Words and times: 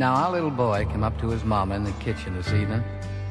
Now, 0.00 0.14
our 0.14 0.32
little 0.32 0.50
boy 0.50 0.86
came 0.86 1.04
up 1.04 1.20
to 1.20 1.28
his 1.28 1.44
mama 1.44 1.74
in 1.74 1.84
the 1.84 1.92
kitchen 2.00 2.34
this 2.34 2.50
evening 2.54 2.82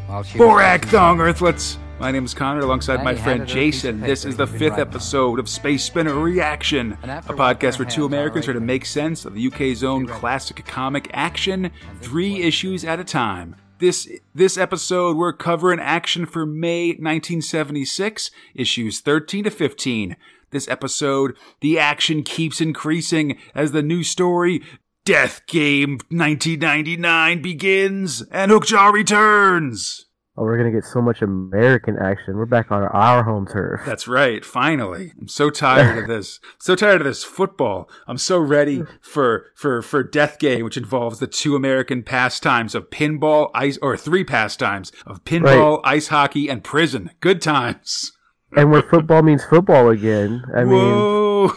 while 0.05 0.21
she 0.21 0.37
Borak. 0.37 0.85
Thong 0.85 1.17
Earthlets! 1.17 1.77
My 1.99 2.11
name 2.11 2.25
is 2.25 2.35
Connor 2.35 2.59
alongside 2.59 3.03
my 3.03 3.15
friend 3.15 3.39
handed 3.39 3.49
her 3.49 3.59
a 3.59 3.63
piece 3.63 3.81
Jason. 3.81 4.01
This 4.01 4.23
is 4.23 4.37
the 4.37 4.45
fifth 4.45 4.77
episode 4.77 5.39
of 5.39 5.49
Space 5.49 5.83
Spinner 5.83 6.13
Reaction, 6.13 6.91
a 7.01 7.33
podcast 7.33 7.79
where 7.79 7.87
two 7.87 8.05
Americans 8.05 8.45
try 8.45 8.53
to 8.53 8.59
make 8.59 8.85
sense 8.85 9.25
of 9.25 9.33
the 9.33 9.47
UK's 9.47 9.83
own 9.83 10.05
classic 10.05 10.63
comic 10.63 11.09
action, 11.11 11.71
three 12.01 12.43
issues 12.43 12.85
at 12.85 12.99
a 12.99 13.03
time. 13.03 13.55
This 13.79 14.07
this 14.35 14.55
episode 14.55 15.17
we're 15.17 15.33
covering 15.33 15.79
action 15.79 16.27
for 16.27 16.45
May 16.45 16.89
1976, 16.89 18.29
issues 18.53 18.99
13 18.99 19.45
to 19.45 19.49
15. 19.49 20.15
This 20.51 20.67
episode, 20.67 21.35
the 21.61 21.79
action 21.79 22.21
keeps 22.21 22.61
increasing 22.61 23.39
as 23.55 23.71
the 23.71 23.81
new 23.81 24.03
story 24.03 24.61
Death 25.05 25.45
Game 25.47 25.99
1999 26.09 27.41
begins 27.41 28.21
and 28.31 28.51
Hookjaw 28.51 28.91
returns. 28.93 30.05
Oh, 30.37 30.43
we're 30.43 30.57
gonna 30.57 30.71
get 30.71 30.85
so 30.85 31.01
much 31.01 31.21
American 31.21 31.97
action. 31.97 32.37
We're 32.37 32.45
back 32.45 32.71
on 32.71 32.83
our 32.83 33.23
home 33.23 33.45
turf. 33.45 33.81
That's 33.85 34.07
right. 34.07 34.45
Finally, 34.45 35.11
I'm 35.19 35.27
so 35.27 35.49
tired 35.49 35.97
of 35.97 36.07
this. 36.07 36.39
So 36.59 36.75
tired 36.75 37.01
of 37.01 37.07
this 37.07 37.25
football. 37.25 37.89
I'm 38.07 38.17
so 38.17 38.39
ready 38.39 38.83
for 39.01 39.47
for 39.55 39.81
for 39.81 40.01
Death 40.01 40.39
Game, 40.39 40.63
which 40.63 40.77
involves 40.77 41.19
the 41.19 41.27
two 41.27 41.57
American 41.57 42.03
pastimes 42.03 42.73
of 42.73 42.89
pinball, 42.89 43.51
ice, 43.53 43.77
or 43.81 43.97
three 43.97 44.23
pastimes 44.23 44.93
of 45.05 45.25
pinball, 45.25 45.81
ice 45.83 46.07
hockey, 46.07 46.47
and 46.49 46.63
prison. 46.63 47.11
Good 47.19 47.41
times. 47.41 48.13
And 48.55 48.71
where 48.71 48.81
football 48.83 49.23
means 49.23 49.43
football 49.43 49.89
again. 49.89 50.43
I 50.55 50.63
Whoa! 50.63 51.51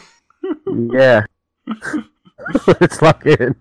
mean, 0.66 0.90
yeah. 0.92 1.22
Lock 3.02 3.24
in. 3.26 3.54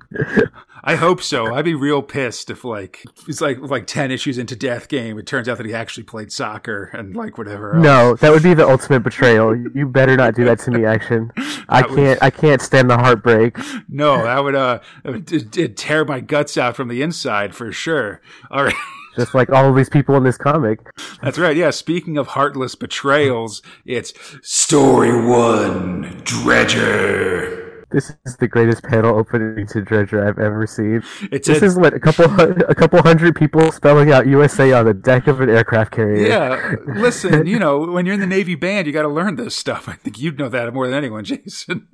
I 0.84 0.96
hope 0.96 1.22
so. 1.22 1.54
I'd 1.54 1.66
be 1.66 1.76
real 1.76 2.02
pissed 2.02 2.50
if 2.50 2.64
like 2.66 3.06
it's 3.28 3.40
like 3.40 3.60
like 3.60 3.86
ten 3.86 4.10
issues 4.10 4.38
into 4.40 4.56
Death 4.56 4.88
Game, 4.88 5.20
it 5.20 5.28
turns 5.28 5.48
out 5.48 5.58
that 5.58 5.66
he 5.68 5.74
actually 5.74 6.04
played 6.04 6.32
soccer 6.32 6.86
and 6.94 7.16
like 7.16 7.38
whatever. 7.38 7.76
else. 7.76 7.84
No, 7.84 8.16
that 8.16 8.32
would 8.32 8.42
be 8.42 8.56
the 8.56 8.68
ultimate 8.68 9.02
betrayal. 9.02 9.56
You 9.56 9.88
better 9.88 10.18
not 10.18 10.34
do 10.34 10.44
that 10.46 10.60
to 10.60 10.72
me, 10.72 10.86
action. 10.86 11.32
I 11.70 11.84
can't. 11.84 12.22
I 12.24 12.32
can't 12.32 12.62
stand 12.62 12.90
the 12.90 12.98
heartbreak. 12.98 13.58
no, 13.88 14.24
that 14.24 14.40
would 14.40 14.56
uh, 14.56 14.80
it 15.06 15.32
it'd 15.32 15.78
tear 15.78 16.04
my 16.04 16.20
guts 16.20 16.58
out 16.58 16.76
from 16.76 16.88
the 16.88 17.04
inside 17.04 17.54
for 17.54 17.72
sure. 17.72 18.22
All 18.50 18.64
right. 18.64 18.76
Just 19.16 19.36
like 19.36 19.50
all 19.50 19.70
of 19.70 19.76
these 19.76 19.90
people 19.90 20.16
in 20.16 20.24
this 20.24 20.38
comic. 20.38 20.80
That's 21.22 21.38
right. 21.38 21.56
Yeah. 21.56 21.72
Speaking 21.72 22.18
of 22.18 22.28
heartless 22.28 22.76
betrayals, 22.76 23.62
it's 23.86 24.14
story 24.42 25.14
one, 25.28 26.22
Dredger. 26.24 27.61
This 27.92 28.14
is 28.26 28.38
the 28.38 28.48
greatest 28.48 28.84
panel 28.84 29.18
opening 29.18 29.68
to 29.68 29.82
Dredger 29.82 30.26
I've 30.28 30.40
ever 30.40 30.66
seen. 30.66 31.04
It's 31.32 31.48
This 31.48 31.62
a, 31.62 31.66
is 31.66 31.78
what 31.78 31.94
a 31.94 32.00
couple 32.00 32.26
a 32.26 32.74
couple 32.76 33.02
hundred 33.02 33.36
people 33.36 33.72
spelling 33.72 34.12
out 34.12 34.28
USA 34.28 34.72
on 34.74 34.86
the 34.86 34.94
deck 34.94 35.28
of 35.28 35.42
an 35.42 35.50
aircraft 35.50 35.92
carrier. 35.92 36.28
yeah. 36.28 36.76
Listen, 37.02 37.46
you 37.46 37.60
know, 37.60 37.80
when 37.80 38.06
you're 38.06 38.14
in 38.16 38.22
the 38.22 38.28
Navy 38.28 38.56
band, 38.56 38.88
you 38.88 38.94
got 38.94 39.02
to 39.04 39.08
learn 39.10 39.36
this 39.36 39.56
stuff. 39.56 39.90
I 39.90 39.94
think 39.94 40.20
you'd 40.20 40.40
know 40.40 40.50
that 40.50 40.74
more 40.74 40.88
than 40.88 40.96
anyone, 40.96 41.24
Jason. 41.32 41.88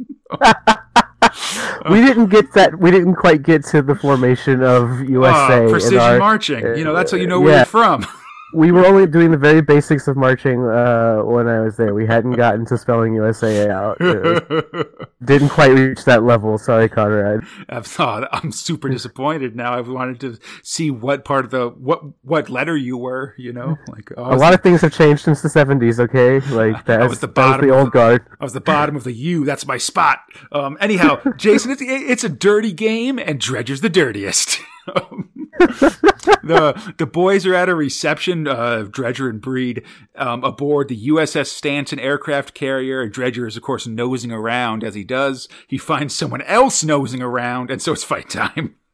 we 1.89 2.01
didn't 2.01 2.27
get 2.27 2.53
that. 2.53 2.77
We 2.79 2.91
didn't 2.91 3.15
quite 3.15 3.43
get 3.43 3.63
to 3.65 3.81
the 3.81 3.95
formation 3.95 4.61
of 4.63 5.01
USA. 5.09 5.33
Ah, 5.33 5.61
in 5.63 5.69
precision 5.69 5.99
our- 5.99 6.19
marching. 6.19 6.63
You 6.77 6.83
know, 6.83 6.93
that's 6.93 7.11
how 7.11 7.17
you 7.17 7.27
know 7.27 7.39
where 7.41 7.51
yeah. 7.53 7.57
you're 7.59 7.65
from. 7.65 8.05
We 8.53 8.71
were 8.71 8.85
only 8.85 9.05
doing 9.07 9.31
the 9.31 9.37
very 9.37 9.61
basics 9.61 10.07
of 10.07 10.15
marching 10.15 10.63
uh, 10.65 11.17
when 11.23 11.47
I 11.47 11.59
was 11.59 11.75
there. 11.77 11.93
We 11.93 12.05
hadn't 12.05 12.33
gotten 12.33 12.65
to 12.67 12.77
spelling 12.77 13.13
USA 13.15 13.69
out. 13.69 13.97
Didn't 15.23 15.49
quite 15.49 15.71
reach 15.71 16.05
that 16.05 16.23
level. 16.23 16.57
Sorry, 16.57 16.87
Conrad. 16.87 17.41
I've 17.67 17.85
thought 17.87 18.27
I'm 18.31 18.51
super 18.51 18.87
disappointed 18.89 19.55
now. 19.55 19.73
I 19.73 19.81
wanted 19.81 20.19
to 20.21 20.37
see 20.63 20.91
what 20.91 21.25
part 21.25 21.45
of 21.45 21.51
the 21.51 21.69
what 21.69 22.01
what 22.23 22.49
letter 22.49 22.77
you 22.77 22.97
were. 22.97 23.33
You 23.37 23.53
know, 23.53 23.77
like 23.89 24.11
oh, 24.15 24.33
A 24.33 24.37
lot 24.37 24.53
of 24.53 24.61
things 24.61 24.81
have 24.81 24.93
changed 24.93 25.23
since 25.23 25.41
the 25.41 25.49
'70s. 25.49 25.99
Okay, 25.99 26.39
like 26.53 26.75
I 26.89 26.97
that's 26.97 27.09
was 27.09 27.19
the 27.19 27.27
that 27.27 27.35
was 27.35 27.51
bottom 27.51 27.67
the 27.67 27.75
old 27.75 27.87
the- 27.87 27.91
guard. 27.91 28.25
I 28.39 28.43
was 28.43 28.53
the 28.53 28.61
bottom 28.61 28.95
of 28.95 29.03
the 29.03 29.13
U. 29.13 29.43
That's 29.45 29.65
my 29.65 29.77
spot. 29.77 30.19
Um, 30.51 30.77
anyhow, 30.79 31.19
Jason, 31.37 31.71
it's, 31.71 31.81
it's 31.81 32.23
a 32.23 32.29
dirty 32.29 32.71
game, 32.71 33.19
and 33.19 33.39
Dredger's 33.39 33.81
the 33.81 33.89
dirtiest. 33.89 34.59
the 35.57 36.93
the 36.97 37.05
boys 37.05 37.45
are 37.45 37.55
at 37.55 37.69
a 37.69 37.75
reception. 37.75 38.47
Uh, 38.47 38.83
Dredger 38.89 39.29
and 39.29 39.41
Breed 39.41 39.83
um, 40.15 40.43
aboard 40.43 40.87
the 40.87 41.07
USS 41.07 41.47
Stanton 41.47 41.99
aircraft 41.99 42.53
carrier, 42.53 43.01
and 43.01 43.11
Dredger 43.11 43.47
is 43.47 43.57
of 43.57 43.63
course 43.63 43.87
nosing 43.87 44.31
around. 44.31 44.83
As 44.83 44.95
he 44.95 45.03
does, 45.03 45.47
he 45.67 45.77
finds 45.77 46.15
someone 46.15 46.41
else 46.43 46.83
nosing 46.83 47.21
around, 47.21 47.71
and 47.71 47.81
so 47.81 47.93
it's 47.93 48.03
fight 48.03 48.29
time. 48.29 48.75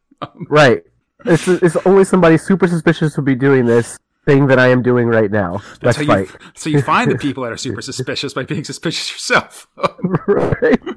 Right. 0.48 0.84
It's, 1.26 1.46
it's 1.50 1.76
only 1.86 2.06
somebody 2.06 2.38
super 2.38 2.66
suspicious 2.66 3.18
would 3.18 3.26
be 3.26 3.36
doing 3.36 3.66
this 3.66 3.98
thing 4.26 4.48
that 4.48 4.60
I 4.60 4.70
am 4.70 4.82
doing 4.82 5.08
right 5.08 5.32
now. 5.32 5.62
Let's 5.82 5.98
so 5.98 6.06
fight. 6.06 6.30
you 6.30 6.38
so 6.56 6.70
you 6.70 6.82
find 6.82 7.12
the 7.12 7.18
people 7.18 7.44
that 7.44 7.52
are 7.52 7.58
super 7.68 7.82
suspicious 7.82 8.34
by 8.34 8.44
being 8.44 8.64
suspicious 8.64 9.12
yourself. 9.12 9.68
right. 10.28 10.80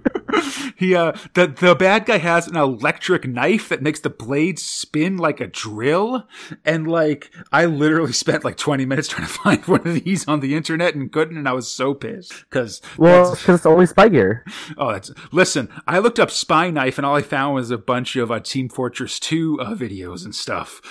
He 0.77 0.95
uh 0.95 1.13
the 1.33 1.47
the 1.47 1.75
bad 1.75 2.05
guy 2.05 2.19
has 2.19 2.47
an 2.47 2.57
electric 2.57 3.27
knife 3.27 3.71
that 3.71 3.81
makes 3.81 4.01
the 4.01 4.11
blade 4.11 4.59
spin 4.59 5.17
like 5.17 5.41
a 5.41 5.47
drill 5.47 6.29
and 6.63 6.87
like 6.87 7.31
I 7.51 7.65
literally 7.65 8.13
spent 8.13 8.45
like 8.45 8.59
20 8.59 8.85
minutes 8.85 9.09
trying 9.09 9.27
to 9.27 9.33
find 9.33 9.65
one 9.65 9.87
of 9.87 10.05
these 10.05 10.29
on 10.29 10.41
the 10.41 10.55
internet 10.55 10.95
and 10.95 11.11
couldn't 11.11 11.39
and 11.39 11.49
I 11.49 11.53
was 11.53 11.69
so 11.69 11.95
pissed 11.95 12.51
cuz 12.51 12.83
Well, 12.99 13.35
because 13.35 13.55
it's 13.61 13.67
only 13.67 13.87
spy 13.87 14.09
gear. 14.09 14.45
oh 14.77 14.93
that's 14.93 15.11
listen 15.33 15.71
I 15.87 16.01
looked 16.01 16.19
up 16.19 16.31
spy 16.31 16.71
knife 16.71 16.99
and 16.99 17.07
all 17.07 17.17
I 17.17 17.23
found 17.23 17.55
was 17.55 17.71
a 17.71 17.79
bunch 17.79 18.15
of 18.17 18.31
uh, 18.31 18.41
Team 18.41 18.69
Fortress 18.69 19.19
2 19.19 19.59
uh, 19.61 19.75
videos 19.75 20.25
and 20.27 20.35
stuff. 20.35 20.83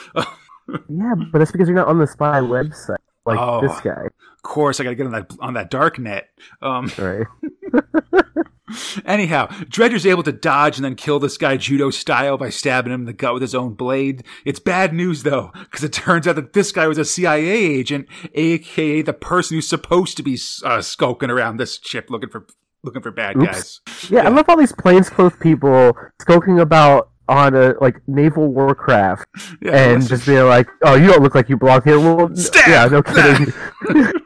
Yeah, 0.90 1.14
but 1.32 1.40
that's 1.40 1.52
because 1.52 1.68
you're 1.68 1.76
not 1.78 1.88
on 1.88 2.00
the 2.00 2.08
spy 2.08 2.40
website 2.40 2.98
like 3.26 3.40
Oh. 3.40 3.62
this 3.62 3.80
guy. 3.82 4.06
Of 4.08 4.42
course 4.44 4.80
I 4.80 4.84
got 4.84 4.92
to 4.92 4.96
get 4.96 5.06
on 5.08 5.12
that 5.14 5.32
on 5.40 5.54
that 5.56 5.70
dark 5.70 5.98
net. 6.00 6.30
Um 6.62 6.92
Right. 6.98 7.26
Anyhow, 9.06 9.46
Dredger's 9.70 10.08
able 10.08 10.24
to 10.24 10.32
dodge 10.32 10.78
and 10.78 10.84
then 10.86 10.96
kill 10.96 11.20
this 11.20 11.38
guy 11.38 11.56
judo 11.56 11.92
style 11.92 12.36
by 12.38 12.50
stabbing 12.50 12.92
him 12.92 13.02
in 13.02 13.06
the 13.06 13.14
gut 13.14 13.34
with 13.34 13.42
his 13.44 13.54
own 13.54 13.74
blade. 13.76 14.24
It's 14.44 14.60
bad 14.60 14.92
news 14.92 15.22
though, 15.22 15.52
because 15.54 15.84
it 15.84 15.94
turns 15.94 16.28
out 16.28 16.36
that 16.36 16.54
this 16.54 16.72
guy 16.72 16.88
was 16.88 16.98
a 16.98 17.06
CIA 17.06 17.48
agent, 17.48 18.08
aka 18.34 19.04
the 19.04 19.14
person 19.14 19.56
who's 19.56 19.68
supposed 19.68 20.18
to 20.18 20.24
be 20.24 20.38
uh, 20.64 20.82
skulking 20.82 21.30
around 21.30 21.58
this 21.58 21.80
ship 21.84 22.10
looking 22.10 22.30
for 22.30 22.48
looking 22.84 23.04
for 23.04 23.12
bad 23.12 23.38
Oops. 23.38 23.46
guys. 23.46 23.82
Yeah, 24.10 24.24
Yeah. 24.24 24.30
I 24.30 24.32
love 24.32 24.50
all 24.50 24.58
these 24.58 24.74
plainclothes 24.74 25.36
people 25.40 25.96
skulking 26.20 26.60
about 26.60 27.12
on 27.28 27.56
a 27.56 27.74
like 27.82 28.02
naval 28.08 28.48
warcraft 28.48 29.28
Yeah, 29.62 29.76
and 29.76 30.08
just 30.08 30.26
being 30.26 30.46
like, 30.46 30.68
"Oh, 30.84 30.96
you 30.96 31.08
don't 31.08 31.22
look 31.24 31.36
like 31.36 31.50
you 31.50 31.58
belong 31.58 31.82
here." 31.84 32.00
Well, 32.00 32.36
Stab! 32.36 32.68
yeah, 32.68 32.86
no 32.88 33.02
kidding. 33.02 33.54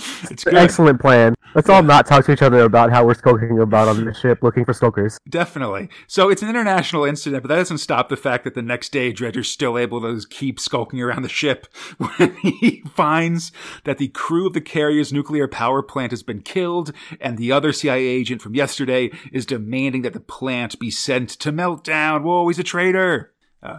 it's 0.30 0.44
good. 0.44 0.54
Excellent 0.54 1.00
plan. 1.00 1.34
Let's 1.54 1.68
all 1.68 1.82
not 1.82 2.06
talk 2.06 2.24
to 2.26 2.32
each 2.32 2.42
other 2.42 2.60
about 2.60 2.90
how 2.90 3.04
we're 3.04 3.14
skulking 3.14 3.58
about 3.58 3.88
on 3.88 4.04
the 4.04 4.14
ship 4.14 4.42
looking 4.42 4.64
for 4.64 4.72
skulkers. 4.72 5.18
Definitely. 5.28 5.88
So 6.06 6.28
it's 6.30 6.42
an 6.42 6.48
international 6.48 7.04
incident, 7.04 7.42
but 7.42 7.48
that 7.48 7.56
doesn't 7.56 7.78
stop 7.78 8.08
the 8.08 8.16
fact 8.16 8.44
that 8.44 8.54
the 8.54 8.62
next 8.62 8.92
day 8.92 9.12
Dredger's 9.12 9.50
still 9.50 9.76
able 9.76 10.00
to 10.00 10.26
keep 10.28 10.60
skulking 10.60 11.00
around 11.00 11.22
the 11.22 11.28
ship 11.28 11.66
when 11.98 12.36
he 12.36 12.82
finds 12.94 13.50
that 13.84 13.98
the 13.98 14.08
crew 14.08 14.46
of 14.46 14.52
the 14.52 14.60
carrier's 14.60 15.12
nuclear 15.12 15.48
power 15.48 15.82
plant 15.82 16.12
has 16.12 16.22
been 16.22 16.40
killed, 16.40 16.92
and 17.20 17.36
the 17.36 17.50
other 17.50 17.72
CIA 17.72 18.06
agent 18.06 18.42
from 18.42 18.54
yesterday 18.54 19.10
is 19.32 19.44
demanding 19.44 20.02
that 20.02 20.12
the 20.12 20.20
plant 20.20 20.78
be 20.78 20.90
sent 20.90 21.30
to 21.30 21.52
meltdown. 21.52 22.22
Whoa, 22.22 22.46
he's 22.46 22.58
a 22.58 22.64
traitor. 22.64 23.32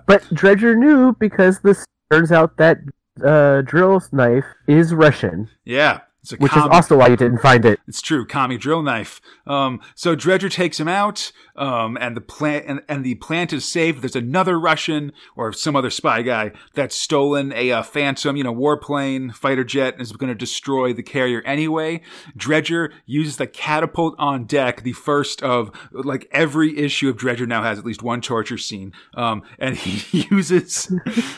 But 0.06 0.24
Dredger 0.34 0.76
knew 0.76 1.16
because 1.20 1.60
this 1.62 1.86
turns 2.12 2.32
out 2.32 2.58
that 2.58 2.80
uh, 3.24 3.62
drill 3.62 4.02
knife 4.12 4.46
is 4.68 4.94
Russian, 4.94 5.50
Yeah. 5.66 6.02
Which 6.38 6.56
is 6.56 6.64
also 6.70 6.98
why 6.98 7.08
you 7.08 7.18
didn't 7.18 7.40
find 7.40 7.66
it. 7.66 7.80
It's 7.88 8.02
true, 8.02 8.28
commie 8.28 8.58
drill 8.58 8.84
knife. 8.84 9.22
Um, 9.48 9.82
so 9.96 10.16
Dredger 10.16 10.50
takes 10.50 10.80
him 10.80 10.88
out, 10.88 11.32
um, 11.56 11.98
and 12.00 12.16
the 12.16 12.22
plant 12.22 12.66
and, 12.68 12.82
and 12.88 13.04
the 13.04 13.16
plant 13.16 13.52
is 13.52 13.66
saved. 13.66 14.04
There's 14.04 14.16
another 14.16 14.60
Russian 14.60 15.14
or 15.36 15.52
some 15.52 15.76
other 15.76 15.90
spy 15.90 16.22
guy 16.22 16.52
that's 16.76 16.96
stolen 16.96 17.52
a 17.54 17.72
uh, 17.72 17.82
Phantom, 17.82 18.36
you 18.36 18.44
know, 18.44 18.54
warplane 18.54 19.34
fighter 19.34 19.64
jet, 19.64 19.94
and 19.94 20.02
is 20.04 20.12
going 20.12 20.30
to 20.30 20.36
destroy 20.36 20.94
the 20.94 21.02
carrier 21.02 21.42
anyway. 21.42 22.02
Dredger 22.38 22.94
uses 23.08 23.38
the 23.38 23.48
catapult 23.48 24.14
on 24.20 24.46
deck, 24.46 24.84
the 24.84 24.94
first 24.94 25.42
of 25.42 25.72
like 25.92 26.28
every 26.32 26.78
issue 26.78 27.10
of 27.10 27.18
Dredger 27.18 27.48
now 27.48 27.64
has 27.64 27.80
at 27.80 27.86
least 27.86 28.04
one 28.04 28.22
torture 28.22 28.60
scene, 28.60 28.94
um, 29.16 29.42
and 29.58 29.76
he 29.78 30.28
uses 30.30 30.92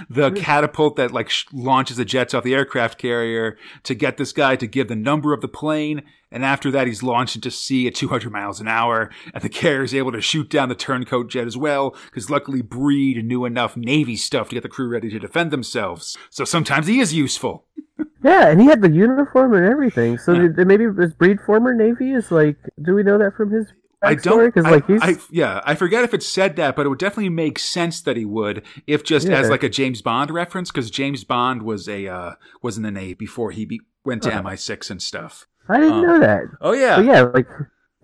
the 0.09 0.31
catapult 0.36 0.97
that 0.97 1.12
like 1.12 1.29
sh- 1.29 1.45
launches 1.53 1.95
the 1.95 2.06
jets 2.06 2.33
off 2.33 2.44
the 2.44 2.53
aircraft 2.53 2.97
carrier 2.97 3.57
to 3.83 3.95
get 3.95 4.18
this 4.18 4.33
guy 4.33 4.57
to 4.57 4.73
give 4.74 4.88
the 4.88 4.96
number 4.96 5.34
of 5.34 5.42
the 5.42 5.48
plane. 5.48 6.04
And 6.31 6.44
after 6.44 6.72
that, 6.72 6.88
he's 6.88 7.04
launched 7.04 7.36
into 7.36 7.52
sea 7.52 7.86
at 7.88 7.94
200 7.96 8.31
miles 8.31 8.60
an 8.60 8.68
hour, 8.68 9.12
and 9.34 9.44
the 9.44 9.50
carrier 9.50 9.84
is 9.84 9.94
able 9.94 10.12
to 10.14 10.22
shoot 10.22 10.50
down 10.50 10.68
the 10.70 10.75
turncoat 10.75 11.30
jet 11.30 11.46
as 11.46 11.56
well, 11.56 11.96
because 12.06 12.30
luckily 12.30 12.62
Breed 12.64 13.24
knew 13.24 13.46
enough 13.46 13.78
Navy 13.78 14.16
stuff 14.16 14.50
to 14.50 14.56
get 14.56 14.64
the 14.64 14.70
crew 14.70 14.88
ready 14.90 15.10
to 15.12 15.20
defend 15.20 15.52
themselves. 15.52 16.18
So 16.31 16.44
sometimes 16.44 16.88
he 16.88 17.00
is 17.00 17.14
useful. 17.14 17.66
Yeah, 18.24 18.48
and 18.48 18.62
he 18.62 18.68
had 18.68 18.81
the 18.81 18.90
uniform 18.90 19.54
and 19.54 19.66
everything. 19.66 20.18
So 20.18 20.31
Yeah. 20.31 20.48
did, 20.56 20.66
maybe 20.66 20.86
his 20.98 21.14
breed 21.14 21.40
former 21.46 21.74
Navy 21.74 22.14
is 22.14 22.31
like. 22.31 22.56
Do 22.81 22.96
we 22.96 23.04
know 23.04 23.18
that 23.18 23.36
from 23.36 23.52
his 23.52 23.68
I 24.02 24.16
don't. 24.16 24.46
Because 24.46 24.64
like 24.64 24.88
he's 24.88 25.02
I- 25.02 25.18
yeah, 25.30 25.60
I 25.66 25.75
forget 25.75 26.06
if 26.06 26.14
it 26.14 26.24
said 26.24 26.56
that, 26.56 26.75
but 26.78 26.86
it 26.86 26.90
would 26.90 27.00
definitely 27.00 27.30
make 27.30 27.60
sense 27.60 28.02
that 28.02 28.16
he 28.16 28.24
would, 28.24 28.64
if 28.88 29.04
just 29.04 29.28
as 29.28 29.50
like 29.50 29.62
a 29.64 29.70
James 29.70 30.02
Bond 30.02 30.31
reference, 30.31 30.72
because 30.72 30.90
James 30.90 31.25
Bond 31.25 31.64
was 31.64 31.88
a 31.90 32.08
uh, 32.08 32.31
was 32.62 32.78
in 32.78 32.84
the 32.84 32.92
Navy 32.92 33.14
before 33.14 33.52
he 33.52 33.66
be, 33.66 33.81
went 34.05 34.23
to 34.23 34.29
Uh-huh. 34.29 34.41
MI6 34.44 34.89
and 34.91 35.01
stuff. 35.01 35.47
I 35.69 35.77
didn't 35.79 35.94
um, 35.94 36.01
know 36.03 36.19
that. 36.19 36.44
Oh 36.61 36.73
yeah, 36.73 36.97
But 36.97 37.05
yeah, 37.05 37.21
like 37.21 37.47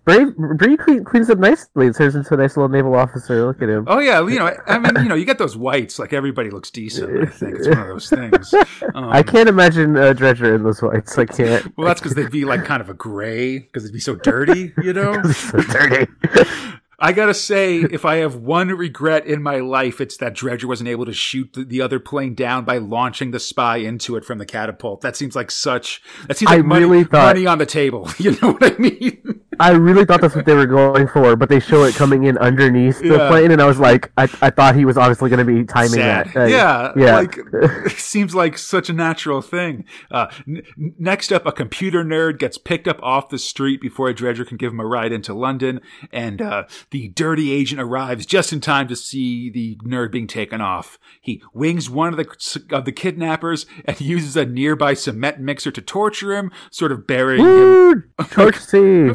Brave 0.06 0.36
Bree 0.38 0.78
clean, 0.78 1.04
cleans 1.04 1.30
up 1.30 1.38
nicely 1.38 1.86
and 1.86 1.96
turns 1.96 2.16
into 2.16 2.34
a 2.34 2.38
nice 2.38 2.56
little 2.58 2.70
naval 2.70 2.96
officer. 2.96 3.46
Look 3.46 3.62
at 3.62 3.70
him. 3.70 3.84
Oh 3.88 4.00
yeah, 4.00 4.22
you 4.28 4.40
know, 4.40 4.56
I 4.66 4.80
mean, 4.80 4.94
you 4.96 5.10
know, 5.10 5.14
you 5.14 5.26
get 5.26 5.38
those 5.38 5.56
whites, 5.58 6.00
like 6.00 6.14
everybody 6.14 6.50
looks 6.50 6.72
decent. 6.72 7.22
I 7.22 7.26
think 7.30 7.58
it's 7.58 7.68
one 7.68 7.80
of 7.80 7.88
those 7.88 8.10
things. 8.10 8.54
Um, 8.96 9.10
I 9.10 9.22
can't 9.22 9.48
imagine 9.50 9.96
uh, 9.96 10.14
Dredger 10.14 10.56
in 10.56 10.64
those 10.64 10.82
whites. 10.82 11.16
I 11.18 11.26
can't. 11.26 11.78
Well, 11.78 11.86
that's 11.86 12.00
because 12.00 12.16
they'd 12.16 12.32
be 12.32 12.44
like 12.44 12.66
kind 12.66 12.82
of 12.82 12.90
a 12.90 12.94
gray, 12.94 13.60
because 13.60 13.84
it'd 13.84 13.94
be 13.94 14.00
so 14.00 14.16
dirty, 14.16 14.74
you 14.82 14.94
know. 14.94 15.22
so 15.32 15.60
dirty. 15.62 16.12
I 17.02 17.14
gotta 17.14 17.34
say, 17.34 17.78
if 17.78 18.06
I 18.06 18.18
have 18.18 18.36
one 18.36 18.70
regret 18.70 19.26
in 19.26 19.42
my 19.42 19.58
life, 19.58 20.00
it's 20.02 20.18
that 20.18 20.34
Dredger 20.36 20.68
wasn't 20.68 20.90
able 20.90 21.06
to 21.06 21.14
shoot 21.14 21.54
the, 21.54 21.64
the 21.64 21.82
other 21.82 22.00
plane 22.00 22.36
down 22.36 22.66
by 22.66 22.78
launching 22.78 23.32
the 23.32 23.40
spy 23.40 23.78
into 23.78 24.16
it 24.16 24.26
from 24.26 24.38
the 24.38 24.46
catapult. 24.46 25.02
That 25.02 25.16
seems 25.16 25.36
like 25.36 25.52
such. 25.52 26.02
That 26.28 26.38
seems 26.38 26.52
I 26.52 26.58
like 26.58 26.66
money, 26.66 26.86
really 26.86 27.04
thought- 27.06 27.36
money 27.36 27.46
on 27.46 27.58
the 27.58 27.66
table. 27.66 28.10
You 28.20 28.32
know 28.42 28.52
what 28.52 28.64
I 28.74 28.78
mean? 28.78 29.42
I 29.62 29.72
really 29.72 30.06
thought 30.06 30.22
that's 30.22 30.36
what 30.36 30.46
they 30.46 30.54
were 30.54 30.66
going 30.66 31.08
for, 31.08 31.36
but 31.36 31.50
they 31.50 31.60
show 31.60 31.84
it 31.84 31.94
coming 31.96 32.24
in 32.26 32.38
underneath 32.38 33.00
the 33.00 33.08
Yeah. 33.18 33.30
plane, 33.30 33.52
and 33.52 33.62
I 33.62 33.66
was 33.66 33.78
like, 33.80 34.10
I, 34.18 34.24
I 34.42 34.50
thought 34.50 34.76
he 34.76 34.86
was 34.86 34.98
obviously 34.98 35.30
going 35.30 35.46
to 35.46 35.54
be 35.54 35.66
timing 35.66 35.90
Sad. 35.92 36.32
that. 36.34 36.50
Yeah, 36.50 36.92
yeah. 36.96 37.16
Like, 37.18 37.38
it 37.54 37.92
seems 37.98 38.34
like 38.36 38.58
such 38.58 38.90
a 38.90 38.94
natural 38.94 39.42
thing. 39.42 39.84
Uh, 40.12 40.28
n- 40.48 40.64
next 40.98 41.32
up, 41.34 41.46
a 41.46 41.52
computer 41.52 42.04
nerd 42.06 42.40
gets 42.40 42.58
picked 42.58 42.88
up 42.88 43.00
off 43.04 43.30
the 43.30 43.38
street 43.38 43.82
before 43.82 44.08
a 44.10 44.14
dredger 44.14 44.46
can 44.46 44.56
give 44.58 44.72
him 44.72 44.80
a 44.80 44.86
ride 44.86 45.12
into 45.12 45.34
London, 45.34 45.82
and 46.12 46.42
uh, 46.42 46.64
the 46.92 47.10
dirty 47.10 47.52
agent 47.52 47.82
arrives 47.82 48.26
just 48.26 48.52
in 48.52 48.62
time 48.62 48.88
to 48.88 48.96
see 48.96 49.50
the 49.50 49.78
nerd 49.86 50.12
being 50.12 50.28
taken 50.28 50.62
off. 50.62 50.98
He 51.22 51.42
wings 51.54 51.90
one 51.90 52.14
of 52.14 52.18
the 52.18 52.66
of 52.72 52.86
the 52.86 52.92
kidnappers 52.92 53.66
and 53.86 54.00
uses 54.02 54.36
a 54.36 54.46
nearby 54.46 54.94
cement 54.94 55.40
mixer 55.40 55.72
to 55.72 55.82
torture 55.82 56.36
him, 56.36 56.52
sort 56.72 56.92
of 56.92 57.06
burying 57.06 57.46
him 57.46 57.50
Woo! 57.50 58.04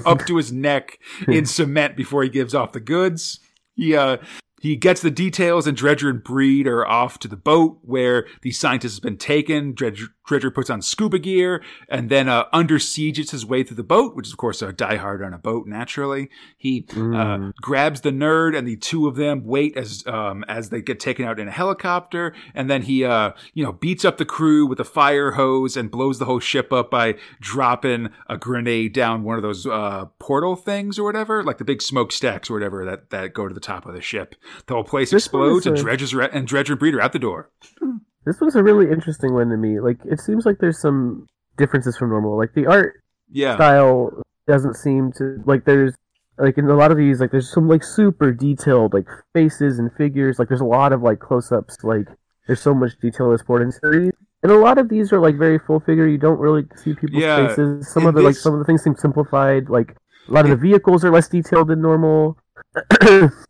Up 0.07 0.27
to 0.27 0.37
his 0.37 0.53
neck 0.53 0.99
in 1.27 1.47
cement 1.47 1.97
before 1.97 2.23
he 2.23 2.29
gives 2.29 2.55
off 2.55 2.73
the 2.73 2.81
goods. 2.81 3.41
He 3.75 3.97
uh 3.97 4.19
he 4.65 4.77
gets 4.77 5.03
the 5.03 5.11
details, 5.11 5.67
and 5.67 5.77
Dredger 5.77 6.09
and 6.09 6.25
Breed 6.25 6.67
are 6.67 6.87
off 6.87 7.19
to 7.19 7.29
the 7.29 7.37
boat 7.37 7.81
where 7.83 8.27
the 8.41 8.51
scientist 8.51 8.95
has 8.95 9.01
been 9.01 9.19
taken. 9.19 9.75
Dredger, 9.75 10.07
Dredger 10.27 10.51
puts 10.51 10.71
on 10.71 10.81
scuba 10.81 11.19
gear 11.19 11.63
and 11.87 12.09
then 12.09 12.31
uh, 12.31 12.45
under 12.51 12.79
sieges 12.79 13.31
his 13.31 13.45
way 13.45 13.63
through 13.63 13.77
the 13.77 13.83
boat, 13.83 14.17
which 14.17 14.27
is 14.27 14.33
of 14.33 14.39
course 14.39 14.63
a 14.63 14.73
Die 14.73 14.97
Hard 14.97 15.23
on 15.23 15.35
a 15.35 15.39
boat. 15.39 15.67
Naturally, 15.67 16.31
he 16.57 16.87
uh, 16.97 17.51
grabs 17.61 18.01
the 18.01 18.11
nerd, 18.11 18.57
and 18.57 18.67
the 18.67 18.77
two 18.77 19.07
of 19.07 19.17
them 19.17 19.45
wait 19.45 19.77
as 19.77 20.03
um, 20.07 20.45
as 20.49 20.71
they 20.71 20.81
get 20.81 20.99
taken 20.99 21.27
out 21.27 21.39
in 21.39 21.47
a 21.47 21.51
helicopter, 21.51 22.35
and 22.55 22.71
then 22.71 22.83
he 22.83 23.05
uh, 23.05 23.33
you 23.53 23.63
know 23.63 23.73
beats 23.73 24.03
up 24.03 24.17
the 24.17 24.25
crew 24.25 24.67
with 24.67 24.81
a 24.81 24.85
fire 24.85 25.33
hose 25.33 25.77
and 25.77 25.91
blows 25.91 26.19
the 26.19 26.25
whole 26.25 26.41
ship 26.41 26.73
up 26.73 26.91
by 26.91 27.17
dropping 27.39 28.09
a 28.31 28.39
grenade 28.39 28.95
down 28.95 29.25
one 29.25 29.37
of 29.37 29.43
those 29.43 29.67
uh, 29.67 30.07
portal 30.19 30.57
things 30.57 30.99
or 30.99 31.05
whatever, 31.05 31.43
like 31.45 31.59
the 31.59 31.65
big 31.65 31.83
smokestacks 31.83 32.49
or 32.49 32.55
whatever 32.55 32.87
that 32.87 33.11
that 33.11 33.35
go 33.35 33.47
to 33.47 33.53
the 33.53 33.61
top 33.61 33.85
of 33.85 33.93
the 33.93 34.01
ship. 34.01 34.35
The 34.67 34.75
whole 34.75 34.85
place 34.85 35.11
This 35.11 35.25
explodes, 35.27 35.67
and 35.67 35.77
a- 35.79 35.83
Dredger's 35.83 36.15
re- 36.15 36.29
and 36.33 36.47
Dredger 36.49 36.71
and 36.73 36.79
Breed 36.79 36.95
out 36.99 37.13
the 37.13 37.19
door. 37.19 37.51
This 38.27 38.41
was 38.41 38.57
a 38.57 38.63
really 38.63 38.91
interesting 38.91 39.35
one 39.35 39.51
to 39.51 39.57
me. 39.59 39.81
Like, 39.81 39.99
it 40.07 40.19
seems 40.19 40.47
like 40.47 40.57
there's 40.59 40.81
some 40.81 41.27
differences 41.59 41.95
from 41.99 42.09
normal. 42.09 42.39
Like, 42.39 42.55
the 42.55 42.67
art 42.67 43.03
Yeah, 43.31 43.55
style 43.57 44.23
doesn't 44.47 44.77
seem 44.77 45.13
to 45.19 45.43
like 45.45 45.67
there's 45.67 45.95
like 46.39 46.57
in 46.57 46.65
a 46.65 46.75
lot 46.75 46.91
of 46.91 46.97
these 46.97 47.21
like 47.21 47.31
there's 47.33 47.53
some 47.53 47.69
like 47.69 47.85
super 47.85 48.33
detailed 48.33 48.95
like 48.95 49.07
faces 49.35 49.79
and 49.79 49.91
figures. 49.99 50.39
Like 50.39 50.49
there's 50.49 50.63
a 50.63 50.65
lot 50.65 50.95
of 50.95 51.03
like 51.03 51.19
close-ups. 51.21 51.85
Like 51.85 52.07
there's 52.47 52.63
so 52.63 52.73
much 52.73 52.93
detail 52.99 53.29
that's 53.31 53.43
poured 53.43 53.61
into 53.63 53.79
these 53.83 54.13
and 54.43 54.51
a 54.53 54.57
lot 54.59 54.79
of 54.79 54.89
these 54.89 55.13
are 55.13 55.21
like 55.21 55.37
very 55.37 55.59
full 55.59 55.81
figure. 55.81 56.07
You 56.09 56.19
don't 56.19 56.39
really 56.39 56.65
see 56.77 56.95
people's 56.95 57.23
Yeah, 57.23 57.49
faces. 57.49 57.89
Some 57.93 58.07
of 58.07 58.15
the 58.15 58.23
like 58.23 58.37
some 58.37 58.53
of 58.55 58.59
the 58.59 58.65
things 58.65 58.83
seem 58.83 58.97
simplified. 58.97 59.69
Like 59.69 59.97
a 60.29 60.33
lot 60.33 60.45
of 60.47 60.51
the 60.51 60.57
vehicles 60.57 61.05
are 61.05 61.11
less 61.11 61.29
detailed 61.29 61.69
than 61.69 61.83
normal 61.83 62.39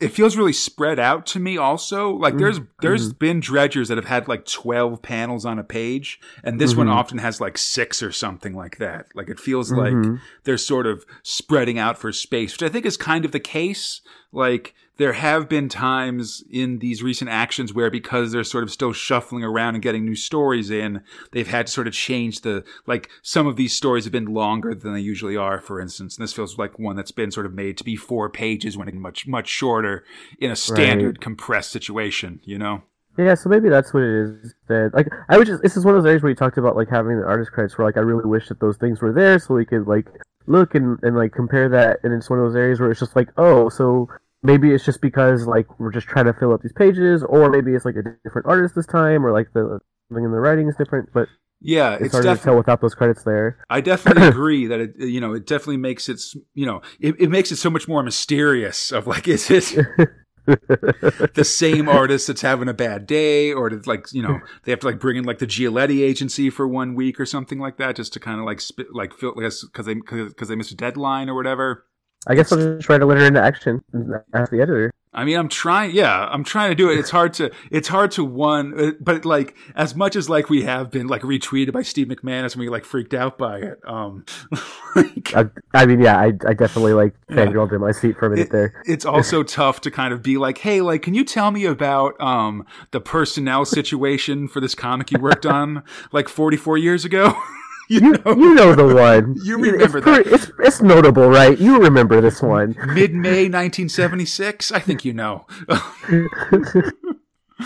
it 0.01 0.09
feels 0.09 0.37
really 0.37 0.53
spread 0.53 0.99
out 0.99 1.25
to 1.27 1.39
me 1.39 1.57
also 1.57 2.11
like 2.11 2.37
there's 2.37 2.59
Mm-hmm. 2.59 2.69
there's 2.83 3.13
been 3.13 3.41
dredgers 3.41 3.89
that 3.89 3.97
have 3.97 4.05
had 4.05 4.29
like 4.29 4.45
12 4.45 5.01
panels 5.01 5.45
on 5.47 5.59
a 5.59 5.65
page 5.65 6.21
and 6.43 6.61
this 6.61 6.75
one 6.77 6.89
Mhm. 6.89 6.93
often 6.95 7.19
has 7.19 7.41
like 7.41 7.57
six 7.57 8.03
or 8.03 8.13
something 8.13 8.55
like 8.55 8.77
that 8.79 9.07
like 9.15 9.31
it 9.31 9.41
feels 9.41 9.73
Mhm. 9.73 9.77
like 10.13 10.21
they're 10.45 10.59
sort 10.59 10.87
of 10.87 11.05
spreading 11.23 11.79
out 11.79 11.97
for 11.97 12.13
space 12.13 12.53
which 12.53 12.63
i 12.63 12.69
think 12.69 12.85
is 12.85 12.97
kind 12.99 13.25
of 13.25 13.33
the 13.33 13.41
case 13.41 14.03
like 14.33 14.75
there 14.97 15.15
have 15.15 15.49
been 15.49 15.69
times 15.69 16.45
in 16.51 16.79
these 16.79 17.03
recent 17.03 17.31
actions 17.31 17.75
where 17.75 17.91
because 17.91 18.33
they're 18.33 18.45
sort 18.45 18.65
of 18.65 18.71
still 18.71 18.93
shuffling 18.93 19.43
around 19.43 19.75
and 19.75 19.83
getting 19.83 20.05
new 20.05 20.15
stories 20.15 20.71
in 20.71 21.03
they've 21.33 21.49
had 21.49 21.67
to 21.67 21.73
sort 21.73 21.87
of 21.87 21.93
change 21.93 22.43
the 22.43 22.65
like 22.87 23.11
some 23.23 23.47
of 23.47 23.57
these 23.57 23.75
stories 23.75 24.05
have 24.05 24.13
been 24.13 24.33
longer 24.33 24.75
than 24.75 24.95
they 24.95 25.01
usually 25.01 25.37
are 25.37 25.61
for 25.61 25.81
instance. 25.81 26.17
And 26.17 26.23
this 26.23 26.33
feels 26.33 26.59
like 26.59 26.79
one 26.79 26.97
that's 26.97 27.13
been 27.13 27.31
sort 27.31 27.47
of 27.47 27.55
made 27.55 27.77
to 27.79 27.85
be 27.85 27.97
four 27.97 28.29
pages 28.29 28.77
when 28.77 28.89
it's 28.89 28.97
much 28.97 29.27
much 29.27 29.49
shorter 29.49 30.05
in 30.39 30.51
a 30.51 30.57
standard 30.57 31.21
compressed 31.21 31.71
situation 31.71 32.41
you 32.45 32.59
know? 32.59 32.83
Yeah, 33.17 33.35
so 33.35 33.49
maybe 33.49 33.69
that's 33.69 33.95
what 33.95 34.03
it 34.03 34.43
is. 34.43 34.55
That 34.69 34.91
like 34.93 35.07
I 35.29 35.39
would 35.39 35.47
just 35.47 35.63
this 35.63 35.77
is 35.77 35.85
one 35.85 35.95
of 35.95 36.03
those 36.03 36.09
areas 36.09 36.23
where 36.23 36.31
you 36.31 36.37
talked 36.37 36.59
about 36.59 36.77
like 36.77 36.89
having 36.89 37.19
the 37.19 37.27
artist 37.27 37.53
credits 37.53 37.79
where 37.79 37.87
like 37.87 37.97
I 37.97 38.01
really 38.01 38.25
wish 38.25 38.49
that 38.49 38.61
those 38.61 38.77
things 38.77 39.01
were 39.01 39.13
there 39.13 39.39
so 39.39 39.55
we 39.55 39.65
could 39.65 39.87
like 39.87 40.07
look 40.47 40.75
and, 40.75 40.99
and 41.03 41.17
like 41.17 41.33
compare 41.33 41.69
that. 41.69 42.01
And 42.03 42.13
it's 42.13 42.29
one 42.29 42.39
of 42.39 42.45
those 42.45 42.57
areas 42.57 42.81
where 42.81 42.91
it's 42.91 43.01
just 43.01 43.17
like, 43.17 43.29
oh, 43.37 43.69
so 43.69 44.09
maybe 44.45 44.73
it's 44.73 44.85
just 44.85 45.01
because 45.01 45.47
like 45.47 45.81
we're 45.81 45.91
just 45.91 46.07
trying 46.07 46.27
to 46.27 46.35
fill 46.35 46.53
up 46.53 46.63
these 46.63 46.73
pages, 46.73 47.25
or 47.25 47.51
maybe 47.51 47.73
it's 47.73 47.85
like 47.85 47.97
a 47.97 48.03
different 48.23 48.47
artist 48.47 48.77
this 48.77 48.87
time, 48.87 49.27
or 49.27 49.33
like 49.33 49.53
the 49.55 49.81
something 50.09 50.25
in 50.25 50.31
the 50.31 50.39
writing 50.39 50.69
is 50.69 50.77
different, 50.77 51.09
but 51.13 51.27
yeah 51.61 51.95
it's, 51.95 52.07
it's, 52.07 52.13
hard 52.13 52.39
to 52.39 52.45
tell 52.45 52.57
without 52.57 52.81
those 52.81 52.95
credits 52.95 53.25
there. 53.25 53.59
I 53.71 53.81
definitely 53.81 54.27
agree 54.29 54.67
that 54.67 54.81
it, 54.81 54.95
you 54.99 55.21
know, 55.21 55.33
it 55.33 55.47
definitely 55.47 55.79
makes 55.79 56.09
it, 56.09 56.21
you 56.53 56.67
know, 56.67 56.83
it, 57.01 57.17
it 57.19 57.31
makes 57.31 57.51
it 57.51 57.57
so 57.57 57.71
much 57.71 57.89
more 57.89 58.03
mysterious 58.03 58.93
of 58.93 59.07
like, 59.07 59.27
is 59.29 59.51
it 59.51 59.75
the 60.47 61.45
same 61.45 61.89
artist 61.89 62.27
that's 62.27 62.43
having 62.43 62.69
a 62.69 62.75
bad 62.75 63.07
day 63.07 63.51
or 63.51 63.71
did 63.71 63.87
like, 63.87 64.13
you 64.13 64.23
know, 64.23 64.41
they 64.65 64.73
have 64.73 64.81
to 64.81 64.87
like 64.87 65.01
bring 65.01 65.17
in 65.17 65.25
like 65.25 65.39
the 65.39 65.47
Giolitti 65.47 66.03
agency 66.03 66.51
for 66.51 66.69
one 66.69 66.95
week 66.95 67.19
or 67.19 67.25
something 67.25 67.59
like 67.59 67.79
that 67.79 67.97
just 67.97 68.13
to 68.13 68.21
kind 68.21 68.39
of 68.39 68.45
like 68.45 68.61
spit, 68.61 68.89
like 68.93 69.15
feel, 69.15 69.35
because 69.35 69.87
they, 69.87 69.95
because 69.95 70.49
they 70.49 70.55
missed 70.55 70.73
a 70.73 70.77
deadline 70.77 71.31
or 71.31 71.35
whatever. 71.35 71.87
I 72.27 72.35
guess 72.35 72.51
I'll 72.53 72.59
just 72.59 72.87
try 72.87 72.99
to 72.99 73.07
let 73.07 73.19
her 73.19 73.25
into 73.27 73.43
action 73.43 73.83
and 73.93 74.13
ask 74.33 74.51
the 74.51 74.61
editor. 74.61 74.93
I 75.17 75.25
mean, 75.25 75.37
I'm 75.39 75.49
trying. 75.49 75.95
Yeah, 75.95 76.27
I'm 76.27 76.43
trying 76.43 76.71
to 76.71 76.75
do 76.75 76.91
it. 76.91 76.99
It's 76.99 77.11
hard 77.11 77.35
to. 77.35 77.53
It's 77.71 77.87
hard 77.87 78.11
to 78.13 78.25
one. 78.25 78.75
uh, 78.81 78.91
But 78.99 79.25
like, 79.25 79.55
as 79.77 79.95
much 79.95 80.17
as 80.17 80.29
like 80.29 80.51
we 80.51 80.63
have 80.65 80.91
been 80.91 81.07
like 81.07 81.23
retweeted 81.23 81.71
by 81.73 81.83
Steve 81.83 82.09
MacManus 82.09 82.55
and 82.55 82.61
we 82.61 82.69
like 82.69 82.85
freaked 82.85 83.15
out 83.15 83.39
by 83.39 83.59
it. 83.59 83.79
Um, 83.87 84.25
like, 84.97 85.33
I, 85.37 85.45
I 85.73 85.87
mean, 85.87 86.01
yeah, 86.01 86.19
I, 86.19 86.33
I 86.49 86.55
definitely 86.55 86.95
like 86.95 87.15
Yeah. 87.31 87.37
fangirled 87.47 87.73
in 87.73 87.81
my 87.81 87.93
seat 87.93 88.17
for 88.19 88.27
a 88.27 88.31
minute 88.31 88.47
it- 88.47 88.51
there. 88.53 88.83
it's 88.87 89.05
also 89.05 89.45
tough 89.45 89.81
to 89.83 89.91
kind 89.93 90.13
of 90.13 90.21
be 90.21 90.37
like, 90.37 90.59
hey, 90.59 90.81
like, 90.81 91.03
can 91.03 91.15
you 91.15 91.25
tell 91.25 91.53
me 91.53 91.65
about 91.65 92.21
um 92.21 92.67
the 92.91 93.01
personnel 93.01 93.65
situation 93.65 94.49
for 94.49 94.59
this 94.61 94.75
comic 94.75 95.13
you 95.13 95.19
worked 95.21 95.47
on 95.47 95.85
like 96.11 96.29
44 96.29 96.77
years 96.79 97.05
ago? 97.05 97.35
you 97.89 98.01
You, 98.01 98.13
know, 98.13 98.35
you 98.37 98.55
know 98.55 98.75
the 98.75 98.95
one. 98.95 99.37
You 99.45 99.63
It's 99.65 99.73
remember 99.73 100.01
pretty- 100.03 100.31
It's, 100.31 100.51
it's 100.61 100.83
notable, 100.83 101.29
right? 101.29 101.59
You 101.59 101.81
remember 101.81 102.21
this 102.21 102.41
one. 102.43 102.75
mid 102.95 103.15
May 103.15 103.45
1976. 103.49 104.73
I 104.73 104.79
think 104.81 105.05
you 105.05 105.13
know. 105.13 105.47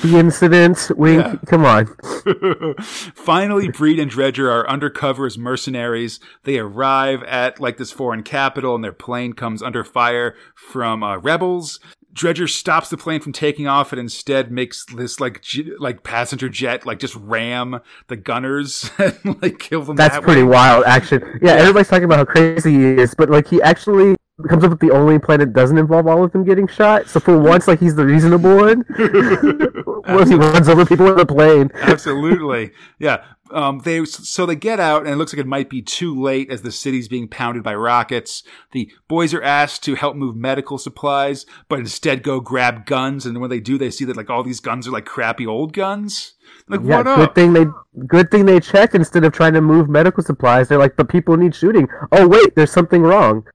The 0.03 0.19
incident, 0.19 0.91
wink, 0.97 1.25
Yeah. 1.25 1.37
come 1.47 1.65
on. 1.65 1.87
Finally, 3.15 3.71
Breed 3.71 3.99
and 3.99 4.11
Dredger 4.11 4.51
are 4.51 4.69
undercover 4.69 5.25
as 5.25 5.39
mercenaries. 5.39 6.21
They 6.45 6.59
arrive 6.59 7.23
at 7.23 7.59
like 7.59 7.79
this 7.79 7.91
foreign 7.91 8.23
capital, 8.23 8.75
and 8.75 8.85
their 8.85 8.93
plane 8.93 9.33
comes 9.33 9.63
under 9.63 9.83
fire 9.85 10.35
from 10.55 11.03
uh, 11.03 11.17
rebels. 11.17 11.81
Dredger 12.19 12.49
stops 12.49 12.89
the 12.89 12.97
plane 12.97 13.21
from 13.21 13.33
taking 13.33 13.69
off, 13.69 13.93
and 13.93 14.01
instead 14.01 14.51
makes 14.51 14.85
this 14.87 15.21
like 15.21 15.41
j- 15.41 15.71
like 15.79 16.03
passenger 16.03 16.49
jet 16.49 16.85
like 16.85 16.99
just 16.99 17.15
ram 17.15 17.81
the 18.09 18.17
gunners 18.17 18.91
and 18.99 19.41
like 19.41 19.61
kill 19.61 19.83
them. 19.85 19.95
That's 19.95 20.17
that 20.17 20.25
pretty 20.25 20.43
way. 20.43 20.49
wild, 20.49 20.85
action. 20.85 21.39
Yeah, 21.41 21.53
everybody's 21.53 21.87
talking 21.89 22.05
about 22.05 22.19
how 22.19 22.25
crazy 22.25 22.73
he 22.73 22.85
is, 22.85 23.15
but 23.15 23.31
like 23.31 23.47
he 23.47 23.63
actually 23.63 24.17
comes 24.49 24.65
up 24.65 24.71
with 24.71 24.81
the 24.81 24.91
only 24.91 25.19
plan 25.19 25.41
that 25.41 25.53
doesn't 25.53 25.79
involve 25.79 26.07
all 26.07 26.25
of 26.25 26.33
them 26.33 26.45
getting 26.45 26.67
shot. 26.67 27.09
So 27.09 27.21
for 27.21 27.39
once, 27.39 27.69
like 27.69 27.79
he's 27.81 27.95
the 27.95 28.05
reasonable 28.07 28.57
one. 28.57 28.85
well, 30.07 30.25
he 30.27 30.35
runs 30.37 30.69
over 30.69 30.85
people 30.85 31.07
with 31.07 31.21
a 31.21 31.27
plane. 31.27 31.71
Absolutely, 31.75 32.73
yeah. 32.99 33.25
Um, 33.53 33.81
they 33.81 34.05
so 34.05 34.47
they 34.47 34.57
get 34.57 34.81
out, 34.81 35.03
and 35.03 35.11
it 35.11 35.17
looks 35.17 35.33
like 35.33 35.41
it 35.41 35.47
might 35.47 35.71
be 35.71 35.83
too 35.83 36.15
late 36.21 36.51
as 36.51 36.63
the 36.63 36.73
city's 36.73 37.09
being 37.09 37.29
pounded 37.29 37.63
by 37.63 37.75
rockets. 37.75 38.43
The 38.73 38.91
boys 39.09 39.33
are 39.35 39.43
asked 39.43 39.83
to 39.85 39.95
help 39.95 40.17
move 40.17 40.37
medical 40.37 40.79
supplies, 40.79 41.47
but 41.69 41.79
instead 41.79 42.23
go 42.23 42.41
grab 42.41 42.87
guns. 42.87 43.27
And 43.27 43.41
when 43.41 43.51
they 43.51 43.61
do, 43.61 43.79
they 43.79 43.91
see 43.91 44.05
that 44.05 44.17
like 44.17 44.31
all 44.31 44.43
these 44.43 44.61
guns 44.61 44.87
are 44.87 44.93
like 44.93 45.07
crappy 45.07 45.47
old 45.47 45.73
guns. 45.73 46.35
Like 46.69 46.81
Yeah, 46.83 46.99
what 46.99 47.07
good 47.15 47.29
up? 47.29 47.35
thing 47.35 47.53
they 47.53 47.67
good 48.07 48.31
thing 48.31 48.45
they 48.47 48.61
checked 48.61 48.95
instead 48.95 49.25
of 49.25 49.33
trying 49.33 49.55
to 49.55 49.61
move 49.61 49.89
medical 49.89 50.23
supplies. 50.23 50.69
They're 50.69 50.79
like, 50.79 50.97
but 50.97 51.09
people 51.09 51.37
need 51.37 51.55
shooting. 51.55 51.89
Oh 52.13 52.27
wait, 52.29 52.55
there's 52.55 52.73
something 52.73 53.03
wrong. 53.03 53.47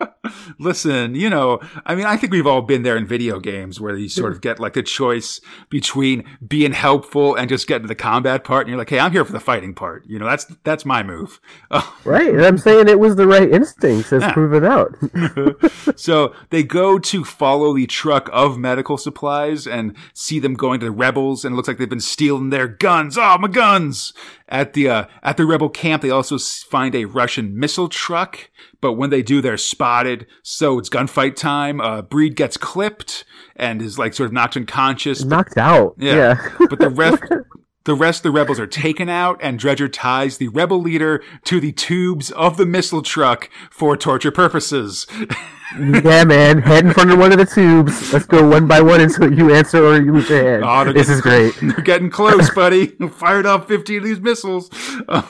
Listen, 0.58 1.14
you 1.14 1.30
know, 1.30 1.60
I 1.86 1.94
mean, 1.94 2.06
I 2.06 2.16
think 2.16 2.32
we've 2.32 2.46
all 2.46 2.62
been 2.62 2.82
there 2.82 2.96
in 2.96 3.06
video 3.06 3.40
games 3.40 3.80
where 3.80 3.96
you 3.96 4.08
sort 4.08 4.32
of 4.32 4.40
get 4.40 4.58
like 4.58 4.76
a 4.76 4.82
choice 4.82 5.40
between 5.70 6.24
being 6.46 6.72
helpful 6.72 7.34
and 7.34 7.48
just 7.48 7.66
getting 7.66 7.82
to 7.84 7.88
the 7.88 7.94
combat 7.94 8.44
part, 8.44 8.62
and 8.62 8.68
you're 8.70 8.78
like, 8.78 8.90
hey, 8.90 8.98
I'm 8.98 9.12
here 9.12 9.24
for 9.24 9.32
the 9.32 9.40
fighting 9.40 9.74
part. 9.74 10.04
You 10.06 10.18
know, 10.18 10.26
that's 10.26 10.44
that's 10.64 10.84
my 10.84 11.02
move. 11.02 11.40
right, 12.04 12.28
and 12.28 12.44
I'm 12.44 12.58
saying 12.58 12.88
it 12.88 13.00
was 13.00 13.16
the 13.16 13.26
right 13.26 13.50
instincts 13.50 14.12
as 14.12 14.22
Yeah. 14.22 14.32
proven 14.32 14.64
out. 14.64 14.96
so 15.98 16.34
they 16.50 16.62
go 16.62 16.98
to 16.98 17.24
follow 17.24 17.74
the 17.74 17.86
truck 17.86 18.28
of 18.32 18.58
medical 18.58 18.96
supplies 18.98 19.66
and 19.66 19.96
see 20.14 20.38
them 20.38 20.54
going 20.54 20.80
to 20.80 20.86
the 20.86 20.92
rebels, 20.92 21.44
and 21.44 21.52
it 21.52 21.56
looks 21.56 21.68
like 21.68 21.78
they've 21.78 21.88
been 21.88 22.00
stealing 22.00 22.50
their 22.50 22.68
guns. 22.68 23.16
Oh, 23.16 23.38
my 23.38 23.48
guns! 23.48 24.12
At 24.48 24.72
the 24.72 24.88
uh, 24.88 25.04
at 25.22 25.36
the 25.36 25.44
rebel 25.46 25.68
camp, 25.68 26.02
they 26.02 26.10
also 26.10 26.38
find 26.38 26.94
a 26.94 27.04
Russian 27.04 27.58
missile 27.58 27.88
truck, 27.88 28.50
but 28.80 28.92
when 28.94 29.10
they 29.10 29.22
do, 29.22 29.40
they're 29.40 29.56
spotted. 29.56 30.26
So 30.42 30.78
it's 30.78 30.88
gunfight 30.88 31.36
time. 31.36 31.80
Uh, 31.80 32.02
Breed 32.02 32.36
gets 32.36 32.56
clipped 32.56 33.24
and 33.56 33.80
is 33.82 33.98
like 33.98 34.14
sort 34.14 34.26
of 34.28 34.32
knocked 34.32 34.56
unconscious. 34.56 35.22
but- 35.24 35.28
Knocked 35.36 35.58
out. 35.58 35.94
yeah, 35.98 36.14
Yeah. 36.14 36.50
but 36.70 36.78
the 36.78 36.90
rest. 36.90 37.22
The 37.84 37.94
rest 37.94 38.18
of 38.18 38.22
the 38.24 38.30
rebels 38.32 38.60
are 38.60 38.66
taken 38.66 39.08
out, 39.08 39.40
and 39.42 39.58
Dredger 39.58 39.88
ties 39.90 40.36
the 40.36 40.48
rebel 40.48 40.78
leader 40.78 41.22
to 41.44 41.58
the 41.58 41.72
tubes 41.72 42.30
of 42.32 42.58
the 42.58 42.66
missile 42.66 43.00
truck 43.00 43.48
for 43.70 43.96
torture 43.96 44.30
purposes. 44.30 45.06
yeah, 45.78 46.24
man. 46.24 46.58
Head 46.60 46.84
in 46.84 46.92
front 46.92 47.10
of 47.12 47.18
one 47.18 47.32
of 47.32 47.38
the 47.38 47.46
tubes. 47.46 48.12
Let's 48.12 48.26
go 48.26 48.46
one 48.46 48.66
by 48.66 48.82
one 48.82 49.00
until 49.00 49.32
you 49.32 49.54
answer 49.54 49.82
or 49.82 49.96
you 50.02 50.12
lose 50.12 50.28
your 50.28 50.42
hand. 50.60 50.64
Oh, 50.66 50.92
this 50.92 51.08
is 51.08 51.22
great. 51.22 51.54
They're 51.62 51.80
getting 51.80 52.10
close, 52.10 52.50
buddy. 52.50 52.88
Fired 53.10 53.46
off 53.46 53.66
15 53.68 53.98
of 53.98 54.04
these 54.04 54.20
missiles. 54.20 54.68
Uh, 55.08 55.22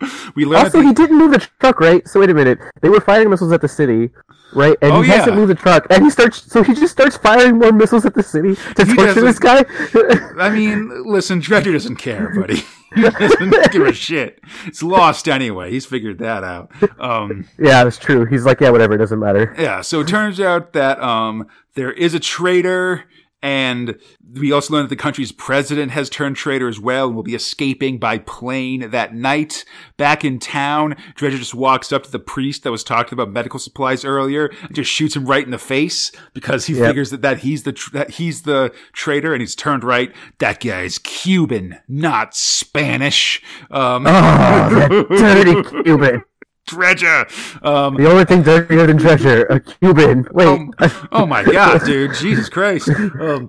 we 0.34 0.44
learn 0.44 0.64
Also, 0.64 0.80
he 0.80 0.92
didn't 0.92 1.18
move 1.18 1.32
the 1.32 1.38
truck, 1.60 1.80
right? 1.80 2.06
So 2.08 2.20
wait 2.20 2.30
a 2.30 2.34
minute. 2.34 2.58
They 2.82 2.88
were 2.88 3.00
firing 3.00 3.30
missiles 3.30 3.52
at 3.52 3.60
the 3.60 3.68
city, 3.68 4.10
right? 4.54 4.76
And 4.82 4.92
Oh, 4.92 5.00
he 5.02 5.10
hasn't 5.10 5.30
yeah. 5.34 5.34
moved 5.36 5.50
the 5.50 5.54
truck, 5.54 5.86
and 5.90 6.04
he 6.04 6.10
starts. 6.10 6.50
So 6.52 6.62
he 6.62 6.74
just 6.74 6.92
starts 6.92 7.16
firing 7.16 7.58
more 7.58 7.72
missiles 7.72 8.04
at 8.04 8.14
the 8.14 8.22
city 8.22 8.56
to 8.74 8.84
He 8.84 8.94
torture 8.94 9.20
this 9.22 9.38
guy. 9.38 9.64
I 10.38 10.50
mean, 10.50 11.04
listen, 11.04 11.40
Dredger 11.40 11.72
doesn't 11.72 11.96
care, 11.96 12.34
buddy. 12.34 12.62
he 12.94 13.02
doesn't 13.02 13.72
give 13.72 13.82
a 13.82 13.92
shit. 13.92 14.40
It's 14.66 14.82
lost 14.82 15.28
anyway. 15.28 15.70
He's 15.70 15.86
figured 15.86 16.18
that 16.18 16.44
out. 16.44 16.70
Um, 17.00 17.48
yeah, 17.58 17.84
that's 17.84 17.98
true. 17.98 18.24
He's 18.26 18.44
like, 18.44 18.60
yeah, 18.60 18.70
whatever. 18.70 18.94
It 18.94 18.98
doesn't 18.98 19.18
matter. 19.18 19.54
yeah, 19.58 19.80
so 19.80 20.00
it 20.00 20.08
turns 20.08 20.40
out 20.40 20.72
that 20.74 21.00
um, 21.02 21.46
there 21.74 21.92
is 21.92 22.14
a 22.14 22.20
traitor, 22.20 23.04
and 23.46 23.96
we 24.34 24.50
also 24.50 24.74
learn 24.74 24.82
that 24.82 24.88
the 24.88 24.96
country's 24.96 25.30
president 25.30 25.92
has 25.92 26.10
turned 26.10 26.34
traitor 26.34 26.66
as 26.66 26.80
well 26.80 27.06
and 27.06 27.14
will 27.14 27.22
be 27.22 27.36
escaping 27.36 27.96
by 27.98 28.18
plane 28.18 28.90
that 28.90 29.14
night. 29.14 29.64
Back 29.96 30.24
in 30.24 30.40
town, 30.40 30.96
Dredger 31.14 31.38
just 31.38 31.54
walks 31.54 31.92
up 31.92 32.02
to 32.02 32.10
the 32.10 32.18
priest 32.18 32.64
that 32.64 32.72
was 32.72 32.82
talking 32.82 33.12
about 33.14 33.30
medical 33.30 33.60
supplies 33.60 34.04
earlier 34.04 34.46
and 34.62 34.74
just 34.74 34.90
shoots 34.90 35.14
him 35.14 35.26
right 35.26 35.44
in 35.44 35.52
the 35.52 35.58
face 35.58 36.10
because 36.34 36.66
he 36.66 36.74
Yep. 36.74 36.86
figures 36.88 37.10
that, 37.10 37.22
that 37.22 37.38
he's 37.38 37.62
the 37.62 37.72
tr- 37.72 37.90
that 37.92 38.10
he's 38.12 38.42
the 38.42 38.74
traitor 38.92 39.32
and 39.32 39.40
he's 39.40 39.54
turned 39.54 39.84
right. 39.84 40.12
That 40.40 40.60
guy 40.60 40.82
is 40.82 40.98
Cuban, 40.98 41.78
not 41.88 42.34
Spanish. 42.34 43.40
Um, 43.70 44.06
Oh, 44.06 44.10
that 44.10 44.90
dirty 45.08 45.82
Cuban. 45.84 46.22
Dredger. 46.66 47.26
Um, 47.64 47.94
The 47.94 48.10
only 48.10 48.24
thing 48.24 48.42
dirtier 48.42 48.86
than 48.86 48.98
treasure, 48.98 49.44
a 49.46 49.60
Cuban. 49.60 50.26
Wait. 50.32 50.46
Oh, 50.46 51.08
oh 51.12 51.26
my 51.26 51.44
god, 51.52 51.84
dude. 51.84 52.14
Jesus 52.14 52.48
Christ. 52.48 52.88
Um, 52.88 53.48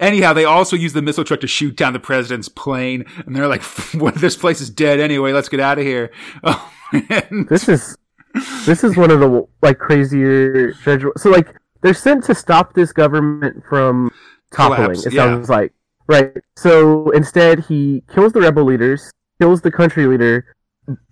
anyhow, 0.00 0.32
they 0.32 0.44
also 0.44 0.74
use 0.76 0.92
the 0.92 1.02
missile 1.02 1.24
truck 1.24 1.40
to 1.40 1.46
shoot 1.46 1.76
down 1.76 1.92
the 1.92 2.00
president's 2.00 2.48
plane, 2.48 3.04
and 3.24 3.34
they're 3.36 3.46
like, 3.46 3.62
well, 3.94 4.12
this 4.12 4.36
place 4.36 4.60
is 4.60 4.68
dead 4.68 4.98
anyway, 5.00 5.32
let's 5.32 5.48
get 5.48 5.60
out 5.60 5.78
of 5.78 5.84
here. 5.84 6.10
Oh, 6.44 6.72
this 7.48 7.68
is 7.68 7.96
this 8.64 8.84
is 8.84 8.96
one 8.96 9.10
of 9.10 9.18
the 9.18 9.44
like 9.62 9.78
crazier 9.78 10.72
treasure. 10.74 11.10
So 11.16 11.30
like 11.30 11.52
they're 11.82 11.94
sent 11.94 12.22
to 12.24 12.34
stop 12.34 12.74
this 12.74 12.92
government 12.92 13.64
from 13.68 14.12
toppling. 14.52 14.76
Collapse, 14.84 15.06
it 15.06 15.12
yeah. 15.12 15.24
sounds 15.24 15.48
like 15.48 15.72
right. 16.06 16.32
So 16.56 17.10
instead, 17.10 17.64
he 17.64 18.04
kills 18.14 18.32
the 18.32 18.40
rebel 18.40 18.64
leaders, 18.64 19.10
kills 19.40 19.60
the 19.62 19.72
country 19.72 20.06
leader, 20.06 20.54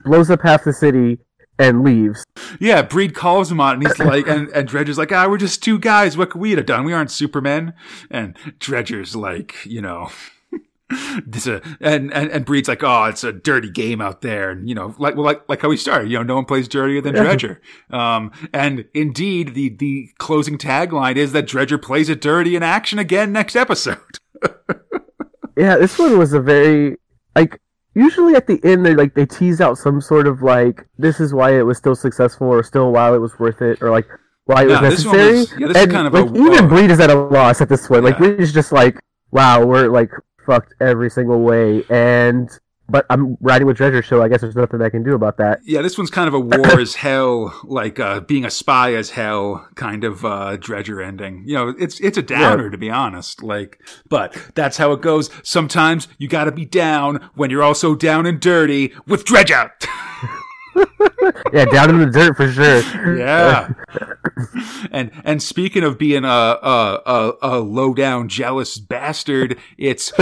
blows 0.04 0.30
up 0.30 0.42
half 0.42 0.62
the 0.62 0.72
city, 0.72 1.18
and 1.58 1.84
leaves. 1.84 2.24
yeah, 2.60 2.82
Breed 2.82 3.14
calls 3.14 3.50
him 3.50 3.60
on, 3.60 3.74
and 3.74 3.86
he's 3.86 3.98
like, 3.98 4.26
and, 4.26 4.48
and 4.48 4.68
Dredger's 4.68 4.98
like, 4.98 5.12
ah, 5.12 5.28
we're 5.28 5.38
just 5.38 5.62
two 5.62 5.78
guys. 5.78 6.16
What 6.16 6.30
could 6.30 6.40
we 6.40 6.52
have 6.52 6.66
done? 6.66 6.84
We 6.84 6.92
aren't 6.92 7.10
Supermen. 7.10 7.74
And 8.10 8.36
Dredger's 8.58 9.16
like, 9.16 9.64
you 9.64 9.80
know. 9.80 10.10
This 11.26 11.46
a, 11.46 11.62
and, 11.80 12.12
and 12.12 12.30
and 12.30 12.44
Breed's 12.44 12.68
like, 12.68 12.84
oh, 12.84 13.04
it's 13.04 13.24
a 13.24 13.32
dirty 13.32 13.70
game 13.70 14.02
out 14.02 14.20
there, 14.20 14.50
and 14.50 14.68
you 14.68 14.74
know, 14.74 14.94
like 14.98 15.16
well, 15.16 15.24
like 15.24 15.42
like 15.48 15.62
how 15.62 15.70
we 15.70 15.78
started, 15.78 16.10
you 16.10 16.18
know, 16.18 16.22
no 16.22 16.36
one 16.36 16.44
plays 16.44 16.68
dirtier 16.68 17.00
than 17.00 17.14
Dredger. 17.14 17.60
Um, 17.90 18.30
and 18.52 18.84
indeed, 18.92 19.54
the 19.54 19.70
the 19.70 20.10
closing 20.18 20.58
tagline 20.58 21.16
is 21.16 21.32
that 21.32 21.46
Dredger 21.46 21.78
plays 21.78 22.10
it 22.10 22.20
dirty 22.20 22.54
in 22.54 22.62
action 22.62 22.98
again 22.98 23.32
next 23.32 23.56
episode. 23.56 23.98
Yeah, 25.56 25.76
this 25.76 25.98
one 25.98 26.18
was 26.18 26.32
a 26.32 26.40
very 26.40 26.96
like. 27.36 27.60
Usually 27.94 28.34
at 28.34 28.46
the 28.46 28.60
end, 28.64 28.84
they 28.84 28.94
like 28.94 29.14
they 29.14 29.26
tease 29.26 29.60
out 29.60 29.78
some 29.78 30.00
sort 30.00 30.26
of 30.26 30.42
like 30.42 30.84
this 30.98 31.20
is 31.20 31.32
why 31.32 31.56
it 31.58 31.62
was 31.62 31.78
still 31.78 31.94
successful, 31.94 32.48
or 32.48 32.62
still 32.62 32.90
while 32.92 33.14
it 33.14 33.18
was 33.18 33.38
worth 33.38 33.62
it, 33.62 33.80
or 33.82 33.90
like 33.90 34.06
why 34.46 34.62
it 34.62 34.66
was 34.66 34.74
No, 34.74 34.80
one 34.82 34.90
necessary. 34.90 35.32
was- 35.38 35.54
yeah, 35.58 35.66
and 35.82 35.90
kind 35.92 36.06
of 36.06 36.14
a- 36.14 36.22
like 36.22 36.36
even 36.36 36.64
uh, 36.64 36.68
Breed 36.68 36.90
is 36.90 37.00
at 37.00 37.10
a 37.10 37.14
loss 37.14 37.60
at 37.60 37.68
this 37.68 37.86
point. 37.86 38.04
Like 38.04 38.14
Yeah. 38.14 38.18
Breed 38.18 38.40
is 38.40 38.52
just 38.52 38.72
like, 38.72 38.98
wow, 39.30 39.64
we're 39.64 39.88
like 39.88 40.10
fucked 40.44 40.74
every 40.80 41.08
single 41.08 41.40
way, 41.40 41.84
and 41.88 42.48
but 42.88 43.06
I'm 43.08 43.36
riding 43.40 43.66
with 43.66 43.78
Dredger, 43.78 44.02
so 44.02 44.22
I 44.22 44.28
guess 44.28 44.40
there's 44.40 44.56
nothing 44.56 44.82
I 44.82 44.90
can 44.90 45.02
do 45.02 45.14
about 45.14 45.38
that. 45.38 45.60
Yeah, 45.64 45.82
this 45.82 45.96
one's 45.96 46.10
kind 46.10 46.28
of 46.28 46.34
a 46.34 46.40
war 46.40 46.80
as 46.80 46.94
hell, 46.96 47.58
like 47.64 47.98
uh, 47.98 48.20
being 48.20 48.44
a 48.44 48.50
spy 48.50 48.94
as 48.94 49.10
hell 49.10 49.66
kind 49.74 50.04
of 50.04 50.24
uh, 50.24 50.56
Dredger 50.56 51.02
ending. 51.02 51.44
You 51.46 51.54
know, 51.54 51.74
it's 51.78 51.98
it's 52.00 52.18
a 52.18 52.22
downer 52.22 52.70
to 52.70 52.78
be 52.78 52.90
honest. 52.90 53.42
Like, 53.42 53.80
but 54.08 54.36
that's 54.54 54.76
how 54.76 54.92
it 54.92 55.00
goes. 55.00 55.30
Sometimes 55.42 56.08
you 56.18 56.28
got 56.28 56.44
to 56.44 56.52
be 56.52 56.64
down 56.64 57.30
when 57.34 57.50
you're 57.50 57.62
also 57.62 57.94
down 57.94 58.26
and 58.26 58.40
dirty 58.40 58.92
with 59.06 59.24
Dredger. 59.24 59.72
Yeah, 61.52 61.64
down 61.66 61.88
in 61.90 61.98
the 62.00 62.10
dirt 62.10 62.36
for 62.36 62.50
sure. 62.50 63.16
yeah. 63.16 63.70
and 64.90 65.10
and 65.24 65.42
speaking 65.42 65.82
of 65.82 65.96
being 65.96 66.24
a 66.24 66.28
a 66.28 67.02
a, 67.06 67.32
a 67.42 67.58
low 67.60 67.94
down 67.94 68.28
jealous 68.28 68.78
bastard, 68.78 69.58
it's 69.78 70.12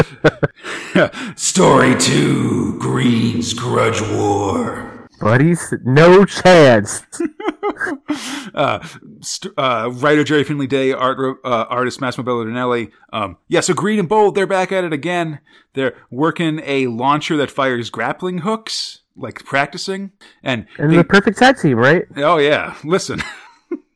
story 1.37 1.97
two: 1.99 2.79
Green's 2.79 3.53
Grudge 3.55 4.01
War. 4.01 5.09
buddies, 5.21 5.73
no 5.85 6.25
chance. 6.25 7.03
uh, 8.55 8.87
st- 9.21 9.55
uh, 9.57 9.91
writer 9.95 10.25
Gerry 10.25 10.45
Finley-Day, 10.45 10.93
art 10.93 11.39
uh, 11.45 11.65
artist 11.69 12.01
Massimo 12.01 12.29
Belardinelli. 12.31 12.91
Um, 13.13 13.39
yeah, 13.49 13.61
so 13.61 13.75
Green 13.75 13.99
and 13.99 14.09
Bold, 14.09 14.35
they're 14.35 14.47
back 14.47 14.71
at 14.73 14.85
it 14.85 14.93
again. 14.93 15.41
They're 15.75 15.97
working 16.11 16.61
a 16.65 16.87
launcher 16.89 17.37
that 17.39 17.51
fires 17.51 17.91
grappling 17.91 18.39
hooks, 18.39 19.02
like 19.17 19.45
practicing. 19.45 20.13
And, 20.43 20.67
And 20.79 20.93
they- 20.93 20.97
the 20.97 21.05
perfect 21.05 21.39
tag 21.39 21.59
team, 21.59 21.77
right? 21.79 22.05
oh 22.17 22.39
yeah, 22.39 22.75
listen. 22.85 23.23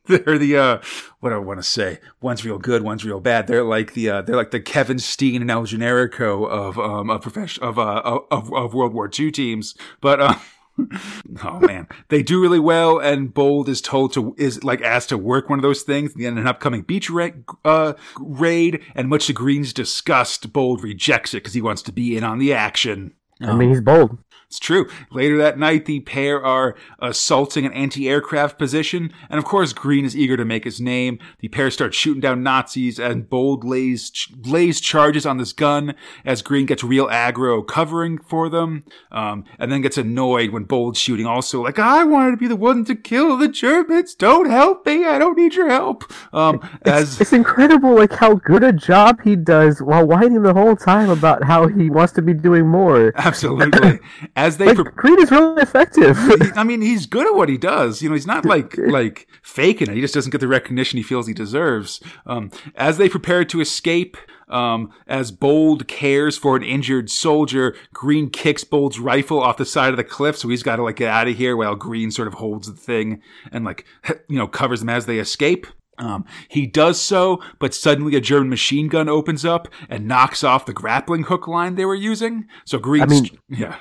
They're 0.05 0.37
the 0.37 0.55
uh, 0.57 0.77
what 1.19 1.31
do 1.31 1.35
I 1.35 1.39
want 1.39 1.59
to 1.59 1.63
say? 1.63 1.99
One's 2.21 2.45
real 2.45 2.59
good, 2.59 2.81
one's 2.81 3.03
real 3.03 3.19
bad. 3.19 3.45
They're 3.47 3.61
like 3.65 3.93
the 3.93 4.09
uh, 4.09 4.21
they're 4.21 4.37
like 4.37 4.51
the 4.51 4.61
Kevin 4.61 4.99
Steen 4.99 5.41
and 5.41 5.51
El 5.51 5.63
Generico 5.63 6.47
of 6.47 6.79
um 6.79 7.09
of 7.09 7.21
profession 7.21 7.61
of 7.61 7.77
uh 7.77 8.19
of, 8.31 8.53
of 8.53 8.73
World 8.73 8.93
War 8.93 9.09
II 9.19 9.31
teams. 9.31 9.75
But 9.99 10.21
uh, 10.21 10.35
oh 11.43 11.59
man, 11.59 11.87
they 12.07 12.23
do 12.23 12.41
really 12.41 12.59
well. 12.59 12.99
And 12.99 13.33
Bold 13.33 13.67
is 13.67 13.81
told 13.81 14.13
to 14.13 14.33
is 14.37 14.63
like 14.63 14.81
asked 14.81 15.09
to 15.09 15.17
work 15.17 15.49
one 15.49 15.59
of 15.59 15.63
those 15.63 15.81
things 15.81 16.13
in 16.17 16.37
an 16.37 16.47
upcoming 16.47 16.83
beach 16.83 17.09
ra- 17.09 17.31
uh, 17.65 17.91
raid. 18.17 18.81
And 18.95 19.09
much 19.09 19.27
to 19.27 19.33
Green's 19.33 19.73
disgust, 19.73 20.53
Bold 20.53 20.83
rejects 20.83 21.33
it 21.33 21.37
because 21.43 21.53
he 21.53 21.61
wants 21.61 21.81
to 21.81 21.91
be 21.91 22.15
in 22.15 22.23
on 22.23 22.39
the 22.39 22.53
action. 22.53 23.13
I 23.41 23.53
mean, 23.55 23.69
he's 23.69 23.81
bold. 23.81 24.17
It's 24.49 24.59
true. 24.59 24.89
Later 25.11 25.37
that 25.39 25.59
night, 25.59 25.85
the 25.85 25.99
pair 25.99 26.41
are 26.43 26.75
assaulting 26.99 27.65
an 27.65 27.73
anti-aircraft 27.73 28.57
position, 28.57 29.11
and 29.29 29.37
of 29.37 29.43
course, 29.43 29.73
Green 29.73 30.05
is 30.05 30.15
eager 30.15 30.37
to 30.37 30.45
make 30.45 30.63
his 30.63 30.79
name. 30.79 31.19
The 31.39 31.49
pair 31.49 31.69
start 31.69 31.93
shooting 31.93 32.21
down 32.21 32.43
Nazis, 32.43 32.97
and 32.97 33.29
Bold 33.29 33.65
lays 33.65 34.09
lays 34.45 34.79
charges 34.79 35.25
on 35.25 35.37
this 35.37 35.51
gun 35.51 35.95
as 36.23 36.41
Green 36.41 36.65
gets 36.65 36.81
real 36.81 37.07
aggro 37.07 37.67
covering 37.67 38.19
for 38.19 38.47
them, 38.47 38.85
um, 39.11 39.43
and 39.59 39.69
then 39.69 39.81
gets 39.81 39.97
annoyed 39.97 40.51
when 40.51 40.63
Bold's 40.63 40.97
shooting. 40.99 41.25
Also, 41.25 41.61
like 41.61 41.77
I 41.77 42.05
wanted 42.05 42.31
to 42.31 42.37
be 42.37 42.47
the 42.47 42.55
one 42.55 42.85
to 42.85 42.95
kill 42.95 43.35
the 43.35 43.49
Germans. 43.49 44.15
Don't 44.15 44.49
help 44.49 44.85
me. 44.85 45.05
I 45.05 45.19
don't 45.19 45.37
need 45.37 45.55
your 45.55 45.67
help. 45.67 46.05
Um, 46.33 46.61
as 46.85 47.19
It's 47.19 47.33
incredible, 47.33 47.93
like 47.95 48.13
how 48.13 48.35
good 48.35 48.63
a 48.63 48.71
job 48.71 49.19
he 49.25 49.35
does 49.35 49.81
while 49.81 50.07
whining 50.07 50.43
the 50.43 50.53
whole 50.53 50.77
time 50.77 51.09
about 51.09 51.43
how 51.43 51.67
he 51.67 51.89
wants 51.89 52.13
to 52.13 52.21
be 52.21 52.33
doing 52.33 52.65
more. 52.65 53.11
absolutely 53.17 53.99
as 54.37 54.55
they. 54.57 54.67
Like 54.67 54.75
pre- 54.77 54.91
Green 54.95 55.19
is 55.21 55.31
really 55.31 55.61
effective. 55.61 56.17
He- 56.17 56.51
I 56.55 56.63
mean, 56.63 56.79
he's 56.81 57.05
good 57.05 57.27
at 57.27 57.35
what 57.35 57.49
he 57.49 57.57
does. 57.57 58.01
You 58.01 58.07
know, 58.09 58.15
he's 58.15 58.25
not 58.27 58.45
like 58.53 58.77
like 58.77 59.27
faking 59.43 59.89
it. 59.89 59.95
He 59.95 60.01
just 60.01 60.13
doesn't 60.13 60.31
get 60.31 60.39
the 60.39 60.47
recognition 60.47 60.97
he 60.97 61.03
feels 61.03 61.27
he 61.27 61.33
deserves. 61.33 61.99
Um, 62.25 62.51
as 62.75 62.97
they 62.97 63.09
prepare 63.09 63.43
to 63.45 63.59
escape, 63.59 64.15
Um, 64.49 64.91
as 65.07 65.31
Bold 65.31 65.87
cares 65.89 66.37
for 66.37 66.55
an 66.55 66.63
injured 66.63 67.09
soldier, 67.09 67.75
Green 67.93 68.29
kicks 68.29 68.63
Bold's 68.63 68.97
rifle 68.97 69.41
off 69.41 69.57
the 69.57 69.65
side 69.65 69.89
of 69.91 69.97
the 69.97 70.05
cliff, 70.05 70.37
so 70.37 70.47
he's 70.47 70.63
got 70.63 70.77
to 70.77 70.83
like 70.83 70.95
get 70.95 71.09
out 71.09 71.27
of 71.27 71.35
here 71.35 71.57
while 71.57 71.75
Green 71.75 72.11
sort 72.11 72.29
of 72.29 72.35
holds 72.35 72.67
the 72.71 72.77
thing 72.79 73.21
and 73.51 73.65
like 73.65 73.83
you 74.29 74.37
know 74.37 74.47
covers 74.47 74.79
them 74.79 74.89
as 74.89 75.05
they 75.05 75.19
escape. 75.19 75.67
Um, 75.99 76.23
he 76.47 76.67
does 76.67 77.01
so, 77.01 77.41
but 77.59 77.73
suddenly 77.73 78.15
a 78.15 78.21
German 78.21 78.49
machine 78.49 78.87
gun 78.87 79.09
opens 79.09 79.43
up 79.43 79.67
and 79.89 80.07
knocks 80.07 80.43
off 80.43 80.65
the 80.67 80.71
grappling 80.73 81.23
hook 81.23 81.47
line 81.47 81.73
they 81.75 81.85
were 81.85 81.95
using. 82.11 82.45
So 82.65 82.77
Green, 82.79 83.01
I 83.01 83.05
mean- 83.07 83.29
yeah, 83.49 83.75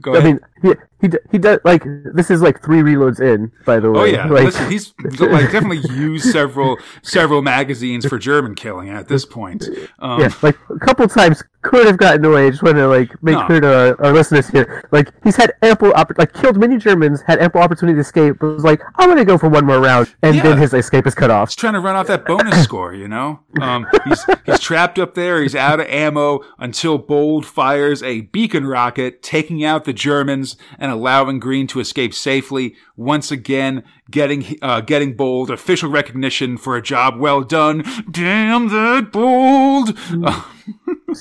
go 0.00 0.14
I 0.14 0.18
ahead. 0.18 0.24
mean, 0.24 0.40
he 0.64 0.74
he 1.00 1.10
he 1.32 1.38
does 1.38 1.58
like 1.64 1.84
this 2.14 2.30
is 2.30 2.40
like 2.40 2.62
three 2.64 2.80
reloads 2.80 3.20
in. 3.20 3.52
By 3.66 3.78
the 3.80 3.90
way, 3.90 4.00
Oh 4.00 4.04
yeah, 4.04 4.26
like 4.26 4.44
Listen, 4.46 4.70
he's 4.70 4.94
like 5.20 5.52
definitely 5.52 5.82
used 5.94 6.24
several 6.32 6.78
several 7.02 7.42
magazines 7.42 8.06
for 8.06 8.18
German 8.18 8.54
killing 8.54 8.88
at 8.88 9.08
this 9.08 9.24
point. 9.26 9.68
Um, 9.98 10.20
yeah, 10.20 10.30
like 10.42 10.56
a 10.70 10.78
couple 10.78 11.06
times 11.08 11.42
could 11.62 11.86
have 11.86 11.96
gotten 11.96 12.24
away. 12.24 12.46
I 12.46 12.50
just 12.50 12.62
want 12.62 12.76
to 12.76 12.86
like 12.88 13.10
make 13.22 13.36
No. 13.36 13.46
clear 13.46 13.60
to 13.60 13.78
our, 13.98 14.06
our 14.06 14.12
listeners 14.12 14.48
here. 14.48 14.86
Like 14.92 15.10
he's 15.24 15.36
had 15.36 15.52
ample 15.62 15.92
opp- 15.94 16.16
like 16.18 16.32
killed 16.32 16.56
many 16.58 16.76
Germans, 16.78 17.22
had 17.22 17.38
ample 17.38 17.60
opportunity 17.60 17.96
to 17.96 18.00
escape, 18.00 18.36
but 18.40 18.48
was 18.48 18.64
like, 18.64 18.80
I'm 18.96 19.08
gonna 19.08 19.24
go 19.24 19.36
for 19.38 19.48
one 19.48 19.64
more 19.66 19.80
round, 19.80 20.14
and 20.22 20.36
Yeah. 20.36 20.42
then 20.42 20.58
his 20.58 20.72
escape 20.74 21.06
is 21.06 21.14
cut 21.14 21.30
off. 21.30 21.50
He's 21.50 21.56
trying 21.56 21.74
to 21.74 21.80
run 21.80 21.96
off 21.96 22.06
that 22.08 22.24
bonus 22.26 22.62
score, 22.64 22.94
you 22.94 23.08
know. 23.08 23.40
Um, 23.60 23.86
he's 24.06 24.24
he's 24.46 24.60
trapped 24.60 24.98
up 24.98 25.14
there. 25.14 25.42
He's 25.42 25.54
out 25.54 25.80
of 25.80 25.86
ammo 25.88 26.40
until 26.58 26.98
Bold 26.98 27.44
fires 27.46 28.02
a 28.02 28.22
beacon 28.22 28.66
rocket, 28.66 29.22
taking 29.22 29.64
out 29.64 29.84
the 29.84 29.92
Germans 29.92 30.53
and 30.78 30.90
allowing 30.92 31.38
Green 31.40 31.66
to 31.68 31.80
escape 31.80 32.14
safely. 32.14 32.74
Once 32.96 33.30
again, 33.30 33.82
getting 34.10 34.56
uh, 34.62 34.80
getting 34.80 35.16
Bold 35.16 35.50
official 35.50 35.90
recognition 35.90 36.56
for 36.56 36.76
a 36.76 36.82
job 36.82 37.18
well 37.18 37.42
done. 37.42 37.84
Damn 38.10 38.68
that 38.68 39.10
Bold! 39.12 39.96
Uh, 40.24 40.44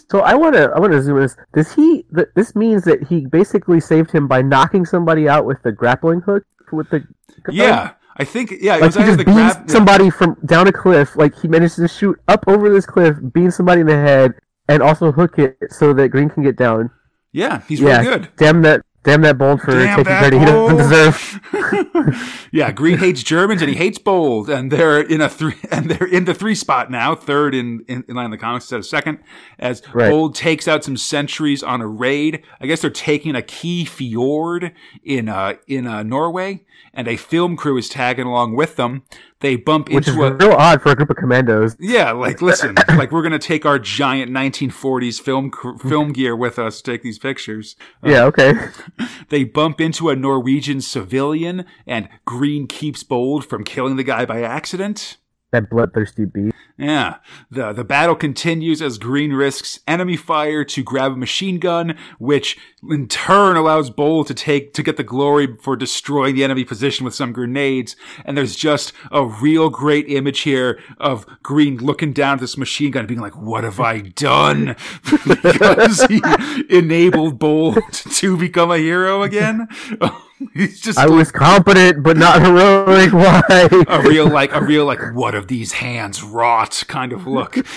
So 0.09 0.21
I 0.21 0.33
want 0.33 0.55
to 0.55 0.71
I 0.75 0.79
want 0.79 0.91
to 0.93 1.01
zoom 1.03 1.17
in. 1.17 1.23
This. 1.23 1.35
Does 1.53 1.73
he? 1.73 2.03
Th- 2.15 2.27
this 2.35 2.55
means 2.55 2.83
that 2.85 3.03
he 3.03 3.27
basically 3.27 3.79
saved 3.79 4.09
him 4.11 4.27
by 4.27 4.41
knocking 4.41 4.85
somebody 4.85 5.27
out 5.29 5.45
with 5.45 5.61
the 5.63 5.71
grappling 5.71 6.21
hook 6.21 6.43
with 6.71 6.89
the. 6.89 7.05
yeah, 7.51 7.91
I 8.17 8.23
think 8.23 8.53
yeah. 8.59 8.77
It 8.77 8.81
Like 8.81 8.87
was 8.87 8.95
he 8.95 9.03
just 9.03 9.17
the 9.19 9.25
beams 9.25 9.71
somebody 9.71 10.09
from 10.09 10.35
down 10.45 10.67
a 10.67 10.71
cliff. 10.71 11.15
Like 11.15 11.39
he 11.39 11.47
managed 11.47 11.75
to 11.75 11.87
shoot 11.87 12.19
up 12.27 12.43
over 12.47 12.69
this 12.73 12.85
cliff, 12.87 13.17
beam 13.33 13.51
somebody 13.51 13.81
in 13.81 13.87
the 13.87 13.95
head, 13.95 14.33
and 14.67 14.81
also 14.81 15.11
hook 15.11 15.37
it 15.37 15.57
so 15.69 15.93
that 15.93 16.09
Green 16.09 16.29
can 16.29 16.41
get 16.41 16.55
down. 16.55 16.89
Yeah, 17.31 17.61
he's 17.67 17.79
yeah, 17.79 17.99
really 18.01 18.19
good. 18.19 18.29
damn 18.37 18.61
that, 18.63 18.81
damn 19.03 19.21
that 19.21 19.37
bold 19.37 19.61
for 19.61 19.71
Damn 19.71 20.03
taking 20.03 20.03
credit 20.05 20.39
he 20.39 20.45
doesn't 20.45 20.77
deserve. 20.77 22.49
yeah, 22.51 22.71
Green 22.71 22.97
hates 22.97 23.23
Germans 23.23 23.61
and 23.61 23.69
he 23.69 23.75
hates 23.75 23.97
Bold, 23.97 24.49
and 24.49 24.71
they're 24.71 25.01
in 25.01 25.21
a 25.21 25.29
three 25.29 25.55
and 25.71 25.89
they're 25.89 26.07
in 26.07 26.25
the 26.25 26.33
three 26.33 26.55
spot 26.55 26.89
now, 26.89 27.15
third 27.15 27.53
in 27.53 27.83
in, 27.87 28.03
in 28.07 28.15
line 28.15 28.25
in 28.25 28.31
the 28.31 28.37
comics 28.37 28.65
instead 28.65 28.79
of 28.79 28.85
second. 28.85 29.19
As 29.59 29.81
Right. 29.93 30.09
Bold 30.09 30.35
takes 30.35 30.67
out 30.67 30.83
some 30.83 30.97
sentries 30.97 31.61
on 31.61 31.81
a 31.81 31.87
raid. 31.87 32.43
I 32.59 32.65
guess 32.65 32.81
they're 32.81 32.89
taking 32.89 33.35
a 33.35 33.41
key 33.41 33.85
fjord 33.85 34.73
in 35.03 35.29
uh 35.29 35.55
in 35.67 35.87
uh, 35.87 36.03
Norway, 36.03 36.65
and 36.93 37.07
a 37.07 37.17
film 37.17 37.55
crew 37.57 37.77
is 37.77 37.89
tagging 37.89 38.25
along 38.25 38.55
with 38.55 38.75
them. 38.75 39.03
They 39.43 39.57
bump 39.57 39.89
Which 39.89 40.07
is 40.07 40.15
into 40.15 40.25
a 40.25 40.33
real 40.33 40.53
odd 40.53 40.81
for 40.81 40.89
a 40.91 40.95
group 40.95 41.09
of 41.09 41.17
commandos. 41.17 41.75
yeah, 41.77 42.11
like 42.11 42.41
listen, 42.41 42.75
like 42.87 43.11
we're 43.11 43.21
gonna 43.21 43.37
take 43.37 43.65
our 43.65 43.77
giant 43.77 44.31
1940s 44.31 45.19
film 45.19 45.51
film 45.79 46.13
gear 46.13 46.33
with 46.33 46.57
us 46.57 46.81
to 46.81 46.91
take 46.91 47.03
these 47.03 47.19
pictures. 47.19 47.75
Uh, 48.01 48.09
Yeah, 48.09 48.23
okay. 48.23 48.53
they 49.29 49.43
bump 49.43 49.81
into 49.81 50.09
a 50.09 50.15
Norwegian 50.15 50.79
civilian, 50.79 51.65
and 51.85 52.07
Green 52.23 52.67
keeps 52.67 53.03
Bold 53.03 53.43
from 53.45 53.65
killing 53.65 53.97
the 53.97 54.03
guy 54.03 54.25
by 54.25 54.41
accident. 54.41 55.17
That 55.53 55.69
bloodthirsty 55.69 56.25
beast. 56.25 56.55
Yeah, 56.79 57.17
the 57.51 57.73
the 57.73 57.83
battle 57.83 58.15
continues 58.15 58.81
as 58.81 58.97
Green 58.97 59.33
risks 59.33 59.79
enemy 59.87 60.17
fire 60.17 60.63
to 60.63 60.81
grab 60.81 61.11
a 61.11 61.15
machine 61.15 61.59
gun, 61.59 61.95
which 62.17 62.57
in 62.89 63.07
turn 63.07 63.55
allows 63.55 63.91
Bold 63.91 64.25
to 64.27 64.33
take 64.33 64.73
to 64.73 64.81
get 64.81 64.97
the 64.97 65.03
glory 65.03 65.55
for 65.61 65.75
destroying 65.75 66.33
the 66.33 66.43
enemy 66.43 66.63
position 66.63 67.05
with 67.05 67.13
some 67.13 67.33
grenades. 67.33 67.95
And 68.25 68.35
there's 68.35 68.55
just 68.55 68.93
a 69.11 69.23
real 69.23 69.69
great 69.69 70.09
image 70.09 70.39
here 70.39 70.79
of 70.97 71.27
Green 71.43 71.77
looking 71.77 72.13
down 72.13 72.33
at 72.33 72.39
this 72.39 72.57
machine 72.57 72.89
gun, 72.89 73.01
and 73.01 73.07
being 73.07 73.21
like, 73.21 73.37
"What 73.37 73.63
have 73.63 73.79
I 73.79 73.99
done?" 74.01 74.75
because 75.27 76.01
he 76.05 76.19
enabled 76.67 77.37
Bold 77.37 77.77
to 77.91 78.37
become 78.37 78.71
a 78.71 78.79
hero 78.79 79.21
again. 79.21 79.67
He's 80.53 80.79
just 80.81 80.97
I 80.99 81.07
was 81.07 81.31
competent, 81.31 82.03
but 82.03 82.17
not 82.17 82.41
heroic. 82.41 83.11
Why? 83.13 83.41
a 83.87 84.01
real 84.01 84.27
like 84.27 84.53
a 84.53 84.61
real 84.61 84.85
like 84.85 84.99
what 85.13 85.35
of 85.35 85.47
these 85.47 85.73
hands 85.73 86.21
wrought 86.23 86.83
kind 86.87 87.11
of 87.13 87.27
look. 87.27 87.57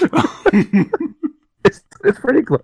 It's, 1.65 1.83
it's 2.05 2.21
pretty 2.21 2.43
close. 2.43 2.61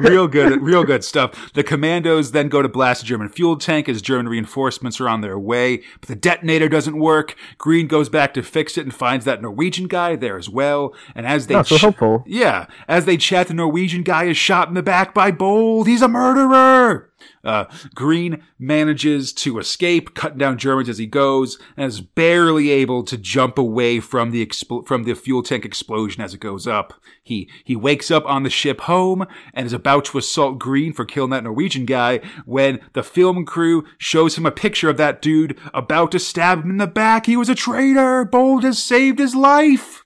Real 0.00 0.26
good, 0.26 0.60
real 0.60 0.82
good 0.82 1.04
stuff. 1.04 1.52
The 1.52 1.62
commandos 1.62 2.32
then 2.32 2.48
go 2.48 2.60
to 2.60 2.68
blast 2.68 3.04
a 3.04 3.06
German 3.06 3.28
fuel 3.28 3.56
tank 3.56 3.88
as 3.88 4.02
German 4.02 4.28
reinforcements 4.28 5.00
are 5.00 5.08
on 5.08 5.20
their 5.20 5.38
way, 5.38 5.84
but 6.00 6.08
the 6.08 6.16
detonator 6.16 6.68
doesn't 6.68 6.98
work. 6.98 7.36
Green 7.56 7.86
goes 7.86 8.08
back 8.08 8.34
to 8.34 8.42
fix 8.42 8.76
it 8.76 8.80
and 8.80 8.92
finds 8.92 9.24
that 9.26 9.40
Norwegian 9.42 9.86
guy 9.86 10.16
there 10.16 10.36
as 10.36 10.48
well. 10.50 10.92
And 11.14 11.24
as 11.24 11.46
they 11.46 11.54
Oh, 11.54 11.62
so 11.62 11.78
ch- 11.78 11.82
hopeful. 11.82 12.24
yeah, 12.26 12.66
as 12.88 13.04
they 13.04 13.16
chat, 13.16 13.46
the 13.46 13.54
Norwegian 13.54 14.02
guy 14.02 14.24
is 14.24 14.36
shot 14.36 14.66
in 14.66 14.74
the 14.74 14.82
back 14.82 15.14
by 15.14 15.30
Bold. 15.30 15.86
He's 15.86 16.02
a 16.02 16.08
murderer. 16.08 17.12
Uh, 17.44 17.64
Green 17.94 18.42
manages 18.58 19.32
to 19.32 19.58
escape, 19.58 20.14
cutting 20.14 20.38
down 20.38 20.58
Germans 20.58 20.88
as 20.88 20.98
he 20.98 21.06
goes, 21.06 21.58
and 21.76 21.86
is 21.86 22.00
barely 22.00 22.70
able 22.70 23.04
to 23.04 23.16
jump 23.16 23.58
away 23.58 24.00
from 24.00 24.30
the 24.30 24.44
expl- 24.44 24.86
from 24.86 25.04
the 25.04 25.14
fuel 25.14 25.42
tank 25.42 25.64
explosion 25.64 26.22
as 26.22 26.34
it 26.34 26.40
goes 26.40 26.66
up. 26.66 26.94
He 27.22 27.48
he 27.64 27.76
wakes 27.76 28.10
up 28.10 28.26
on 28.26 28.42
the 28.42 28.50
ship 28.50 28.82
home 28.82 29.26
and 29.54 29.66
is 29.66 29.72
about 29.72 30.04
to 30.06 30.18
assault 30.18 30.58
Green 30.58 30.92
for 30.92 31.04
killing 31.04 31.30
that 31.30 31.44
Norwegian 31.44 31.86
guy 31.86 32.20
when 32.44 32.80
the 32.92 33.02
film 33.02 33.44
crew 33.44 33.84
shows 33.98 34.36
him 34.36 34.46
a 34.46 34.50
picture 34.50 34.90
of 34.90 34.96
that 34.96 35.22
dude 35.22 35.58
about 35.72 36.12
to 36.12 36.18
stab 36.18 36.64
him 36.64 36.70
in 36.70 36.76
the 36.78 36.86
back. 36.86 37.26
He 37.26 37.36
was 37.36 37.48
a 37.48 37.54
traitor. 37.54 38.24
Bold 38.24 38.64
has 38.64 38.82
saved 38.82 39.18
his 39.18 39.34
life. 39.34 40.04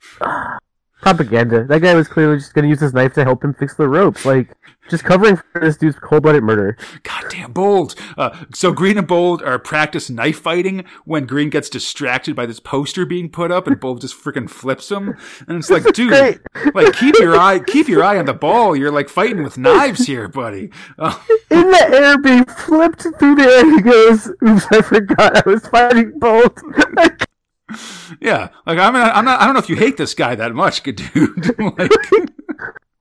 Propaganda. 1.00 1.64
That 1.64 1.80
guy 1.80 1.94
was 1.94 2.08
clearly 2.08 2.38
just 2.38 2.54
going 2.54 2.64
to 2.64 2.68
use 2.68 2.80
his 2.80 2.92
knife 2.94 3.14
to 3.14 3.24
help 3.24 3.42
him 3.44 3.54
fix 3.54 3.74
the 3.74 3.88
ropes. 3.88 4.24
Like, 4.24 4.54
just 4.88 5.04
covering 5.04 5.36
for 5.36 5.60
this 5.60 5.76
dude's 5.76 5.96
cold-blooded 5.98 6.42
murder. 6.42 6.76
Goddamn 7.04 7.52
bold. 7.52 7.94
Uh, 8.18 8.36
so 8.52 8.72
Green 8.72 8.98
and 8.98 9.06
Bold 9.06 9.40
are 9.42 9.58
practice 9.58 10.10
knife 10.10 10.40
fighting 10.40 10.84
when 11.04 11.26
Green 11.26 11.48
gets 11.48 11.68
distracted 11.70 12.34
by 12.34 12.44
this 12.44 12.58
poster 12.58 13.06
being 13.06 13.28
put 13.30 13.52
up 13.52 13.68
and 13.68 13.78
Bold 13.78 14.00
just 14.00 14.20
freaking 14.20 14.50
flips 14.50 14.90
him. 14.90 15.16
And 15.46 15.58
it's 15.58 15.70
like, 15.70 15.84
dude, 15.92 16.08
great. 16.08 16.74
like 16.74 16.94
keep 16.94 17.14
your 17.20 17.36
eye, 17.36 17.60
keep 17.60 17.86
your 17.86 18.02
eye 18.02 18.18
on 18.18 18.24
the 18.24 18.34
ball. 18.34 18.74
You're 18.74 18.90
like 18.90 19.08
fighting 19.08 19.44
with 19.44 19.56
knives 19.56 20.06
here, 20.06 20.26
buddy. 20.26 20.70
Uh, 20.98 21.16
In 21.50 21.70
the 21.70 21.88
air, 21.92 22.18
being 22.18 22.44
flipped 22.44 23.02
through 23.02 23.36
the 23.36 23.42
air, 23.42 23.70
he 23.76 23.80
goes, 23.82 24.26
"Oops, 24.42 24.66
I 24.72 24.82
forgot 24.82 25.46
I 25.46 25.48
was 25.48 25.66
fighting 25.68 26.18
Bold." 26.18 26.58
Yeah, 28.20 28.48
like 28.66 28.78
I'm 28.78 28.92
not, 28.92 29.14
I'm 29.14 29.24
not, 29.24 29.40
I 29.40 29.44
don't 29.44 29.54
know 29.54 29.60
if 29.60 29.68
you 29.68 29.76
hate 29.76 29.96
this 29.96 30.14
guy 30.14 30.34
that 30.34 30.52
much, 30.52 30.82
good 30.82 30.96
dude. 31.14 31.58
like, 31.58 31.90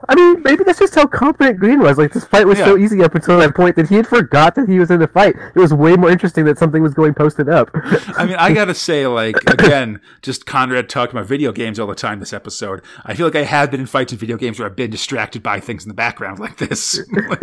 I 0.08 0.16
mean, 0.16 0.42
maybe 0.44 0.64
that's 0.64 0.80
just 0.80 0.96
how 0.96 1.06
confident 1.08 1.60
Green 1.60 1.80
was. 1.80 1.98
Like, 1.98 2.14
this 2.14 2.24
fight 2.24 2.48
was 2.48 2.58
so 2.58 2.78
easy 2.78 3.04
up 3.04 3.16
until 3.16 3.38
that 3.40 3.54
point 3.54 3.76
that 3.76 3.90
he 3.90 3.96
had 3.96 4.08
forgot 4.08 4.56
that 4.56 4.70
he 4.70 4.80
was 4.80 4.90
in 4.92 5.00
the 5.00 5.08
fight. 5.08 5.36
It 5.56 5.60
was 5.60 5.74
way 5.74 5.96
more 5.98 6.10
interesting 6.10 6.46
that 6.46 6.58
something 6.58 6.82
was 6.82 6.94
going 6.94 7.14
posted 7.14 7.50
up. 7.50 7.70
I 7.74 8.26
mean, 8.26 8.36
I 8.36 8.54
gotta 8.54 8.74
say, 8.74 9.08
like, 9.08 9.36
again, 9.50 10.00
just 10.22 10.46
Conrad 10.46 10.88
talking 10.88 11.18
about 11.18 11.28
video 11.28 11.52
games 11.52 11.80
all 11.80 11.88
the 11.88 11.96
time 11.96 12.20
this 12.20 12.32
episode. 12.32 12.82
I 13.04 13.14
feel 13.14 13.28
like 13.28 13.36
I 13.36 13.44
have 13.44 13.72
been 13.72 13.82
in 13.82 13.88
fights 13.88 14.14
in 14.14 14.20
video 14.20 14.38
games 14.38 14.58
where 14.58 14.70
I've 14.70 14.76
been 14.76 14.90
distracted 14.92 15.44
by 15.44 15.60
things 15.60 15.84
in 15.84 15.90
the 15.90 15.96
background 15.96 16.40
like 16.40 16.58
this. 16.58 17.00
Like, 17.28 17.42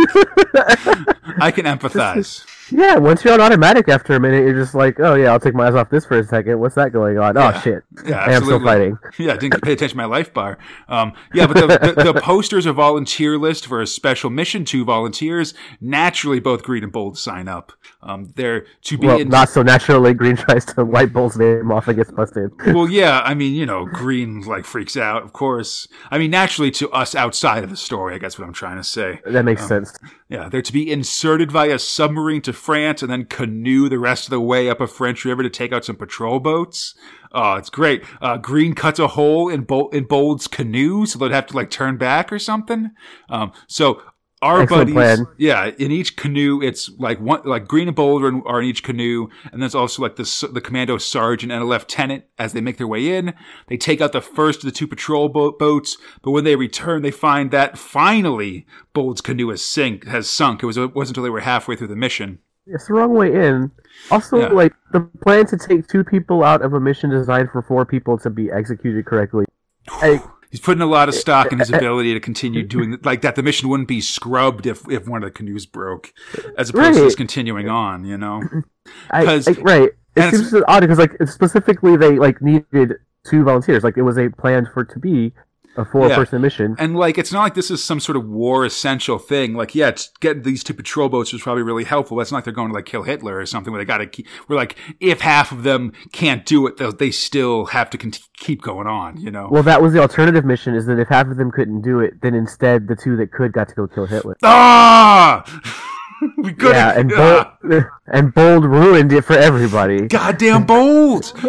I 1.38 1.50
can 1.50 1.66
empathize. 1.66 2.46
Yeah, 2.70 2.96
once 2.96 3.24
you're 3.24 3.34
on 3.34 3.40
automatic 3.40 3.88
after 3.88 4.14
a 4.14 4.20
minute, 4.20 4.44
you're 4.44 4.54
just 4.54 4.74
like, 4.74 4.98
oh 5.00 5.14
yeah, 5.14 5.32
I'll 5.32 5.40
take 5.40 5.54
my 5.54 5.66
eyes 5.68 5.74
off 5.74 5.90
this 5.90 6.04
for 6.04 6.18
a 6.18 6.24
second. 6.24 6.58
What's 6.58 6.74
that 6.74 6.92
going 6.92 7.18
on? 7.18 7.36
Yeah. 7.36 7.52
Oh 7.54 7.60
shit. 7.60 7.84
Yeah, 8.04 8.18
I 8.18 8.32
am 8.32 8.44
still 8.44 8.62
fighting. 8.62 8.98
Yeah, 9.18 9.34
I 9.34 9.36
didn't 9.36 9.62
pay 9.62 9.72
attention 9.72 9.96
to 9.96 10.02
my 10.02 10.04
life 10.04 10.34
bar. 10.34 10.58
Um, 10.88 11.12
yeah, 11.32 11.46
but 11.46 11.54
the, 11.54 11.94
the, 11.94 12.12
the 12.12 12.20
poster's 12.22 12.66
a 12.66 12.72
volunteer 12.72 13.38
list 13.38 13.66
for 13.66 13.80
a 13.80 13.86
special 13.86 14.30
mission 14.30 14.64
to 14.66 14.84
volunteers. 14.84 15.54
Naturally, 15.80 16.40
both 16.40 16.62
Green 16.62 16.82
and 16.82 16.92
Bold 16.92 17.18
sign 17.18 17.48
up. 17.48 17.72
Um, 18.06 18.32
they're 18.36 18.64
to 18.82 18.96
be 18.96 19.06
Well, 19.08 19.18
in- 19.20 19.28
not 19.28 19.48
so 19.48 19.62
naturally. 19.62 20.14
Green 20.14 20.36
tries 20.36 20.64
to 20.66 20.84
wipe 20.84 21.12
Bold's 21.12 21.36
name 21.36 21.72
off 21.72 21.88
and 21.88 21.96
gets 21.96 22.12
busted. 22.12 22.52
well, 22.66 22.88
yeah, 22.88 23.20
I 23.24 23.34
mean, 23.34 23.54
you 23.54 23.66
know, 23.66 23.84
Green 23.84 24.42
like 24.42 24.64
freaks 24.64 24.96
out, 24.96 25.24
of 25.24 25.32
course. 25.32 25.88
I 26.10 26.16
mean, 26.18 26.30
naturally 26.30 26.70
to 26.72 26.88
us 26.90 27.14
outside 27.16 27.64
of 27.64 27.70
the 27.70 27.76
story, 27.76 28.14
I 28.14 28.18
guess 28.18 28.38
what 28.38 28.46
I'm 28.46 28.54
trying 28.54 28.76
to 28.76 28.84
say. 28.84 29.20
That 29.26 29.44
makes 29.44 29.66
sense. 29.66 29.92
Yeah, 30.28 30.48
they're 30.48 30.62
to 30.62 30.72
be 30.72 30.90
inserted 30.90 31.50
via 31.50 31.78
submarine 31.80 32.42
to 32.42 32.52
France 32.52 33.02
and 33.02 33.10
then 33.10 33.24
canoe 33.24 33.88
the 33.88 33.98
rest 33.98 34.24
of 34.26 34.30
the 34.30 34.40
way 34.40 34.70
up 34.70 34.80
a 34.80 34.86
French 34.86 35.24
river 35.24 35.42
to 35.42 35.50
take 35.50 35.72
out 35.72 35.84
some 35.84 35.96
patrol 35.96 36.38
boats. 36.40 36.94
Oh, 37.32 37.54
it's 37.54 37.70
great. 37.70 38.04
Uh, 38.22 38.36
Green 38.38 38.74
cuts 38.74 38.98
a 39.00 39.08
hole 39.08 39.48
in, 39.48 39.66
in 39.92 40.04
Bold's 40.04 40.46
canoe, 40.46 41.06
so 41.06 41.18
they'd 41.18 41.32
have 41.32 41.46
to 41.46 41.56
like 41.56 41.70
turn 41.70 41.96
back 41.98 42.32
or 42.32 42.38
something. 42.38 42.92
Um, 43.28 43.52
so 43.66 44.00
our 44.42 44.62
Excellent 44.62 44.94
buddies, 44.94 45.16
plan. 45.18 45.26
yeah, 45.38 45.70
in 45.78 45.90
each 45.90 46.16
canoe, 46.16 46.60
it's 46.62 46.90
like 46.98 47.18
one, 47.20 47.40
like 47.44 47.66
Green 47.66 47.88
and 47.88 47.96
Boulder 47.96 48.40
are 48.46 48.60
in- 48.60 48.68
each 48.68 48.82
canoe, 48.82 49.28
and 49.50 49.62
there's 49.62 49.74
also 49.74 50.02
like 50.02 50.16
the 50.16 50.48
the 50.52 50.60
commando 50.60 50.98
sergeant 50.98 51.50
and 51.52 51.62
a 51.62 51.64
lieutenant 51.66 52.24
as 52.38 52.52
they 52.52 52.60
make 52.60 52.76
their 52.76 52.86
way 52.86 53.16
in. 53.16 53.32
They 53.68 53.76
take 53.78 54.00
out 54.00 54.12
the 54.12 54.20
first 54.20 54.60
of 54.60 54.64
the 54.66 54.72
two 54.72 54.86
patrol 54.86 55.28
bo- 55.30 55.52
boats, 55.52 55.96
but 56.22 56.32
when 56.32 56.44
they 56.44 56.54
return, 56.56 57.02
they 57.02 57.10
find 57.10 57.50
that 57.50 57.78
finally 57.78 58.66
Bold's 58.92 59.20
canoe 59.22 59.48
has 59.48 59.64
sink 59.64 60.06
has 60.06 60.28
sunk. 60.28 60.62
It 60.62 60.66
was 60.66 60.76
it 60.76 60.94
wasn't 60.94 61.16
until 61.16 61.24
they 61.24 61.30
were 61.30 61.40
halfway 61.40 61.74
through 61.76 61.88
the 61.88 61.96
mission. 61.96 62.38
It's 62.66 62.88
the 62.88 62.94
wrong 62.94 63.14
way 63.14 63.32
in. 63.32 63.70
Also, 64.10 64.38
Yeah. 64.40 64.48
like 64.48 64.72
the 64.92 65.00
plan 65.22 65.46
to 65.46 65.56
take 65.56 65.88
two 65.88 66.04
people 66.04 66.42
out 66.44 66.62
of 66.62 66.74
a 66.74 66.80
mission 66.80 67.08
designed 67.10 67.48
for 67.52 67.62
four 67.62 67.86
people 67.86 68.18
to 68.18 68.28
be 68.28 68.50
executed 68.50 69.06
correctly. 69.06 69.44
I, 69.88 70.20
He's 70.50 70.60
putting 70.60 70.82
a 70.82 70.86
lot 70.86 71.08
of 71.08 71.14
stock 71.14 71.52
in 71.52 71.58
his 71.58 71.70
ability 71.72 72.14
to 72.14 72.20
continue 72.20 72.62
doing 72.62 72.98
like 73.04 73.22
that. 73.22 73.36
The 73.36 73.42
mission 73.42 73.68
wouldn't 73.68 73.88
be 73.88 74.00
scrubbed 74.00 74.66
if 74.66 74.88
if 74.90 75.08
one 75.08 75.22
of 75.22 75.26
the 75.28 75.32
canoes 75.32 75.66
broke, 75.66 76.12
as 76.56 76.70
opposed 76.70 76.98
to 76.98 77.04
just 77.04 77.16
continuing 77.16 77.68
on. 77.68 78.04
You 78.04 78.18
know. 78.18 78.42
I, 79.10 79.24
like, 79.24 79.58
right. 79.62 79.90
It 80.14 80.30
seems 80.30 80.54
odd 80.68 80.80
because 80.80 80.98
like 80.98 81.16
specifically 81.26 81.96
they 81.96 82.18
like 82.18 82.40
needed 82.40 82.94
two 83.28 83.44
volunteers. 83.44 83.84
Like 83.84 83.96
it 83.96 84.02
was 84.02 84.16
a 84.16 84.30
planned 84.30 84.68
for 84.72 84.84
to 84.84 84.98
be 84.98 85.32
a 85.76 85.84
four-person 85.84 86.40
mission. 86.40 86.76
And 86.78 86.96
like, 86.96 87.18
it's 87.18 87.32
not 87.32 87.42
like 87.42 87.54
this 87.54 87.70
is 87.70 87.82
some 87.82 88.00
sort 88.00 88.16
of 88.16 88.26
war 88.26 88.64
essential 88.64 89.18
thing. 89.18 89.54
Like, 89.54 89.74
yeah, 89.74 89.88
it's 89.88 90.10
getting 90.20 90.42
these 90.42 90.64
two 90.64 90.74
patrol 90.74 91.08
boats 91.08 91.32
was 91.32 91.42
probably 91.42 91.62
really 91.62 91.84
helpful. 91.84 92.16
That's 92.16 92.32
not 92.32 92.38
like 92.38 92.44
they're 92.44 92.54
going 92.54 92.68
to 92.68 92.74
like 92.74 92.86
kill 92.86 93.02
Hitler 93.02 93.38
or 93.38 93.46
something 93.46 93.72
where 93.72 93.80
they 93.80 93.86
got 93.86 93.98
to 93.98 94.06
keep, 94.06 94.26
we're 94.48 94.56
like, 94.56 94.76
if 95.00 95.20
half 95.20 95.52
of 95.52 95.62
them 95.62 95.92
can't 96.12 96.44
do 96.46 96.66
it, 96.66 96.98
they 96.98 97.10
still 97.10 97.66
have 97.66 97.90
to 97.90 97.98
con- 97.98 98.12
keep 98.36 98.62
going 98.62 98.86
on, 98.86 99.20
you 99.20 99.30
know? 99.30 99.48
Well, 99.50 99.62
that 99.64 99.82
was 99.82 99.92
the 99.92 100.00
alternative 100.00 100.44
mission. 100.44 100.74
Is 100.74 100.86
that 100.86 100.98
if 100.98 101.08
half 101.08 101.26
of 101.28 101.36
them 101.36 101.50
couldn't 101.50 101.82
do 101.82 102.00
it, 102.00 102.20
then 102.22 102.34
instead 102.34 102.88
the 102.88 102.96
two 102.96 103.16
that 103.16 103.32
could 103.32 103.52
got 103.52 103.68
to 103.68 103.74
go 103.74 103.86
kill 103.86 104.06
Hitler. 104.06 104.36
ah! 104.42 105.44
we 106.38 106.52
couldn't. 106.52 106.74
Yeah, 106.74 106.98
and 106.98 107.12
ah! 107.14 107.56
Bold, 107.62 107.84
and 108.06 108.34
Bold 108.34 108.64
ruined 108.64 109.12
it 109.12 109.22
for 109.22 109.34
everybody. 109.34 110.06
goddamn 110.08 110.64
bold. 110.64 111.32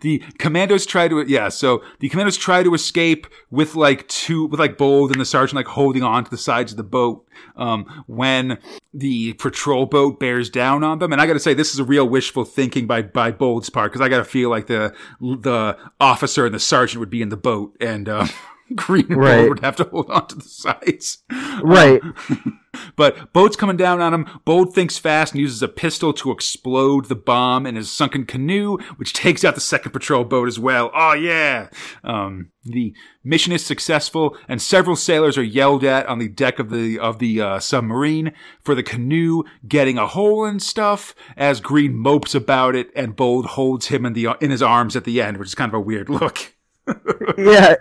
the 0.00 0.22
commandos 0.38 0.86
try 0.86 1.08
to 1.08 1.22
yeah, 1.26 1.48
so 1.48 1.82
the 2.00 2.08
commandos 2.08 2.36
try 2.36 2.62
to 2.62 2.74
escape 2.74 3.26
with 3.50 3.74
like 3.74 4.06
two 4.08 4.46
with 4.46 4.60
like 4.60 4.78
bold 4.78 5.10
and 5.10 5.20
the 5.20 5.24
sergeant 5.24 5.56
like 5.56 5.66
holding 5.66 6.02
on 6.02 6.24
to 6.24 6.30
the 6.30 6.38
sides 6.38 6.72
of 6.72 6.76
the 6.76 6.84
boat. 6.84 7.24
Um, 7.56 8.04
when 8.06 8.58
the 8.92 9.34
patrol 9.34 9.86
boat 9.86 10.18
bears 10.18 10.50
down 10.50 10.82
on 10.82 10.98
them, 10.98 11.12
and 11.12 11.20
I 11.20 11.26
got 11.26 11.34
to 11.34 11.40
say 11.40 11.54
this 11.54 11.72
is 11.72 11.78
a 11.78 11.84
real 11.84 12.08
wishful 12.08 12.44
thinking 12.44 12.86
by 12.86 13.02
by 13.02 13.30
Bold's 13.30 13.70
part 13.70 13.92
because 13.92 14.00
I 14.04 14.08
got 14.08 14.18
to 14.18 14.24
feel 14.24 14.50
like 14.50 14.66
the 14.66 14.94
the 15.20 15.76
officer 16.00 16.46
and 16.46 16.54
the 16.54 16.60
sergeant 16.60 17.00
would 17.00 17.10
be 17.10 17.22
in 17.22 17.28
the 17.28 17.36
boat 17.36 17.76
and. 17.80 18.08
Uh, 18.08 18.26
Green 18.74 19.06
and 19.10 19.20
Right. 19.20 19.36
Bold 19.36 19.48
would 19.48 19.60
have 19.60 19.76
to 19.76 19.84
hold 19.84 20.10
on 20.10 20.26
to 20.28 20.36
the 20.36 20.48
sides. 20.48 21.18
Right. 21.60 22.00
But 22.94 23.32
Boat's 23.32 23.56
coming 23.56 23.76
down 23.76 24.00
on 24.00 24.14
him. 24.14 24.40
Bold 24.44 24.72
thinks 24.74 24.96
fast 24.96 25.32
and 25.32 25.40
uses 25.40 25.60
a 25.62 25.66
pistol 25.66 26.12
to 26.12 26.30
explode 26.30 27.06
the 27.06 27.16
bomb 27.16 27.66
in 27.66 27.74
his 27.74 27.90
sunken 27.90 28.26
canoe, 28.26 28.78
which 28.96 29.12
takes 29.24 29.44
out 29.44 29.56
the 29.56 29.60
second 29.60 29.90
patrol 29.90 30.22
boat 30.24 30.46
as 30.46 30.58
well. 30.58 30.92
Oh 30.94 31.14
yeah! 31.14 31.68
Um, 32.04 32.50
the 32.64 32.94
mission 33.24 33.52
is 33.52 33.66
successful, 33.66 34.36
and 34.48 34.62
several 34.62 34.94
sailors 34.94 35.36
are 35.36 35.42
yelled 35.42 35.82
at 35.82 36.06
on 36.06 36.18
the 36.20 36.28
deck 36.28 36.60
of 36.60 36.70
the 36.70 36.98
of 36.98 37.18
the 37.18 37.40
uh, 37.40 37.58
submarine 37.58 38.32
for 38.62 38.74
the 38.76 38.84
canoe 38.84 39.42
getting 39.66 39.98
a 39.98 40.06
hole 40.06 40.44
and 40.44 40.62
stuff. 40.62 41.14
As 41.36 41.60
Green 41.60 41.96
mopes 41.96 42.34
about 42.34 42.76
it, 42.76 42.90
and 42.94 43.16
Bold 43.16 43.46
holds 43.46 43.88
him 43.88 44.06
in 44.06 44.12
the 44.12 44.28
in 44.40 44.52
his 44.52 44.62
arms 44.62 44.94
at 44.94 45.04
the 45.04 45.20
end, 45.20 45.38
which 45.38 45.48
is 45.48 45.54
kind 45.56 45.70
of 45.70 45.74
a 45.74 45.80
weird 45.80 46.08
look. 46.08 46.54
yeah, 47.36 47.74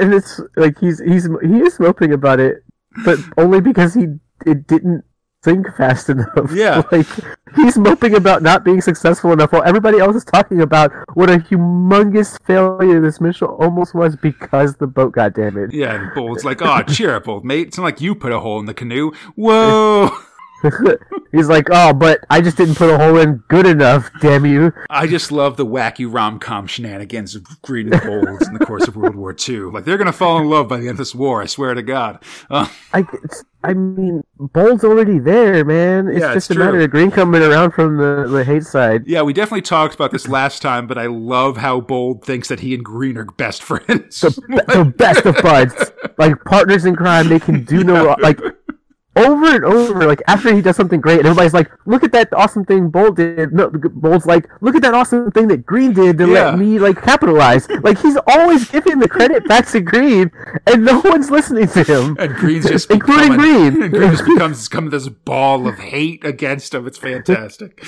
and 0.00 0.14
it's 0.14 0.40
like 0.56 0.78
he's 0.78 1.00
he's 1.00 1.28
he 1.42 1.60
is 1.60 1.78
moping 1.80 2.12
about 2.12 2.40
it, 2.40 2.64
but 3.04 3.18
only 3.36 3.60
because 3.60 3.94
he 3.94 4.06
it 4.46 4.66
didn't 4.66 5.04
think 5.44 5.66
fast 5.76 6.08
enough. 6.08 6.50
Yeah. 6.52 6.82
like 6.92 7.06
he's 7.54 7.76
moping 7.76 8.14
about 8.14 8.42
not 8.42 8.64
being 8.64 8.80
successful 8.80 9.32
enough, 9.32 9.52
while 9.52 9.62
everybody 9.64 9.98
else 9.98 10.16
is 10.16 10.24
talking 10.24 10.60
about 10.62 10.90
what 11.14 11.30
a 11.30 11.36
humongous 11.36 12.42
failure 12.44 13.00
this 13.00 13.20
mission 13.20 13.48
almost 13.48 13.94
was 13.94 14.16
because 14.16 14.76
the 14.76 14.86
boat 14.86 15.12
got 15.12 15.34
damaged. 15.34 15.74
Yeah, 15.74 15.94
and 15.94 16.14
Bold's 16.14 16.44
like, 16.44 16.62
"Oh, 16.62 16.82
cheer 16.82 17.14
up, 17.14 17.28
old 17.28 17.44
mate! 17.44 17.68
It's 17.68 17.78
not 17.78 17.84
like 17.84 18.00
you 18.00 18.14
put 18.14 18.32
a 18.32 18.40
hole 18.40 18.58
in 18.58 18.66
the 18.66 18.74
canoe." 18.74 19.12
Whoa! 19.36 20.10
he's 21.32 21.48
like, 21.48 21.66
oh, 21.70 21.92
but 21.92 22.20
I 22.30 22.40
just 22.40 22.56
didn't 22.56 22.76
put 22.76 22.90
a 22.90 22.98
hole 22.98 23.18
in 23.18 23.42
good 23.48 23.66
enough. 23.66 24.10
Damn 24.20 24.46
you! 24.46 24.72
I 24.90 25.06
just 25.06 25.30
love 25.32 25.56
the 25.56 25.66
wacky 25.66 26.06
rom 26.12 26.38
com 26.38 26.66
shenanigans 26.66 27.34
of 27.34 27.44
Green 27.62 27.92
and 27.92 28.02
Bold 28.02 28.42
in 28.42 28.54
the 28.54 28.64
course 28.64 28.86
of 28.88 28.96
World 28.96 29.14
War 29.16 29.34
II. 29.48 29.58
Like 29.70 29.84
they're 29.84 29.98
gonna 29.98 30.12
fall 30.12 30.38
in 30.38 30.48
love 30.48 30.68
by 30.68 30.76
the 30.76 30.82
end 30.82 30.92
of 30.92 30.96
this 30.98 31.14
war. 31.14 31.42
I 31.42 31.46
swear 31.46 31.74
to 31.74 31.82
God. 31.82 32.22
Uh, 32.50 32.68
I, 32.92 33.04
I 33.62 33.72
mean, 33.72 34.22
Bold's 34.38 34.84
already 34.84 35.18
there, 35.18 35.64
man. 35.64 36.08
It's 36.08 36.20
Yeah, 36.20 36.26
it's 36.32 36.46
just 36.48 36.50
a 36.50 36.54
true. 36.54 36.64
matter 36.64 36.80
of 36.80 36.90
Green 36.90 37.10
coming 37.10 37.42
around 37.42 37.70
from 37.72 37.96
the, 37.96 38.26
the 38.28 38.44
hate 38.44 38.64
side. 38.64 39.06
yeah, 39.06 39.22
we 39.22 39.32
definitely 39.32 39.62
talked 39.62 39.94
about 39.94 40.10
this 40.10 40.28
last 40.28 40.60
time, 40.60 40.86
but 40.86 40.98
I 40.98 41.06
love 41.06 41.56
how 41.56 41.80
Bold 41.80 42.24
thinks 42.24 42.48
that 42.48 42.60
he 42.60 42.74
and 42.74 42.84
Green 42.84 43.16
are 43.16 43.24
best 43.24 43.62
friends. 43.62 44.20
the 44.20 44.92
best 44.98 45.24
of 45.24 45.36
buds, 45.42 45.92
like 46.18 46.42
partners 46.44 46.84
in 46.84 46.94
crime. 46.94 47.28
They 47.28 47.40
can 47.40 47.64
do 47.64 47.82
no 47.84 48.04
wrong. 48.06 48.16
Like 48.20 48.38
over 49.16 49.46
and 49.54 49.64
over. 49.64 50.06
Like 50.06 50.22
after 50.26 50.54
he 50.54 50.60
does 50.62 50.76
something 50.76 51.00
great, 51.00 51.18
and 51.18 51.26
everybody's 51.26 51.54
like, 51.54 51.70
"Look 51.86 52.02
at 52.04 52.12
that 52.12 52.28
awesome 52.32 52.64
thing 52.64 52.88
Bold 52.90 53.16
did." 53.16 53.52
No, 53.52 53.70
Bold's 53.70 54.26
like, 54.26 54.48
"Look 54.60 54.74
at 54.74 54.82
that 54.82 54.94
awesome 54.94 55.30
thing 55.30 55.48
that 55.48 55.64
Green 55.66 55.92
did 55.92 56.18
to 56.18 56.26
Yeah. 56.26 56.50
let 56.50 56.58
me 56.58 56.78
like 56.78 57.00
capitalize." 57.02 57.68
Like 57.70 57.98
he's 57.98 58.16
always 58.26 58.68
giving 58.70 58.98
the 58.98 59.08
credit 59.08 59.46
back 59.48 59.66
to 59.68 59.80
Green, 59.80 60.30
and 60.66 60.84
no 60.84 61.00
one's 61.04 61.30
listening 61.30 61.68
to 61.68 61.82
him, 61.84 62.16
and 62.18 62.34
Green's 62.34 62.66
just 62.68 62.90
including 62.90 63.32
becoming- 63.32 63.70
Green. 63.70 63.82
And 63.82 63.92
Green 63.92 64.10
just 64.10 64.24
becomes 64.28 64.68
become 64.68 64.90
this 64.90 65.08
ball 65.08 65.66
of 65.68 65.78
hate 65.78 66.24
against 66.24 66.74
him. 66.74 66.86
It's 66.86 66.98
fantastic. 66.98 67.84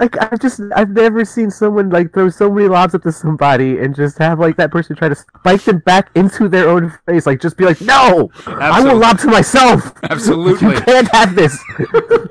Like 0.00 0.20
I've 0.20 0.40
just 0.40 0.60
I've 0.74 0.90
never 0.90 1.24
seen 1.24 1.50
someone 1.50 1.90
like 1.90 2.12
throw 2.12 2.30
so 2.30 2.50
many 2.50 2.66
lobs 2.68 2.94
up 2.94 3.02
to 3.02 3.12
somebody 3.12 3.78
and 3.78 3.94
just 3.94 4.18
have 4.18 4.40
like 4.40 4.56
that 4.56 4.70
person 4.72 4.96
try 4.96 5.10
to 5.10 5.14
spike 5.14 5.62
them 5.62 5.78
back 5.80 6.10
into 6.14 6.48
their 6.48 6.68
own 6.68 6.90
face. 7.06 7.26
Like 7.26 7.40
just 7.40 7.56
be 7.56 7.64
like, 7.66 7.80
no, 7.80 8.30
I 8.46 8.82
will 8.82 8.96
lob 8.96 9.18
to 9.20 9.26
myself. 9.28 9.92
Absolutely. 10.02 10.74
you 10.74 10.80
can't 10.80 11.08
have 11.14 11.34
this. 11.34 11.62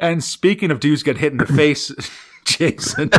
And 0.00 0.24
speaking 0.24 0.70
of 0.70 0.80
dudes 0.80 1.02
get 1.02 1.18
hit 1.18 1.32
in 1.32 1.38
the 1.38 1.44
face, 1.44 1.92
Jason. 2.46 3.10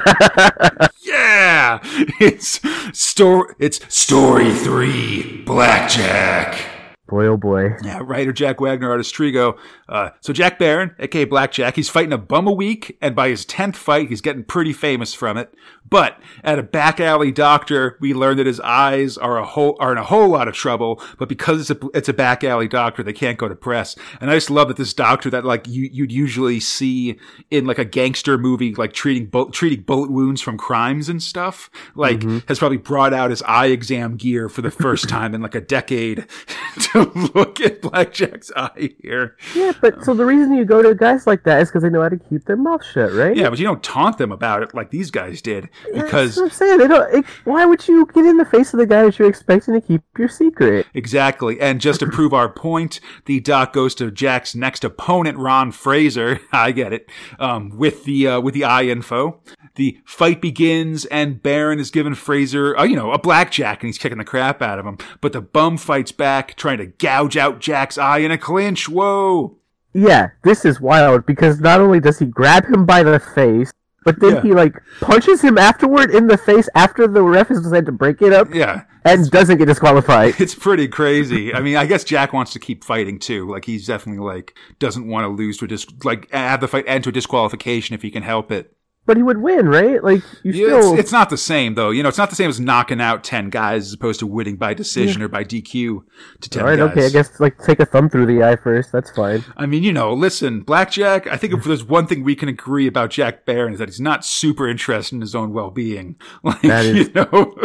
yeah, 1.04 1.80
it's 2.20 2.60
story. 2.98 3.54
It's 3.60 3.80
story 3.94 4.52
three, 4.52 5.44
Blackjack. 5.44 6.71
Boy, 7.12 7.26
oh 7.28 7.38
boy. 7.38 7.76
Yeah, 7.84 8.00
writer 8.02 8.32
Jack 8.32 8.62
Wagner, 8.62 8.90
artist 8.90 9.14
Trigo. 9.14 9.60
Uh, 9.88 10.12
so 10.22 10.32
Jack 10.32 10.58
Barron, 10.58 10.96
aka 10.98 11.26
Blackjack, 11.26 11.76
he's 11.76 11.90
fighting 11.90 12.14
a 12.14 12.18
bum 12.18 12.48
a 12.48 12.52
week, 12.52 12.98
and 13.02 13.16
by 13.16 13.28
his 13.30 13.46
tenth 13.46 13.76
fight, 13.76 14.10
he's 14.10 14.22
getting 14.22 14.44
pretty 14.46 14.72
famous 14.72 15.14
from 15.14 15.38
it. 15.38 15.54
But 15.88 16.22
at 16.44 16.58
a 16.58 16.64
back 16.64 17.02
alley 17.02 17.34
doctor, 17.34 17.98
we 18.00 18.14
learn 18.14 18.38
that 18.38 18.46
his 18.46 18.62
eyes 18.62 19.18
are 19.18 19.38
a 19.38 19.46
whole 19.46 19.76
are 19.82 19.92
in 19.92 19.98
a 19.98 20.04
whole 20.04 20.30
lot 20.30 20.48
of 20.48 20.54
trouble. 20.54 21.04
But 21.20 21.28
because 21.28 21.70
it's 21.70 21.84
a 21.84 21.88
it's 21.94 22.08
a 22.08 22.14
back 22.14 22.46
alley 22.46 22.70
doctor, 22.70 23.04
they 23.04 23.14
can't 23.14 23.38
go 23.38 23.50
to 23.50 23.56
press. 23.56 23.98
And 24.22 24.32
I 24.32 24.36
just 24.36 24.50
love 24.50 24.70
that 24.70 24.78
this 24.78 24.94
doctor 24.94 25.30
that 25.32 25.44
like 25.44 25.68
you 25.68 25.90
you'd 25.92 26.12
usually 26.12 26.62
see 26.62 27.20
in 27.50 27.66
like 27.66 27.78
a 27.78 27.84
gangster 27.84 28.38
movie, 28.38 28.74
like 28.74 28.94
treating 28.94 29.26
bu- 29.26 29.52
treating 29.52 29.82
bullet 29.82 30.12
wounds 30.12 30.42
from 30.42 30.58
crimes 30.58 31.10
and 31.10 31.22
stuff, 31.22 31.70
like 31.94 32.24
has 32.48 32.58
probably 32.58 32.78
brought 32.78 33.14
out 33.14 33.30
his 33.30 33.42
eye 33.44 33.68
exam 33.68 34.16
gear 34.16 34.48
for 34.48 34.62
the 34.62 34.72
first 34.72 35.10
time 35.10 35.36
in 35.36 35.42
like 35.42 35.56
a 35.56 35.62
decade 35.62 36.26
to 36.80 37.01
look 37.36 37.60
at 37.62 37.82
Blackjack's 37.82 38.52
eye 38.56 38.94
here. 39.02 39.38
Yeah, 39.56 39.74
but 39.82 40.04
so 40.04 40.14
the 40.14 40.26
reason 40.26 40.54
you 40.54 40.66
go 40.66 40.82
to 40.82 40.94
guys 40.96 41.28
like 41.28 41.44
that 41.44 41.62
is 41.62 41.70
because 41.70 41.84
they 41.84 41.90
know 41.90 42.02
how 42.02 42.10
to 42.10 42.18
keep 42.18 42.46
their 42.46 42.58
mouth 42.58 42.84
shut, 42.86 43.14
right? 43.14 43.36
Yeah, 43.36 43.50
but 43.50 43.60
you 43.60 43.66
don't 43.66 43.84
taunt 43.84 44.18
them 44.18 44.32
about 44.32 44.64
it 44.64 44.74
like 44.74 44.90
these 44.90 45.12
guys 45.12 45.42
did 45.42 45.70
because 45.94 46.36
That's 46.36 46.38
what 46.38 46.44
I'm 46.44 46.50
saying. 46.52 46.78
They 46.80 46.88
don't. 46.88 47.16
It, 47.16 47.26
why 47.46 47.66
would 47.66 47.88
you 47.88 48.06
get 48.14 48.26
in 48.26 48.38
the 48.38 48.46
face 48.46 48.74
of 48.74 48.80
the 48.80 48.86
guy 48.86 49.04
that 49.04 49.18
you're 49.20 49.30
expecting 49.30 49.74
to 49.74 49.82
keep 49.82 50.02
your 50.18 50.30
secret? 50.30 50.88
Exactly. 50.94 51.60
And 51.60 51.82
just 51.82 52.00
to 52.02 52.08
prove 52.08 52.34
our 52.34 52.50
point, 52.50 53.00
the 53.26 53.40
doc 53.40 53.74
goes 53.74 53.96
to 53.96 54.12
Jack's 54.12 54.56
next 54.56 54.84
opponent, 54.84 55.38
Ron 55.38 55.72
Fraser. 55.72 56.40
I 56.52 56.72
get 56.72 56.94
it. 56.94 57.10
Um, 57.40 57.78
with 57.78 58.06
the, 58.06 58.28
uh, 58.28 58.42
with 58.42 58.54
the 58.54 58.64
eye 58.64 58.84
info. 58.84 59.42
The 59.76 60.00
fight 60.06 60.42
begins 60.42 61.06
and 61.06 61.42
Barron 61.42 61.80
is 61.80 61.92
giving 61.92 62.14
Fraser, 62.14 62.78
uh, 62.78 62.84
you 62.84 62.96
know, 62.96 63.12
a 63.12 63.18
blackjack 63.18 63.82
and 63.82 63.88
he's 63.88 63.98
kicking 63.98 64.18
the 64.18 64.26
crap 64.26 64.62
out 64.62 64.80
of 64.80 64.86
him. 64.86 64.98
But 65.22 65.32
the 65.32 65.42
bum 65.42 65.78
fights 65.78 66.12
back, 66.12 66.56
trying 66.56 66.80
to 66.80 66.88
gouge 66.98 67.38
out 67.38 67.60
Jack's 67.60 67.98
eye 67.98 68.20
in 68.20 68.32
a 68.32 68.38
clinch. 68.38 68.88
Whoa. 68.90 69.58
Yeah, 69.94 70.30
this 70.44 70.64
is 70.66 70.80
wild 70.80 71.26
because 71.26 71.60
not 71.60 71.82
only 71.82 72.00
does 72.00 72.20
he 72.20 72.26
grab 72.26 72.66
him 72.66 72.86
by 72.86 73.04
the 73.04 73.20
face, 73.20 73.72
but 74.06 74.20
then 74.20 74.36
Yeah. 74.36 74.42
he 74.42 74.54
like 74.54 74.76
punches 75.02 75.42
him 75.42 75.58
afterward 75.58 76.12
in 76.12 76.28
the 76.28 76.38
face 76.38 76.70
after 76.76 77.08
the 77.08 77.22
ref 77.22 77.50
has 77.50 77.62
decided 77.62 77.86
to 77.88 77.92
break 77.92 78.22
it 78.22 78.32
up 78.34 78.54
Yeah. 78.54 78.84
and 79.06 79.30
doesn't 79.30 79.58
get 79.58 79.66
disqualified. 79.66 80.36
It's 80.40 80.56
pretty 80.56 80.88
crazy. 80.88 81.54
I 81.54 81.60
mean, 81.60 81.76
I 81.76 81.86
guess 81.86 82.04
Jack 82.04 82.32
wants 82.34 82.54
to 82.54 82.60
keep 82.60 82.84
fighting 82.84 83.20
too. 83.20 83.48
Like 83.50 83.66
he's 83.66 83.86
definitely 83.86 84.24
like 84.26 84.56
doesn't 84.80 85.08
want 85.08 85.26
to 85.26 85.28
lose 85.30 85.58
to 85.58 85.66
a 85.66 85.68
dis- 85.68 85.86
like 86.04 86.32
have 86.32 86.62
the 86.62 86.68
fight 86.70 86.86
end 86.88 87.04
to 87.04 87.10
a 87.10 87.14
disqualification 87.14 87.94
if 87.94 88.02
he 88.02 88.10
can 88.12 88.24
help 88.24 88.52
it. 88.52 88.74
But 89.06 89.18
he 89.18 89.24
would 89.24 89.40
win, 89.40 89.68
right? 89.68 90.04
Like 90.04 90.22
you 90.44 90.52
Yeah, 90.54 90.80
still. 90.80 90.92
it's, 90.94 91.00
it's 91.00 91.12
not 91.12 91.30
the 91.30 91.38
same 91.38 91.76
though. 91.76 91.90
You 91.90 92.04
know, 92.04 92.10
it's 92.10 92.18
not 92.18 92.30
the 92.30 92.36
same 92.36 92.50
as 92.50 92.60
knocking 92.60 93.02
out 93.02 93.24
ten 93.24 93.50
guys 93.50 93.88
as 93.88 93.94
opposed 93.94 94.20
to 94.22 94.28
winning 94.28 94.56
by 94.58 94.74
decision 94.74 95.22
or 95.22 95.28
by 95.28 95.44
DQ 95.44 96.00
to 96.42 96.50
ten 96.50 96.62
all 96.64 96.70
right, 96.70 96.78
guys. 96.80 96.92
okay. 96.92 97.06
I 97.06 97.10
guess 97.10 97.40
like 97.40 97.58
take 97.60 97.80
a 97.80 97.86
thumb 97.86 98.10
through 98.10 98.28
the 98.28 98.44
eye 98.44 98.56
first. 98.56 98.92
That's 98.92 99.10
fine. 99.12 99.44
I 99.58 99.66
mean, 99.66 99.84
you 99.84 99.92
know, 99.94 100.14
listen, 100.14 100.62
Blackjack. 100.62 101.28
I 101.28 101.38
think 101.38 101.54
if 101.54 101.64
there's 101.64 101.84
one 101.84 102.08
thing 102.08 102.24
we 102.24 102.36
can 102.36 102.48
agree 102.50 102.88
about 102.88 103.10
Jack 103.10 103.46
Barron 103.46 103.74
is 103.74 103.80
that 103.80 103.90
he's 103.90 104.00
not 104.00 104.24
super 104.24 104.68
interested 104.70 105.16
in 105.16 105.22
his 105.22 105.36
own 105.36 105.52
well-being. 105.54 106.16
Like, 106.44 106.62
That 106.62 106.86
is- 106.86 107.08
you 107.08 107.14
know. 107.14 107.56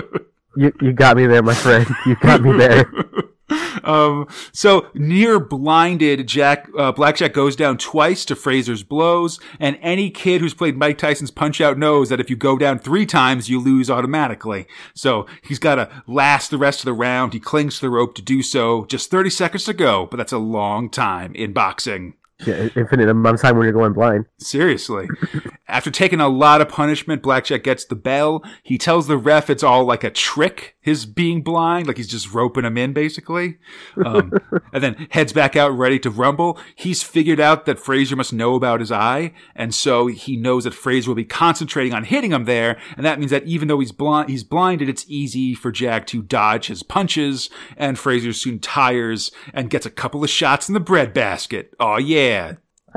You 0.59 0.73
you 0.81 0.93
got 0.95 1.19
me 1.19 1.27
there, 1.27 1.43
my 1.43 1.53
friend. 1.53 1.87
You 2.07 2.17
got 2.17 2.41
me 2.41 2.57
there. 2.57 2.87
um, 3.87 4.29
so 4.53 4.89
near 4.95 5.39
blinded, 5.39 6.27
Jack 6.27 6.69
uh, 6.77 6.93
Blackjack 6.93 7.33
goes 7.33 7.57
down 7.57 7.79
twice 7.79 8.25
to 8.27 8.37
Fraser's 8.37 8.83
blows, 8.83 9.41
and 9.59 9.79
any 9.81 10.11
kid 10.11 10.41
who's 10.41 10.55
played 10.55 10.77
Mike 10.77 10.99
Tyson's 10.99 11.31
Punch 11.31 11.61
Out 11.61 11.79
knows 11.79 12.09
that 12.09 12.21
if 12.21 12.29
you 12.29 12.37
go 12.37 12.59
down 12.59 12.79
three 12.79 13.07
times, 13.07 13.49
you 13.49 13.61
lose 13.61 13.89
automatically. 13.89 14.67
So 14.95 15.27
he's 15.43 15.59
got 15.59 15.77
to 15.77 16.03
last 16.07 16.51
the 16.51 16.59
rest 16.59 16.81
of 16.81 16.87
the 16.87 16.93
round. 16.93 17.33
He 17.33 17.41
clings 17.41 17.77
to 17.77 17.87
the 17.87 17.91
rope 17.91 18.15
to 18.17 18.23
do 18.23 18.43
so. 18.43 18.85
Just 18.87 19.11
30 19.11 19.31
seconds 19.31 19.65
to 19.65 19.73
go, 19.73 20.07
but 20.07 20.17
that's 20.17 20.33
a 20.33 20.39
long 20.39 20.91
time 20.91 21.35
in 21.35 21.53
boxing. 21.53 22.15
Yeah, 22.45 22.69
infinite 22.77 23.09
amount 23.09 23.37
of 23.37 23.41
time 23.41 23.57
when 23.57 23.65
you're 23.65 23.73
going 23.73 23.95
blind. 23.95 24.27
Seriously. 24.39 25.09
After 25.69 25.91
taking 25.91 26.21
a 26.21 26.29
lot 26.29 26.61
of 26.61 26.69
punishment, 26.69 27.23
Blackjack 27.23 27.63
gets 27.63 27.87
the 27.87 27.97
bell. 27.97 28.45
He 28.63 28.77
tells 28.77 29.07
the 29.07 29.17
ref 29.17 29.49
it's 29.49 29.63
all 29.63 29.87
like 29.87 30.05
a 30.05 30.11
trick, 30.11 30.77
his 30.81 31.07
being 31.07 31.41
blind, 31.43 31.87
like 31.87 31.97
he's 31.97 32.09
just 32.09 32.35
roping 32.35 32.67
him 32.67 32.77
in, 32.77 32.93
basically. 32.93 33.57
Um, 34.05 34.33
and 34.73 34.85
then 34.85 35.09
heads 35.11 35.33
back 35.33 35.57
out 35.57 35.71
ready 35.71 35.99
to 36.01 36.11
rumble. 36.11 36.59
He's 36.75 37.03
figured 37.03 37.41
out 37.41 37.65
that 37.65 37.79
Fraser 37.79 38.17
must 38.17 38.35
know 38.35 38.55
about 38.55 38.81
his 38.81 38.93
eye, 38.93 39.33
and 39.55 39.75
so 39.75 40.07
he 40.07 40.37
knows 40.37 40.65
that 40.65 40.75
Fraser 40.75 41.09
will 41.09 41.15
be 41.15 41.25
concentrating 41.25 41.95
on 41.95 42.05
hitting 42.05 42.33
him 42.33 42.45
there, 42.45 42.79
and 42.99 43.07
that 43.07 43.19
means 43.19 43.31
that 43.31 43.45
even 43.45 43.69
though 43.69 43.81
he's 43.81 43.93
blind, 43.93 44.29
he's 44.29 44.45
blinded, 44.45 44.91
it's 44.91 45.07
easy 45.09 45.55
for 45.55 45.73
Jack 45.73 46.07
to 46.09 46.23
dodge 46.23 46.67
his 46.67 46.83
punches, 46.83 47.49
and 47.79 47.99
Fraser 47.99 48.35
soon 48.35 48.59
tires 48.59 49.33
and 49.55 49.71
gets 49.71 49.87
a 49.87 49.91
couple 49.91 50.23
of 50.23 50.29
shots 50.29 50.69
in 50.69 50.75
the 50.75 50.81
breadbasket. 50.81 51.75
Oh 51.81 51.97
yeah. 51.97 52.26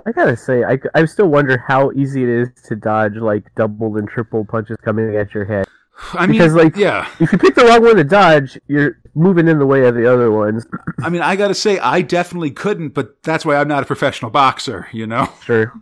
I 0.06 0.12
gotta 0.12 0.38
say, 0.38 0.64
I, 0.64 0.78
I 0.96 1.06
still 1.06 1.28
wonder 1.28 1.58
how 1.68 1.92
easy 1.92 2.24
it 2.24 2.30
is 2.30 2.50
to 2.68 2.76
dodge 2.76 3.16
like 3.16 3.44
double 3.56 3.98
and 3.98 4.08
triple 4.08 4.46
punches 4.46 4.78
coming 4.84 5.16
at 5.16 5.34
your 5.34 5.46
head. 5.46 5.66
I 6.14 6.26
mean, 6.28 6.38
Because, 6.40 6.54
like- 6.54 6.78
yeah. 6.78 7.10
If 7.20 7.32
you 7.34 7.38
pick 7.38 7.56
the 7.56 7.66
wrong 7.66 7.82
one 7.84 7.98
to 7.98 8.04
dodge, 8.06 8.58
you're 8.68 8.98
moving 9.16 9.50
in 9.50 9.60
the 9.60 9.66
way 9.66 9.86
of 9.86 9.96
the 9.96 10.12
other 10.12 10.32
ones. 10.32 10.66
I 11.04 11.10
mean, 11.10 11.22
I 11.22 11.36
gotta 11.36 11.54
say, 11.54 11.78
I 11.80 12.02
definitely 12.02 12.52
couldn't, 12.52 12.90
but 12.94 13.22
that's 13.24 13.44
why 13.46 13.58
I'm 13.58 13.68
not 13.68 13.84
a 13.84 13.86
professional 13.86 14.32
boxer, 14.32 14.88
you 14.94 15.06
know? 15.06 15.28
Sure. 15.44 15.74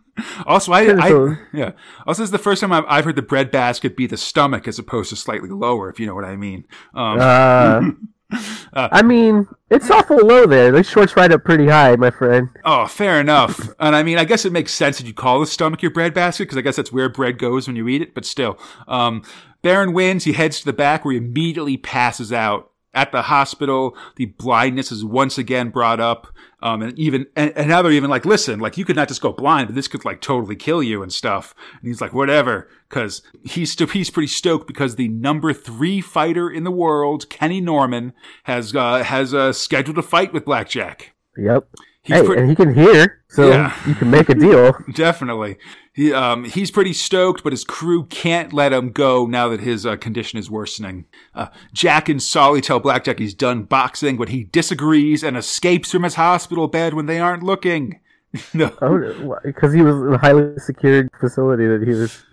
Also, 0.48 0.72
I, 0.72 0.98
I 0.98 1.38
yeah. 1.54 1.72
Also, 2.08 2.24
this 2.24 2.28
is 2.28 2.32
the 2.32 2.40
first 2.40 2.62
time 2.62 2.72
I've, 2.72 2.86
I've 2.88 3.06
heard 3.06 3.16
the 3.16 3.22
breadbasket 3.22 3.96
be 3.96 4.08
the 4.08 4.18
stomach 4.18 4.68
as 4.68 4.80
opposed 4.80 5.12
to 5.12 5.16
slightly 5.16 5.50
lower, 5.50 5.90
if 5.92 6.00
you 6.00 6.08
know 6.08 6.16
what 6.16 6.26
I 6.26 6.36
mean. 6.36 6.66
Um, 6.96 7.18
Uh, 7.22 7.82
I 8.74 9.02
mean, 9.02 9.48
it's 9.70 9.90
awful 9.90 10.18
low 10.18 10.46
there. 10.46 10.72
Those 10.72 10.90
shorts 10.90 11.16
right 11.16 11.32
up 11.32 11.44
pretty 11.44 11.68
high, 11.68 11.96
my 11.96 12.12
friend. 12.12 12.50
oh, 12.66 12.86
fair 12.86 13.20
enough. 13.20 13.70
and 13.80 13.96
I 13.96 14.04
mean, 14.04 14.18
I 14.18 14.26
guess 14.26 14.46
it 14.46 14.52
makes 14.52 14.74
sense 14.74 14.98
that 14.98 15.08
you 15.08 15.14
call 15.14 15.40
the 15.40 15.48
stomach 15.48 15.82
your 15.82 15.92
breadbasket, 15.92 16.48
because 16.48 16.58
I 16.58 16.62
guess 16.62 16.76
that's 16.76 16.92
where 16.92 17.10
bread 17.10 17.40
goes 17.40 17.68
when 17.68 17.76
you 17.76 17.88
eat 17.88 18.02
it, 18.02 18.14
but 18.14 18.26
still. 18.26 18.60
Um, 18.88 19.24
Barron 19.62 19.94
wins. 19.94 20.26
He 20.26 20.34
heads 20.34 20.60
to 20.60 20.66
the 20.66 20.74
back 20.74 21.04
where 21.06 21.14
he 21.14 21.18
immediately 21.18 21.78
passes 21.78 22.32
out. 22.34 22.72
At 22.94 23.12
the 23.12 23.24
hospital, 23.24 23.96
the 24.16 24.26
blindness 24.26 24.92
is 24.92 25.06
once 25.06 25.38
again 25.38 25.70
brought 25.70 26.00
up. 26.00 26.28
Um, 26.68 26.82
and 26.82 27.00
even, 27.00 27.28
and, 27.36 27.52
and 27.56 27.68
now 27.70 27.82
they're 27.82 27.92
even 27.92 28.10
like, 28.10 28.26
listen, 28.26 28.60
like 28.60 28.78
you 28.78 28.84
could 28.86 28.96
not 28.96 29.08
just 29.08 29.22
go 29.22 29.32
blind, 29.32 29.68
but 29.68 29.76
this 29.76 29.88
could 29.88 30.04
like 30.04 30.20
totally 30.22 30.56
kill 30.56 30.84
you 30.84 31.02
and 31.02 31.14
stuff. 31.14 31.56
And 31.80 31.88
he's 31.88 32.02
like, 32.02 32.14
whatever, 32.14 32.68
cause 32.90 33.22
he's 33.44 33.72
still, 33.72 33.88
he's 33.88 34.10
pretty 34.10 34.28
stoked 34.28 34.68
because 34.68 34.96
the 34.96 35.08
number 35.08 35.54
three 35.54 36.02
fighter 36.02 36.50
in 36.50 36.64
the 36.64 36.72
world, 36.72 37.30
Kenny 37.30 37.62
Norman, 37.62 38.14
has, 38.44 38.76
uh, 38.76 39.04
has, 39.04 39.34
uh, 39.34 39.54
scheduled 39.54 39.98
a 39.98 40.02
fight 40.02 40.34
with 40.34 40.46
Blackjack. 40.46 41.14
Yep. 41.38 41.68
He's 42.04 42.18
hey, 42.18 42.26
pre- 42.26 42.38
and 42.38 42.50
he 42.50 42.56
can 42.56 42.74
hear, 42.74 43.22
so 43.30 43.50
Yeah. 43.50 43.74
you 43.88 43.94
can 43.96 44.10
make 44.10 44.30
a 44.30 44.36
deal. 44.36 44.74
Definitely. 44.94 45.58
He, 45.98 46.14
um, 46.14 46.44
he's 46.44 46.70
pretty 46.70 46.94
stoked, 46.94 47.44
but 47.44 47.52
his 47.52 47.64
crew 47.64 48.06
can't 48.06 48.54
let 48.54 48.72
him 48.72 48.92
go 48.92 49.26
now 49.26 49.50
that 49.50 49.62
his 49.62 49.84
uh, 49.84 49.96
condition 49.96 50.38
is 50.38 50.48
worsening. 50.48 51.06
Uh, 51.34 51.48
Jack 51.74 52.08
and 52.08 52.22
Solly 52.22 52.62
tell 52.62 52.80
Blackjack 52.80 53.18
he's 53.18 53.34
done 53.34 53.64
boxing, 53.64 54.16
but 54.16 54.30
he 54.30 54.44
disagrees 54.44 55.24
and 55.24 55.36
escapes 55.36 55.92
from 55.92 56.04
his 56.04 56.14
hospital 56.14 56.68
bed 56.68 56.94
when 56.94 57.08
they 57.08 57.20
aren't 57.20 57.42
looking. 57.42 58.00
no. 58.54 58.70
Because 59.44 59.74
he 59.74 59.82
was 59.82 59.96
in 59.96 60.14
a 60.14 60.18
highly 60.18 60.58
secured 60.60 61.10
facility 61.20 61.66
that 61.66 61.82
he 61.82 61.92
was. 61.92 62.24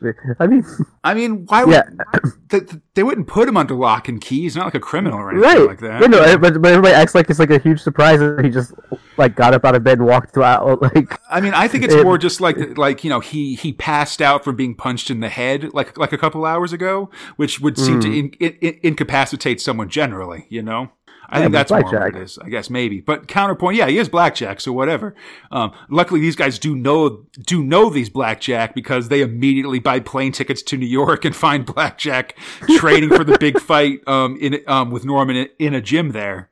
I 0.41 0.47
mean, 0.47 0.65
I 1.05 1.15
mean, 1.15 1.47
why 1.47 1.65
would 1.65 1.73
Yeah. 1.73 1.83
they, 2.49 2.61
they 2.95 3.03
wouldn't 3.03 3.29
put 3.29 3.49
him 3.49 3.57
under 3.57 3.75
lock 3.75 4.09
and 4.09 4.21
key? 4.21 4.43
He's 4.43 4.57
not 4.57 4.65
like 4.67 4.75
a 4.75 4.81
criminal 4.81 5.19
or 5.19 5.31
anything 5.31 5.49
right? 5.61 5.67
like 5.69 5.81
that. 5.81 6.01
You 6.01 6.09
know, 6.09 6.21
eh, 6.23 6.37
but, 6.37 6.61
but 6.61 6.73
everybody 6.73 6.95
acts 6.95 7.15
like 7.15 7.31
it's 7.31 7.39
like 7.39 7.51
a 7.51 7.59
huge 7.59 7.81
surprise 7.81 8.19
that 8.19 8.45
he 8.45 8.51
just 8.51 8.73
like 9.17 9.37
got 9.37 9.55
up 9.55 9.65
out 9.65 9.75
of 9.77 9.85
bed 9.85 9.99
and 9.99 10.07
walked 10.09 10.37
out. 10.37 10.81
Like, 10.95 11.19
I 11.31 11.41
mean, 11.41 11.55
I 11.55 11.69
think 11.69 11.85
it's 11.85 11.95
It- 11.95 12.03
more 12.05 12.19
just 12.19 12.41
like 12.41 12.77
like 12.77 13.05
you 13.05 13.11
know 13.11 13.21
he 13.21 13.55
he 13.55 13.73
passed 13.73 14.21
out 14.21 14.45
from 14.45 14.57
being 14.57 14.75
punched 14.75 15.11
in 15.11 15.21
the 15.21 15.29
head 15.29 15.73
like 15.73 15.97
like 15.97 16.13
a 16.13 16.19
couple 16.19 16.45
hours 16.45 16.73
ago, 16.73 17.09
which 17.37 17.61
would 17.61 17.79
seem 17.79 18.01
to 18.01 18.09
in, 18.09 18.31
in, 18.41 18.57
in- 18.61 18.79
incapacitate 18.83 19.61
someone 19.61 19.89
generally. 19.89 20.47
You 20.51 20.63
know, 20.63 20.91
I 21.29 21.39
Yeah, 21.39 21.43
think 21.45 21.53
that's 21.53 21.71
more 21.71 21.83
what 21.83 21.91
blackjack. 21.91 22.15
it 22.17 22.23
is. 22.23 22.39
I 22.39 22.49
guess 22.49 22.71
maybe, 22.71 23.01
but 23.01 23.29
counterpoint, 23.29 23.77
yeah, 23.77 23.87
he 23.89 23.99
is 23.99 24.09
blackjack, 24.09 24.61
so 24.61 24.73
whatever. 24.73 25.15
Um, 25.51 25.73
luckily, 25.89 26.21
these 26.21 26.37
guys 26.37 26.59
do 26.59 26.75
know 26.77 27.25
do 27.47 27.63
know 27.65 27.91
these 27.91 28.11
blackjack 28.11 28.75
because 28.75 29.09
they 29.09 29.23
immediately 29.23 29.79
buy 29.79 30.01
plane 30.01 30.33
tickets 30.33 30.63
to 30.63 30.77
New 30.77 30.87
York 30.87 31.25
and 31.25 31.35
find 31.35 31.65
blackjack 31.75 32.37
training 32.77 33.11
for 33.11 33.25
the 33.25 33.39
big 33.39 33.59
fight 33.71 34.01
um 34.07 34.37
in 34.41 34.61
um 34.67 34.91
with 34.91 35.05
Norman 35.05 35.37
in, 35.37 35.49
in 35.59 35.75
a 35.75 35.81
gym 35.81 36.13
there. 36.13 36.51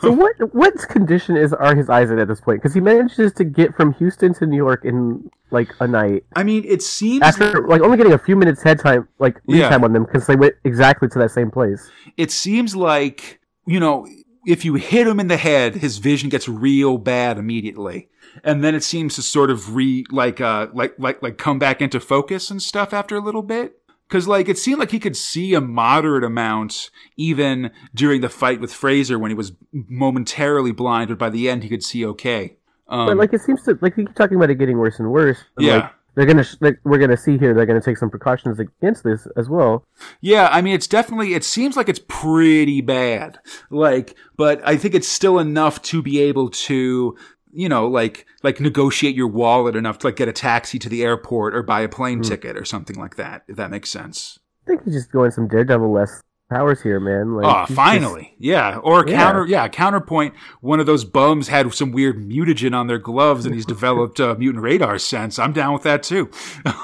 so 0.00 0.12
what? 0.12 0.34
What 0.54 0.74
condition 0.88 1.36
is 1.36 1.52
are 1.52 1.74
his 1.74 1.90
eyes 1.90 2.10
in 2.10 2.18
at 2.20 2.28
this 2.28 2.40
point? 2.40 2.62
Because 2.62 2.74
he 2.74 2.80
manages 2.80 3.32
to 3.34 3.44
get 3.44 3.74
from 3.74 3.92
Houston 3.94 4.32
to 4.34 4.46
New 4.46 4.56
York 4.56 4.84
in 4.84 5.28
like 5.50 5.68
a 5.80 5.86
night 5.86 6.24
I 6.34 6.42
mean, 6.44 6.64
it 6.64 6.80
seems 6.82 7.22
after 7.22 7.66
like 7.68 7.80
only 7.82 7.96
getting 7.96 8.12
a 8.12 8.18
few 8.18 8.36
minutes 8.36 8.62
head 8.62 8.78
time, 8.80 9.06
like 9.18 9.40
lead 9.46 9.58
Yeah. 9.58 9.68
time 9.68 9.84
on 9.84 9.92
them 9.92 10.04
because 10.04 10.26
they 10.26 10.36
went 10.36 10.54
exactly 10.64 11.08
to 11.08 11.18
that 11.18 11.30
same 11.30 11.50
place. 11.50 11.90
it 12.16 12.30
seems 12.30 12.74
like 12.74 13.40
you 13.66 13.80
know 13.80 14.06
if 14.46 14.64
you 14.64 14.74
hit 14.74 15.06
him 15.06 15.20
in 15.20 15.28
the 15.28 15.36
head 15.36 15.76
his 15.76 15.98
vision 15.98 16.28
gets 16.28 16.48
real 16.48 16.98
bad 16.98 17.38
immediately 17.38 18.08
and 18.42 18.64
then 18.64 18.74
it 18.74 18.82
seems 18.82 19.14
to 19.14 19.22
sort 19.22 19.50
of 19.50 19.74
re 19.74 20.04
like 20.10 20.40
uh 20.40 20.66
like 20.72 20.94
like 20.98 21.22
like 21.22 21.38
come 21.38 21.58
back 21.58 21.80
into 21.80 22.00
focus 22.00 22.50
and 22.50 22.62
stuff 22.62 22.92
after 22.92 23.16
a 23.16 23.20
little 23.20 23.42
bit 23.42 23.78
because 24.08 24.28
like 24.28 24.48
it 24.48 24.58
seemed 24.58 24.78
like 24.78 24.90
he 24.90 25.00
could 25.00 25.16
see 25.16 25.54
a 25.54 25.60
moderate 25.60 26.24
amount 26.24 26.90
even 27.16 27.70
during 27.94 28.20
the 28.20 28.28
fight 28.28 28.60
with 28.60 28.72
fraser 28.72 29.18
when 29.18 29.30
he 29.30 29.34
was 29.34 29.52
momentarily 29.72 30.72
blind 30.72 31.08
but 31.08 31.18
by 31.18 31.30
the 31.30 31.48
end 31.48 31.62
he 31.62 31.68
could 31.68 31.84
see 31.84 32.04
okay 32.04 32.56
um, 32.88 33.06
But 33.06 33.16
like 33.16 33.32
it 33.32 33.40
seems 33.40 33.62
to 33.62 33.78
like 33.80 33.96
we 33.96 34.04
keep 34.04 34.14
talking 34.14 34.36
about 34.36 34.50
it 34.50 34.56
getting 34.56 34.78
worse 34.78 34.98
and 34.98 35.10
worse. 35.10 35.38
Yeah. 35.58 35.74
Like, 35.74 35.92
they're 36.14 36.26
gonna 36.26 36.44
like, 36.60 36.78
we're 36.84 36.98
gonna 36.98 37.16
see 37.16 37.38
here 37.38 37.54
they're 37.54 37.66
gonna 37.66 37.80
take 37.80 37.98
some 37.98 38.10
precautions 38.10 38.58
against 38.60 39.04
this 39.04 39.26
as 39.36 39.48
well. 39.48 39.84
Yeah, 40.20 40.48
I 40.50 40.62
mean, 40.62 40.74
it's 40.74 40.86
definitely, 40.86 41.34
it 41.34 41.44
seems 41.44 41.76
like 41.76 41.88
it's 41.88 42.00
pretty 42.08 42.80
bad. 42.80 43.38
Like, 43.70 44.16
but 44.36 44.60
I 44.66 44.76
think 44.76 44.94
it's 44.94 45.08
still 45.08 45.38
enough 45.38 45.82
to 45.82 46.02
be 46.02 46.20
able 46.20 46.50
to, 46.50 47.16
you 47.52 47.68
know, 47.68 47.86
like, 47.88 48.26
like 48.42 48.60
negotiate 48.60 49.14
your 49.14 49.28
wallet 49.28 49.76
enough 49.76 49.98
to 49.98 50.08
like 50.08 50.16
get 50.16 50.28
a 50.28 50.32
taxi 50.32 50.78
to 50.78 50.88
the 50.88 51.02
airport 51.02 51.54
or 51.54 51.62
buy 51.62 51.80
a 51.80 51.88
plane 51.88 52.18
hmm. 52.18 52.24
ticket 52.24 52.56
or 52.56 52.64
something 52.64 52.96
like 52.96 53.16
that, 53.16 53.42
if 53.48 53.56
that 53.56 53.70
makes 53.70 53.90
sense. 53.90 54.38
I 54.66 54.70
think 54.70 54.84
he's 54.84 54.94
just 54.94 55.12
going 55.12 55.30
some 55.30 55.48
daredevil 55.48 55.92
less 55.92 56.22
powers 56.50 56.82
here, 56.82 57.00
man. 57.00 57.34
Like, 57.34 57.46
Oh, 57.46 57.60
he's 57.60 57.68
just- 57.68 57.76
finally. 57.76 58.34
Yeah. 58.38 58.78
Or 58.78 59.04
Yeah. 59.06 59.16
counter, 59.16 59.46
yeah, 59.46 59.66
counterpoint. 59.68 60.34
One 60.60 60.78
of 60.80 60.86
those 60.86 61.04
bums 61.04 61.48
had 61.48 61.72
some 61.74 61.90
weird 61.92 62.16
mutagen 62.18 62.74
on 62.74 62.86
their 62.86 62.98
gloves 62.98 63.46
and 63.46 63.54
he's 63.54 63.64
developed 63.66 64.20
uh, 64.20 64.34
mutant 64.38 64.62
radar 64.62 64.98
sense. 64.98 65.38
I'm 65.38 65.52
down 65.52 65.72
with 65.72 65.82
that 65.82 66.02
too. 66.02 66.30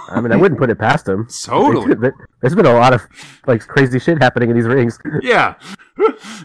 I 0.09 0.21
mean, 0.21 0.33
I 0.33 0.37
wouldn't 0.37 0.59
put 0.61 0.71
it 0.71 0.79
past 0.79 1.07
him. 1.09 1.29
Totally. 1.45 1.95
There- 1.95 2.15
There's 2.41 2.55
been 2.55 2.67
a 2.67 2.73
lot 2.75 2.93
of 2.95 3.07
like 3.47 3.67
crazy 3.67 3.99
shit 3.99 4.23
happening 4.23 4.51
in 4.51 4.57
these 4.57 4.67
rings. 4.67 4.99
yeah. 5.23 5.55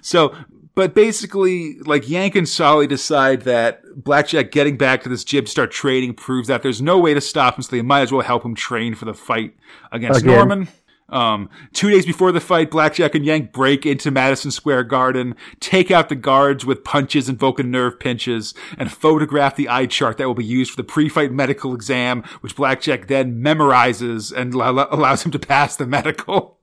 so, 0.02 0.36
but 0.76 0.94
basically, 0.94 1.78
like 1.86 2.10
Yank 2.10 2.36
and 2.36 2.48
Solly 2.50 2.86
decide 2.86 3.44
that 3.44 3.82
Blackjack 3.96 4.52
getting 4.52 4.76
back 4.76 5.04
to 5.04 5.10
this 5.10 5.24
gym, 5.24 5.46
start 5.46 5.72
trading, 5.72 6.14
proves 6.14 6.50
that 6.50 6.64
there's 6.64 6.82
no 6.82 7.00
way 7.00 7.14
to 7.14 7.22
stop 7.22 7.56
him, 7.58 7.62
so 7.64 7.74
they 7.74 7.82
might 7.82 8.02
as 8.02 8.12
well 8.12 8.22
help 8.24 8.44
him 8.44 8.56
train 8.56 8.94
for 8.94 9.06
the 9.06 9.14
fight 9.14 9.54
against 9.94 10.20
Again. 10.22 10.36
Norman. 10.36 10.68
Um, 11.10 11.50
two 11.72 11.92
days 11.92 12.06
before 12.06 12.32
the 12.32 12.40
fight, 12.40 12.72
Blackjack 12.72 13.14
and 13.14 13.24
Yank 13.26 13.52
break 13.52 13.86
into 13.86 14.10
Madison 14.10 14.50
Square 14.52 14.86
Garden, 14.86 15.36
take 15.60 15.92
out 15.92 16.10
the 16.10 16.16
guards 16.16 16.66
with 16.66 16.84
punches 16.84 17.30
and 17.30 17.38
Vulcan 17.38 17.70
nerve 17.70 18.00
pinches, 18.00 18.54
and 18.78 18.92
photograph 18.92 19.56
the 19.56 19.70
eye 19.70 19.86
chart 19.86 20.18
that 20.18 20.28
will 20.28 20.34
be 20.34 20.44
used 20.44 20.72
for 20.72 20.78
the 20.78 20.84
pre-fight 20.84 21.32
medical 21.32 21.76
exam, 21.76 22.24
which 22.42 22.56
Blackjack 22.56 23.08
then 23.08 23.40
memorizes 23.42 24.36
and 24.36 24.54
allo- 24.56 24.88
allows 24.90 25.24
him 25.24 25.32
to 25.32 25.40
pass 25.40 25.76
the 25.76 25.86
medical. 25.86 26.58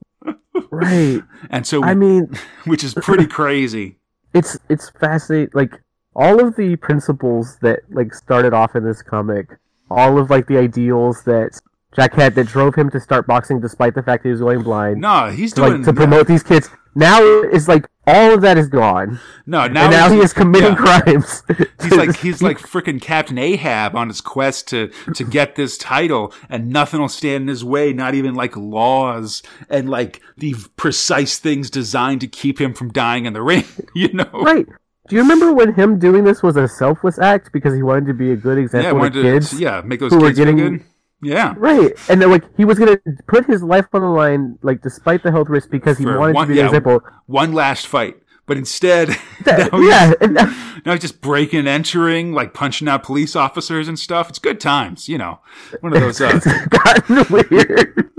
Right. 0.69 1.21
And 1.49 1.67
so, 1.67 1.83
I 1.83 1.93
mean, 1.93 2.33
which 2.65 2.83
is 2.83 2.93
pretty 2.93 3.27
crazy. 3.27 3.97
it's 4.33 4.57
it's 4.69 4.89
fascinating. 4.99 5.51
Like 5.53 5.81
all 6.15 6.45
of 6.45 6.55
the 6.55 6.75
principles 6.77 7.57
that 7.61 7.79
like 7.89 8.13
started 8.13 8.53
off 8.53 8.75
in 8.75 8.83
this 8.83 9.01
comic, 9.01 9.47
all 9.89 10.17
of 10.17 10.29
like 10.29 10.47
the 10.47 10.57
ideals 10.57 11.23
that 11.23 11.59
Jackhead 11.95 12.35
that 12.35 12.47
drove 12.47 12.75
him 12.75 12.89
to 12.91 12.99
start 12.99 13.27
boxing 13.27 13.59
despite 13.59 13.95
the 13.95 14.03
fact 14.03 14.23
that 14.23 14.29
he 14.29 14.31
was 14.31 14.41
going 14.41 14.63
blind. 14.63 15.01
No, 15.01 15.29
he's 15.29 15.53
to, 15.53 15.61
doing 15.61 15.73
like, 15.77 15.85
to 15.85 15.93
promote 15.93 16.27
these 16.27 16.43
kids. 16.43 16.69
Now 16.95 17.19
it's 17.21 17.67
like 17.67 17.87
all 18.05 18.33
of 18.35 18.41
that 18.41 18.57
is 18.57 18.67
gone. 18.67 19.19
No, 19.47 19.67
now, 19.67 19.89
now 19.89 20.09
he 20.11 20.19
is 20.19 20.31
committing 20.33 20.73
yeah. 20.73 21.01
crimes. 21.01 21.41
He's 21.81 21.91
like 21.95 22.15
he's 22.19 22.41
like 22.43 22.59
freaking 22.59 23.01
Captain 23.01 23.37
Ahab 23.39 23.95
on 23.95 24.09
his 24.09 24.21
quest 24.21 24.67
to 24.69 24.91
to 25.15 25.23
get 25.23 25.55
this 25.55 25.77
title, 25.77 26.33
and 26.49 26.69
nothing 26.69 26.99
will 26.99 27.09
stand 27.09 27.43
in 27.43 27.47
his 27.47 27.63
way. 27.63 27.93
Not 27.93 28.13
even 28.13 28.35
like 28.35 28.55
laws 28.55 29.41
and 29.69 29.89
like 29.89 30.21
the 30.37 30.53
precise 30.75 31.39
things 31.39 31.69
designed 31.71 32.21
to 32.21 32.27
keep 32.27 32.61
him 32.61 32.73
from 32.75 32.91
dying 32.91 33.25
in 33.25 33.33
the 33.33 33.41
ring. 33.51 33.65
You 33.95 34.13
know, 34.13 34.29
right. 34.33 34.67
Do 35.09 35.15
you 35.17 35.21
remember 35.21 35.51
when 35.51 35.73
him 35.73 35.99
doing 35.99 36.23
this 36.23 36.41
was 36.43 36.55
a 36.55 36.67
selfless 36.67 37.19
act 37.19 37.51
because 37.51 37.73
he 37.75 37.83
wanted 37.83 38.05
to 38.07 38.13
be 38.13 38.31
a 38.31 38.35
good 38.37 38.57
Yeah, 38.57 38.63
example 38.63 38.91
to 38.91 38.99
wanted 38.99 39.21
kids? 39.23 39.49
to 39.49 39.57
yeah 39.57 39.81
make 39.83 39.99
those 39.99 40.11
who 40.13 40.19
were 40.19 40.27
kids 40.27 40.37
feel 40.37 40.45
getting- 40.45 40.77
good. 40.77 40.85
Yeah, 41.23 41.53
Right, 41.57 41.91
and 42.09 42.21
then, 42.21 42.29
like 42.31 42.43
he 42.57 42.65
was 42.65 42.77
gonna 42.79 42.97
put 43.27 43.45
his 43.45 43.63
life 43.63 43.87
on 43.93 44.01
the 44.01 44.07
line, 44.07 44.57
like 44.61 44.81
despite 44.81 45.23
the 45.23 45.31
health 45.31 45.49
risk, 45.49 45.69
because 45.69 45.97
he 45.97 46.03
For 46.03 46.17
wanted 46.19 46.35
one- 46.35 46.47
to 46.47 46.53
be 46.53 46.57
yeah, 46.57 46.63
an 46.63 46.67
example. 46.67 47.01
one 47.27 47.53
last 47.53 47.87
fight, 47.87 48.17
but 48.45 48.57
instead, 48.57 49.09
That- 49.45 49.71
now 49.71 49.79
he's- 49.79 49.91
yeah, 49.91 50.13
and, 50.21 50.37
uh, 50.37 50.53
Now 50.85 50.91
he's 50.91 51.01
just 51.01 51.21
breaking 51.21 51.59
and 51.59 51.67
entering, 51.69 52.33
like 52.33 52.53
punching 52.53 52.89
out 52.89 53.03
police 53.03 53.37
officers 53.37 53.87
and 53.87 53.97
stuff. 53.97 54.27
It's 54.27 54.37
good 54.37 54.59
times, 54.59 55.07
you 55.07 55.17
know. 55.17 55.39
One 55.79 55.93
of 55.95 56.01
those 56.01 56.19
uh, 56.19 56.31
it's 56.43 56.67
gotten 56.67 57.25
weird. 57.49 58.09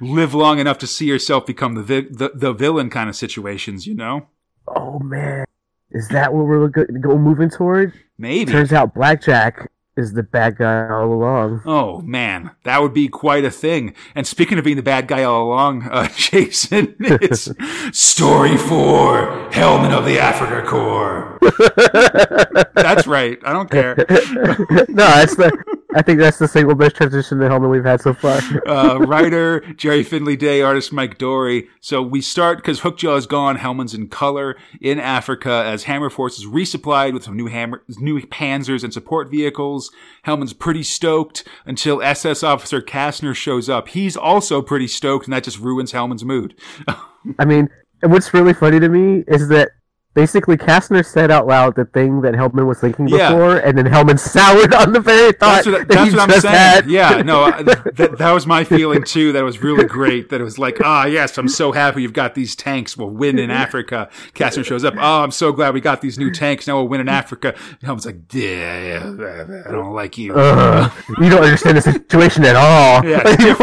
live 0.00 0.34
long 0.34 0.58
enough 0.58 0.78
to 0.78 0.86
see 0.88 1.06
yourself 1.06 1.46
become 1.46 1.74
the, 1.76 1.82
vi- 1.84 2.08
the 2.10 2.32
the 2.34 2.52
villain 2.52 2.90
kind 2.90 3.08
of 3.08 3.14
situations, 3.14 3.86
you 3.86 3.94
know. 3.94 4.26
Oh 4.66 4.98
man, 4.98 5.44
is 5.92 6.08
that 6.08 6.34
what 6.34 6.46
we're 6.46 6.66
go, 6.68 6.86
go 7.00 7.16
moving 7.16 7.50
toward? 7.50 7.92
Maybe. 8.18 8.50
Turns 8.50 8.72
out 8.72 8.94
Blackjack 8.94 9.70
is 9.98 10.12
the 10.12 10.22
bad 10.22 10.56
guy 10.56 10.88
all 10.88 11.12
along. 11.12 11.62
Oh 11.66 12.00
man, 12.00 12.52
that 12.62 12.80
would 12.80 12.94
be 12.94 13.08
quite 13.08 13.44
a 13.44 13.50
thing. 13.50 13.94
And 14.14 14.26
speaking 14.26 14.56
of 14.58 14.64
being 14.64 14.76
the 14.76 14.82
bad 14.82 15.08
guy 15.08 15.24
all 15.24 15.48
along, 15.48 15.82
uh, 15.90 16.08
Jason, 16.16 16.94
it's 17.00 17.50
story 17.92 18.56
four: 18.56 19.50
Hellman 19.50 19.92
of 19.92 20.04
the 20.04 20.16
Afrika 20.16 20.64
Korps. 20.64 21.38
That's 22.74 23.06
right. 23.06 23.38
I 23.44 23.52
don't 23.52 23.70
care. 23.70 23.96
no, 24.88 25.04
that's 25.04 25.34
the. 25.36 25.50
I 25.94 26.02
think 26.02 26.18
that's 26.18 26.38
the 26.38 26.46
single 26.46 26.74
best 26.74 26.96
transition 26.96 27.38
to 27.38 27.48
Hellman 27.48 27.70
we've 27.70 27.84
had 27.84 28.02
so 28.02 28.12
far. 28.12 28.40
uh, 28.68 28.98
writer 28.98 29.60
Gerry 29.74 30.02
Finley-Day, 30.02 30.60
artist 30.60 30.92
Mike 30.92 31.18
Dorey. 31.18 31.66
So 31.80 32.02
we 32.02 32.20
start 32.20 32.58
because 32.58 32.80
Hookjaw 32.80 33.16
is 33.16 33.26
gone. 33.26 33.56
Hellman's 33.56 33.94
in 33.94 34.08
color 34.08 34.56
in 34.82 35.00
Africa 35.00 35.64
as 35.66 35.84
Hammer 35.84 36.10
Force 36.10 36.38
is 36.38 36.44
resupplied 36.44 37.14
with 37.14 37.24
some 37.24 37.36
new 37.36 37.46
hammer, 37.46 37.82
new 37.98 38.20
Panzers 38.20 38.84
and 38.84 38.92
support 38.92 39.30
vehicles. 39.30 39.90
Hellman's 40.26 40.52
pretty 40.52 40.82
stoked 40.82 41.48
until 41.64 42.02
SS 42.02 42.42
Officer 42.42 42.82
Kastner 42.82 43.34
shows 43.34 43.70
up. 43.70 43.88
He's 43.88 44.16
also 44.16 44.60
pretty 44.60 44.88
stoked, 44.88 45.26
and 45.26 45.32
that 45.32 45.44
just 45.44 45.58
ruins 45.58 45.92
Hellman's 45.92 46.24
mood. 46.24 46.54
I 47.38 47.46
mean, 47.46 47.70
what's 48.02 48.34
really 48.34 48.52
funny 48.52 48.78
to 48.78 48.88
me 48.90 49.24
is 49.26 49.48
that 49.48 49.70
basically 50.18 50.56
Kastner 50.56 51.04
said 51.06 51.30
out 51.30 51.46
loud 51.46 51.76
the 51.76 51.84
thing 51.84 52.22
that 52.22 52.34
Hellman 52.34 52.66
was 52.66 52.80
thinking 52.80 53.06
Yeah. 53.06 53.30
before, 53.30 53.58
and 53.58 53.78
then 53.78 53.84
Hellman 53.86 54.18
soured 54.34 54.74
on 54.74 54.92
the 54.92 54.98
very 55.00 55.30
thought 55.32 55.64
That's 55.64 55.66
what, 55.68 55.78
that 55.86 55.88
that's 55.88 56.10
he 56.10 56.16
what 56.16 56.22
I'm 56.24 56.28
just 56.30 56.42
saying. 56.42 56.54
had. 56.56 56.90
Yeah, 56.90 57.22
no, 57.22 57.50
that, 57.62 58.16
that 58.18 58.32
was 58.32 58.44
my 58.46 58.64
feeling 58.64 59.04
too. 59.04 59.30
That 59.32 59.40
it 59.40 59.44
was 59.44 59.62
really 59.62 59.84
great. 59.84 60.30
That 60.30 60.40
it 60.40 60.44
was 60.44 60.58
like, 60.58 60.78
ah, 60.82 61.04
yes, 61.06 61.38
I'm 61.38 61.46
so 61.46 61.70
happy 61.70 62.02
you've 62.02 62.12
got 62.12 62.34
these 62.34 62.56
tanks. 62.56 62.96
We'll 62.96 63.10
win 63.10 63.38
in 63.38 63.50
Africa. 63.50 64.08
Kastner 64.34 64.64
shows 64.64 64.84
up. 64.84 64.94
Oh, 64.98 65.22
I'm 65.22 65.30
so 65.30 65.52
glad 65.52 65.72
we 65.74 65.80
got 65.80 66.00
these 66.00 66.18
new 66.18 66.32
tanks. 66.32 66.66
Now 66.66 66.76
we'll 66.78 66.88
win 66.88 67.00
in 67.00 67.08
Africa. 67.08 67.54
And 67.82 67.92
was 67.94 68.06
like, 68.06 68.16
yeah, 68.34 68.82
yeah, 69.06 69.62
I 69.66 69.70
don't 69.70 69.94
like 69.94 70.18
you. 70.18 70.34
Ugh, 70.34 70.92
you 71.20 71.30
don't 71.30 71.44
understand 71.44 71.76
the 71.76 71.82
situation 71.82 72.44
at 72.44 72.56
all. 72.56 73.04
Yeah, 73.04 73.22
do 73.36 73.46
you- 73.46 73.56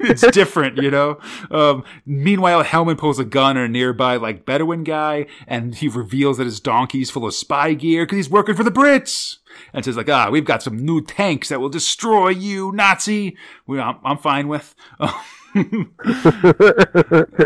it's 0.00 0.26
different, 0.32 0.78
you 0.82 0.90
know. 0.90 1.18
Um, 1.50 1.84
meanwhile, 2.04 2.64
Hellman 2.64 2.98
pulls 2.98 3.18
a 3.18 3.24
gun 3.24 3.56
on 3.56 3.64
a 3.64 3.68
nearby 3.68 4.16
like 4.16 4.44
Bedouin 4.44 4.82
guy, 4.84 5.26
and 5.46 5.74
he 5.74 5.83
reveals 5.88 6.38
that 6.38 6.44
his 6.44 6.60
donkey's 6.60 7.10
full 7.10 7.26
of 7.26 7.34
spy 7.34 7.74
gear 7.74 8.04
because 8.04 8.16
he's 8.16 8.30
working 8.30 8.54
for 8.54 8.64
the 8.64 8.70
Brits. 8.70 9.38
And 9.72 9.84
says 9.84 9.96
like, 9.96 10.08
ah, 10.08 10.30
we've 10.30 10.44
got 10.44 10.62
some 10.62 10.84
new 10.84 11.00
tanks 11.00 11.48
that 11.48 11.60
will 11.60 11.68
destroy 11.68 12.28
you, 12.30 12.72
Nazi. 12.72 13.36
We, 13.66 13.80
I'm, 13.80 13.98
I'm 14.04 14.18
fine 14.18 14.48
with. 14.48 14.74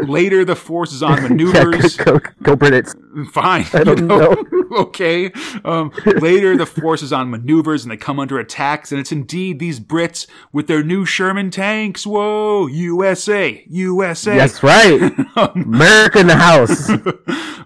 Later, 0.02 0.44
the 0.44 0.56
force 0.56 0.92
is 0.92 1.02
on 1.02 1.16
yeah, 1.22 1.28
maneuvers. 1.28 1.96
go, 1.96 2.18
go, 2.18 2.30
go 2.42 2.56
Brits. 2.56 2.94
Fine. 3.32 3.66
I 3.72 3.84
don't 3.84 3.98
you 3.98 4.06
know. 4.06 4.44
okay. 4.78 5.32
Um, 5.64 5.92
later, 6.04 6.56
the 6.56 6.66
force 6.66 7.02
is 7.02 7.12
on 7.12 7.30
maneuvers 7.30 7.84
and 7.84 7.90
they 7.90 7.96
come 7.96 8.20
under 8.20 8.38
attacks, 8.38 8.92
and 8.92 9.00
it's 9.00 9.12
indeed 9.12 9.58
these 9.58 9.80
Brits 9.80 10.26
with 10.52 10.66
their 10.66 10.82
new 10.82 11.04
Sherman 11.04 11.50
tanks. 11.50 12.06
Whoa, 12.06 12.66
USA, 12.66 13.64
USA. 13.66 14.36
That's 14.36 14.62
right. 14.62 15.12
America 15.54 16.20
in 16.20 16.26
the 16.26 16.36
house. 16.36 16.90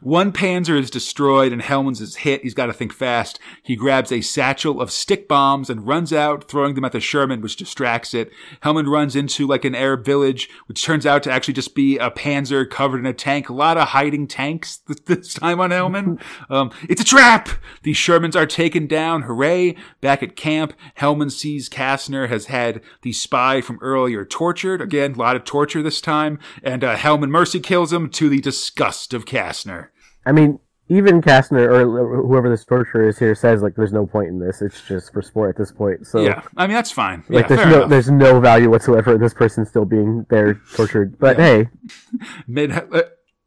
One 0.00 0.32
Panzer 0.32 0.78
is 0.78 0.90
destroyed 0.90 1.52
and 1.52 1.62
Hellman's 1.62 2.00
is 2.00 2.16
hit. 2.16 2.42
He's 2.42 2.54
got 2.54 2.66
to 2.66 2.72
think 2.72 2.92
fast. 2.92 3.38
He 3.62 3.76
grabs 3.76 4.10
a 4.10 4.20
satchel 4.20 4.80
of 4.80 4.90
stick 4.90 5.28
bombs 5.28 5.70
and 5.70 5.86
runs 5.86 6.12
out, 6.12 6.48
throwing 6.48 6.74
them 6.74 6.84
at 6.84 6.92
the 6.92 6.98
Sherman, 6.98 7.40
which 7.40 7.56
distracts 7.56 8.12
it. 8.12 8.32
Hellman 8.64 8.90
runs 8.90 9.14
into 9.14 9.46
like 9.46 9.64
an 9.64 9.76
Arab 9.76 10.04
village, 10.04 10.50
which 10.66 10.84
turns 10.84 11.06
out 11.06 11.22
to 11.22 11.30
actually 11.30 11.54
just 11.54 11.74
be 11.74 11.98
a 11.98 12.10
Panzer 12.10 12.68
covered 12.68 12.98
in 12.98 13.06
a 13.06 13.12
tank. 13.12 13.48
A 13.48 13.52
lot 13.52 13.76
of 13.76 13.88
hiding 13.88 14.26
tanks 14.26 14.78
th- 14.78 15.04
this 15.04 15.34
time 15.42 15.60
on 15.60 15.70
Hellman. 15.70 16.20
Um, 16.48 16.70
it's 16.88 17.02
a 17.02 17.04
trap! 17.04 17.48
The 17.82 17.92
Shermans 17.92 18.36
are 18.36 18.46
taken 18.46 18.86
down. 18.86 19.22
Hooray! 19.22 19.76
Back 20.00 20.22
at 20.22 20.36
camp, 20.36 20.72
Hellman 20.98 21.30
sees 21.30 21.68
Kastner 21.68 22.28
has 22.28 22.46
had 22.46 22.80
the 23.02 23.12
spy 23.12 23.60
from 23.60 23.78
earlier 23.80 24.24
tortured. 24.24 24.80
Again, 24.80 25.12
a 25.14 25.18
lot 25.18 25.36
of 25.36 25.44
torture 25.44 25.82
this 25.82 26.00
time. 26.00 26.38
And 26.62 26.84
uh, 26.84 26.96
Hellman 26.96 27.30
mercy 27.30 27.60
kills 27.60 27.92
him 27.92 28.08
to 28.10 28.28
the 28.28 28.40
disgust 28.40 29.12
of 29.12 29.24
Kastner. 29.24 29.88
I 30.24 30.32
mean, 30.32 30.60
even 30.88 31.22
Kastner 31.22 31.68
or 31.68 32.22
whoever 32.22 32.48
this 32.48 32.64
torturer 32.64 33.08
is 33.08 33.18
here 33.18 33.34
says 33.34 33.62
like, 33.62 33.74
there's 33.76 33.92
no 33.92 34.06
point 34.06 34.28
in 34.28 34.38
this. 34.38 34.62
It's 34.62 34.80
just 34.86 35.12
for 35.12 35.22
sport 35.22 35.50
at 35.50 35.56
this 35.56 35.72
point. 35.72 36.06
So 36.06 36.20
Yeah, 36.20 36.42
I 36.56 36.66
mean 36.66 36.74
that's 36.74 36.90
fine. 36.90 37.24
Like 37.28 37.48
yeah, 37.48 37.56
there's 37.56 37.66
no 37.68 37.76
enough. 37.76 37.90
there's 37.90 38.10
no 38.10 38.40
value 38.40 38.70
whatsoever 38.70 39.14
in 39.14 39.20
this 39.20 39.34
person 39.34 39.64
still 39.64 39.84
being 39.84 40.26
there 40.28 40.60
tortured. 40.74 41.18
But 41.18 41.38
hey, 41.38 41.68
Mid, 42.46 42.72
uh, 42.72 43.02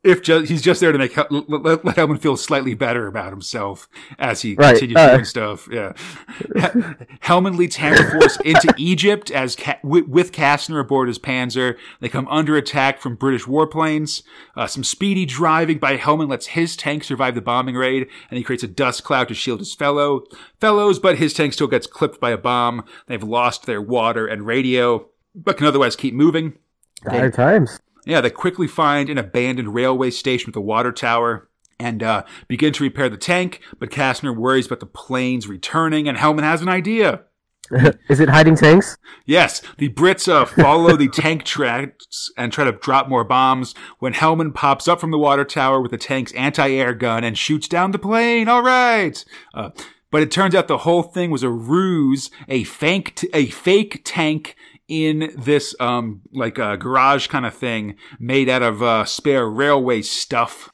if 0.05 0.21
ju- 0.21 0.41
he's 0.43 0.61
just 0.61 0.79
there 0.79 0.91
to 0.91 0.97
make 0.97 1.17
let, 1.17 1.31
let 1.49 1.83
let 1.83 1.95
Hellman 1.95 2.19
feel 2.19 2.37
slightly 2.37 2.73
better 2.73 3.07
about 3.07 3.31
himself 3.31 3.89
as 4.19 4.41
he 4.43 4.55
Right, 4.55 4.71
continues 4.77 4.97
uh. 4.97 5.11
doing 5.13 5.25
stuff. 5.25 5.67
Yeah, 5.71 5.93
He- 6.37 6.61
Hellman 7.23 7.57
leads 7.57 7.75
Hammer 7.77 8.11
Force 8.11 8.37
into 8.41 8.73
Egypt 8.77 9.31
as 9.31 9.55
Ca- 9.55 9.79
with, 9.83 10.07
with 10.07 10.31
Kastner 10.31 10.79
aboard 10.79 11.07
his 11.07 11.19
Panzer. 11.19 11.77
They 11.99 12.09
come 12.09 12.27
under 12.29 12.55
attack 12.55 13.01
from 13.01 13.15
British 13.15 13.45
warplanes. 13.45 14.23
Uh, 14.55 14.67
some 14.67 14.83
speedy 14.83 15.25
driving 15.25 15.77
by 15.79 15.97
Hellman 15.97 16.29
lets 16.29 16.47
his 16.47 16.75
tank 16.75 17.03
survive 17.03 17.35
the 17.35 17.41
bombing 17.41 17.75
raid, 17.75 18.07
and 18.29 18.37
he 18.37 18.43
creates 18.43 18.63
a 18.63 18.67
dust 18.67 19.03
cloud 19.03 19.27
to 19.29 19.33
shield 19.33 19.59
his 19.59 19.73
fellow 19.73 20.23
fellows. 20.59 20.99
But 20.99 21.17
his 21.17 21.33
tank 21.33 21.53
still 21.53 21.67
gets 21.67 21.87
clipped 21.87 22.19
by 22.19 22.31
a 22.31 22.37
bomb. 22.37 22.83
They've 23.07 23.23
lost 23.23 23.65
their 23.65 23.81
water 23.81 24.27
and 24.27 24.45
radio, 24.45 25.09
but 25.33 25.57
can 25.57 25.65
otherwise 25.67 25.95
keep 25.95 26.13
moving. 26.13 26.53
dire 27.09 27.31
times. 27.31 27.79
Yeah, 28.05 28.21
they 28.21 28.29
quickly 28.29 28.67
find 28.67 29.09
an 29.09 29.17
abandoned 29.17 29.73
railway 29.73 30.11
station 30.11 30.47
with 30.47 30.55
a 30.55 30.61
water 30.61 30.91
tower 30.91 31.49
and 31.79 32.01
uh, 32.01 32.23
begin 32.47 32.73
to 32.73 32.83
repair 32.83 33.09
the 33.09 33.17
tank. 33.17 33.61
But 33.79 33.89
Kastner 33.89 34.35
worries 34.35 34.67
about 34.67 34.79
the 34.79 34.85
planes 34.85 35.47
returning, 35.47 36.07
and 36.07 36.17
Hellman 36.17 36.43
has 36.43 36.61
an 36.61 36.69
idea. 36.69 37.23
Is 38.09 38.19
it 38.19 38.29
hiding 38.29 38.55
tanks? 38.55 38.95
Yes, 39.25 39.61
the 39.77 39.89
Brits 39.89 40.31
uh, 40.31 40.45
follow 40.45 40.95
the 40.95 41.07
tank 41.07 41.43
tracks 41.43 42.31
and 42.37 42.53
try 42.53 42.63
to 42.63 42.71
drop 42.71 43.09
more 43.09 43.23
bombs 43.23 43.73
when 43.97 44.13
Hellman 44.13 44.53
pops 44.53 44.87
up 44.87 44.99
from 44.99 45.09
the 45.09 45.17
water 45.17 45.43
tower 45.43 45.81
with 45.81 45.89
the 45.89 45.97
tank's 45.97 46.31
anti-air 46.33 46.93
gun 46.93 47.23
and 47.23 47.35
shoots 47.35 47.67
down 47.67 47.91
the 47.91 47.97
plane. 47.97 48.47
All 48.47 48.61
right. 48.61 49.23
Uh, 49.55 49.71
but 50.11 50.21
it 50.21 50.29
turns 50.29 50.53
out 50.53 50.67
the 50.67 50.79
whole 50.79 51.03
thing 51.03 51.31
was 51.31 51.43
a 51.43 51.49
ruse, 51.49 52.29
a 52.47 52.63
fake, 52.65 53.15
t- 53.15 53.29
a 53.33 53.47
fake 53.47 54.01
tank 54.05 54.55
in 54.87 55.33
this, 55.37 55.75
um, 55.79 56.21
like 56.33 56.55
garage 56.55 57.27
kind 57.27 57.45
of 57.45 57.53
thing 57.53 57.95
made 58.19 58.49
out 58.49 58.61
of, 58.61 58.83
uh, 58.83 59.05
spare 59.05 59.47
railway 59.49 60.01
stuff. 60.01 60.69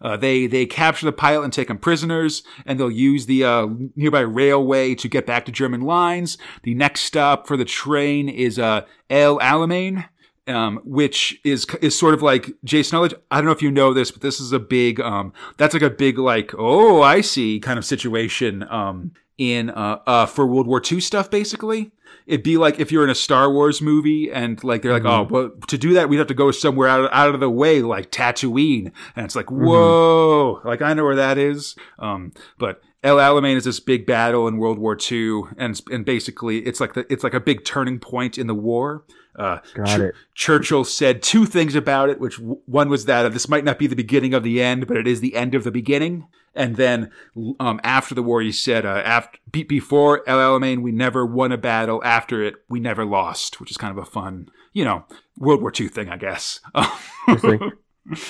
Uh, 0.00 0.16
they 0.16 0.46
they 0.46 0.66
capture 0.66 1.06
the 1.06 1.12
pilot 1.12 1.44
and 1.44 1.52
take 1.52 1.70
him 1.70 1.78
prisoners, 1.78 2.42
and 2.64 2.78
they'll 2.78 2.90
use 2.90 3.26
the 3.26 3.44
uh, 3.44 3.66
nearby 3.96 4.20
railway 4.20 4.94
to 4.94 5.08
get 5.08 5.26
back 5.26 5.44
to 5.46 5.52
German 5.52 5.80
lines. 5.80 6.38
The 6.62 6.74
next 6.74 7.02
stop 7.02 7.46
for 7.46 7.56
the 7.56 7.64
train 7.64 8.28
is 8.28 8.58
uh, 8.58 8.82
El 9.10 9.38
Alamein, 9.38 10.08
um, 10.46 10.80
which 10.84 11.40
is 11.44 11.66
is 11.82 11.98
sort 11.98 12.14
of 12.14 12.22
like 12.22 12.50
Jason. 12.64 12.96
Knowledge. 12.96 13.14
I 13.30 13.36
don't 13.36 13.46
know 13.46 13.52
if 13.52 13.62
you 13.62 13.70
know 13.70 13.92
this, 13.92 14.10
but 14.10 14.22
this 14.22 14.40
is 14.40 14.52
a 14.52 14.60
big. 14.60 15.00
Um, 15.00 15.32
that's 15.56 15.74
like 15.74 15.82
a 15.82 15.90
big 15.90 16.18
like 16.18 16.52
oh 16.56 17.02
I 17.02 17.20
see 17.20 17.60
kind 17.60 17.78
of 17.78 17.84
situation. 17.84 18.64
Um, 18.68 19.12
in 19.36 19.70
uh, 19.70 20.00
uh 20.04 20.26
for 20.26 20.46
World 20.48 20.66
War 20.66 20.82
II 20.84 21.00
stuff, 21.00 21.30
basically. 21.30 21.92
It'd 22.28 22.44
be 22.44 22.58
like 22.58 22.78
if 22.78 22.92
you're 22.92 23.04
in 23.04 23.10
a 23.10 23.14
Star 23.14 23.50
Wars 23.50 23.80
movie 23.80 24.30
and 24.30 24.62
like 24.62 24.82
they're 24.82 24.92
like, 24.92 25.06
oh, 25.06 25.26
well, 25.30 25.50
to 25.68 25.78
do 25.78 25.94
that 25.94 26.08
we'd 26.08 26.18
have 26.18 26.26
to 26.26 26.34
go 26.34 26.50
somewhere 26.50 26.86
out 26.86 27.04
of, 27.04 27.10
out 27.10 27.34
of 27.34 27.40
the 27.40 27.50
way, 27.50 27.80
like 27.80 28.10
Tatooine, 28.10 28.92
and 29.16 29.24
it's 29.24 29.34
like, 29.34 29.50
whoa, 29.50 30.60
like 30.64 30.82
I 30.82 30.92
know 30.92 31.04
where 31.04 31.16
that 31.16 31.38
is. 31.38 31.74
Um, 31.98 32.32
but 32.58 32.82
El 33.02 33.16
Alamein 33.16 33.56
is 33.56 33.64
this 33.64 33.80
big 33.80 34.06
battle 34.06 34.46
in 34.46 34.58
World 34.58 34.78
War 34.78 34.96
II, 35.10 35.42
and 35.56 35.80
and 35.90 36.04
basically 36.04 36.58
it's 36.58 36.80
like 36.80 36.94
the, 36.94 37.10
it's 37.10 37.24
like 37.24 37.34
a 37.34 37.40
big 37.40 37.64
turning 37.64 37.98
point 37.98 38.36
in 38.36 38.46
the 38.46 38.54
war. 38.54 39.04
Uh, 39.38 39.58
Got 39.74 40.00
it. 40.00 40.14
Churchill 40.34 40.84
said 40.84 41.22
two 41.22 41.46
things 41.46 41.74
about 41.74 42.10
it, 42.10 42.20
which 42.20 42.36
w- 42.38 42.60
one 42.66 42.88
was 42.88 43.04
that 43.04 43.24
uh, 43.24 43.28
this 43.28 43.48
might 43.48 43.64
not 43.64 43.78
be 43.78 43.86
the 43.86 43.94
beginning 43.96 44.34
of 44.34 44.42
the 44.42 44.60
end, 44.60 44.86
but 44.88 44.96
it 44.96 45.06
is 45.06 45.20
the 45.20 45.36
end 45.36 45.54
of 45.54 45.62
the 45.64 45.70
beginning. 45.70 46.26
And 46.54 46.74
then 46.76 47.12
um, 47.60 47.80
after 47.84 48.16
the 48.16 48.22
war, 48.22 48.40
he 48.40 48.50
said, 48.50 48.84
uh, 48.84 48.88
after 49.04 49.38
be- 49.50 49.62
before 49.62 50.28
El 50.28 50.38
Alamein, 50.38 50.82
we 50.82 50.90
never 50.90 51.24
won 51.24 51.52
a 51.52 51.56
battle. 51.58 52.02
After 52.04 52.42
it, 52.42 52.56
we 52.68 52.80
never 52.80 53.04
lost, 53.04 53.60
which 53.60 53.70
is 53.70 53.76
kind 53.76 53.96
of 53.96 53.98
a 53.98 54.04
fun, 54.10 54.48
you 54.72 54.84
know, 54.84 55.04
World 55.36 55.60
War 55.62 55.72
II 55.78 55.86
thing, 55.88 56.08
I 56.08 56.16
guess. 56.16 56.60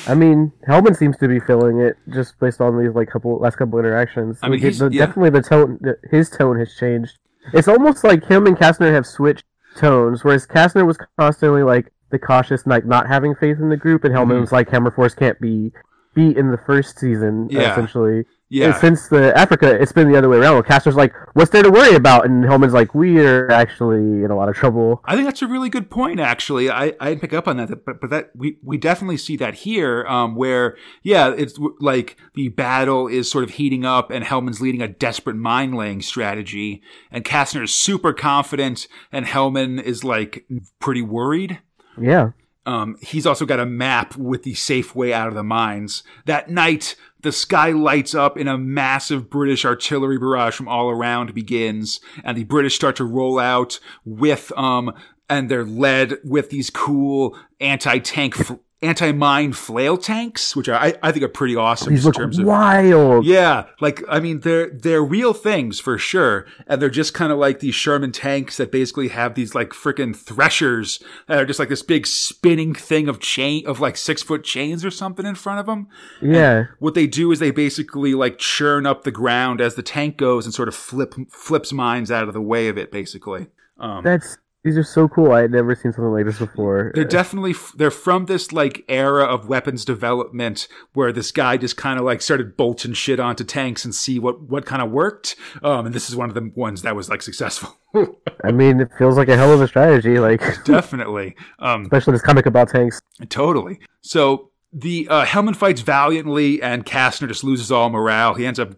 I 0.07 0.15
mean, 0.15 0.53
Hellman 0.69 0.97
seems 0.97 1.17
to 1.19 1.29
be 1.29 1.39
feeling 1.41 1.81
it 1.81 1.97
just 2.13 2.39
based 2.41 2.61
on 2.61 2.79
these 2.83 2.95
like 2.95 3.09
couple 3.09 3.39
last 3.39 3.57
couple 3.57 3.79
interactions. 3.79 4.39
I 4.43 4.49
mean, 4.49 4.61
the, 4.61 4.89
yeah. 4.93 5.07
definitely 5.07 5.31
the 5.31 5.43
tone, 5.43 5.79
the- 5.81 5.99
his 6.11 6.29
tone 6.31 6.59
has 6.59 6.75
changed. 6.75 7.17
It's 7.55 7.69
almost 7.69 8.05
like 8.05 8.25
him 8.27 8.47
and 8.47 8.57
Kastner 8.57 8.93
have 8.93 9.07
switched 9.07 9.45
tones, 9.79 10.25
whereas 10.25 10.47
Kastner 10.47 10.87
was 10.87 10.99
constantly 11.19 11.63
like 11.63 11.93
the 12.11 12.19
cautious, 12.19 12.67
like 12.67 12.85
not 12.85 13.07
having 13.07 13.35
faith 13.35 13.59
in 13.61 13.69
the 13.69 13.77
group, 13.77 14.05
and 14.05 14.15
Hellman 14.15 14.37
Mhm. 14.39 14.41
was 14.41 14.53
like 14.53 14.71
Hammer 14.71 14.91
Force 14.91 15.15
can't 15.15 15.39
be 15.41 15.73
beat 16.15 16.37
in 16.37 16.51
the 16.51 16.59
first 16.59 16.99
season, 16.99 17.49
Yeah. 17.51 17.73
essentially. 17.73 18.25
Yeah. 18.51 18.67
And 18.67 18.77
since 18.77 19.09
the 19.09 19.37
Africa, 19.37 19.71
it's 19.81 19.93
been 19.93 20.11
the 20.11 20.17
other 20.17 20.29
way 20.29 20.39
around. 20.39 20.55
Where 20.55 20.63
Kastner's 20.63 20.97
like, 20.97 21.15
"What's 21.35 21.51
there 21.51 21.63
to 21.63 21.71
worry 21.71 21.95
about?" 21.95 22.25
and 22.25 22.45
Hellman's 22.45 22.73
like, 22.73 22.95
"We 22.95 23.21
are 23.21 23.51
actually 23.51 24.25
in 24.25 24.31
a 24.31 24.37
lot 24.37 24.49
of 24.49 24.57
trouble." 24.57 25.03
I 25.05 25.15
think 25.15 25.27
that's 25.27 25.43
a 25.43 25.47
really 25.47 25.69
good 25.69 25.91
point. 25.91 26.19
Actually, 26.19 26.71
I, 26.71 26.95
I 26.99 27.15
pick 27.17 27.35
up 27.35 27.47
on 27.47 27.59
that, 27.59 27.85
but 27.85 28.01
but 28.01 28.11
that 28.11 28.31
we, 28.35 28.59
we 28.63 28.79
definitely 28.79 29.19
see 29.19 29.37
that 29.37 29.55
here, 29.55 30.07
um, 30.07 30.35
where 30.35 30.77
yeah, 31.03 31.35
it's 31.37 31.59
like 31.79 32.17
the 32.35 32.49
battle 32.49 33.07
is 33.07 33.31
sort 33.31 33.45
of 33.45 33.51
heating 33.51 33.85
up, 33.85 34.11
and 34.11 34.25
Hellman's 34.25 34.63
leading 34.63 34.81
a 34.81 34.89
desperate 34.89 35.37
mind 35.37 35.75
laying 35.75 36.01
strategy, 36.01 36.83
and 37.11 37.25
Kastner 37.25 37.65
is 37.65 37.75
super 37.75 38.15
confident, 38.15 38.89
and 39.13 39.27
Hellman 39.27 39.83
is 39.83 40.05
like 40.05 40.47
pretty 40.79 41.03
worried. 41.03 41.59
Yeah. 42.01 42.31
Um, 42.67 42.97
he's 43.01 43.27
also 43.27 43.47
got 43.47 43.61
a 43.61 43.67
map 43.67 44.17
with 44.17 44.43
the 44.43 44.55
safe 44.55 44.95
way 44.95 45.13
out 45.13 45.29
of 45.29 45.35
the 45.35 45.43
mines. 45.43 46.03
That 46.27 46.51
night, 46.51 46.97
the 47.23 47.33
sky 47.33 47.71
lights 47.71 48.15
up 48.15 48.37
in 48.37 48.47
a 48.47 48.59
massive 48.59 49.31
British 49.31 49.65
artillery 49.65 50.19
barrage 50.19 50.55
from 50.55 50.69
all 50.69 50.91
around 50.91 51.35
begins, 51.35 52.01
and 52.23 52.37
the 52.37 52.45
British 52.45 52.75
start 52.75 52.97
to 52.97 53.05
roll 53.05 53.39
out 53.39 53.81
with, 54.05 54.53
um, 54.57 54.93
and 55.31 55.51
they're 55.51 55.65
led 55.65 56.19
with 56.25 56.51
these 56.51 56.71
cool 56.71 57.39
anti-tank, 57.61 58.37
anti-mine 58.81 59.53
flail 59.53 59.97
tanks, 59.97 60.55
which 60.55 60.69
I, 60.69 60.95
I 61.03 61.11
think 61.11 61.25
are 61.25 61.29
pretty 61.29 61.57
awesome 61.57 61.93
These 61.93 62.05
in 62.05 62.07
look 62.07 62.15
terms 62.15 62.39
of 62.39 62.47
wild. 62.47 63.25
yeah, 63.25 63.65
like 63.81 64.03
I 64.09 64.21
mean, 64.21 64.41
they're 64.41 64.71
they're 64.71 65.03
real 65.03 65.35
things 65.35 65.81
for 65.81 65.99
sure, 65.99 66.47
and 66.67 66.81
they're 66.81 66.89
just 66.89 67.13
kind 67.13 67.33
of 67.33 67.39
like 67.39 67.61
these 67.61 67.75
Sherman 67.75 68.13
tanks 68.13 68.57
that 68.57 68.71
basically 68.71 69.09
have 69.09 69.35
these 69.35 69.55
like 69.55 69.71
freaking 69.71 70.15
threshers 70.15 71.03
that 71.27 71.39
are 71.39 71.47
just 71.47 71.59
like 71.59 71.69
this 71.69 71.83
big 71.83 72.07
spinning 72.07 72.75
thing 72.75 73.09
of 73.09 73.19
chain 73.19 73.67
of 73.67 73.81
like 73.81 73.97
six 73.97 74.23
foot 74.23 74.45
chains 74.45 74.85
or 74.85 74.91
something 74.91 75.27
in 75.27 75.35
front 75.35 75.59
of 75.59 75.67
them. 75.67 75.89
Yeah. 76.23 76.67
What 76.79 76.95
they 76.95 77.07
do 77.07 77.33
is 77.33 77.41
they 77.41 77.51
basically 77.51 78.15
like 78.15 78.39
churn 78.39 78.87
up 78.87 79.03
the 79.03 79.11
ground 79.11 79.61
as 79.61 79.75
the 79.75 79.83
tank 79.83 80.17
goes 80.17 80.45
and 80.45 80.55
sort 80.55 80.69
of 80.69 80.75
flip 80.75 81.15
flips 81.31 81.73
mines 81.73 82.11
out 82.11 82.29
of 82.29 82.35
the 82.35 82.41
way 82.41 82.69
of 82.69 82.79
it, 82.79 82.93
basically. 82.93 83.49
Um, 83.81 84.05
That's 84.05 84.39
these 84.65 84.77
are 84.77 84.83
so 84.83 85.09
cool. 85.09 85.33
I 85.33 85.43
had 85.43 85.53
never 85.53 85.75
seen 85.75 85.93
something 85.93 86.13
like 86.13 86.25
this 86.27 86.39
before. 86.39 86.91
they're 86.95 87.05
definitely 87.05 87.55
they're 87.77 87.91
from 87.91 88.27
this 88.27 88.53
like 88.53 88.85
era 88.89 89.25
of 89.25 89.49
weapons 89.49 89.85
development 89.85 90.67
where 90.95 91.13
this 91.13 91.31
guy 91.33 91.57
just 91.57 91.77
kind 91.77 91.99
of 91.99 92.05
like 92.05 92.21
started 92.21 92.57
bolting 92.57 92.93
shit 92.93 93.21
onto 93.21 93.45
tanks 93.45 93.85
and 93.85 93.95
see 93.95 94.19
what 94.19 94.43
what 94.43 94.67
kind 94.67 94.83
of 94.83 94.91
worked 94.91 95.37
um 95.63 95.87
and 95.87 95.95
this 95.95 96.09
is 96.11 96.17
one 96.17 96.29
of 96.29 96.35
the 96.35 96.51
ones 96.57 96.83
that 96.83 96.97
was 96.97 97.09
like 97.09 97.23
successful 97.23 97.79
I 98.45 98.53
mean, 98.53 98.81
it 98.81 98.91
feels 98.99 99.17
like 99.17 99.29
a 99.29 99.37
hell 99.37 99.53
of 99.53 99.63
a 99.63 99.67
strategy. 99.69 100.19
Like, 100.19 100.43
definitely 100.65 101.37
um 101.59 101.83
especially 101.83 102.13
this 102.13 102.23
comic 102.23 102.47
about 102.47 102.69
tanks. 102.69 103.01
totally 103.29 103.81
so 104.01 104.51
the 104.73 105.09
uh, 105.09 105.25
Hellman 105.25 105.57
fights 105.57 105.81
valiantly 105.81 106.61
and 106.63 106.85
Kastner 106.85 107.27
just 107.29 107.43
loses 107.45 107.73
all 107.73 107.89
morale 107.91 108.35
he 108.35 108.45
ends 108.45 108.59
up 108.59 108.75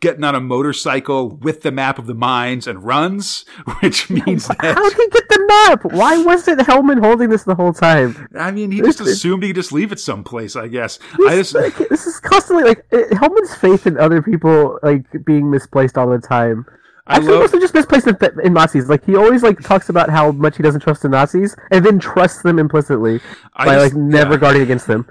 getting 0.00 0.24
on 0.24 0.34
a 0.34 0.40
motorcycle 0.40 1.30
with 1.36 1.62
the 1.62 1.70
map 1.72 1.98
of 1.98 2.06
the 2.06 2.14
mines 2.14 2.66
and 2.66 2.84
runs 2.84 3.44
which 3.80 4.10
means 4.10 4.48
that. 4.48 4.58
How 4.60 4.88
did 4.90 4.96
he 4.98 5.08
get 5.08 5.28
the 5.28 5.44
map? 5.46 5.84
Why 5.94 6.22
wasn't 6.22 6.60
Hellman 6.60 7.00
holding 7.02 7.30
this 7.30 7.44
the 7.44 7.54
whole 7.54 7.72
time? 7.72 8.28
I 8.38 8.50
mean 8.50 8.70
he 8.70 8.78
just 8.80 8.98
This 8.98 9.06
is- 9.08 9.14
assumed 9.14 9.42
he 9.44 9.50
could 9.50 9.56
just 9.56 9.72
leave 9.72 9.92
it 9.92 10.00
someplace 10.00 10.56
I 10.56 10.68
guess 10.68 10.98
I 11.26 11.36
This, 11.36 11.52
just 11.52 11.54
like, 11.54 11.88
this 11.88 12.06
is 12.06 12.20
constantly 12.20 12.64
like 12.64 12.88
Hellman's 12.90 13.54
faith 13.54 13.86
in 13.86 13.98
other 13.98 14.20
people 14.20 14.78
like 14.82 15.04
being 15.24 15.50
misplaced 15.50 15.96
all 15.96 16.08
the 16.08 16.18
time. 16.18 16.66
I 17.06 17.16
Actually, 17.16 17.32
love 17.32 17.40
mostly 17.42 17.60
just 17.60 17.74
misplaced 17.74 18.06
in, 18.42 18.52
Nazis. 18.54 18.88
Like 18.88 19.04
he 19.04 19.14
always 19.14 19.42
like 19.42 19.60
talks 19.60 19.90
about 19.90 20.08
how 20.08 20.32
much 20.32 20.56
he 20.56 20.62
doesn't 20.62 20.80
trust 20.80 21.02
the 21.02 21.10
Nazis, 21.10 21.54
and 21.70 21.84
then 21.84 21.98
trusts 21.98 22.40
them 22.40 22.58
implicitly 22.58 23.20
I 23.54 23.66
by 23.66 23.74
just- 23.74 23.94
like 23.94 24.02
never 24.02 24.34
yeah. 24.34 24.40
guarding 24.40 24.62
against 24.62 24.86
them. 24.86 25.06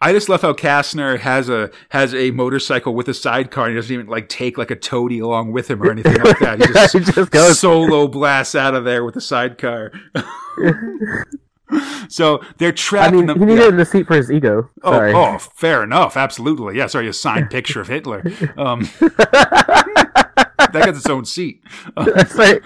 I 0.00 0.12
just 0.12 0.28
love 0.28 0.42
how 0.42 0.52
Kastner 0.52 1.16
has 1.20 1.48
a 1.48 1.70
has 1.90 2.12
a 2.12 2.32
motorcycle 2.32 2.92
with 2.92 3.08
a 3.08 3.14
sidecar 3.14 3.66
and 3.66 3.74
he 3.74 3.76
doesn't 3.80 3.94
even 3.94 4.06
like 4.08 4.28
take 4.28 4.58
like 4.58 4.72
a 4.72 4.76
toady 4.76 5.20
along 5.20 5.52
with 5.52 5.70
him 5.70 5.80
or 5.80 5.92
anything 5.92 6.20
like 6.20 6.40
that. 6.40 6.58
He 6.58 6.66
just, 6.72 6.92
He 6.94 7.00
just 7.00 7.30
goes. 7.30 7.60
solo 7.60 8.08
blasts 8.08 8.56
out 8.56 8.74
of 8.74 8.84
there 8.84 9.04
with 9.04 9.14
a 9.14 9.20
sidecar. 9.20 9.92
so 12.08 12.42
they're 12.56 12.70
I 12.70 12.72
trapped 12.72 13.14
mean, 13.14 13.28
in 13.30 13.38
he 13.38 13.44
the 13.44 13.46
needed 13.46 13.78
a 13.80 13.84
seat 13.84 14.06
for 14.08 14.16
his 14.16 14.30
ego. 14.30 14.70
Oh, 14.82 15.00
oh, 15.14 15.38
fair 15.38 15.84
enough. 15.84 16.16
Absolutely. 16.16 16.76
Yeah, 16.78 16.86
sorry, 16.88 17.06
a 17.08 17.12
signed 17.12 17.50
picture 17.50 17.80
of 17.80 17.86
Hitler. 17.88 18.24
Um, 18.56 18.88
that 20.72 20.84
gets 20.84 20.98
its 20.98 21.08
own 21.08 21.24
seat. 21.24 21.62
That's 21.96 22.34
right. 22.34 22.62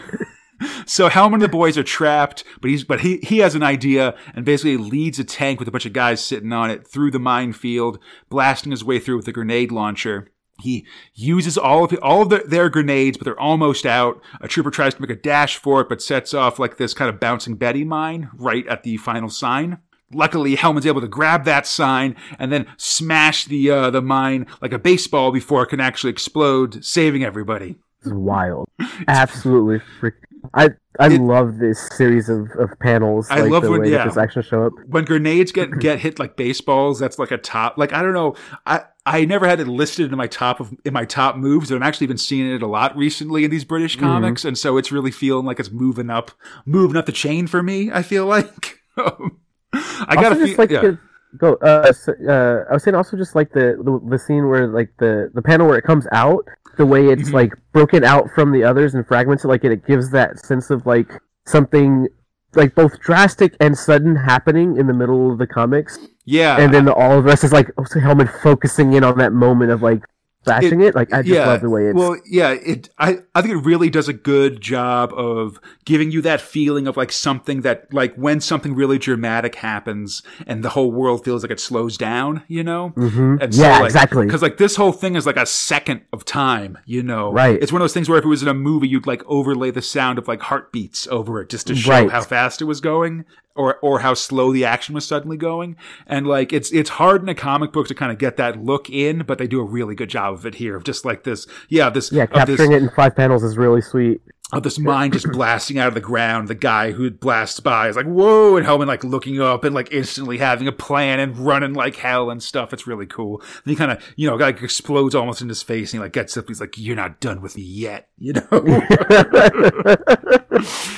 So 0.87 1.09
Hellman 1.09 1.35
and 1.35 1.43
the 1.43 1.49
boys 1.49 1.77
are 1.77 1.83
trapped, 1.83 2.45
but 2.61 2.71
he's 2.71 2.85
but 2.85 3.01
he 3.01 3.19
he 3.19 3.39
has 3.39 3.55
an 3.55 3.63
idea 3.63 4.15
and 4.35 4.45
basically 4.45 4.77
leads 4.77 5.19
a 5.19 5.25
tank 5.25 5.59
with 5.59 5.69
a 5.69 5.73
bunch 5.73 5.87
of 5.87 5.93
guys 5.93 6.25
sitting 6.25 6.53
on 6.53 6.71
it 6.71 6.87
through 6.87 7.11
the 7.11 7.19
minefield, 7.19 7.99
blasting 8.29 8.71
his 8.71 8.85
way 8.85 8.99
through 8.99 9.17
with 9.17 9.29
a 9.29 9.33
grenade 9.33 9.73
launcher. 9.73 10.31
He 10.61 10.87
uses 11.15 11.59
all 11.59 11.85
of 11.85 11.99
all 12.03 12.23
of 12.23 12.29
their, 12.29 12.45
their 12.47 12.69
grenades, 12.69 13.19
but 13.19 13.25
they're 13.25 13.41
almost 13.41 13.87
out. 13.87 14.21
A 14.41 14.49
trooper 14.49 14.71
tries 14.71 14.95
to 14.95 15.01
make 15.01 15.11
a 15.11 15.17
dash 15.17 15.57
for 15.57 15.81
it, 15.81 15.89
but 15.89 16.03
sets 16.03 16.35
off 16.35 16.59
like 16.59 16.77
this 16.77 16.95
kind 16.95 17.09
of 17.09 17.19
bouncing 17.19 17.57
Betty 17.57 17.85
mine 17.85 18.31
right 18.35 18.67
at 18.69 18.83
the 18.83 18.97
final 18.99 19.29
sign. 19.29 19.79
Luckily, 20.15 20.57
Hellman's 20.57 20.87
able 20.87 21.01
to 21.01 21.09
grab 21.09 21.45
that 21.45 21.67
sign 21.67 22.17
and 22.39 22.53
then 22.53 22.67
smash 22.77 23.47
the 23.47 23.71
uh, 23.71 23.91
the 23.91 24.03
mine 24.03 24.47
like 24.61 24.73
a 24.73 24.79
baseball 24.79 25.33
before 25.33 25.63
it 25.63 25.69
can 25.69 25.81
actually 25.81 26.11
explode, 26.11 26.85
saving 26.85 27.25
everybody. 27.25 27.77
Is 28.05 28.13
wild. 28.13 28.69
Absolutely 29.09 29.81
freak. 30.01 30.15
I 30.55 30.71
I 30.99 31.07
It- 31.13 31.21
love 31.21 31.59
this 31.59 31.89
series 31.97 32.29
of, 32.29 32.51
of 32.59 32.71
panels. 32.81 33.29
I 33.31 33.41
like 33.43 33.51
love 33.51 33.63
the 33.63 33.71
when- 33.71 33.83
way 33.83 33.91
yeah. 33.93 34.05
this 34.07 34.17
action 34.17 34.43
show 34.43 34.65
up. 34.67 34.73
when 34.89 35.05
grenades 35.05 35.53
get 35.53 35.71
get 35.79 36.01
hit 36.01 36.19
like 36.19 36.37
baseballs, 36.37 36.99
that's 36.99 37.19
like 37.19 37.31
a 37.31 37.39
top. 37.39 37.79
Like 37.79 37.93
I 37.93 38.03
don't 38.03 38.13
know, 38.15 38.35
I 38.67 38.83
I 39.07 39.25
never 39.25 39.47
had 39.49 39.59
it 39.61 39.69
listed 39.69 40.11
in 40.13 40.19
my 40.19 40.27
top 40.27 40.61
of 40.61 40.75
in 40.85 40.93
my 40.93 41.05
top 41.05 41.37
moves, 41.37 41.71
but 41.71 41.77
I'm 41.77 41.83
actually 41.83 42.09
been 42.09 42.19
seeing 42.19 42.51
it 42.53 42.63
a 42.63 42.67
lot 42.67 42.97
recently 42.97 43.45
in 43.45 43.51
these 43.51 43.65
British 43.65 43.97
Mm-hmm. 43.97 44.07
comics, 44.07 44.45
and 44.45 44.59
so 44.59 44.77
it's 44.77 44.91
really 44.93 45.11
feeling 45.13 45.47
like 45.47 45.61
it's 45.61 45.71
moving 45.71 46.11
up, 46.11 46.31
moving 46.67 46.97
up 46.97 47.07
the 47.07 47.13
chain 47.13 47.47
for 47.47 47.63
me. 47.63 47.91
I 47.93 48.03
feel 48.03 48.27
like 48.27 48.81
I 48.97 50.15
gotta 50.17 50.31
also 50.31 50.47
feel 50.47 50.57
like 50.59 50.71
yeah. 50.71 50.93
go. 51.39 51.55
Uh, 51.63 51.87
s- 51.89 52.09
uh, 52.09 52.65
I 52.69 52.75
was 52.75 52.83
saying 52.83 52.95
also 52.95 53.17
just 53.17 53.35
like 53.35 53.53
the, 53.53 53.77
the 53.83 54.01
the 54.11 54.19
scene 54.19 54.49
where 54.49 54.67
like 54.67 54.93
the 54.99 55.31
the 55.35 55.43
panel 55.43 55.67
where 55.69 55.79
it 55.79 55.85
comes 55.85 56.07
out, 56.13 56.47
the 56.77 56.87
way 56.87 57.09
it's 57.09 57.31
Mhm. 57.31 57.35
like 57.35 57.53
broken 57.73 58.05
out 58.05 58.31
from 58.35 58.53
the 58.53 58.65
others 58.65 58.95
and 58.95 59.07
fragmented, 59.07 59.47
like 59.47 59.65
it, 59.65 59.73
it 59.73 59.87
gives 59.87 60.11
that 60.11 60.39
sense 60.39 60.71
of 60.71 60.87
like 60.87 61.21
something 61.47 62.09
like 62.55 62.75
both 62.75 63.01
drastic 63.01 63.55
and 63.61 63.77
sudden 63.77 64.17
happening 64.17 64.77
in 64.77 64.87
the 64.87 64.93
middle 64.93 65.31
of 65.33 65.39
the 65.39 65.47
comics, 65.47 65.99
yeah, 66.25 66.59
and 66.59 66.73
then 66.73 66.89
all 66.89 67.19
of 67.19 67.25
the 67.25 67.29
rest 67.31 67.45
is 67.45 67.53
like 67.53 67.71
oh, 67.79 67.85
so 67.85 67.99
Hellman 68.01 68.29
focusing 68.43 68.93
in 68.93 69.03
on 69.05 69.17
that 69.19 69.33
moment 69.33 69.71
of 69.71 69.83
like 69.83 70.03
bashing 70.45 70.81
it. 70.81 70.95
Like 70.95 71.13
I 71.13 71.23
just 71.23 71.29
yeah, 71.35 71.47
love 71.47 71.61
the 71.61 71.71
way 71.71 71.87
it's. 71.87 71.97
well, 71.97 72.17
yeah. 72.27 72.51
It 72.51 72.91
I 72.99 73.19
I 73.35 73.43
think 73.43 73.55
it 73.55 73.59
really 73.65 73.91
does 73.91 74.09
a 74.09 74.13
good 74.13 74.61
job 74.61 75.13
of 75.15 75.59
giving 75.85 76.11
you 76.11 76.21
that 76.23 76.41
feeling 76.41 76.87
of 76.87 76.97
like 76.97 77.13
something 77.13 77.63
that 77.63 77.93
like 77.93 78.15
when 78.17 78.41
something 78.41 78.75
really 78.75 78.99
dramatic 78.99 79.57
happens 79.57 80.23
and 80.47 80.63
the 80.65 80.71
whole 80.71 80.91
world 80.93 81.25
feels 81.25 81.43
like 81.43 81.51
it 81.51 81.61
slows 81.61 81.97
down. 81.97 82.43
You 82.49 82.65
know. 82.65 82.93
mm-hmm. 82.97 83.37
And 83.41 83.55
yeah, 83.55 83.79
like, 83.79 83.85
exactly. 83.87 84.27
Because 84.27 84.43
like 84.43 84.59
this 84.59 84.77
whole 84.77 84.93
thing 84.93 85.17
is 85.17 85.27
like 85.27 85.37
a 85.37 85.47
second 85.47 86.03
of 86.13 86.25
time, 86.25 86.79
you 86.87 87.03
know. 87.03 87.33
Right. 87.33 87.61
It's 87.63 87.73
one 87.73 87.81
of 87.81 87.85
those 87.85 87.95
things 87.95 88.09
where 88.09 88.19
if 88.19 88.25
it 88.25 88.29
was 88.29 88.43
in 88.43 88.49
a 88.49 88.55
movie, 88.55 88.89
you'd 88.89 89.07
like 89.07 89.23
overlay 89.27 89.71
the 89.71 89.83
sound 89.83 90.19
of 90.19 90.29
like 90.29 90.41
heartbeats 90.43 91.07
over 91.09 91.41
it 91.41 91.49
just 91.49 91.67
to 91.69 91.75
show 91.77 91.91
Right. 91.93 92.11
how 92.11 92.23
fast 92.23 92.63
it 92.63 92.65
was 92.65 92.81
going, 92.81 93.25
or 93.55 93.77
or 93.81 94.01
how 94.01 94.15
slow 94.15 94.53
the 94.53 94.65
action 94.65 94.95
was 94.95 95.07
suddenly 95.07 95.37
going. 95.37 95.77
And 96.07 96.27
like 96.27 96.53
it's 96.53 96.73
it's 96.73 96.91
hard 96.91 97.23
in 97.23 97.29
a 97.29 97.35
comic 97.35 97.73
book 97.73 97.89
to 97.89 97.95
kind 97.95 98.13
of 98.13 98.19
get 98.19 98.37
that 98.37 98.63
look 98.63 98.89
in, 98.91 99.25
but 99.27 99.39
they 99.39 99.47
do 99.47 99.61
a 99.61 99.65
really 99.65 99.95
good 99.95 100.11
job 100.11 100.35
of 100.35 100.47
it 100.47 100.57
here, 100.57 100.77
of 100.77 100.85
just 100.85 101.05
like 101.05 101.25
this, 101.25 101.47
yeah, 101.69 101.91
this, 101.91 102.11
Yeah, 102.13 102.25
of 102.25 102.31
this- 102.31 102.57
capturing 102.59 102.73
it 102.73 102.83
in 102.83 102.91
five 102.91 103.15
panels 103.17 103.43
is 103.43 103.57
really 103.57 103.81
sweet. 103.81 104.21
Of 104.53 104.63
this 104.63 104.79
mine 104.79 105.13
just 105.13 105.27
blasting 105.33 105.79
out 105.79 105.89
of 105.89 105.95
the 105.95 106.01
ground. 106.01 106.49
The 106.49 106.55
guy 106.55 106.93
who 106.93 107.11
blasts 107.11 107.61
by 107.61 107.89
is 107.89 107.97
like, 107.97 108.07
whoa, 108.07 108.57
and 108.57 108.67
Hellman 108.67 108.87
like 108.87 109.03
looking 109.03 109.41
up 109.41 109.65
and 109.65 109.75
like 109.75 109.91
instantly 109.93 110.39
having 110.39 110.69
a 110.69 110.73
plan 110.73 111.21
and 111.21 111.37
running 111.39 111.73
like 111.73 111.97
hell 111.97 112.31
and 112.31 112.43
stuff. 112.43 112.73
It's 112.73 112.87
really 112.87 113.07
cool. 113.07 113.41
And 113.65 113.71
he 113.71 113.77
kind 113.77 113.91
of, 113.93 114.03
you 114.17 114.29
know, 114.29 114.37
like 114.37 114.63
explodes 114.63 115.15
almost 115.15 115.41
in 115.41 115.49
his 115.49 115.63
face 115.63 115.93
and 115.93 116.01
he 116.01 116.05
like 116.05 116.13
gets 116.13 116.37
up. 116.37 116.49
He's 116.49 116.61
like, 116.61 116.77
you're 116.77 116.97
not 116.97 117.21
done 117.21 117.41
with 117.41 117.57
me 117.57 117.63
yet, 117.63 118.09
you 118.19 118.35
know? 118.35 118.47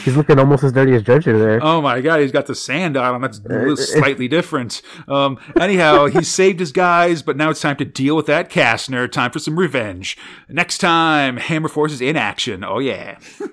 He's 0.04 0.16
looking 0.16 0.38
almost 0.38 0.64
as 0.64 0.72
dirty 0.72 0.94
as 0.94 1.02
Dredger 1.02 1.38
there. 1.38 1.60
Oh 1.62 1.80
my 1.80 2.00
god, 2.02 2.20
he's 2.20 2.32
got 2.32 2.46
the 2.46 2.54
sand 2.54 2.96
on 2.96 3.14
him. 3.14 3.22
That's 3.22 3.92
slightly 3.92 4.28
different. 4.28 4.82
Um, 5.08 5.38
anyhow, 5.58 6.06
he 6.06 6.22
saved 6.22 6.60
his 6.60 6.72
guys, 6.72 7.22
but 7.22 7.36
now 7.36 7.50
it's 7.50 7.62
time 7.62 7.76
to 7.76 7.84
deal 7.84 8.14
with 8.14 8.26
that 8.26 8.50
Kastner. 8.50 9.10
Time 9.10 9.30
for 9.30 9.38
some 9.38 9.58
revenge. 9.58 10.18
Next 10.48 10.78
time, 10.78 11.38
Hammer 11.38 11.68
Force 11.68 11.92
is 11.92 12.02
in 12.02 12.16
action. 12.16 12.62
Oh 12.62 12.78
yeah. 12.78 13.18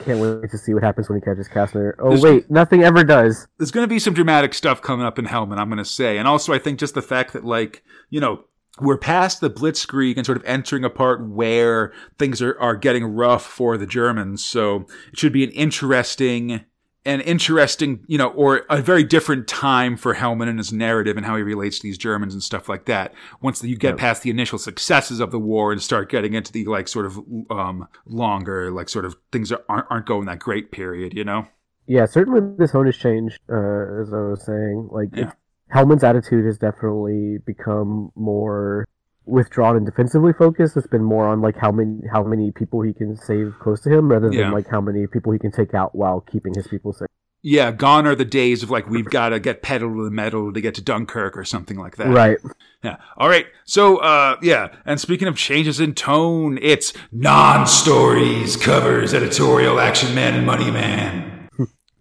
Can't 0.00 0.20
wait 0.20 0.50
to 0.50 0.58
see 0.58 0.74
what 0.74 0.82
happens 0.82 1.08
when 1.08 1.18
he 1.18 1.24
catches 1.24 1.48
Kastner. 1.48 1.94
Oh 1.98 2.10
There's, 2.10 2.22
wait, 2.22 2.50
nothing 2.50 2.82
ever 2.82 3.02
does. 3.02 3.48
There's 3.58 3.70
going 3.70 3.84
to 3.84 3.88
be 3.88 3.98
some 3.98 4.12
dramatic 4.12 4.52
stuff 4.52 4.82
coming 4.82 5.06
up 5.06 5.18
in 5.18 5.26
Hellman. 5.26 5.58
I'm 5.58 5.68
going 5.68 5.78
to 5.78 5.84
say, 5.86 6.18
and 6.18 6.28
also 6.28 6.52
I 6.52 6.58
think 6.58 6.78
just 6.78 6.94
the 6.94 7.02
fact 7.02 7.32
that 7.32 7.44
like 7.44 7.82
you 8.10 8.20
know 8.20 8.44
we're 8.80 8.98
past 8.98 9.40
the 9.40 9.50
blitzkrieg 9.50 10.16
and 10.16 10.26
sort 10.26 10.36
of 10.36 10.44
entering 10.44 10.84
a 10.84 10.90
part 10.90 11.26
where 11.26 11.92
things 12.18 12.42
are, 12.42 12.58
are 12.60 12.76
getting 12.76 13.04
rough 13.04 13.44
for 13.44 13.78
the 13.78 13.86
Germans. 13.86 14.44
So 14.44 14.86
it 15.12 15.18
should 15.18 15.32
be 15.32 15.44
an 15.44 15.50
interesting, 15.50 16.64
an 17.06 17.20
interesting, 17.22 18.04
you 18.08 18.18
know, 18.18 18.28
or 18.28 18.66
a 18.68 18.82
very 18.82 19.04
different 19.04 19.46
time 19.46 19.96
for 19.96 20.16
Hellman 20.16 20.48
and 20.48 20.58
his 20.58 20.72
narrative 20.72 21.16
and 21.16 21.24
how 21.24 21.36
he 21.36 21.42
relates 21.42 21.78
to 21.78 21.82
these 21.84 21.96
Germans 21.96 22.34
and 22.34 22.42
stuff 22.42 22.68
like 22.68 22.84
that. 22.86 23.14
Once 23.40 23.62
you 23.62 23.76
get 23.76 23.96
past 23.96 24.22
the 24.22 24.30
initial 24.30 24.58
successes 24.58 25.20
of 25.20 25.30
the 25.30 25.38
war 25.38 25.72
and 25.72 25.80
start 25.80 26.10
getting 26.10 26.34
into 26.34 26.52
the 26.52 26.64
like 26.66 26.88
sort 26.88 27.06
of 27.06 27.18
um, 27.48 27.88
longer, 28.04 28.70
like 28.70 28.88
sort 28.88 29.04
of 29.04 29.16
things 29.32 29.52
aren't 29.52 29.86
aren't 29.88 30.06
going 30.06 30.26
that 30.26 30.40
great 30.40 30.72
period, 30.72 31.14
you 31.14 31.24
know. 31.24 31.46
Yeah, 31.86 32.04
certainly 32.06 32.40
this 32.58 32.72
hone 32.72 32.86
has 32.86 32.96
changed, 32.96 33.38
uh, 33.48 34.02
as 34.02 34.12
I 34.12 34.18
was 34.18 34.44
saying. 34.44 34.88
Like, 34.90 35.10
yeah. 35.14 35.32
Hellman's 35.72 36.02
attitude 36.02 36.44
has 36.44 36.58
definitely 36.58 37.38
become 37.46 38.10
more 38.16 38.86
withdrawn 39.26 39.76
and 39.76 39.84
defensively 39.84 40.32
focused. 40.32 40.76
It's 40.76 40.86
been 40.86 41.04
more 41.04 41.26
on 41.26 41.40
like 41.40 41.56
how 41.56 41.70
many 41.70 42.00
how 42.12 42.22
many 42.22 42.52
people 42.52 42.82
he 42.82 42.92
can 42.92 43.16
save 43.16 43.54
close 43.60 43.80
to 43.82 43.90
him, 43.90 44.10
rather 44.10 44.28
than 44.28 44.38
yeah. 44.38 44.50
like 44.50 44.68
how 44.68 44.80
many 44.80 45.06
people 45.06 45.32
he 45.32 45.38
can 45.38 45.52
take 45.52 45.74
out 45.74 45.94
while 45.94 46.20
keeping 46.20 46.54
his 46.54 46.66
people 46.66 46.92
safe. 46.92 47.08
Yeah, 47.42 47.70
gone 47.70 48.08
are 48.08 48.16
the 48.16 48.24
days 48.24 48.62
of 48.62 48.70
like 48.70 48.88
we've 48.88 49.04
got 49.04 49.28
to 49.28 49.38
get 49.38 49.62
pedal 49.62 49.94
to 49.94 50.04
the 50.04 50.10
metal 50.10 50.52
to 50.52 50.60
get 50.60 50.74
to 50.76 50.82
Dunkirk 50.82 51.36
or 51.36 51.44
something 51.44 51.76
like 51.76 51.96
that. 51.96 52.08
Right. 52.08 52.38
Yeah. 52.82 52.96
All 53.16 53.28
right. 53.28 53.46
So, 53.64 53.98
uh, 53.98 54.36
yeah. 54.42 54.74
And 54.84 55.00
speaking 55.00 55.28
of 55.28 55.36
changes 55.36 55.78
in 55.78 55.94
tone, 55.94 56.58
it's 56.60 56.92
non-stories 57.12 58.56
covers 58.56 59.14
editorial 59.14 59.78
Action 59.78 60.14
Man 60.14 60.34
and 60.34 60.46
Money 60.46 60.70
Man. 60.70 61.48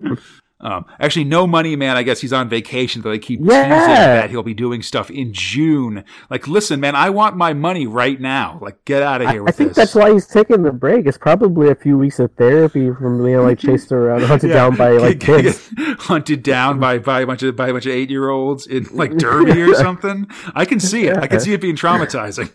Um, 0.66 0.86
actually, 1.00 1.26
no 1.26 1.46
money, 1.46 1.76
man. 1.76 1.96
I 1.96 2.02
guess 2.02 2.22
he's 2.22 2.34
on 2.34 2.50
vacation, 2.50 3.04
but 3.04 3.12
they 3.12 3.20
keep 3.20 3.40
yeah. 3.44 3.64
teasing 3.70 3.94
that 3.94 4.32
he'll 4.32 4.42
be 4.42 4.56
doing 4.56 4.82
stuff 4.82 5.12
in 5.12 5.32
June. 5.32 6.04
Like, 6.32 6.48
listen, 6.48 6.80
man, 6.80 6.96
I 6.96 7.12
want 7.12 7.38
my 7.38 7.54
money 7.54 7.86
right 7.86 8.20
now. 8.20 8.58
Like, 8.60 8.84
get 8.84 9.04
out 9.04 9.22
of 9.22 9.30
here 9.30 9.46
I, 9.46 9.50
I 9.50 9.52
think 9.52 9.70
this. 9.70 9.78
that's 9.78 9.94
why 9.94 10.12
he's 10.12 10.26
taking 10.26 10.64
the 10.64 10.72
break. 10.72 11.06
It's 11.06 11.20
probably 11.20 11.70
a 11.70 11.76
few 11.76 12.00
weeks 12.00 12.18
of 12.18 12.32
therapy 12.34 12.92
from 12.92 13.24
being 13.24 13.44
like 13.44 13.60
chased 13.66 13.92
around, 13.92 14.24
hunted 14.24 14.48
yeah. 14.48 14.56
down 14.56 14.76
by 14.76 14.94
like 14.94 15.20
kids, 15.20 15.70
hunted 16.00 16.42
down 16.42 16.80
by 16.80 16.98
by 16.98 17.22
a 17.22 17.28
bunch 17.28 17.44
of 17.44 17.56
by 17.56 17.68
a 17.68 17.72
bunch 17.72 17.86
of 17.86 17.92
eight 17.92 18.10
year 18.10 18.30
olds 18.30 18.66
in 18.66 18.86
like 18.92 19.16
Derby 19.18 19.62
or 19.62 19.76
something. 19.76 20.28
I 20.56 20.66
can 20.66 20.80
see 20.80 21.06
it. 21.06 21.16
I 21.16 21.28
can 21.28 21.40
see 21.42 21.54
it 21.54 21.62
being 21.62 21.76
traumatizing. 21.76 22.52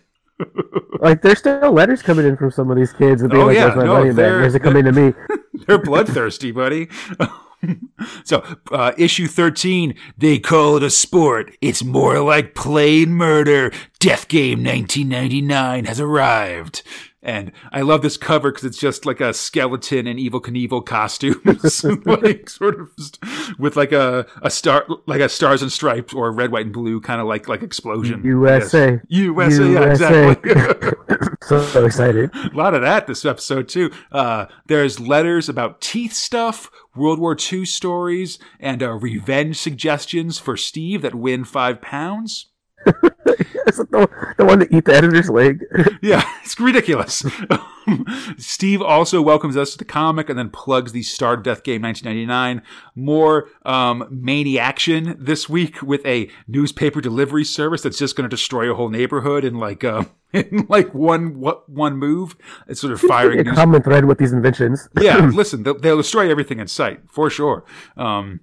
like 1.00 1.22
there's 1.22 1.38
still 1.38 1.70
letters 1.70 2.02
coming 2.02 2.26
in 2.26 2.36
from 2.36 2.50
some 2.50 2.72
of 2.72 2.76
these 2.76 2.92
kids 2.92 3.22
being 3.22 3.40
oh, 3.40 3.46
like, 3.46 3.54
yeah. 3.54 3.66
"Where's 3.66 3.76
my 3.76 3.84
no, 3.84 3.94
money, 3.98 4.12
man? 4.12 4.52
It 4.52 4.62
coming 4.62 4.84
to 4.84 4.90
me?" 4.90 5.14
they're 5.68 5.78
bloodthirsty, 5.78 6.50
buddy. 6.50 6.88
so, 8.24 8.44
uh, 8.72 8.92
issue 8.96 9.26
13, 9.26 9.94
they 10.16 10.38
call 10.38 10.76
it 10.76 10.82
a 10.82 10.90
sport. 10.90 11.56
It's 11.61 11.84
more 11.84 12.20
like 12.20 12.54
playing 12.54 13.12
murder. 13.12 13.72
Death 13.98 14.28
Game 14.28 14.64
1999 14.64 15.84
has 15.84 16.00
arrived. 16.00 16.82
And 17.22 17.52
I 17.70 17.82
love 17.82 18.00
this 18.00 18.16
cover 18.16 18.50
because 18.50 18.64
it's 18.64 18.78
just 18.78 19.04
like 19.04 19.20
a 19.20 19.34
skeleton 19.34 20.06
in 20.06 20.16
Evel 20.16 20.40
Knievel 20.40 20.86
costumes, 20.86 21.84
like 22.06 22.48
sort 22.48 22.80
of 22.80 22.90
with 23.58 23.76
like 23.76 23.92
a, 23.92 24.26
a 24.40 24.48
star, 24.48 24.86
like 25.06 25.20
a 25.20 25.28
stars 25.28 25.61
and 25.61 25.70
stripes 25.70 26.14
or 26.14 26.32
red, 26.32 26.50
white, 26.50 26.64
and 26.64 26.72
blue 26.72 26.98
kind 26.98 27.20
of 27.20 27.26
like 27.26 27.46
like 27.46 27.62
explosion. 27.62 28.24
USA, 28.24 29.00
USA, 29.08 29.68
USA. 29.68 29.72
Yeah, 29.72 30.30
exactly. 30.30 31.26
so 31.43 31.84
excited! 31.84 32.30
a 32.34 32.51
lot 32.53 32.74
of 32.74 32.82
that 32.82 33.07
this 33.07 33.24
episode 33.24 33.68
too. 33.68 33.91
Uh, 34.12 34.47
there's 34.66 35.01
letters 35.01 35.49
about 35.49 35.80
teeth 35.80 36.12
stuff, 36.12 36.70
World 36.95 37.18
War 37.18 37.36
II 37.51 37.64
stories, 37.64 38.38
and 38.59 38.82
uh, 38.82 38.93
revenge 38.93 39.59
suggestions 39.59 40.38
for 40.38 40.57
Steve 40.57 41.03
that 41.03 41.14
win 41.14 41.45
five 41.45 41.80
pounds. 41.80 42.49
the, 42.86 44.34
the 44.36 44.44
one 44.44 44.58
that 44.60 44.72
eat 44.72 44.84
the 44.84 44.94
editor's 44.94 45.28
leg. 45.28 45.64
yeah, 46.02 46.22
it's 46.44 46.58
ridiculous. 46.58 47.24
Steve 48.38 48.82
also 48.82 49.20
welcomes 49.20 49.56
us 49.56 49.72
to 49.72 49.78
the 49.78 49.84
comic 49.84 50.28
and 50.28 50.38
then 50.38 50.50
plugs 50.50 50.92
the 50.92 51.02
Star 51.02 51.34
of 51.34 51.42
Death 51.42 51.62
Game 51.62 51.82
1999. 51.82 52.62
More 52.94 53.48
um, 53.64 54.24
action 54.58 55.16
this 55.18 55.48
week 55.48 55.82
with 55.82 56.04
a 56.06 56.30
newspaper 56.46 57.00
delivery 57.00 57.44
service 57.44 57.82
that's 57.82 57.98
just 57.98 58.16
going 58.16 58.28
to 58.28 58.34
destroy 58.34 58.70
a 58.70 58.74
whole 58.74 58.88
neighborhood 58.88 59.44
in 59.44 59.54
like 59.54 59.84
uh, 59.84 60.04
in 60.32 60.66
like 60.68 60.94
one 60.94 61.38
what 61.38 61.68
one 61.68 61.96
move. 61.96 62.36
It's 62.68 62.80
sort 62.80 62.92
of 62.92 63.00
firing 63.00 63.40
a 63.40 63.44
news- 63.44 63.54
common 63.54 63.82
thread 63.82 64.04
with 64.04 64.18
these 64.18 64.32
inventions. 64.32 64.88
yeah, 65.00 65.16
listen, 65.34 65.62
they'll, 65.62 65.78
they'll, 65.78 65.96
destroy 65.96 66.30
everything 66.30 66.60
in 66.60 66.66
sight 66.66 67.00
for 67.08 67.28
sure. 67.30 67.64
Um, 67.96 68.40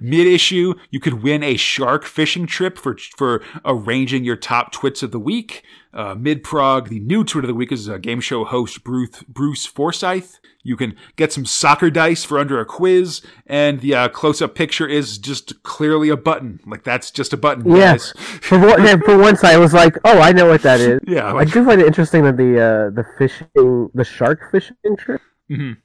Mid 0.00 0.26
issue, 0.26 0.74
you 0.90 1.00
could 1.00 1.22
win 1.22 1.42
a 1.42 1.56
shark 1.56 2.04
fishing 2.04 2.46
trip 2.46 2.78
for 2.78 2.96
for 3.16 3.42
arranging 3.64 4.24
your 4.24 4.36
top 4.36 4.72
twits 4.72 5.02
of 5.02 5.10
the 5.10 5.18
week. 5.18 5.62
Uh, 5.92 6.14
Mid 6.14 6.42
prog, 6.42 6.88
the 6.88 7.00
new 7.00 7.24
twit 7.24 7.44
of 7.44 7.48
the 7.48 7.54
week 7.54 7.72
is 7.72 7.88
a 7.88 7.98
game 7.98 8.20
show 8.20 8.44
host 8.44 8.84
Bruce 8.84 9.22
Bruce 9.28 9.66
Forsyth. 9.66 10.38
You 10.62 10.76
can 10.76 10.96
get 11.16 11.32
some 11.32 11.46
soccer 11.46 11.88
dice 11.90 12.24
for 12.24 12.38
under 12.38 12.60
a 12.60 12.66
quiz, 12.66 13.22
and 13.46 13.80
the 13.80 13.94
uh, 13.94 14.08
close 14.08 14.42
up 14.42 14.54
picture 14.54 14.86
is 14.86 15.16
just 15.16 15.62
clearly 15.62 16.10
a 16.10 16.16
button. 16.16 16.60
Like 16.66 16.84
that's 16.84 17.10
just 17.10 17.32
a 17.32 17.36
button. 17.36 17.74
Yes. 17.74 18.12
for, 18.16 18.58
one, 18.58 19.00
for 19.02 19.16
once, 19.16 19.44
I 19.44 19.56
was 19.56 19.72
like, 19.72 19.96
"Oh, 20.04 20.20
I 20.20 20.32
know 20.32 20.46
what 20.46 20.62
that 20.62 20.80
is." 20.80 21.00
Yeah, 21.06 21.32
like, 21.32 21.48
I 21.48 21.50
do 21.50 21.64
find 21.64 21.80
it 21.80 21.86
interesting 21.86 22.24
that 22.24 22.36
the 22.36 22.60
uh, 22.60 22.90
the 22.90 23.04
fishing, 23.16 23.90
the 23.94 24.04
shark 24.04 24.50
fishing 24.50 24.76
trip. 24.98 25.22
Mm-hmm 25.50 25.80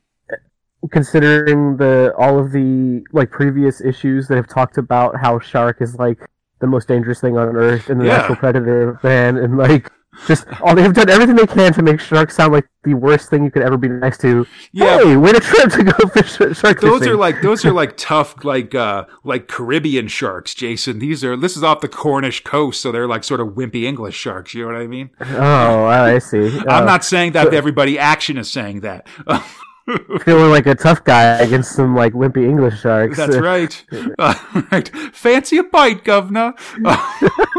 considering 0.91 1.77
the 1.77 2.13
all 2.17 2.39
of 2.39 2.51
the 2.51 3.03
like 3.11 3.31
previous 3.31 3.81
issues 3.81 4.27
that 4.27 4.35
have 4.35 4.47
talked 4.47 4.77
about 4.77 5.15
how 5.19 5.39
shark 5.39 5.81
is 5.81 5.95
like 5.95 6.19
the 6.59 6.67
most 6.67 6.87
dangerous 6.87 7.19
thing 7.19 7.37
on 7.37 7.55
earth 7.55 7.89
and 7.89 7.99
the 7.99 8.05
yeah. 8.05 8.17
natural 8.17 8.35
predator 8.37 8.99
man 9.03 9.37
and 9.37 9.57
like 9.57 9.91
just 10.27 10.45
all 10.61 10.75
they 10.75 10.81
have 10.81 10.93
done 10.93 11.09
everything 11.09 11.35
they 11.35 11.47
can 11.47 11.73
to 11.73 11.81
make 11.81 11.99
sharks 11.99 12.35
sound 12.35 12.53
like 12.53 12.65
the 12.83 12.93
worst 12.93 13.29
thing 13.29 13.43
you 13.43 13.51
could 13.51 13.63
ever 13.63 13.77
be 13.77 13.87
next 13.87 14.21
to. 14.21 14.45
Yeah, 14.71 14.99
hey, 14.99 15.17
win 15.17 15.35
a 15.35 15.39
trip 15.39 15.71
to 15.71 15.83
go 15.83 16.07
fish 16.09 16.35
shark 16.57 16.81
Those 16.81 16.99
fishing. 16.99 17.13
are 17.13 17.17
like 17.17 17.41
those 17.41 17.65
are 17.65 17.71
like 17.73 17.97
tough 17.97 18.43
like 18.45 18.75
uh 18.75 19.05
like 19.23 19.47
Caribbean 19.47 20.07
sharks, 20.07 20.53
Jason. 20.53 20.99
These 20.99 21.23
are 21.23 21.35
this 21.35 21.57
is 21.57 21.63
off 21.63 21.81
the 21.81 21.87
Cornish 21.87 22.43
coast, 22.43 22.81
so 22.81 22.91
they're 22.91 23.07
like 23.07 23.23
sort 23.23 23.41
of 23.41 23.49
wimpy 23.49 23.83
English 23.83 24.15
sharks. 24.15 24.53
You 24.53 24.67
know 24.67 24.73
what 24.73 24.81
I 24.81 24.87
mean? 24.87 25.09
Oh, 25.19 25.85
I 25.85 26.19
see. 26.19 26.59
I'm 26.59 26.83
uh, 26.83 26.85
not 26.85 27.03
saying 27.03 27.31
that 27.33 27.47
so, 27.47 27.57
everybody 27.57 27.97
action 27.97 28.37
is 28.37 28.51
saying 28.51 28.81
that. 28.81 29.07
feeling 30.23 30.49
like 30.49 30.65
a 30.65 30.75
tough 30.75 31.03
guy 31.03 31.23
against 31.39 31.73
some 31.73 31.95
like 31.95 32.13
wimpy 32.13 32.45
English 32.45 32.79
sharks. 32.81 33.17
That's 33.17 33.37
right. 33.37 33.83
Uh, 34.19 34.35
right. 34.71 34.89
Fancy 35.13 35.57
a 35.57 35.63
bite, 35.63 36.03
governor. 36.03 36.53
oh 36.85 37.51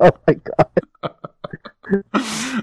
my 0.00 0.34
god. 0.34 0.70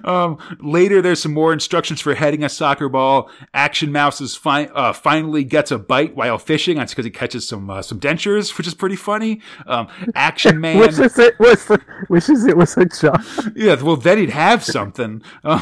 um, 0.04 0.38
later, 0.60 1.02
there's 1.02 1.22
some 1.22 1.34
more 1.34 1.54
instructions 1.54 2.02
for 2.02 2.16
heading 2.16 2.44
a 2.44 2.50
soccer 2.50 2.90
ball. 2.90 3.30
Action 3.54 3.92
Mouse 3.92 4.20
is 4.20 4.36
fi- 4.36 4.66
uh, 4.66 4.94
finally 4.94 5.44
gets 5.44 5.72
a 5.72 5.78
bite 5.78 6.16
while 6.16 6.38
fishing. 6.38 6.78
That's 6.78 6.94
because 6.94 7.06
he 7.06 7.12
catches 7.12 7.48
some 7.48 7.70
uh, 7.70 7.82
some 7.82 8.00
dentures, 8.00 8.58
which 8.58 8.68
is 8.68 8.74
pretty 8.74 8.96
funny. 8.96 9.42
Um, 9.68 9.88
Action 10.16 10.60
Man 10.60 10.80
wishes 10.80 11.18
it 11.20 11.38
was 11.40 11.70
wishes 12.10 12.46
it 12.46 12.58
was 12.58 12.76
a 12.78 12.86
job. 12.86 13.24
Yeah, 13.56 13.82
well, 13.82 13.98
then 13.98 14.18
he'd 14.18 14.32
have 14.32 14.64
something. 14.64 15.22
Uh, 15.44 15.62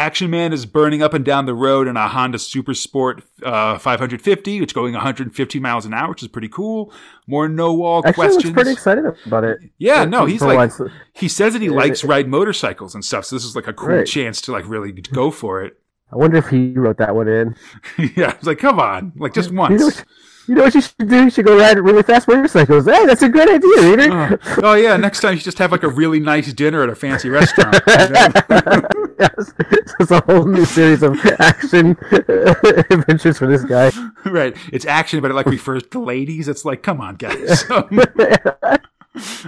Action 0.00 0.30
Man 0.30 0.54
is 0.54 0.64
burning 0.64 1.02
up 1.02 1.12
and 1.12 1.26
down 1.26 1.44
the 1.44 1.54
road 1.54 1.86
in 1.86 1.98
a 1.98 2.08
Honda 2.08 2.38
Super 2.38 2.72
Sport 2.72 3.22
uh, 3.42 3.76
550, 3.76 4.60
which 4.60 4.70
is 4.70 4.72
going 4.72 4.94
150 4.94 5.60
miles 5.60 5.84
an 5.84 5.92
hour, 5.92 6.08
which 6.08 6.22
is 6.22 6.28
pretty 6.28 6.48
cool. 6.48 6.90
More 7.26 7.50
no 7.50 7.74
wall 7.74 8.02
questions. 8.02 8.46
I'm 8.46 8.54
pretty 8.54 8.72
excited 8.72 9.04
about 9.26 9.44
it. 9.44 9.58
Yeah, 9.76 10.06
no, 10.06 10.24
he's 10.24 10.40
like 10.40 10.72
he 11.12 11.28
says 11.28 11.52
that 11.52 11.60
he 11.60 11.68
likes 11.68 12.02
ride 12.02 12.28
motorcycles 12.28 12.94
and 12.94 13.04
stuff. 13.04 13.26
So 13.26 13.36
this 13.36 13.44
is 13.44 13.54
like 13.54 13.66
a 13.66 13.74
cool 13.74 13.88
right. 13.88 14.06
chance 14.06 14.40
to 14.42 14.52
like 14.52 14.66
really 14.66 14.90
go 14.92 15.30
for 15.30 15.62
it. 15.62 15.78
I 16.10 16.16
wonder 16.16 16.38
if 16.38 16.48
he 16.48 16.72
wrote 16.72 16.96
that 16.96 17.14
one 17.14 17.28
in. 17.28 17.54
yeah, 18.16 18.30
I 18.32 18.36
was 18.38 18.46
like, 18.46 18.58
come 18.58 18.80
on, 18.80 19.12
like 19.16 19.34
just 19.34 19.52
once. 19.52 20.02
You 20.50 20.56
know 20.56 20.64
what 20.64 20.74
you 20.74 20.80
should 20.80 21.08
do? 21.08 21.22
You 21.22 21.30
should 21.30 21.46
go 21.46 21.56
ride 21.56 21.78
really 21.78 22.02
fast 22.02 22.26
motorcycles. 22.26 22.84
Hey, 22.84 23.06
that's 23.06 23.22
a 23.22 23.28
great 23.28 23.48
idea, 23.48 23.82
Reader. 23.82 24.12
Oh, 24.12 24.60
oh, 24.64 24.74
yeah, 24.74 24.96
next 24.96 25.20
time 25.20 25.34
you 25.34 25.40
just 25.40 25.58
have 25.58 25.70
like 25.70 25.84
a 25.84 25.88
really 25.88 26.18
nice 26.18 26.52
dinner 26.52 26.82
at 26.82 26.88
a 26.88 26.96
fancy 26.96 27.28
restaurant. 27.28 27.80
yes. 27.86 29.52
It's 30.00 30.10
a 30.10 30.20
whole 30.22 30.46
new 30.46 30.64
series 30.64 31.04
of 31.04 31.24
action 31.38 31.96
uh, 32.10 32.54
adventures 32.90 33.38
for 33.38 33.46
this 33.46 33.62
guy. 33.62 33.92
right, 34.28 34.56
it's 34.72 34.86
action, 34.86 35.20
but 35.20 35.30
it 35.30 35.34
like 35.34 35.46
refers 35.46 35.84
to 35.84 36.00
ladies. 36.00 36.48
It's 36.48 36.64
like, 36.64 36.82
come 36.82 37.00
on, 37.00 37.14
guys. 37.14 37.64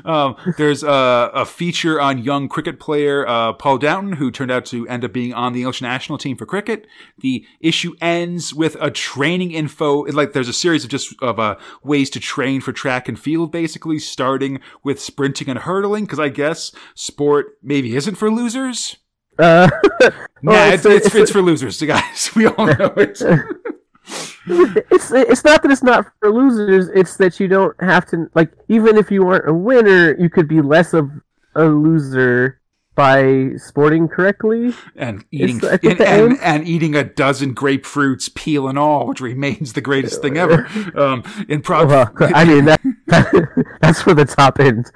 Um, 0.05 0.37
there's 0.59 0.83
a, 0.83 1.31
a 1.35 1.45
feature 1.45 2.01
on 2.01 2.18
young 2.18 2.49
cricket 2.49 2.81
player 2.81 3.27
uh, 3.27 3.53
Paul 3.53 3.79
Downton, 3.79 4.14
who 4.14 4.31
turned 4.31 4.51
out 4.51 4.64
to 4.66 4.87
end 4.89 5.05
up 5.05 5.12
being 5.12 5.33
on 5.35 5.53
the 5.53 5.61
English 5.61 5.83
national 5.83 6.18
team 6.18 6.37
for 6.37 6.47
cricket. 6.47 6.87
The 7.18 7.45
issue 7.61 7.95
ends 8.01 8.55
with 8.55 8.77
a 8.81 8.91
training 8.91 9.53
info. 9.53 10.05
Like 10.07 10.33
there's 10.33 10.49
a 10.49 10.53
series 10.53 10.85
of 10.85 10.91
just 10.91 11.14
of 11.23 11.39
uh, 11.39 11.57
ways 11.83 12.11
to 12.11 12.20
train 12.20 12.61
for 12.61 12.73
track 12.73 13.09
and 13.09 13.18
field, 13.18 13.53
basically 13.53 13.99
starting 13.99 14.61
with 14.83 15.01
sprinting 15.01 15.49
and 15.49 15.59
hurtling. 15.61 16.05
Because 16.05 16.20
I 16.20 16.29
guess 16.29 16.73
sport 16.95 17.59
maybe 17.62 17.95
isn't 17.97 18.16
for 18.16 18.31
losers. 18.31 18.97
Uh, 19.39 19.68
Nah, 20.45 20.51
well, 20.53 20.73
it's, 20.73 20.85
a- 20.85 20.91
it's, 20.91 21.14
it's, 21.14 21.31
for 21.31 21.41
losers, 21.41 21.81
guys. 21.81 22.31
We 22.37 22.47
all 22.47 22.66
know 22.66 22.93
it. 22.97 23.23
it's 24.46 25.12
it's 25.12 25.44
not 25.44 25.62
that 25.62 25.70
it's 25.70 25.82
not 25.82 26.07
for 26.20 26.30
losers. 26.32 26.88
It's 26.94 27.16
that 27.16 27.38
you 27.40 27.48
don't 27.48 27.80
have 27.82 28.07
to 28.07 28.30
like 28.34 28.50
even 28.68 28.96
if 28.96 29.11
you 29.11 29.26
aren't 29.28 29.48
a 29.48 29.55
winner, 29.55 30.16
you 30.18 30.28
could 30.28 30.48
be 30.48 30.61
less 30.61 30.92
of 30.94 31.11
a 31.55 31.64
loser 31.64 32.59
by 32.94 33.48
sporting 33.57 34.07
correctly. 34.07 34.74
and 34.96 35.24
eating 35.30 35.57
It's- 35.57 35.72
I 35.72 35.76
think 35.78 36.00
and, 36.00 36.32
and, 36.32 36.40
and 36.42 36.68
eating 36.68 36.94
a 36.94 37.03
dozen 37.03 37.55
grapefruits, 37.55 38.34
peel 38.34 38.68
and 38.68 38.78
all, 38.78 39.07
which 39.07 39.20
remains 39.22 39.72
the 39.72 39.80
greatest 39.80 40.20
thing 40.20 40.36
ever. 40.36 40.66
Um, 40.94 41.22
in 41.48 41.62
prog- 41.62 41.88
Well, 41.88 42.12
I 42.20 42.44
mean 42.44 42.66
that, 42.66 42.80
that's 43.80 44.03
for 44.03 44.12
the 44.12 44.26
top 44.26 44.61
end. 44.61 44.90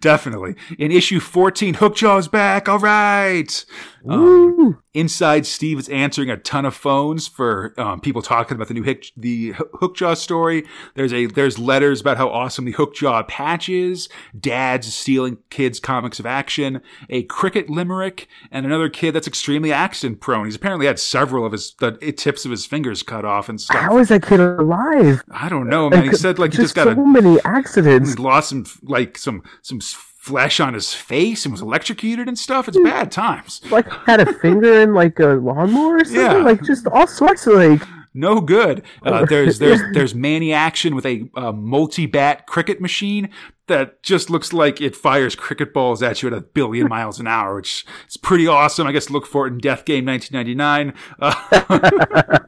definitely 0.00 0.54
in 0.78 0.92
issue 0.92 1.18
fourteen, 1.18 1.74
Hookjaw's 1.74 2.28
back. 2.28 2.68
All 2.68 2.78
right. 2.78 3.64
Um, 4.08 4.82
inside, 4.94 5.46
Steve 5.46 5.78
is 5.78 5.88
answering 5.88 6.30
a 6.30 6.36
ton 6.36 6.64
of 6.64 6.74
phones 6.74 7.28
for 7.28 7.74
um, 7.78 8.00
people 8.00 8.22
talking 8.22 8.54
about 8.54 8.68
the 8.68 8.74
new 8.74 8.82
Hick, 8.82 9.06
the 9.16 9.52
Ho- 9.52 9.68
Hookjaw 9.80 10.16
story. 10.16 10.64
There's 10.94 11.12
a 11.12 11.26
there's 11.26 11.58
letters 11.58 12.00
about 12.00 12.16
how 12.16 12.28
awesome 12.28 12.64
the 12.64 12.72
Hookjaw 12.72 13.28
patch 13.28 13.68
is. 13.68 14.08
Dads 14.38 14.92
stealing 14.92 15.38
kids' 15.50 15.80
comics 15.80 16.18
of 16.18 16.26
action. 16.26 16.80
A 17.10 17.22
cricket 17.24 17.70
limerick, 17.70 18.26
and 18.50 18.66
another 18.66 18.88
kid 18.88 19.12
that's 19.12 19.26
extremely 19.28 19.72
accident 19.72 20.20
prone. 20.20 20.46
He's 20.46 20.56
apparently 20.56 20.86
had 20.86 20.98
several 20.98 21.44
of 21.46 21.52
his 21.52 21.74
the 21.78 21.92
tips 22.12 22.44
of 22.44 22.50
his 22.50 22.66
fingers 22.66 23.02
cut 23.02 23.24
off 23.24 23.48
and 23.48 23.60
stuff. 23.60 23.80
How 23.80 23.98
is 23.98 24.08
that 24.08 24.22
kid 24.22 24.40
alive? 24.40 25.22
I 25.30 25.48
don't 25.48 25.68
know, 25.68 25.88
man. 25.90 26.04
He 26.04 26.14
said 26.14 26.38
like 26.38 26.52
he 26.52 26.58
just 26.58 26.74
got 26.74 26.84
so 26.84 26.90
a 27.00 27.06
many 27.06 27.38
accidents. 27.44 28.14
he 28.14 28.22
lost 28.22 28.48
some 28.48 28.64
like 28.82 29.16
some 29.16 29.42
some 29.62 29.80
flesh 30.22 30.60
on 30.60 30.72
his 30.72 30.94
face 30.94 31.44
and 31.44 31.50
was 31.50 31.60
electrocuted 31.60 32.28
and 32.28 32.38
stuff. 32.38 32.68
It's 32.68 32.78
bad 32.78 33.10
times. 33.10 33.60
Like 33.72 33.90
had 34.06 34.20
a 34.20 34.32
finger 34.34 34.80
in 34.80 34.94
like 34.94 35.18
a 35.18 35.30
lawnmower 35.34 35.96
or 35.96 36.04
something. 36.04 36.22
Yeah. 36.22 36.34
Like 36.34 36.62
just 36.62 36.86
all 36.86 37.08
sorts 37.08 37.44
of 37.48 37.54
like. 37.54 37.82
No 38.14 38.40
good. 38.40 38.84
Uh, 39.02 39.24
there's 39.24 39.58
there's 39.58 39.80
there's 39.94 40.14
Manny 40.14 40.52
action 40.52 40.94
with 40.94 41.06
a 41.06 41.28
uh, 41.34 41.50
multi-bat 41.50 42.46
cricket 42.46 42.80
machine 42.80 43.30
that 43.66 44.00
just 44.04 44.30
looks 44.30 44.52
like 44.52 44.80
it 44.80 44.94
fires 44.94 45.34
cricket 45.34 45.74
balls 45.74 46.02
at 46.04 46.22
you 46.22 46.28
at 46.28 46.34
a 46.34 46.40
billion 46.40 46.88
miles 46.90 47.18
an 47.18 47.26
hour, 47.26 47.56
which 47.56 47.84
is 48.08 48.16
pretty 48.16 48.46
awesome. 48.46 48.86
I 48.86 48.92
guess 48.92 49.10
look 49.10 49.26
for 49.26 49.48
it 49.48 49.54
in 49.54 49.58
Death 49.58 49.84
Game 49.84 50.04
1999. 50.04 50.94
Uh, 51.18 52.38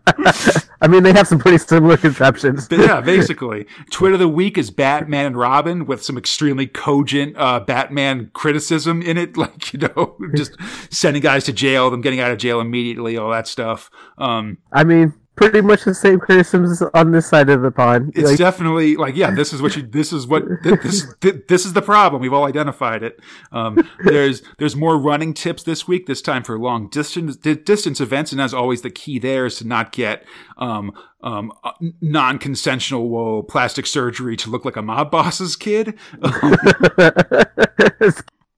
I 0.85 0.87
mean, 0.87 1.03
they 1.03 1.15
have 1.15 1.27
some 1.27 1.39
pretty 1.39 1.57
similar 1.57 1.97
conceptions. 2.07 2.69
Yeah, 2.71 3.01
basically, 3.01 3.65
tweet 3.91 4.13
of 4.13 4.19
the 4.19 4.29
week 4.29 4.59
is 4.59 4.71
Batman 4.71 5.25
and 5.25 5.35
Robin 5.35 5.87
with 5.87 6.05
some 6.05 6.19
extremely 6.19 6.67
cogent 6.67 7.35
uh, 7.39 7.61
Batman 7.61 8.31
criticism 8.35 9.01
in 9.01 9.17
it, 9.17 9.35
like 9.39 9.73
you 9.73 9.79
know, 9.79 10.19
just 10.35 10.59
sending 10.91 11.23
guys 11.23 11.45
to 11.45 11.55
jail, 11.55 11.91
them 11.91 12.03
getting 12.03 12.21
out 12.21 12.31
of 12.31 12.37
jail 12.37 12.61
immediately, 12.61 13.17
all 13.17 13.31
that 13.31 13.49
stuff. 13.49 13.91
Um, 14.19 14.59
I 14.75 14.85
mean, 14.85 15.15
pretty 15.37 15.61
much 15.61 15.85
the 15.85 15.95
same 15.95 16.19
criticisms 16.21 16.83
on 16.95 17.11
this 17.13 17.27
side 17.27 17.49
of 17.49 17.63
the 17.63 17.71
pond. 17.71 18.13
it's 18.15 18.31
Like, 18.31 18.39
definitely 18.39 18.97
like, 18.97 19.17
yeah, 19.17 19.31
this 19.31 19.53
is 19.53 19.61
what 19.61 19.77
you, 19.77 19.83
this 19.83 20.13
is 20.13 20.27
what 20.27 20.45
th- 20.63 20.81
this 20.81 21.07
this 21.21 21.65
is 21.65 21.73
the 21.73 21.83
problem. 21.83 22.23
We've 22.23 22.33
all 22.33 22.47
identified 22.47 23.03
it. 23.03 23.19
Um, 23.53 23.89
there's 24.05 24.43
there's 24.59 24.77
more 24.77 24.97
running 24.99 25.35
tips 25.35 25.63
this 25.63 25.89
week. 25.89 26.07
This 26.07 26.23
time 26.23 26.43
for 26.45 26.59
long 26.59 26.89
distance 26.89 27.37
distance 27.37 28.01
events, 28.01 28.33
and 28.33 28.41
as 28.41 28.55
always, 28.55 28.83
the 28.83 28.91
key 28.91 29.19
there 29.19 29.47
is 29.47 29.57
to 29.57 29.67
not 29.67 29.93
get 29.93 30.25
um, 30.59 30.93
um, 31.23 31.53
uh, 31.65 31.73
non-consensual 32.01 33.09
whoa, 33.09 33.43
plastic 33.43 33.87
surgery 33.87 34.37
to 34.37 34.51
look 34.51 34.65
like 34.65 34.77
a 34.77 34.83
mob 34.83 35.11
boss's 35.11 35.57
kid. 35.57 35.99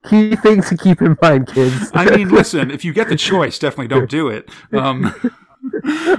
key 0.08 0.36
things 0.36 0.68
to 0.68 0.76
keep 0.76 1.02
in 1.02 1.16
mind, 1.20 1.48
kids. 1.48 1.90
I 1.94 2.16
mean, 2.16 2.28
listen, 2.28 2.70
if 2.70 2.84
you 2.84 2.92
get 2.92 3.08
the 3.08 3.16
choice, 3.16 3.58
definitely 3.58 3.88
don't 3.88 4.10
do 4.10 4.28
it. 4.28 4.48
Um, 4.72 5.14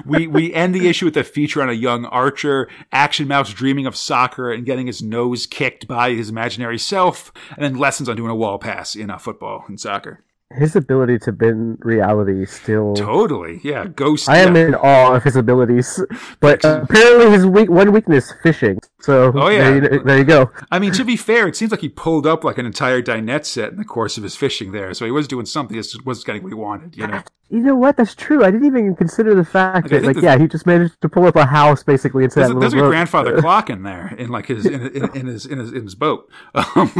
we 0.05 0.27
we 0.27 0.53
end 0.53 0.73
the 0.73 0.87
issue 0.87 1.05
with 1.05 1.17
a 1.17 1.23
feature 1.23 1.61
on 1.61 1.69
a 1.69 1.73
young 1.73 2.05
archer, 2.05 2.69
Action 2.91 3.27
Mouse 3.27 3.53
dreaming 3.53 3.85
of 3.85 3.95
soccer 3.95 4.51
and 4.51 4.65
getting 4.65 4.87
his 4.87 5.01
nose 5.01 5.45
kicked 5.45 5.87
by 5.87 6.11
his 6.11 6.29
imaginary 6.29 6.77
self, 6.77 7.31
and 7.55 7.63
then 7.63 7.75
lessons 7.75 8.09
on 8.09 8.15
doing 8.15 8.31
a 8.31 8.35
wall 8.35 8.59
pass 8.59 8.95
in 8.95 9.09
uh, 9.09 9.17
football 9.17 9.65
and 9.67 9.79
soccer. 9.79 10.23
His 10.55 10.77
ability 10.77 11.19
to 11.19 11.33
bend 11.33 11.79
reality 11.81 12.45
still. 12.45 12.93
Totally, 12.93 13.59
yeah. 13.63 13.85
Ghost. 13.85 14.29
I 14.29 14.37
am 14.37 14.55
yeah. 14.55 14.67
in 14.67 14.75
awe 14.75 15.15
of 15.15 15.23
his 15.23 15.35
abilities, 15.35 16.01
but 16.39 16.63
uh, 16.63 16.81
apparently 16.83 17.31
his 17.31 17.45
weak, 17.45 17.69
one 17.69 17.91
weakness 17.91 18.31
fishing. 18.41 18.79
So 18.99 19.31
Oh, 19.35 19.49
yeah. 19.49 19.69
there, 19.79 19.93
you, 19.93 20.03
there 20.03 20.17
you 20.17 20.23
go. 20.23 20.51
I 20.71 20.79
mean, 20.79 20.91
to 20.93 21.05
be 21.05 21.15
fair, 21.15 21.47
it 21.47 21.55
seems 21.55 21.69
like 21.71 21.81
he 21.81 21.89
pulled 21.89 22.25
up 22.25 22.43
like 22.43 22.57
an 22.57 22.65
entire 22.65 23.01
dinette 23.01 23.45
set 23.45 23.69
in 23.71 23.77
the 23.77 23.85
course 23.85 24.17
of 24.17 24.23
his 24.23 24.35
fishing 24.35 24.71
there, 24.71 24.93
so 24.95 25.05
he 25.05 25.11
was 25.11 25.27
doing 25.27 25.45
something. 25.45 25.75
He 25.75 25.81
just 25.81 26.05
wasn't 26.05 26.25
getting 26.25 26.43
what 26.43 26.49
he 26.49 26.55
wanted, 26.55 26.97
you 26.97 27.07
know. 27.07 27.21
You 27.49 27.59
know 27.59 27.75
what? 27.75 27.95
That's 27.95 28.13
true. 28.13 28.43
I 28.43 28.51
didn't 28.51 28.67
even 28.67 28.93
consider 28.97 29.33
the 29.33 29.45
fact 29.45 29.85
Like, 29.89 29.91
that, 29.91 30.03
like, 30.03 30.15
this- 30.15 30.23
yeah, 30.25 30.37
he 30.37 30.47
just 30.49 30.65
managed 30.65 30.99
to 30.99 31.07
pull 31.07 31.23
up 31.27 31.37
a 31.37 31.45
house 31.45 31.81
basically 31.81 32.25
into 32.25 32.35
There's, 32.35 32.49
that 32.49 32.59
there's 32.59 32.73
a 32.73 32.75
boat. 32.75 32.89
grandfather 32.89 33.37
clock 33.41 33.69
in 33.69 33.83
there, 33.83 34.13
in 34.17 34.27
like 34.27 34.47
his 34.47 34.65
in, 34.65 34.87
in, 34.87 35.15
in 35.15 35.27
his 35.27 35.45
in 35.45 35.57
his 35.59 35.71
in 35.71 35.83
his 35.83 35.95
boat. 35.95 36.29
Um, 36.53 36.91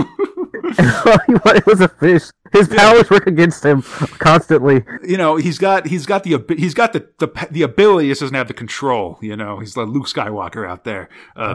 wanted 0.80 1.66
was 1.66 1.82
a 1.82 1.90
fish. 1.90 2.24
His 2.54 2.70
powers 2.70 3.10
work 3.10 3.28
against 3.28 3.66
him 3.66 3.82
constantly. 3.82 4.86
you 5.04 5.18
know, 5.18 5.36
he's 5.36 5.58
got 5.58 5.88
he's 5.88 6.06
got 6.06 6.24
the 6.24 6.42
he's 6.58 6.74
got 6.74 6.94
the 6.94 7.10
the, 7.20 7.28
the 7.52 7.64
ability, 7.64 8.06
he 8.08 8.12
just 8.12 8.22
doesn't 8.22 8.36
have 8.36 8.48
the 8.48 8.54
control. 8.54 9.20
You 9.22 9.36
know, 9.36 9.60
he's 9.60 9.76
like 9.76 9.88
Luke 9.90 10.06
Skywalker 10.08 10.66
out 10.66 10.86
there. 10.86 11.10
Uh, 11.36 11.54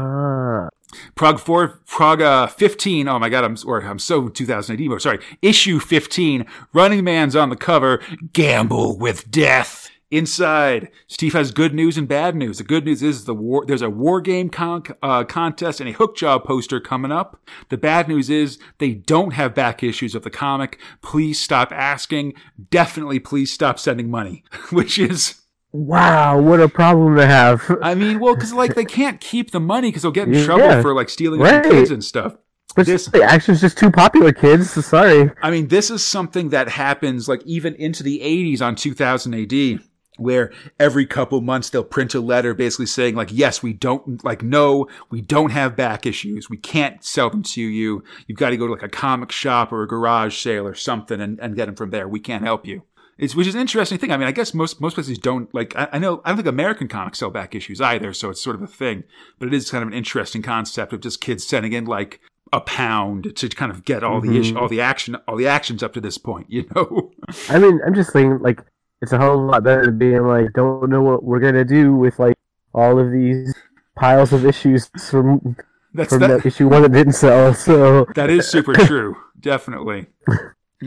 Prog 1.15 1.39
four, 1.41 1.81
Prog 1.87 2.21
uh, 2.21 2.47
fifteen. 2.47 3.09
Oh 3.09 3.19
my 3.19 3.29
god, 3.29 3.45
I'm 3.45 3.57
or 3.67 3.81
I'm 3.83 3.99
so 3.99 4.29
2000 4.29 4.75
AD. 4.75 4.81
mode. 4.89 5.03
Sorry, 5.03 5.19
issue 5.41 5.79
fifteen. 5.81 6.47
Running 6.73 7.05
Man's 7.05 7.35
on 7.37 7.49
the 7.49 7.57
cover. 7.57 8.01
Gamble 8.33 8.99
with 8.99 9.31
death. 9.31 9.89
Inside, 10.11 10.91
Steve 11.07 11.33
has 11.33 11.53
good 11.53 11.73
news 11.73 11.97
and 11.97 12.07
bad 12.07 12.37
news. 12.37 12.59
The 12.59 12.65
good 12.65 12.85
news 12.85 13.03
is 13.03 13.25
the 13.25 13.35
war. 13.35 13.65
There's 13.65 13.81
a 13.81 13.89
war 13.89 14.21
game 14.21 14.51
con- 14.51 14.83
uh, 15.03 15.25
contest 15.25 15.81
and 15.81 15.89
a 15.89 15.95
Hookjaw 15.95 16.45
poster 16.45 16.81
coming 16.81 17.11
up. 17.11 17.41
The 17.71 17.79
bad 17.79 18.09
news 18.09 18.29
is 18.29 18.59
they 18.77 18.93
don't 18.93 19.33
have 19.33 19.55
back 19.55 19.83
issues 19.83 20.15
of 20.15 20.23
the 20.23 20.29
comic. 20.29 20.79
Please 21.01 21.41
stop 21.41 21.73
asking. 21.73 22.35
Definitely, 22.71 23.21
please 23.21 23.51
stop 23.51 23.79
sending 23.79 24.11
money. 24.11 24.45
Which 24.71 24.99
is 24.99 25.41
wow, 25.73 26.41
what 26.41 26.61
a 26.61 26.69
problem 26.69 27.17
to 27.17 27.27
have. 27.27 27.71
I 27.83 27.95
mean, 27.95 28.21
well, 28.21 28.35
because 28.35 28.53
like 28.53 28.75
they 28.75 28.85
can't 28.85 29.21
keep 29.21 29.51
the 29.51 29.61
money 29.61 29.89
because 29.89 30.03
they'll 30.03 30.13
get 30.13 30.29
in 30.29 30.35
Yeah, 30.35 30.45
trouble 30.45 30.83
for 30.83 30.95
like 30.95 31.09
stealing 31.09 31.41
right. 31.41 31.63
kids 31.65 31.91
and 31.91 32.05
stuff. 32.05 32.37
But 32.75 32.87
this- 32.87 33.07
the 33.07 33.23
action's 33.23 33.61
just 33.61 33.77
too 33.77 33.91
popular, 33.91 34.33
kids. 34.33 34.71
So 34.71 34.81
sorry. 34.81 35.31
I 35.43 35.51
mean, 35.51 35.69
this 35.69 35.91
is 35.91 36.05
something 36.05 36.51
that 36.51 36.69
happens 36.71 37.29
like 37.29 37.43
even 37.45 37.75
into 37.75 38.03
the 38.03 38.21
80s 38.21 38.63
on 38.63 38.77
2000 38.77 39.35
AD. 39.35 39.81
Where 40.19 40.53
every 40.79 41.07
couple 41.07 41.41
months 41.41 41.71
they'll 41.71 41.83
print 41.83 42.15
a 42.15 42.21
letter 42.21 42.53
basically 42.53 42.85
saying 42.85 43.15
like, 43.15 43.31
yes, 43.33 43.63
we 43.63 43.73
don't 43.73 44.23
like, 44.23 44.43
no, 44.43 44.87
we 45.11 45.23
don't 45.23 45.51
have 45.51 45.75
back 45.75 46.05
issues. 46.05 46.51
We 46.51 46.59
can't 46.59 47.03
sell 47.03 47.31
them 47.31 47.43
to 47.45 47.63
you. 47.63 48.05
You've 48.27 48.39
got 48.39 48.51
to 48.51 48.59
go 48.59 48.67
to 48.67 48.73
like 48.75 48.83
a 48.83 48.91
comic 48.91 49.33
shop 49.33 49.73
or 49.73 49.83
a 49.83 49.89
garage 49.89 50.37
sale 50.39 50.67
or 50.67 50.75
something 50.75 51.19
and, 51.19 51.41
and 51.41 51.57
get 51.57 51.65
them 51.65 51.75
from 51.77 51.91
there. 51.91 52.07
We 52.07 52.21
can't 52.21 52.45
help 52.45 52.67
you. 52.67 52.83
It's, 53.23 53.37
which 53.37 53.47
is 53.47 53.55
an 53.55 53.61
interesting 53.61 53.99
thing. 53.99 54.11
I 54.11 54.17
mean, 54.17 54.27
I 54.27 54.33
guess 54.33 54.53
most, 54.53 54.81
most 54.81 54.95
places 54.95 55.17
don't 55.17 55.53
like, 55.55 55.77
I, 55.77 55.89
I 55.93 55.99
know, 56.01 56.21
I 56.25 56.31
don't 56.31 56.39
think 56.39 56.49
American 56.49 56.89
comics 56.89 57.21
sell 57.21 57.31
back 57.31 57.55
issues 57.55 57.81
either. 57.81 58.13
So 58.13 58.31
it's 58.31 58.43
sort 58.43 58.57
of 58.57 58.63
a 58.63 58.67
thing, 58.67 59.05
but 59.39 59.47
it 59.47 59.55
is 59.55 59.71
kind 59.71 59.83
of 59.83 59.89
an 59.89 59.95
interesting 59.95 60.43
concept 60.43 60.93
of 60.93 61.01
just 61.01 61.21
kids 61.21 61.47
sending 61.47 61.73
in 61.73 61.85
like 61.85 62.19
a 62.53 62.61
pound 62.61 63.37
to 63.37 63.49
kind 63.51 63.71
of 63.71 63.85
get 63.85 64.03
all 64.03 64.21
the 64.21 64.27
mm-hmm. 64.27 64.41
issue, 64.41 64.59
all 64.59 64.69
the 64.69 64.81
action, 64.81 65.15
all 65.29 65.37
the 65.37 65.47
actions 65.47 65.85
up 65.85 65.93
to 65.93 66.01
this 66.01 66.19
point, 66.19 66.51
you 66.51 66.69
know? 66.75 67.13
I 67.49 67.61
mean, 67.61 67.81
I'm 67.87 67.95
just 67.95 68.13
saying, 68.13 68.41
like, 68.41 68.61
it's 69.01 69.13
a 69.13 69.19
whole 69.19 69.47
lot 69.47 69.63
better 69.63 69.87
than 69.87 69.99
being 69.99 70.27
like, 70.27 70.53
don't 70.55 70.91
know 70.91 71.01
what 71.01 71.23
we're 71.23 71.39
gonna 71.39 71.65
do 71.65 71.95
with 71.95 72.19
like 72.19 72.37
all 72.75 72.99
of 72.99 73.13
these 73.13 73.55
piles 73.97 74.33
of 74.33 74.45
issues 74.45 74.91
from 75.11 75.57
That's 75.95 76.11
from 76.11 76.21
that, 76.23 76.43
the 76.43 76.49
issue 76.49 76.69
one 76.69 76.83
that 76.83 76.93
didn't 76.93 77.13
sell. 77.13 77.55
So 77.55 78.05
that 78.17 78.31
is 78.31 78.49
super 78.49 78.75
true. 78.87 79.17
Definitely. 79.39 80.07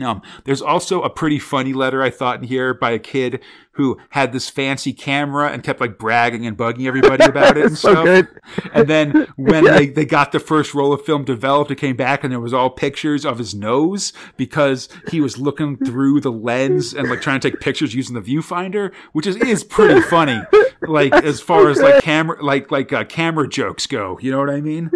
Um, 0.02 0.22
there's 0.44 0.60
also 0.62 1.02
a 1.02 1.10
pretty 1.10 1.38
funny 1.38 1.72
letter 1.72 2.02
I 2.02 2.10
thought 2.10 2.40
in 2.40 2.48
here 2.48 2.74
by 2.74 2.90
a 2.90 2.98
kid 2.98 3.42
who 3.72 3.98
had 4.10 4.32
this 4.32 4.48
fancy 4.48 4.92
camera 4.92 5.50
and 5.50 5.62
kept 5.62 5.80
like 5.80 5.98
bragging 5.98 6.46
and 6.46 6.56
bugging 6.56 6.86
everybody 6.86 7.24
about 7.28 7.56
it 7.58 7.66
and 7.66 7.78
so 7.78 7.92
stuff. 7.92 8.04
good. 8.04 8.28
And 8.72 8.88
then 8.88 9.26
when 9.36 9.64
Yeah. 9.64 9.72
they, 9.78 9.86
they 9.88 10.04
got 10.06 10.32
the 10.32 10.40
first 10.40 10.74
roll 10.74 10.92
of 10.94 11.04
film 11.04 11.24
developed, 11.24 11.70
it 11.70 11.76
came 11.76 11.94
back 11.96 12.24
and 12.24 12.32
there 12.32 12.40
was 12.40 12.54
all 12.54 12.70
pictures 12.70 13.24
of 13.26 13.38
his 13.38 13.54
nose 13.54 14.12
because 14.38 14.88
he 15.10 15.20
was 15.20 15.38
looking 15.38 15.76
through 15.84 16.20
the 16.20 16.32
lens 16.32 16.94
and 16.94 17.08
like 17.10 17.20
trying 17.20 17.38
to 17.40 17.50
take 17.50 17.60
pictures 17.60 17.94
using 17.94 18.14
the 18.14 18.22
viewfinder, 18.22 18.92
which 19.12 19.26
is, 19.26 19.36
is 19.36 19.62
pretty 19.62 20.00
funny. 20.02 20.40
Like 20.82 21.12
as 21.24 21.40
far 21.40 21.68
as 21.68 21.78
like 21.80 22.02
camera, 22.02 22.42
like, 22.42 22.70
like, 22.70 22.92
uh, 22.92 23.04
camera 23.04 23.46
jokes 23.48 23.86
go, 23.86 24.18
you 24.22 24.30
know 24.30 24.38
what 24.38 24.50
I 24.50 24.60
mean? 24.62 24.90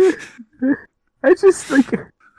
I 1.22 1.34
just 1.34 1.70
like. 1.70 1.86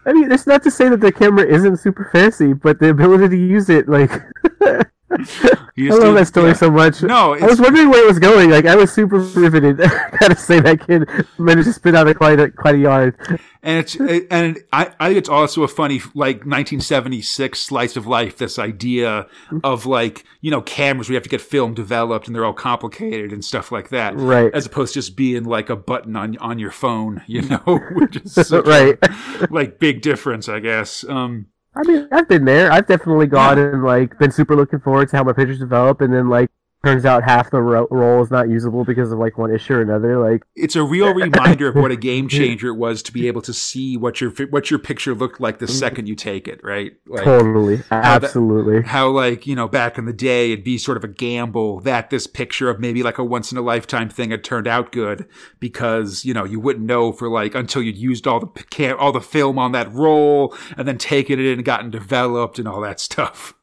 I 0.05 0.13
mean, 0.13 0.31
it's 0.31 0.47
not 0.47 0.63
to 0.63 0.71
say 0.71 0.89
that 0.89 0.99
the 0.99 1.11
camera 1.11 1.45
isn't 1.45 1.77
super 1.77 2.09
fancy, 2.11 2.53
but 2.53 2.79
the 2.79 2.89
ability 2.89 3.29
to 3.29 3.37
use 3.37 3.69
it, 3.69 3.87
like, 3.87 4.11
I 5.11 5.95
love 5.95 6.15
that 6.15 6.27
story 6.27 6.49
yeah. 6.49 6.53
so 6.53 6.71
much. 6.71 7.01
No, 7.03 7.33
I 7.33 7.45
was 7.45 7.59
wondering 7.59 7.89
where 7.89 8.03
it 8.03 8.07
was 8.07 8.19
going. 8.19 8.49
Like, 8.49 8.65
I 8.65 8.75
was 8.75 8.91
super 8.91 9.19
riveted. 9.19 9.77
Gotta 10.19 10.35
say 10.35 10.59
that 10.59 10.85
kid 10.85 11.09
managed 11.37 11.67
to 11.67 11.73
spit 11.73 11.95
out 11.95 12.07
a 12.07 12.13
quite 12.13 12.39
a, 12.39 12.49
quite 12.49 12.75
a 12.75 12.79
yard. 12.79 13.39
And 13.63 13.79
it's 13.79 13.95
and 13.95 14.59
I, 14.73 14.91
I 14.99 15.07
think 15.09 15.17
it's 15.19 15.29
also 15.29 15.63
a 15.63 15.67
funny 15.67 15.99
like 16.15 16.37
1976 16.37 17.59
slice 17.59 17.95
of 17.95 18.07
life. 18.07 18.37
This 18.37 18.57
idea 18.57 19.27
of 19.63 19.85
like 19.85 20.25
you 20.41 20.49
know 20.49 20.61
cameras 20.61 21.09
we 21.09 21.15
have 21.15 21.23
to 21.23 21.29
get 21.29 21.41
film 21.41 21.73
developed 21.73 22.27
and 22.27 22.35
they're 22.35 22.45
all 22.45 22.53
complicated 22.53 23.31
and 23.31 23.45
stuff 23.45 23.71
like 23.71 23.89
that, 23.89 24.15
Right. 24.15 24.51
As 24.53 24.65
opposed 24.65 24.93
to 24.93 24.99
just 24.99 25.15
being 25.15 25.43
like 25.43 25.69
a 25.69 25.75
button 25.75 26.15
on 26.15 26.37
on 26.37 26.57
your 26.57 26.71
phone, 26.71 27.21
you 27.27 27.41
know, 27.49 27.79
which 27.93 28.17
is 28.17 28.33
such 28.47 28.51
a, 28.51 28.61
right. 28.61 29.51
like 29.51 29.79
big 29.79 30.01
difference, 30.01 30.49
I 30.49 30.59
guess. 30.59 31.03
Um, 31.07 31.47
I 31.73 31.83
mean, 31.83 32.07
I've 32.11 32.27
been 32.27 32.45
there. 32.45 32.71
I've 32.71 32.87
definitely 32.87 33.27
gone 33.27 33.57
and 33.57 33.83
like 33.83 34.17
been 34.19 34.31
super 34.31 34.55
looking 34.55 34.79
forward 34.79 35.09
to 35.09 35.17
how 35.17 35.23
my 35.23 35.33
pictures 35.33 35.59
develop, 35.59 36.01
and 36.01 36.13
then 36.13 36.29
like 36.29 36.49
turns 36.83 37.05
out 37.05 37.23
half 37.23 37.51
the 37.51 37.61
ro- 37.61 37.87
role 37.91 38.23
is 38.23 38.31
not 38.31 38.49
usable 38.49 38.83
because 38.83 39.11
of 39.11 39.19
like 39.19 39.37
one 39.37 39.53
issue 39.53 39.75
or 39.75 39.81
another. 39.81 40.19
Like, 40.19 40.43
it's 40.55 40.75
a 40.75 40.83
real 40.83 41.13
reminder 41.13 41.67
of 41.67 41.75
what 41.75 41.91
a 41.91 41.95
game 42.01 42.27
changer 42.27 42.69
it 42.69 42.75
was 42.75 43.03
to 43.03 43.11
be 43.11 43.27
able 43.27 43.41
to 43.43 43.53
see 43.53 43.97
what 43.97 44.21
your 44.21 44.31
what 44.49 44.69
your 44.69 44.79
picture 44.79 45.13
looked 45.13 45.39
like 45.39 45.59
the 45.59 45.65
mm-hmm. 45.65 45.75
second 45.75 46.07
you 46.07 46.15
take 46.15 46.47
it, 46.47 46.59
right? 46.63 46.93
Like, 47.05 47.23
totally, 47.23 47.81
absolutely. 47.91 48.81
how 48.83 49.09
like 49.09 49.45
you 49.45 49.55
know 49.55 49.67
back 49.67 49.97
in 49.97 50.05
the 50.05 50.13
day 50.13 50.51
it'd 50.51 50.65
be 50.65 50.77
sort 50.77 50.97
of 50.97 51.03
a 51.03 51.07
gamble 51.07 51.79
that 51.81 52.09
this 52.09 52.27
picture 52.27 52.69
of 52.69 52.79
maybe 52.79 53.03
like 53.03 53.17
a 53.17 53.23
once 53.23 53.51
in 53.51 53.57
a 53.57 53.61
lifetime 53.61 54.09
thing 54.09 54.31
had 54.31 54.43
turned 54.43 54.67
out 54.67 54.91
good 54.91 55.27
because 55.59 56.25
you 56.25 56.33
know 56.33 56.43
you 56.43 56.59
wouldn't 56.59 56.85
know 56.85 57.11
for 57.11 57.29
like 57.29 57.55
until 57.55 57.81
you'd 57.81 57.97
used 57.97 58.27
all 58.27 58.39
the 58.39 58.47
cam- 58.69 58.97
all 58.99 59.11
the 59.11 59.21
film 59.21 59.59
on 59.59 59.71
that 59.71 59.91
roll 59.93 60.55
and 60.77 60.87
then 60.87 60.97
taken 60.97 61.39
it 61.39 61.45
in 61.45 61.53
and 61.53 61.65
gotten 61.65 61.91
developed 61.91 62.57
and 62.59 62.67
all 62.67 62.81
that 62.81 62.99
stuff 62.99 63.53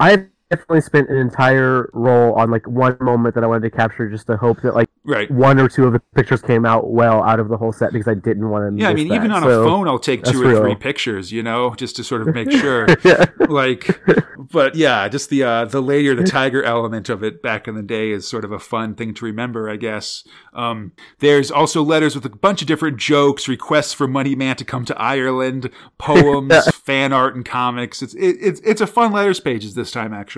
I 0.00 0.28
definitely 0.50 0.80
spent 0.80 1.08
an 1.10 1.16
entire 1.16 1.90
role 1.92 2.34
on 2.34 2.50
like 2.50 2.66
one 2.66 2.96
moment 3.00 3.34
that 3.34 3.44
I 3.44 3.46
wanted 3.46 3.70
to 3.70 3.76
capture, 3.76 4.08
just 4.08 4.26
to 4.28 4.36
hope 4.36 4.62
that 4.62 4.74
like 4.74 4.88
right. 5.04 5.30
one 5.30 5.58
or 5.58 5.68
two 5.68 5.84
of 5.84 5.92
the 5.92 6.00
pictures 6.14 6.42
came 6.42 6.64
out 6.64 6.90
well 6.90 7.22
out 7.22 7.40
of 7.40 7.48
the 7.48 7.56
whole 7.56 7.72
set 7.72 7.92
because 7.92 8.08
I 8.08 8.14
didn't 8.14 8.48
want 8.48 8.76
to. 8.76 8.82
yeah 8.82 8.88
i 8.90 8.94
mean 8.94 9.12
even 9.12 9.30
on 9.30 9.42
a 9.42 9.46
phone 9.46 9.88
i'll 9.88 9.98
take 9.98 10.22
two 10.24 10.42
or 10.42 10.60
three 10.60 10.74
pictures 10.74 11.32
you 11.32 11.42
know 11.42 11.74
just 11.74 11.96
to 11.96 12.04
sort 12.04 12.26
of 12.26 12.34
make 12.34 12.50
sure. 12.60 12.86
Yeah. 13.04 13.26
like 13.48 14.00
but 14.38 14.74
yeah 14.74 15.08
just 15.08 15.30
the 15.30 15.42
uh 15.42 15.64
the 15.64 15.80
lady 15.80 16.08
or 16.08 16.14
the 16.14 16.24
tiger 16.24 16.62
element 16.62 17.08
of 17.08 17.22
it 17.22 17.42
back 17.42 17.68
in 17.68 17.74
the 17.74 17.82
day 17.82 18.10
is 18.10 18.28
sort 18.28 18.44
of 18.44 18.52
a 18.52 18.58
fun 18.58 18.94
thing 18.94 19.14
to 19.14 19.24
remember 19.24 19.68
i 19.68 19.76
guess. 19.76 20.24
Um 20.52 20.92
there's 21.18 21.50
also 21.50 21.82
letters 21.82 22.14
with 22.14 22.24
a 22.24 22.30
bunch 22.30 22.60
of 22.62 22.68
different 22.68 22.98
jokes 22.98 23.48
requests 23.48 23.92
for 23.92 24.08
money 24.08 24.34
man 24.34 24.56
to 24.56 24.64
come 24.64 24.84
to 24.86 25.00
ireland 25.00 25.70
poems 25.98 26.54
fan 26.74 27.12
art 27.12 27.36
and 27.36 27.44
comics. 27.44 28.02
It's 28.02 28.14
it, 28.14 28.36
it's 28.40 28.60
it's 28.60 28.80
a 28.80 28.86
fun 28.86 29.12
letters 29.12 29.40
pages 29.40 29.74
this 29.74 29.90
time 29.90 30.12
actually 30.12 30.37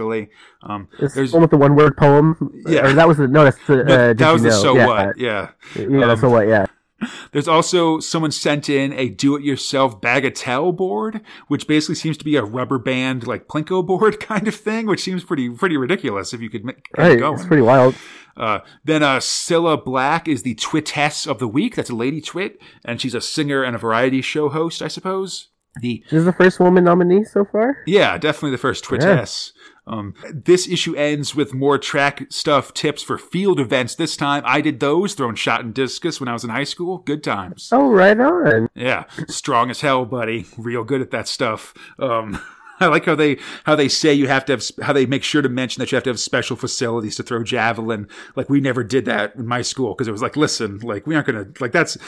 um 0.62 0.88
It's 0.98 1.14
there's 1.14 1.30
the 1.32 1.36
one 1.36 1.42
with 1.42 1.50
the 1.50 1.56
one 1.58 1.74
word 1.76 1.96
poem. 1.96 2.52
Yeah. 2.66 2.86
Or 2.86 2.92
that 2.94 3.06
was 3.08 3.18
the 3.18 3.28
no. 3.28 3.44
That's 3.44 3.58
the. 3.66 3.80
uh, 3.82 4.12
that 4.14 4.32
was 4.32 4.42
the 4.42 4.48
know? 4.50 4.62
so 4.62 4.74
yeah. 4.76 4.86
what 4.86 5.18
yeah 5.18 5.50
Yeah. 5.76 6.10
Um, 6.12 6.16
so 6.18 6.28
what? 6.30 6.46
Yeah. 6.48 6.66
There's 7.32 7.48
also 7.48 7.98
someone 7.98 8.30
sent 8.30 8.68
in 8.68 8.92
a 8.92 9.08
do-it-yourself 9.08 10.02
bagatelle 10.02 10.76
board, 10.76 11.22
which 11.48 11.66
basically 11.66 11.94
seems 11.94 12.18
to 12.18 12.24
be 12.26 12.36
a 12.36 12.42
rubber 12.44 12.78
band 12.78 13.26
like 13.26 13.48
plinko 13.48 13.86
board 13.86 14.20
kind 14.32 14.46
of 14.46 14.54
thing, 14.54 14.86
which 14.86 15.00
seems 15.00 15.24
pretty 15.24 15.48
pretty 15.48 15.78
ridiculous 15.78 16.34
if 16.34 16.42
you 16.42 16.50
could 16.50 16.64
make 16.64 16.76
it 16.76 17.00
Right. 17.00 17.18
going. 17.18 17.34
It's 17.38 17.46
pretty 17.46 17.62
wild. 17.62 17.94
Uh, 18.36 18.60
then 18.84 19.02
uh, 19.02 19.16
Cilla 19.18 19.82
Black 19.82 20.28
is 20.28 20.42
the 20.42 20.54
twitess 20.54 21.26
of 21.26 21.38
the 21.38 21.48
week. 21.48 21.74
That's 21.76 21.90
a 21.90 21.94
lady 21.96 22.20
twit, 22.20 22.58
and 22.84 23.00
she's 23.00 23.14
a 23.14 23.20
singer 23.20 23.62
and 23.62 23.74
a 23.74 23.78
variety 23.78 24.20
show 24.22 24.48
host, 24.50 24.82
I 24.82 24.88
suppose. 24.88 25.48
The 25.80 26.02
She's 26.08 26.24
the 26.24 26.32
first 26.32 26.58
woman 26.60 26.84
nominee 26.84 27.24
so 27.24 27.44
far. 27.44 27.78
yeah, 27.86 28.18
definitely 28.18 28.50
the 28.50 28.58
first 28.58 28.84
twitess. 28.84 29.52
Um, 29.90 30.14
this 30.32 30.68
issue 30.68 30.94
ends 30.94 31.34
with 31.34 31.52
more 31.52 31.76
track 31.76 32.26
stuff 32.30 32.72
tips 32.72 33.02
for 33.02 33.18
field 33.18 33.58
events. 33.58 33.96
This 33.96 34.16
time 34.16 34.42
I 34.46 34.60
did 34.60 34.78
those, 34.78 35.14
throwing 35.14 35.34
shot 35.34 35.62
and 35.62 35.74
discus 35.74 36.20
when 36.20 36.28
I 36.28 36.32
was 36.32 36.44
in 36.44 36.50
high 36.50 36.64
school. 36.64 36.98
Good 36.98 37.24
times. 37.24 37.68
Oh, 37.72 37.90
right 37.90 38.18
on. 38.18 38.68
Yeah, 38.74 39.04
strong 39.28 39.68
as 39.68 39.80
hell, 39.80 40.04
buddy. 40.04 40.46
Real 40.56 40.84
good 40.84 41.00
at 41.00 41.10
that 41.10 41.26
stuff. 41.26 41.74
Um, 41.98 42.40
I 42.82 42.86
like 42.86 43.04
how 43.04 43.14
they 43.14 43.38
how 43.64 43.76
they 43.76 43.88
say 43.88 44.14
you 44.14 44.26
have 44.28 44.46
to 44.46 44.52
have 44.52 44.64
how 44.82 44.92
they 44.94 45.04
make 45.04 45.22
sure 45.22 45.42
to 45.42 45.48
mention 45.48 45.80
that 45.80 45.92
you 45.92 45.96
have 45.96 46.04
to 46.04 46.10
have 46.10 46.18
special 46.18 46.56
facilities 46.56 47.14
to 47.16 47.22
throw 47.22 47.44
javelin. 47.44 48.08
Like 48.36 48.48
we 48.48 48.60
never 48.60 48.82
did 48.82 49.04
that 49.04 49.36
in 49.36 49.46
my 49.46 49.60
school 49.60 49.94
because 49.94 50.08
it 50.08 50.12
was 50.12 50.22
like, 50.22 50.36
listen, 50.36 50.78
like 50.78 51.06
we 51.06 51.14
aren't 51.14 51.26
gonna 51.26 51.46
like 51.60 51.72
that's 51.72 51.98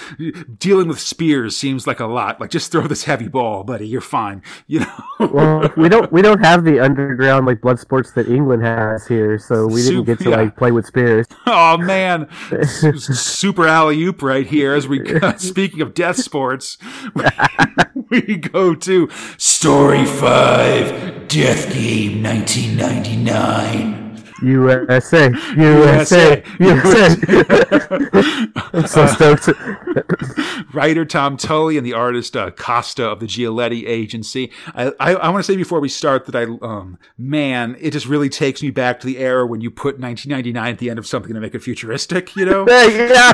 dealing 0.58 0.88
with 0.88 0.98
spears 0.98 1.56
seems 1.56 1.86
like 1.86 2.00
a 2.00 2.06
lot. 2.06 2.40
Like 2.40 2.50
just 2.50 2.72
throw 2.72 2.86
this 2.86 3.04
heavy 3.04 3.28
ball, 3.28 3.64
buddy. 3.64 3.86
You're 3.86 4.00
fine. 4.00 4.42
You 4.72 4.80
know. 4.80 5.02
Well, 5.18 5.70
we 5.76 5.90
don't 5.90 6.10
we 6.12 6.22
don't 6.22 6.42
have 6.42 6.64
the 6.64 6.80
underground 6.80 7.44
like 7.44 7.60
blood 7.60 7.78
sports 7.78 8.12
that 8.12 8.26
England 8.26 8.62
has 8.62 9.06
here, 9.06 9.38
so 9.38 9.66
we 9.66 9.82
didn't 9.82 10.04
get 10.04 10.18
to 10.20 10.30
yeah. 10.30 10.36
like 10.36 10.56
play 10.56 10.70
with 10.70 10.86
spears. 10.86 11.26
oh 11.46 11.76
man, 11.76 12.26
super 12.96 13.66
alley 13.66 14.02
oop 14.02 14.22
right 14.22 14.46
here. 14.46 14.72
As 14.72 14.88
we 14.88 15.04
speaking 15.36 15.82
of 15.82 15.92
death 15.92 16.16
sports, 16.16 16.78
we 18.12 18.36
go 18.36 18.74
to 18.74 19.08
story 19.38 20.04
five, 20.04 21.26
Death 21.28 21.72
Game, 21.72 22.22
1999. 22.22 24.02
USA, 24.42 25.30
USA, 25.56 26.42
USA. 26.58 27.16
I'm 28.74 28.86
so 28.86 29.06
stoked. 29.06 29.48
Writer 30.74 31.04
Tom 31.04 31.36
Tully 31.36 31.78
and 31.78 31.86
the 31.86 31.92
artist 31.92 32.36
uh, 32.36 32.50
Costa 32.50 33.04
of 33.08 33.20
the 33.20 33.26
Giolitti 33.26 33.86
Agency. 33.86 34.50
I, 34.74 34.92
I, 34.98 35.14
I 35.14 35.28
want 35.30 35.44
to 35.44 35.52
say 35.52 35.56
before 35.56 35.80
we 35.80 35.88
start 35.88 36.26
that 36.26 36.34
I, 36.34 36.42
um, 36.66 36.98
man, 37.16 37.76
it 37.80 37.92
just 37.92 38.06
really 38.06 38.28
takes 38.28 38.62
me 38.62 38.70
back 38.70 39.00
to 39.00 39.06
the 39.06 39.18
era 39.18 39.46
when 39.46 39.60
you 39.60 39.70
put 39.70 40.00
1999 40.00 40.72
at 40.72 40.78
the 40.78 40.90
end 40.90 40.98
of 40.98 41.06
something 41.06 41.32
to 41.32 41.40
make 41.40 41.54
it 41.54 41.60
futuristic. 41.60 42.34
You 42.34 42.46
know. 42.46 42.66
yeah. 42.68 43.32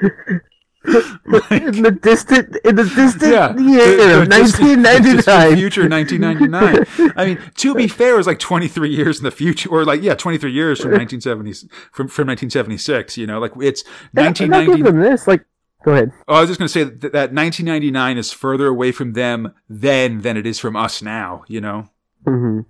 in 0.84 1.82
the 1.82 1.98
distant, 2.02 2.56
in 2.64 2.74
the 2.76 2.84
distant 2.84 3.32
yeah, 3.32 3.54
year 3.58 3.96
the- 3.96 4.22
of 4.22 4.28
the 4.30 4.36
distant- 4.36 4.82
1999. 4.82 5.56
future 5.56 5.88
1999. 5.88 7.12
I 7.16 7.26
mean, 7.26 7.38
to 7.56 7.74
be 7.74 7.86
fair, 7.98 8.14
it 8.14 8.16
was 8.16 8.26
like 8.26 8.38
23 8.38 8.88
years 8.88 9.18
in 9.18 9.24
the 9.24 9.30
future, 9.30 9.68
or 9.68 9.84
like 9.84 10.00
yeah, 10.02 10.14
23 10.14 10.50
years 10.50 10.80
from 10.80 10.90
1970 10.92 11.68
from 11.92 12.08
from 12.08 12.28
1976. 12.28 13.18
You 13.18 13.26
know, 13.26 13.38
like 13.38 13.52
it's 13.60 13.84
I'll 14.16 14.24
1990. 14.24 14.90
this. 15.02 15.26
Like, 15.26 15.44
go 15.84 15.92
ahead. 15.92 16.12
Oh, 16.26 16.36
I 16.36 16.40
was 16.40 16.48
just 16.48 16.58
going 16.58 16.66
to 16.68 16.72
say 16.72 16.84
that, 16.84 17.12
that 17.12 17.32
1999 17.34 18.16
is 18.16 18.32
further 18.32 18.66
away 18.68 18.90
from 18.90 19.12
them 19.12 19.52
then 19.68 20.22
than 20.22 20.38
it 20.38 20.46
is 20.46 20.58
from 20.58 20.76
us 20.76 21.02
now. 21.02 21.44
You 21.46 21.60
know. 21.60 21.90
hmm 22.26 22.60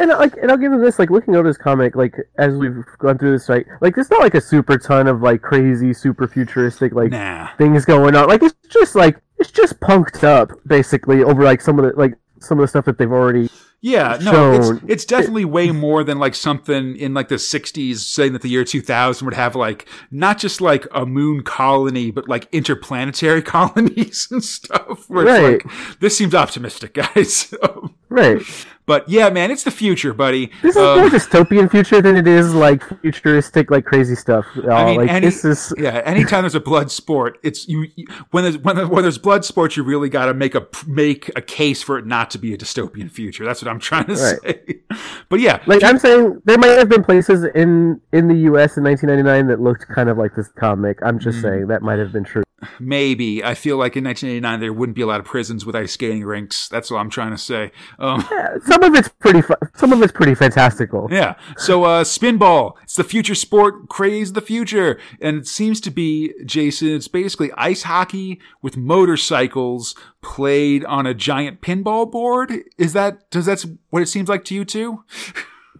And 0.00 0.10
like, 0.10 0.36
and 0.38 0.50
I'll 0.50 0.56
give 0.56 0.72
them 0.72 0.80
this. 0.80 0.98
Like, 0.98 1.10
looking 1.10 1.36
over 1.36 1.46
this 1.48 1.56
comic, 1.58 1.94
like 1.94 2.14
as 2.38 2.54
we've 2.54 2.84
gone 2.98 3.18
through 3.18 3.32
this, 3.32 3.48
right? 3.48 3.66
Like, 3.80 3.94
there's 3.94 4.10
not 4.10 4.20
like 4.20 4.34
a 4.34 4.40
super 4.40 4.78
ton 4.78 5.06
of 5.06 5.20
like 5.22 5.42
crazy, 5.42 5.92
super 5.92 6.26
futuristic 6.26 6.94
like 6.94 7.10
Nah. 7.12 7.48
things 7.58 7.84
going 7.84 8.16
on. 8.16 8.26
Like, 8.28 8.42
it's 8.42 8.54
just 8.68 8.94
like 8.94 9.20
it's 9.38 9.50
just 9.50 9.78
punked 9.80 10.24
up 10.24 10.50
basically 10.66 11.22
over 11.22 11.44
like 11.44 11.60
some 11.60 11.78
of 11.78 11.84
the 11.84 11.92
like 12.00 12.14
some 12.40 12.58
of 12.58 12.62
the 12.62 12.68
stuff 12.68 12.86
that 12.86 12.98
they've 12.98 13.12
already. 13.12 13.48
Yeah, 13.82 14.18
no, 14.22 14.52
it's 14.52 14.82
it's 14.86 15.04
definitely 15.06 15.46
way 15.46 15.70
more 15.70 16.04
than 16.04 16.18
like 16.18 16.34
something 16.34 16.96
in 16.96 17.14
like 17.14 17.28
the 17.28 17.36
'60s, 17.36 17.96
saying 17.96 18.34
that 18.34 18.42
the 18.42 18.50
year 18.50 18.62
2000 18.62 19.24
would 19.24 19.32
have 19.32 19.56
like 19.56 19.88
not 20.10 20.36
just 20.36 20.60
like 20.60 20.86
a 20.92 21.06
moon 21.06 21.42
colony, 21.42 22.10
but 22.10 22.28
like 22.28 22.46
interplanetary 22.52 23.40
colonies 23.56 24.28
and 24.30 24.44
stuff. 24.44 25.08
Where 25.08 25.26
it's 25.26 25.42
Right. 25.64 25.64
like, 25.64 25.98
this 26.00 26.16
seems 26.16 26.34
optimistic, 26.34 26.94
guys. 26.94 27.52
Right. 28.12 28.42
But 28.90 29.08
yeah, 29.08 29.30
man, 29.30 29.52
it's 29.52 29.62
the 29.62 29.70
future, 29.70 30.12
buddy. 30.12 30.50
This 30.62 30.74
is 30.74 30.82
Um, 30.82 30.98
more 30.98 31.08
dystopian 31.10 31.70
future 31.70 32.02
than 32.02 32.16
it 32.16 32.26
is 32.26 32.52
like 32.52 32.82
futuristic, 33.02 33.70
like 33.70 33.84
crazy 33.84 34.16
stuff. 34.16 34.44
I 34.68 34.84
mean, 34.84 34.96
like 35.02 35.08
any, 35.10 35.26
this 35.26 35.44
is 35.44 35.72
yeah. 35.78 36.02
Anytime 36.04 36.42
there's 36.42 36.56
a 36.56 36.60
blood 36.60 36.90
sport, 36.90 37.38
it's 37.44 37.68
you. 37.68 37.86
When 38.32 38.42
there's 38.42 38.58
when, 38.58 38.76
when 38.88 39.02
there's 39.02 39.18
blood 39.18 39.44
sports, 39.44 39.76
you 39.76 39.84
really 39.84 40.08
got 40.08 40.26
to 40.26 40.34
make 40.34 40.56
a 40.56 40.66
make 40.88 41.30
a 41.36 41.40
case 41.40 41.82
for 41.84 41.98
it 41.98 42.04
not 42.06 42.30
to 42.32 42.38
be 42.38 42.52
a 42.52 42.58
dystopian 42.58 43.08
future. 43.08 43.44
That's 43.44 43.62
what 43.62 43.70
I'm 43.70 43.78
trying 43.78 44.06
to 44.06 44.14
Right. 44.14 44.38
say. 44.42 44.76
But 45.28 45.38
yeah, 45.38 45.62
like 45.66 45.84
I'm 45.84 45.98
saying 46.00 46.42
there 46.46 46.58
might 46.58 46.76
have 46.76 46.88
been 46.88 47.04
places 47.04 47.44
in 47.54 48.00
in 48.12 48.26
the 48.26 48.34
U.S. 48.50 48.76
in 48.76 48.82
1999 48.82 49.46
that 49.46 49.60
looked 49.62 49.86
kind 49.94 50.08
of 50.08 50.18
like 50.18 50.34
this 50.34 50.48
comic. 50.58 50.98
I'm 51.04 51.20
just 51.20 51.40
saying 51.40 51.68
that 51.68 51.82
might 51.82 52.00
have 52.00 52.10
been 52.12 52.24
true. 52.24 52.42
Maybe. 52.78 53.42
I 53.44 53.54
feel 53.54 53.76
like 53.76 53.96
in 53.96 54.04
1989 54.04 54.60
there 54.60 54.72
wouldn't 54.72 54.96
be 54.96 55.02
a 55.02 55.06
lot 55.06 55.20
of 55.20 55.26
prisons 55.26 55.64
with 55.66 55.74
ice 55.76 55.92
skating 55.92 56.24
rinks. 56.24 56.68
That's 56.68 56.90
what 56.90 56.98
I'm 56.98 57.10
trying 57.10 57.30
to 57.32 57.38
say. 57.38 57.72
Um, 57.98 58.24
Yeah, 58.30 58.56
some 58.66 58.82
of 58.82 58.94
it's 58.94 59.08
pretty. 59.08 59.42
Fu- 59.42 59.54
some 59.74 59.92
of 59.92 60.02
it's 60.02 60.12
pretty 60.12 60.34
fantastical. 60.34 61.08
yeah. 61.10 61.34
So, 61.56 61.84
uh, 61.84 62.04
spinball. 62.04 62.74
It's 62.82 62.96
the 62.96 63.04
future 63.04 63.34
sport. 63.34 63.88
Craze 63.88 64.32
the 64.32 64.40
future. 64.40 64.98
And 65.20 65.36
it 65.38 65.46
seems 65.46 65.80
to 65.82 65.90
be, 65.90 66.32
Jason, 66.44 66.88
it's 66.88 67.08
basically 67.08 67.50
ice 67.56 67.84
hockey 67.84 68.40
with 68.62 68.76
motorcycles 68.76 69.94
played 70.22 70.84
on 70.84 71.06
a 71.06 71.14
giant 71.14 71.60
pinball 71.62 72.10
board. 72.10 72.52
Is 72.78 72.92
that, 72.92 73.30
does 73.30 73.46
that's 73.46 73.66
what 73.90 74.02
it 74.02 74.06
seems 74.06 74.28
like 74.28 74.44
to 74.46 74.54
you 74.54 74.64
too? 74.64 75.04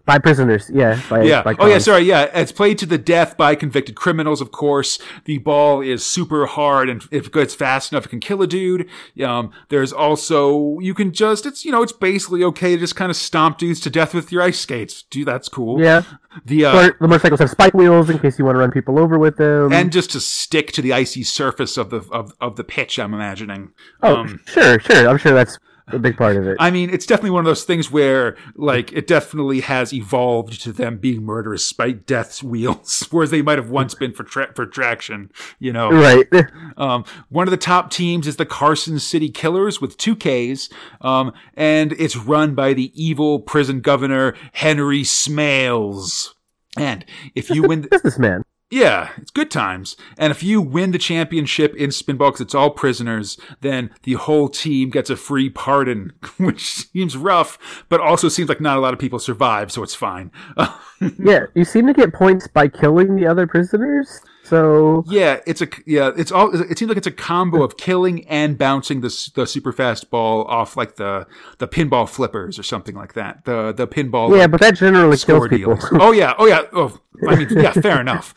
By 0.05 0.17
prisoners, 0.17 0.69
yeah. 0.73 1.01
By, 1.09 1.23
Yeah. 1.23 1.43
By 1.43 1.55
oh, 1.59 1.67
yeah. 1.67 1.77
Sorry. 1.77 2.01
Yeah. 2.03 2.23
It's 2.33 2.51
played 2.51 2.77
to 2.79 2.85
the 2.85 2.97
death 2.97 3.37
by 3.37 3.55
convicted 3.55 3.95
criminals, 3.95 4.41
of 4.41 4.51
course. 4.51 4.99
The 5.25 5.37
ball 5.37 5.81
is 5.81 6.05
super 6.05 6.45
hard, 6.45 6.89
and 6.89 7.03
if 7.11 7.27
it 7.27 7.31
goes 7.31 7.53
fast 7.55 7.91
enough, 7.91 8.05
it 8.05 8.09
can 8.09 8.19
kill 8.19 8.41
a 8.41 8.47
dude. 8.47 8.89
Um, 9.23 9.51
there's 9.69 9.93
also 9.93 10.79
you 10.79 10.93
can 10.93 11.11
just 11.13 11.45
it's 11.45 11.63
you 11.65 11.71
know 11.71 11.83
it's 11.83 11.91
basically 11.93 12.43
okay 12.45 12.75
to 12.75 12.79
just 12.79 12.95
kind 12.95 13.09
of 13.09 13.15
stomp 13.15 13.57
dudes 13.57 13.79
to 13.81 13.89
death 13.89 14.13
with 14.13 14.31
your 14.31 14.41
ice 14.41 14.59
skates. 14.59 15.03
Dude, 15.03 15.27
that's 15.27 15.49
cool. 15.49 15.79
Yeah. 15.81 16.03
The 16.45 16.65
uh, 16.65 16.89
the 16.99 17.07
motorcycles 17.07 17.39
have 17.41 17.49
spike 17.49 17.73
wheels 17.73 18.09
in 18.09 18.17
case 18.19 18.39
you 18.39 18.45
want 18.45 18.55
to 18.55 18.59
run 18.59 18.71
people 18.71 18.97
over 18.99 19.19
with 19.19 19.37
them. 19.37 19.71
and 19.73 19.91
just 19.91 20.11
to 20.11 20.19
stick 20.19 20.71
to 20.73 20.81
the 20.81 20.93
icy 20.93 21.23
surface 21.23 21.77
of 21.77 21.89
the 21.89 21.97
of, 22.11 22.33
of 22.39 22.55
the 22.55 22.63
pitch. 22.63 22.97
I'm 22.99 23.13
imagining. 23.13 23.71
oh, 24.01 24.15
Um, 24.15 24.39
sure, 24.47 24.79
sure. 24.79 25.09
I'm 25.09 25.17
sure 25.17 25.33
that's 25.33 25.59
a 25.93 25.99
big 25.99 26.17
part 26.17 26.35
of 26.35 26.47
it. 26.47 26.57
I 26.59 26.71
mean, 26.71 26.89
it's 26.89 27.05
definitely 27.05 27.31
one 27.31 27.41
of 27.41 27.45
those 27.45 27.63
things 27.63 27.91
where, 27.91 28.35
like, 28.55 28.91
it 28.93 29.07
definitely 29.07 29.61
has 29.61 29.93
evolved 29.93 30.61
to 30.61 30.71
them 30.71 30.97
being 30.97 31.23
murderous 31.23 31.65
spite 31.65 32.05
death's 32.05 32.43
wheels, 32.51 33.07
whereas 33.11 33.31
they 33.31 33.41
might 33.41 33.57
have 33.57 33.69
once 33.69 33.93
been 33.95 34.13
for 34.13 34.23
tra- 34.23 34.53
for 34.55 34.65
traction. 34.65 35.31
You 35.59 35.73
know, 35.73 35.91
right. 35.91 36.27
Um, 36.77 37.03
one 37.29 37.47
of 37.47 37.51
the 37.51 37.57
top 37.57 37.91
teams 37.91 38.25
is 38.25 38.37
the 38.37 38.45
Carson 38.45 38.97
City 38.97 39.29
Killers 39.29 39.79
with 39.81 39.97
two 39.97 40.15
Ks, 40.15 40.69
um, 41.01 41.31
and 41.53 41.91
it's 41.93 42.15
run 42.15 42.55
by 42.55 42.73
the 42.73 42.91
evil 42.95 43.39
prison 43.39 43.81
governor 43.81 44.33
Henry 44.53 45.01
Smales. 45.03 46.29
And 46.77 47.05
if 47.35 47.49
you 47.49 47.63
win, 47.63 47.81
the- 47.81 47.89
Businessman. 47.89 48.43
Yeah, 48.71 49.09
it's 49.17 49.31
good 49.31 49.51
times. 49.51 49.97
And 50.17 50.31
if 50.31 50.41
you 50.41 50.61
win 50.61 50.91
the 50.91 50.97
championship 50.97 51.75
in 51.75 51.89
spinball 51.89 52.29
because 52.29 52.41
it's 52.41 52.55
all 52.55 52.69
prisoners, 52.69 53.37
then 53.59 53.91
the 54.03 54.13
whole 54.13 54.47
team 54.47 54.89
gets 54.89 55.09
a 55.09 55.17
free 55.17 55.49
pardon, 55.49 56.13
which 56.37 56.87
seems 56.87 57.17
rough, 57.17 57.85
but 57.89 57.99
also 57.99 58.29
seems 58.29 58.47
like 58.47 58.61
not 58.61 58.77
a 58.77 58.81
lot 58.81 58.93
of 58.93 58.99
people 58.99 59.19
survive, 59.19 59.71
so 59.71 59.83
it's 59.83 59.95
fine. 59.95 60.31
Yeah, 61.17 61.47
you 61.55 61.65
seem 61.65 61.87
to 61.87 61.93
get 61.93 62.13
points 62.13 62.47
by 62.47 62.67
killing 62.67 63.15
the 63.15 63.25
other 63.25 63.47
prisoners. 63.47 64.21
So 64.51 65.05
Yeah, 65.07 65.39
it's 65.47 65.61
a 65.61 65.69
yeah, 65.85 66.11
it's 66.17 66.29
all. 66.29 66.53
It 66.53 66.77
seems 66.77 66.89
like 66.89 66.97
it's 66.97 67.07
a 67.07 67.11
combo 67.11 67.63
of 67.63 67.77
killing 67.77 68.27
and 68.27 68.57
bouncing 68.57 68.99
the 68.99 69.31
the 69.33 69.47
super 69.47 69.71
fast 69.71 70.11
ball 70.11 70.43
off 70.43 70.75
like 70.75 70.97
the 70.97 71.25
the 71.59 71.69
pinball 71.69 72.09
flippers 72.09 72.59
or 72.59 72.63
something 72.63 72.93
like 72.93 73.13
that. 73.13 73.45
The 73.45 73.71
the 73.71 73.87
pinball 73.87 74.37
yeah, 74.37 74.47
but 74.47 74.59
that 74.59 74.75
generally 74.75 75.15
kills 75.15 75.47
people. 75.47 75.79
Oh 75.93 76.11
yeah, 76.11 76.33
oh 76.37 76.47
yeah. 76.47 76.63
Oh, 76.73 76.99
I 77.25 77.37
mean, 77.37 77.47
yeah, 77.49 77.71
fair 77.71 78.01
enough. 78.01 78.35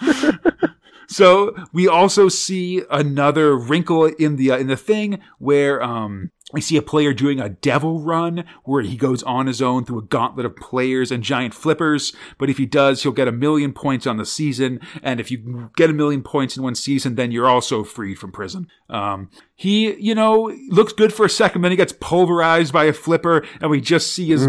so 1.08 1.54
we 1.74 1.86
also 1.86 2.30
see 2.30 2.84
another 2.90 3.54
wrinkle 3.54 4.06
in 4.06 4.36
the 4.36 4.52
uh, 4.52 4.56
in 4.56 4.68
the 4.68 4.78
thing 4.78 5.20
where 5.38 5.82
um 5.82 6.30
we 6.52 6.60
see 6.62 6.76
a 6.76 6.82
player 6.82 7.12
doing 7.12 7.40
a 7.40 7.50
devil 7.50 8.00
run 8.00 8.44
where 8.64 8.82
he 8.82 8.96
goes 8.96 9.22
on 9.24 9.46
his 9.46 9.60
own 9.60 9.84
through 9.84 9.98
a 9.98 10.02
gauntlet 10.02 10.46
of 10.46 10.56
players 10.56 11.12
and 11.12 11.22
giant 11.22 11.52
flippers. 11.52 12.14
But 12.38 12.48
if 12.48 12.56
he 12.56 12.64
does, 12.64 13.02
he'll 13.02 13.12
get 13.12 13.28
a 13.28 13.32
million 13.32 13.72
points 13.74 14.06
on 14.06 14.16
the 14.16 14.24
season. 14.24 14.80
And 15.02 15.20
if 15.20 15.30
you 15.30 15.70
get 15.76 15.90
a 15.90 15.92
million 15.92 16.22
points 16.22 16.56
in 16.56 16.62
one 16.62 16.74
season, 16.74 17.16
then 17.16 17.32
you're 17.32 17.48
also 17.48 17.84
freed 17.84 18.18
from 18.18 18.32
prison. 18.32 18.68
Um, 18.88 19.30
he, 19.54 19.94
you 19.96 20.14
know, 20.14 20.54
looks 20.68 20.92
good 20.92 21.12
for 21.12 21.26
a 21.26 21.30
second, 21.30 21.62
then 21.62 21.72
he 21.72 21.76
gets 21.76 21.92
pulverized 21.92 22.72
by 22.72 22.84
a 22.84 22.92
flipper, 22.92 23.44
and 23.60 23.70
we 23.70 23.80
just 23.80 24.12
see 24.14 24.28
his 24.28 24.48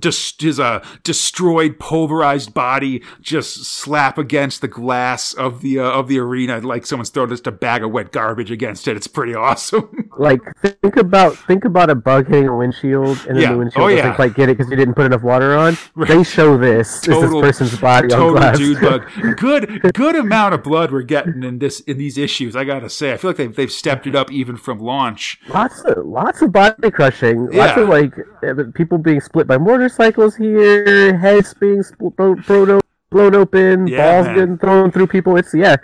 dis- 0.00 0.34
his 0.38 0.58
uh, 0.58 0.84
destroyed, 1.04 1.78
pulverized 1.78 2.52
body 2.52 3.02
just 3.20 3.64
slap 3.64 4.18
against 4.18 4.60
the 4.60 4.68
glass 4.68 5.32
of 5.32 5.60
the 5.62 5.78
uh, 5.78 5.84
of 5.84 6.08
the 6.08 6.18
arena 6.18 6.58
like 6.60 6.86
someone's 6.86 7.10
thrown 7.10 7.28
just 7.28 7.46
a 7.46 7.52
bag 7.52 7.84
of 7.84 7.92
wet 7.92 8.10
garbage 8.10 8.50
against 8.50 8.88
it. 8.88 8.96
It's 8.96 9.06
pretty 9.06 9.34
awesome. 9.36 10.10
Like 10.18 10.40
think 10.60 10.96
about 11.06 11.36
think 11.46 11.64
about 11.64 11.88
a 11.90 11.94
bug 11.94 12.28
hitting 12.28 12.48
a 12.48 12.56
windshield 12.56 13.18
and 13.26 13.36
then 13.36 13.42
Yeah. 13.42 13.52
the 13.52 13.58
windshield 13.58 13.84
Oh, 13.84 13.88
doesn't 13.88 14.04
yeah. 14.04 14.14
quite 14.14 14.34
get 14.34 14.48
it 14.48 14.56
because 14.58 14.70
you 14.70 14.76
didn't 14.76 14.94
put 14.94 15.06
enough 15.06 15.22
water 15.22 15.54
on. 15.56 15.76
They 16.06 16.22
show 16.22 16.56
this. 16.58 17.00
Total- 17.00 17.40
this 17.40 17.40
person's 17.60 17.80
body 17.80 18.12
on 18.12 18.18
Total 18.20 18.32
glass. 18.36 18.58
dude 18.58 18.80
bug. 18.80 19.04
Good, 19.36 19.92
good 19.94 20.16
amount 20.16 20.54
of 20.54 20.62
blood 20.62 20.90
we're 20.92 21.02
getting 21.02 21.42
in 21.42 21.58
this 21.58 21.80
in 21.80 21.98
these 21.98 22.16
issues. 22.18 22.54
I 22.56 22.64
gotta 22.64 22.88
say, 22.90 23.12
I 23.12 23.16
feel 23.16 23.30
like 23.30 23.36
they've 23.38 23.54
they've 23.56 23.72
stepped 23.72 24.06
it 24.06 24.14
up 24.14 24.30
even 24.32 24.56
from 24.56 24.78
launch. 24.78 25.38
Lots 25.48 25.80
of 25.82 26.04
lots 26.06 26.42
of 26.42 26.52
body 26.52 26.90
crushing. 26.90 27.46
Lots 27.46 27.76
Yeah. 27.76 27.80
of 27.80 27.88
like 27.88 28.14
uh, 28.46 28.64
people 28.74 28.98
being 28.98 29.20
split 29.20 29.46
by 29.46 29.58
motorcycles 29.58 30.36
here, 30.36 31.16
heads 31.16 31.54
being 31.54 31.82
split, 31.82 32.16
blown, 32.16 32.80
blown 33.10 33.34
open, 33.34 33.86
Yeah, 33.86 33.98
balls 33.98 34.26
man. 34.26 34.34
getting 34.36 34.58
thrown 34.58 34.90
through 34.90 35.06
people. 35.08 35.36
It's 35.36 35.54
yeah. 35.54 35.76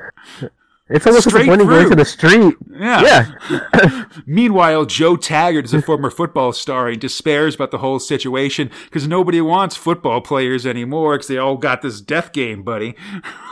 It's 0.93 1.07
almost 1.07 1.29
Straight 1.29 1.41
disappointing 1.47 1.67
going 1.67 1.81
through. 1.83 1.91
to 1.91 1.97
the 1.97 2.05
street. 2.05 2.55
Yeah. 2.79 3.33
Yeah. 3.51 4.05
Meanwhile, 4.27 4.85
Joe 4.87 5.17
Taggart 5.17 5.65
is 5.65 5.75
a 5.75 5.83
former 5.83 6.11
football 6.11 6.53
star. 6.53 6.89
and 6.89 7.01
despairs 7.01 7.55
about 7.55 7.71
the 7.71 7.79
whole 7.79 7.99
situation 7.99 8.71
because 8.85 9.09
nobody 9.09 9.41
wants 9.41 9.77
football 9.77 10.21
players 10.21 10.67
anymore 10.67 11.15
because 11.15 11.29
they 11.29 11.39
all 11.39 11.57
got 11.57 11.83
this 11.83 12.01
death 12.01 12.33
game, 12.33 12.63
buddy. 12.63 12.95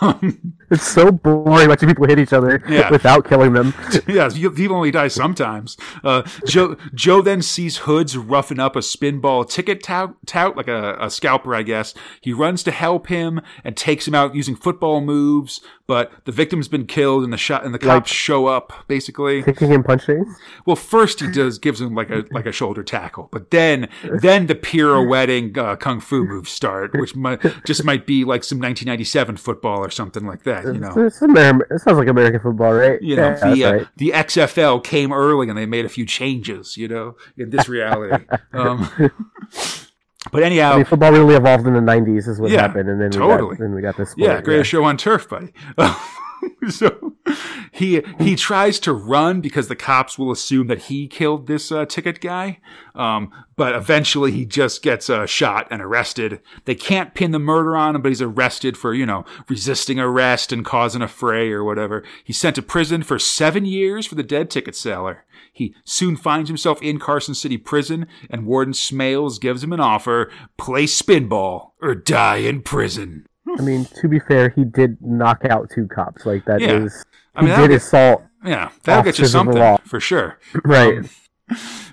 Um, 0.03 0.55
It's 0.71 0.87
so 0.87 1.11
boring 1.11 1.69
watching 1.69 1.89
people 1.89 2.07
hit 2.07 2.19
each 2.19 2.33
other 2.33 2.63
Yeah. 2.69 2.91
without 2.93 3.29
killing 3.29 3.53
them. 3.53 3.75
yeah, 4.09 4.29
people 4.31 4.77
only 4.77 4.91
die 4.91 5.09
sometimes. 5.09 5.77
Uh, 6.05 6.23
Joe 6.47 6.77
Joe 6.95 7.23
then 7.23 7.43
sees 7.43 7.79
Hoods 7.79 8.17
roughing 8.17 8.59
up 8.61 8.77
a 8.77 8.81
spinball 8.81 9.49
ticket 9.49 9.83
tout, 9.83 10.15
tout 10.27 10.57
like 10.57 10.69
a, 10.69 10.97
a 11.01 11.11
scalper, 11.11 11.55
I 11.55 11.63
guess. 11.63 11.95
He 12.21 12.33
runs 12.33 12.63
to 12.65 12.71
help 12.71 13.09
him 13.09 13.41
and 13.65 13.77
takes 13.77 14.07
him 14.07 14.15
out 14.15 14.35
using 14.35 14.55
football 14.57 15.01
moves, 15.01 15.61
but 15.87 16.13
the 16.25 16.33
victim's 16.33 16.69
been 16.69 16.87
killed 16.87 17.25
and 17.25 17.33
the 17.33 17.37
shot 17.37 17.65
and 17.65 17.75
the 17.75 17.79
cops 17.79 18.13
show 18.13 18.47
up 18.47 18.73
basically. 18.87 19.43
Kicking 19.43 19.73
and 19.73 19.85
punching. 19.85 20.35
Well, 20.67 20.77
first 20.77 21.21
he 21.21 21.31
does 21.31 21.59
gives 21.59 21.81
him 21.81 21.95
like 21.95 22.11
a 22.11 22.25
like 22.31 22.47
a 22.47 22.53
shoulder 22.53 22.83
tackle, 22.85 23.29
but 23.33 23.51
then 23.51 23.89
then 24.21 24.47
the 24.47 24.55
pirouetting 24.55 25.57
uh, 25.59 25.77
kung 25.77 26.01
fu 26.01 26.25
moves 26.25 26.51
start, 26.51 26.93
which 26.95 27.17
might 27.17 27.41
just 27.65 27.85
might 27.85 28.07
be 28.07 28.25
like 28.25 28.45
some 28.45 28.59
1997 28.59 29.37
football 29.37 29.79
or 29.85 29.91
something 29.91 30.27
like 30.27 30.45
that. 30.45 30.60
You 30.65 30.75
know, 30.75 31.07
It's 31.07 31.23
Amer- 31.23 31.67
it 31.71 31.81
sounds 31.81 31.99
like 31.99 32.09
American 32.09 32.41
football, 32.41 32.73
right? 32.73 33.01
you 33.03 33.17
know 33.17 33.37
yeah, 33.43 33.55
the 33.55 33.65
uh, 33.65 33.73
right. 33.73 33.87
the 33.97 34.11
XFL 34.11 34.83
came 34.85 35.13
early 35.13 35.49
and 35.49 35.57
they 35.59 35.67
made 35.67 35.85
a 35.85 35.89
few 35.89 36.05
changes. 36.07 36.77
You 36.77 36.89
know, 36.89 37.17
in 37.37 37.51
this 37.51 37.69
reality. 37.69 38.25
Um, 38.53 38.91
but 40.33 40.43
anyhow, 40.43 40.73
I 40.73 40.77
mean, 40.77 40.85
football 40.85 41.13
really 41.13 41.35
evolved 41.35 41.67
in 41.67 41.73
the 41.75 41.81
'90s, 41.81 42.29
is 42.29 42.41
what 42.41 42.51
Yeah, 42.51 42.63
happened, 42.63 42.89
and 42.89 43.01
then 43.01 43.11
totally. 43.11 43.51
we 43.51 43.55
got 43.57 43.59
then 43.61 43.75
we 43.75 43.81
got 43.83 43.97
this. 43.97 44.11
Sport, 44.11 44.29
Yeah, 44.31 44.41
greatest 44.43 44.71
show 44.71 44.85
on 44.85 44.97
turf, 44.97 45.29
buddy. 45.29 45.53
so 46.69 47.15
he 47.73 48.03
he 48.19 48.37
tries 48.37 48.79
to 48.81 48.93
run 48.93 49.41
because 49.41 49.69
the 49.69 49.77
cops 49.77 50.19
will 50.19 50.31
assume 50.31 50.67
that 50.69 50.83
he 50.83 51.09
killed 51.09 51.47
this 51.47 51.71
uh, 51.71 51.87
ticket 51.87 52.21
guy. 52.21 52.61
Um, 52.95 53.31
but 53.57 53.75
eventually 53.75 54.33
he 54.33 54.45
just 54.45 54.83
gets 54.83 55.11
uh, 55.11 55.27
shot 55.27 55.69
and 55.71 55.83
arrested. 55.83 56.41
They 56.65 56.75
can't 56.75 57.15
pin 57.15 57.31
the 57.31 57.39
murder 57.39 57.77
on 57.77 57.95
him, 57.95 58.03
but 58.03 58.09
he's 58.09 58.23
arrested 58.23 58.77
for 58.77 58.95
you 58.95 59.07
know 59.07 59.25
resisting 59.49 59.99
arrest 59.99 60.53
and 60.53 60.65
causing 60.65 61.03
a 61.03 61.09
fray 61.09 61.51
or 61.51 61.65
whatever. 61.65 62.05
He's 62.25 62.39
sent 62.39 62.57
to 62.57 62.63
prison 62.63 63.03
for 63.03 63.19
seven 63.19 63.65
years 63.65 64.07
for 64.07 64.15
the 64.15 64.23
dead 64.23 64.51
ticket 64.51 64.77
seller. 64.77 65.25
He 65.53 65.75
soon 65.85 66.17
finds 66.17 66.49
himself 66.49 66.81
in 66.83 66.99
Carson 66.99 67.35
City 67.35 67.59
Prison, 67.59 68.07
and 68.31 68.47
Warden 68.47 68.75
Smales 68.75 69.41
gives 69.41 69.63
him 69.63 69.73
an 69.73 69.81
offer: 69.81 70.31
play 70.57 70.85
spinball 70.85 71.73
or 71.81 71.95
die 71.95 72.37
in 72.37 72.63
prison. 72.63 73.27
I 73.59 73.63
mean, 73.63 73.85
to 74.01 74.09
be 74.09 74.19
fair, 74.19 74.49
he 74.51 74.65
did 74.65 75.01
knock 75.03 75.45
out 75.45 75.71
two 75.75 75.87
cops. 75.89 76.27
Like 76.27 76.45
that 76.47 76.63
is, 76.63 77.05
Yeah. 77.07 77.19
I 77.35 77.41
he 77.41 77.47
mean, 77.47 77.51
that'll 77.51 77.67
did 77.67 77.69
get- 77.71 77.77
assault. 77.83 78.23
Yeah, 78.45 78.71
that'll 78.85 79.03
get 79.05 79.19
you 79.19 79.25
Officers 79.25 79.35
of 79.35 79.47
the 79.47 79.53
something 79.53 79.55
for 79.87 80.01
sure. 80.01 80.39
Right. 80.65 80.99
Um, 80.99 81.09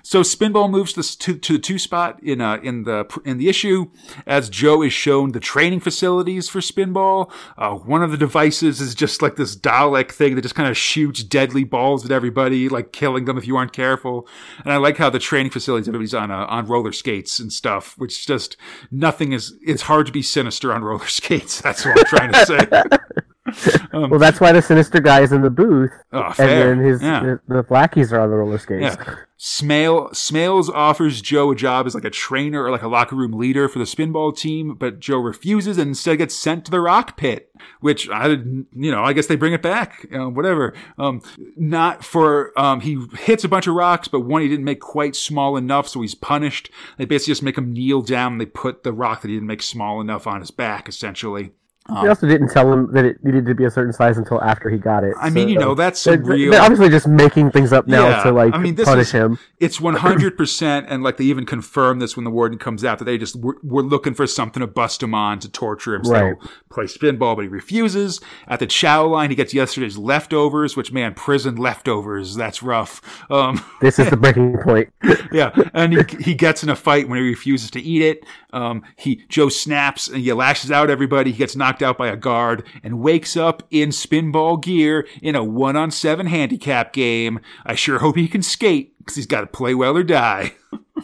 so 0.02 0.22
Spinball 0.22 0.70
moves 0.70 0.92
to, 0.94 1.18
to, 1.18 1.38
to 1.38 1.52
the 1.54 1.58
two 1.58 1.78
spot 1.78 2.22
in 2.22 2.40
uh, 2.40 2.58
in 2.62 2.84
the 2.84 3.06
in 3.24 3.38
the 3.38 3.48
issue 3.48 3.90
as 4.26 4.48
Joe 4.48 4.82
is 4.82 4.92
shown 4.92 5.32
the 5.32 5.40
training 5.40 5.80
facilities 5.80 6.48
for 6.48 6.60
Spinball. 6.60 7.30
Uh, 7.56 7.74
one 7.74 8.02
of 8.02 8.10
the 8.10 8.16
devices 8.16 8.80
is 8.80 8.94
just 8.94 9.22
like 9.22 9.36
this 9.36 9.56
Dalek 9.56 10.12
thing 10.12 10.34
that 10.34 10.42
just 10.42 10.54
kind 10.54 10.68
of 10.68 10.76
shoots 10.76 11.22
deadly 11.22 11.64
balls 11.64 12.04
at 12.04 12.10
everybody, 12.10 12.68
like 12.68 12.92
killing 12.92 13.24
them 13.24 13.38
if 13.38 13.46
you 13.46 13.56
aren't 13.56 13.72
careful. 13.72 14.28
And 14.64 14.72
I 14.72 14.76
like 14.76 14.96
how 14.96 15.10
the 15.10 15.18
training 15.18 15.50
facilities 15.50 15.88
everybody's 15.88 16.14
on 16.14 16.30
uh, 16.30 16.46
on 16.46 16.66
roller 16.66 16.92
skates 16.92 17.38
and 17.38 17.52
stuff, 17.52 17.96
which 17.98 18.26
just 18.26 18.56
nothing 18.90 19.32
is. 19.32 19.54
It's 19.62 19.82
hard 19.82 20.06
to 20.06 20.12
be 20.12 20.22
sinister 20.22 20.72
on 20.72 20.82
roller 20.82 21.06
skates. 21.08 21.60
That's 21.60 21.84
what 21.84 21.98
I'm 21.98 22.04
trying 22.04 22.32
to 22.32 22.46
say. 22.46 23.24
Um, 23.90 24.10
Well, 24.10 24.20
that's 24.20 24.38
why 24.38 24.52
the 24.52 24.60
sinister 24.60 25.00
guy 25.00 25.22
is 25.22 25.32
in 25.32 25.40
the 25.40 25.50
booth, 25.50 25.90
oh, 26.12 26.34
and 26.38 26.48
then 26.48 26.78
his 26.78 27.02
yeah. 27.02 27.20
the, 27.20 27.40
the 27.62 27.66
lackeys 27.70 28.12
are 28.12 28.20
on 28.20 28.30
the 28.30 28.36
roller 28.36 28.58
skates. 28.58 28.96
Yeah. 28.96 29.14
Smale 29.40 30.08
Smales 30.08 30.68
offers 30.68 31.22
Joe 31.22 31.52
a 31.52 31.54
job 31.54 31.86
as 31.86 31.94
like 31.94 32.04
a 32.04 32.10
trainer 32.10 32.64
or 32.64 32.72
like 32.72 32.82
a 32.82 32.88
locker 32.88 33.14
room 33.14 33.32
leader 33.32 33.68
for 33.68 33.78
the 33.78 33.84
spinball 33.84 34.36
team, 34.36 34.74
but 34.74 34.98
Joe 34.98 35.18
refuses 35.18 35.78
and 35.78 35.90
instead 35.90 36.18
gets 36.18 36.34
sent 36.34 36.64
to 36.64 36.72
the 36.72 36.80
rock 36.80 37.16
pit, 37.16 37.52
which 37.80 38.08
I, 38.10 38.26
you 38.26 38.90
know, 38.90 39.04
I 39.04 39.12
guess 39.12 39.28
they 39.28 39.36
bring 39.36 39.52
it 39.52 39.62
back, 39.62 40.06
you 40.10 40.18
know, 40.18 40.28
whatever. 40.28 40.74
Um, 40.98 41.22
not 41.56 42.04
for, 42.04 42.52
um, 42.58 42.80
he 42.80 42.98
hits 43.16 43.44
a 43.44 43.48
bunch 43.48 43.68
of 43.68 43.74
rocks, 43.74 44.08
but 44.08 44.20
one 44.20 44.42
he 44.42 44.48
didn't 44.48 44.64
make 44.64 44.80
quite 44.80 45.14
small 45.14 45.56
enough, 45.56 45.86
so 45.86 46.00
he's 46.00 46.16
punished. 46.16 46.70
They 46.96 47.04
basically 47.04 47.30
just 47.30 47.42
make 47.44 47.56
him 47.56 47.72
kneel 47.72 48.02
down 48.02 48.32
and 48.32 48.40
they 48.40 48.46
put 48.46 48.82
the 48.82 48.92
rock 48.92 49.22
that 49.22 49.28
he 49.28 49.34
didn't 49.34 49.46
make 49.46 49.62
small 49.62 50.00
enough 50.00 50.26
on 50.26 50.40
his 50.40 50.50
back, 50.50 50.88
essentially. 50.88 51.52
They 51.88 52.06
also 52.08 52.26
didn't 52.28 52.48
tell 52.48 52.70
him 52.70 52.92
that 52.92 53.04
it 53.06 53.24
needed 53.24 53.46
to 53.46 53.54
be 53.54 53.64
a 53.64 53.70
certain 53.70 53.92
size 53.94 54.18
until 54.18 54.42
after 54.42 54.68
he 54.68 54.76
got 54.76 55.04
it. 55.04 55.14
I 55.18 55.30
mean, 55.30 55.48
you 55.48 55.58
know, 55.58 55.74
that's 55.74 56.04
they're, 56.04 56.18
real. 56.20 56.50
they're 56.50 56.60
obviously 56.60 56.90
just 56.90 57.08
making 57.08 57.50
things 57.50 57.72
up 57.72 57.86
now 57.86 58.08
Yeah, 58.08 58.22
to 58.24 58.32
like 58.32 58.54
I 58.54 58.58
mean, 58.58 58.74
this 58.74 58.86
punish 58.86 59.06
is- 59.08 59.12
him. 59.12 59.38
It's 59.58 59.80
100%, 59.80 60.84
and 60.88 61.02
like 61.02 61.16
they 61.16 61.24
even 61.24 61.46
confirm 61.46 61.98
this 61.98 62.16
when 62.16 62.24
the 62.24 62.30
warden 62.30 62.58
comes 62.58 62.84
out 62.84 62.98
that 62.98 63.04
they 63.06 63.18
just 63.18 63.36
were, 63.36 63.56
were 63.62 63.82
looking 63.82 64.14
for 64.14 64.26
something 64.26 64.60
to 64.60 64.66
bust 64.66 65.02
him 65.02 65.14
on 65.14 65.38
to 65.40 65.48
torture 65.48 65.94
him. 65.94 66.04
So 66.04 66.12
Right. 66.12 66.34
play 66.70 66.84
spinball, 66.84 67.36
but 67.36 67.42
he 67.42 67.48
refuses. 67.48 68.20
At 68.46 68.58
the 68.60 68.66
chow 68.66 69.06
line, 69.06 69.30
he 69.30 69.36
gets 69.36 69.54
yesterday's 69.54 69.96
leftovers, 69.98 70.76
which 70.76 70.92
man, 70.92 71.14
prison 71.14 71.56
leftovers, 71.56 72.34
that's 72.36 72.62
rough. 72.62 73.00
Um, 73.30 73.64
This 73.80 73.98
is 73.98 74.10
the 74.10 74.16
breaking 74.16 74.58
point. 74.58 74.92
yeah, 75.32 75.50
and 75.72 75.92
he, 75.92 76.22
he 76.22 76.34
gets 76.34 76.62
in 76.62 76.68
a 76.68 76.76
fight 76.76 77.08
when 77.08 77.18
he 77.18 77.24
refuses 77.24 77.70
to 77.72 77.80
eat 77.80 78.02
it. 78.02 78.24
Um, 78.52 78.82
he 78.96 79.24
Joe 79.28 79.48
snaps 79.48 80.08
and 80.08 80.18
he 80.22 80.32
lashes 80.32 80.70
out 80.70 80.90
everybody. 80.90 81.30
He 81.32 81.38
gets 81.38 81.54
knocked 81.56 81.77
out 81.82 81.98
by 81.98 82.08
a 82.08 82.16
guard 82.16 82.64
and 82.82 83.00
wakes 83.00 83.36
up 83.36 83.62
in 83.70 83.90
spinball 83.90 84.62
gear 84.62 85.06
in 85.22 85.34
a 85.34 85.44
one 85.44 85.76
on 85.76 85.90
seven 85.90 86.26
handicap 86.26 86.92
game. 86.92 87.40
I 87.64 87.74
sure 87.74 87.98
hope 87.98 88.16
he 88.16 88.28
can 88.28 88.42
skate 88.42 88.96
because 88.98 89.16
he's 89.16 89.26
got 89.26 89.40
to 89.40 89.46
play 89.46 89.74
well 89.74 89.96
or 89.96 90.02
die. 90.02 90.52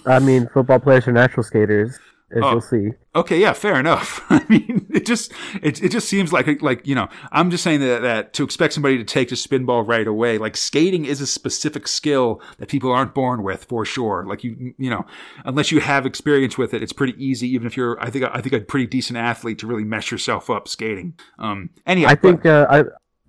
I 0.06 0.18
mean, 0.18 0.48
football 0.52 0.80
players 0.80 1.08
are 1.08 1.12
natural 1.12 1.42
skaters, 1.44 1.98
as 2.34 2.42
Oh. 2.42 2.50
you'll 2.52 2.60
see. 2.60 2.88
Okay, 3.16 3.40
yeah, 3.40 3.52
fair 3.52 3.78
enough. 3.78 4.24
I 4.30 4.44
mean, 4.48 4.86
it 4.92 5.06
just 5.06 5.32
it, 5.62 5.82
it 5.82 5.90
just 5.90 6.08
seems 6.08 6.32
like 6.32 6.60
like 6.62 6.86
you 6.86 6.94
know 6.94 7.08
I'm 7.30 7.50
just 7.50 7.62
saying 7.62 7.80
that 7.80 8.02
that 8.02 8.32
to 8.34 8.44
expect 8.44 8.72
somebody 8.74 8.98
to 8.98 9.04
take 9.04 9.28
to 9.28 9.36
spinball 9.36 9.86
right 9.86 10.06
away, 10.06 10.36
like 10.38 10.56
skating 10.56 11.04
is 11.04 11.20
a 11.20 11.26
specific 11.26 11.86
skill 11.86 12.42
that 12.58 12.68
people 12.68 12.90
aren't 12.90 13.14
born 13.14 13.42
with 13.44 13.64
for 13.64 13.84
sure. 13.84 14.24
Like 14.26 14.42
you 14.42 14.74
you 14.78 14.90
know 14.90 15.06
unless 15.44 15.70
you 15.70 15.80
have 15.80 16.06
experience 16.06 16.58
with 16.58 16.74
it, 16.74 16.82
it's 16.82 16.92
pretty 16.92 17.14
easy. 17.24 17.46
Even 17.48 17.66
if 17.66 17.76
you're 17.76 18.00
I 18.02 18.10
think 18.10 18.24
I 18.24 18.40
think 18.40 18.52
a 18.52 18.60
pretty 18.60 18.86
decent 18.86 19.16
athlete 19.16 19.58
to 19.60 19.66
really 19.66 19.84
mess 19.84 20.10
yourself 20.10 20.50
up 20.50 20.66
skating. 20.66 21.14
Um, 21.38 21.70
anyhow, 21.86 22.08
I 22.08 22.14
but- 22.16 22.22
think 22.22 22.46
uh, 22.46 22.66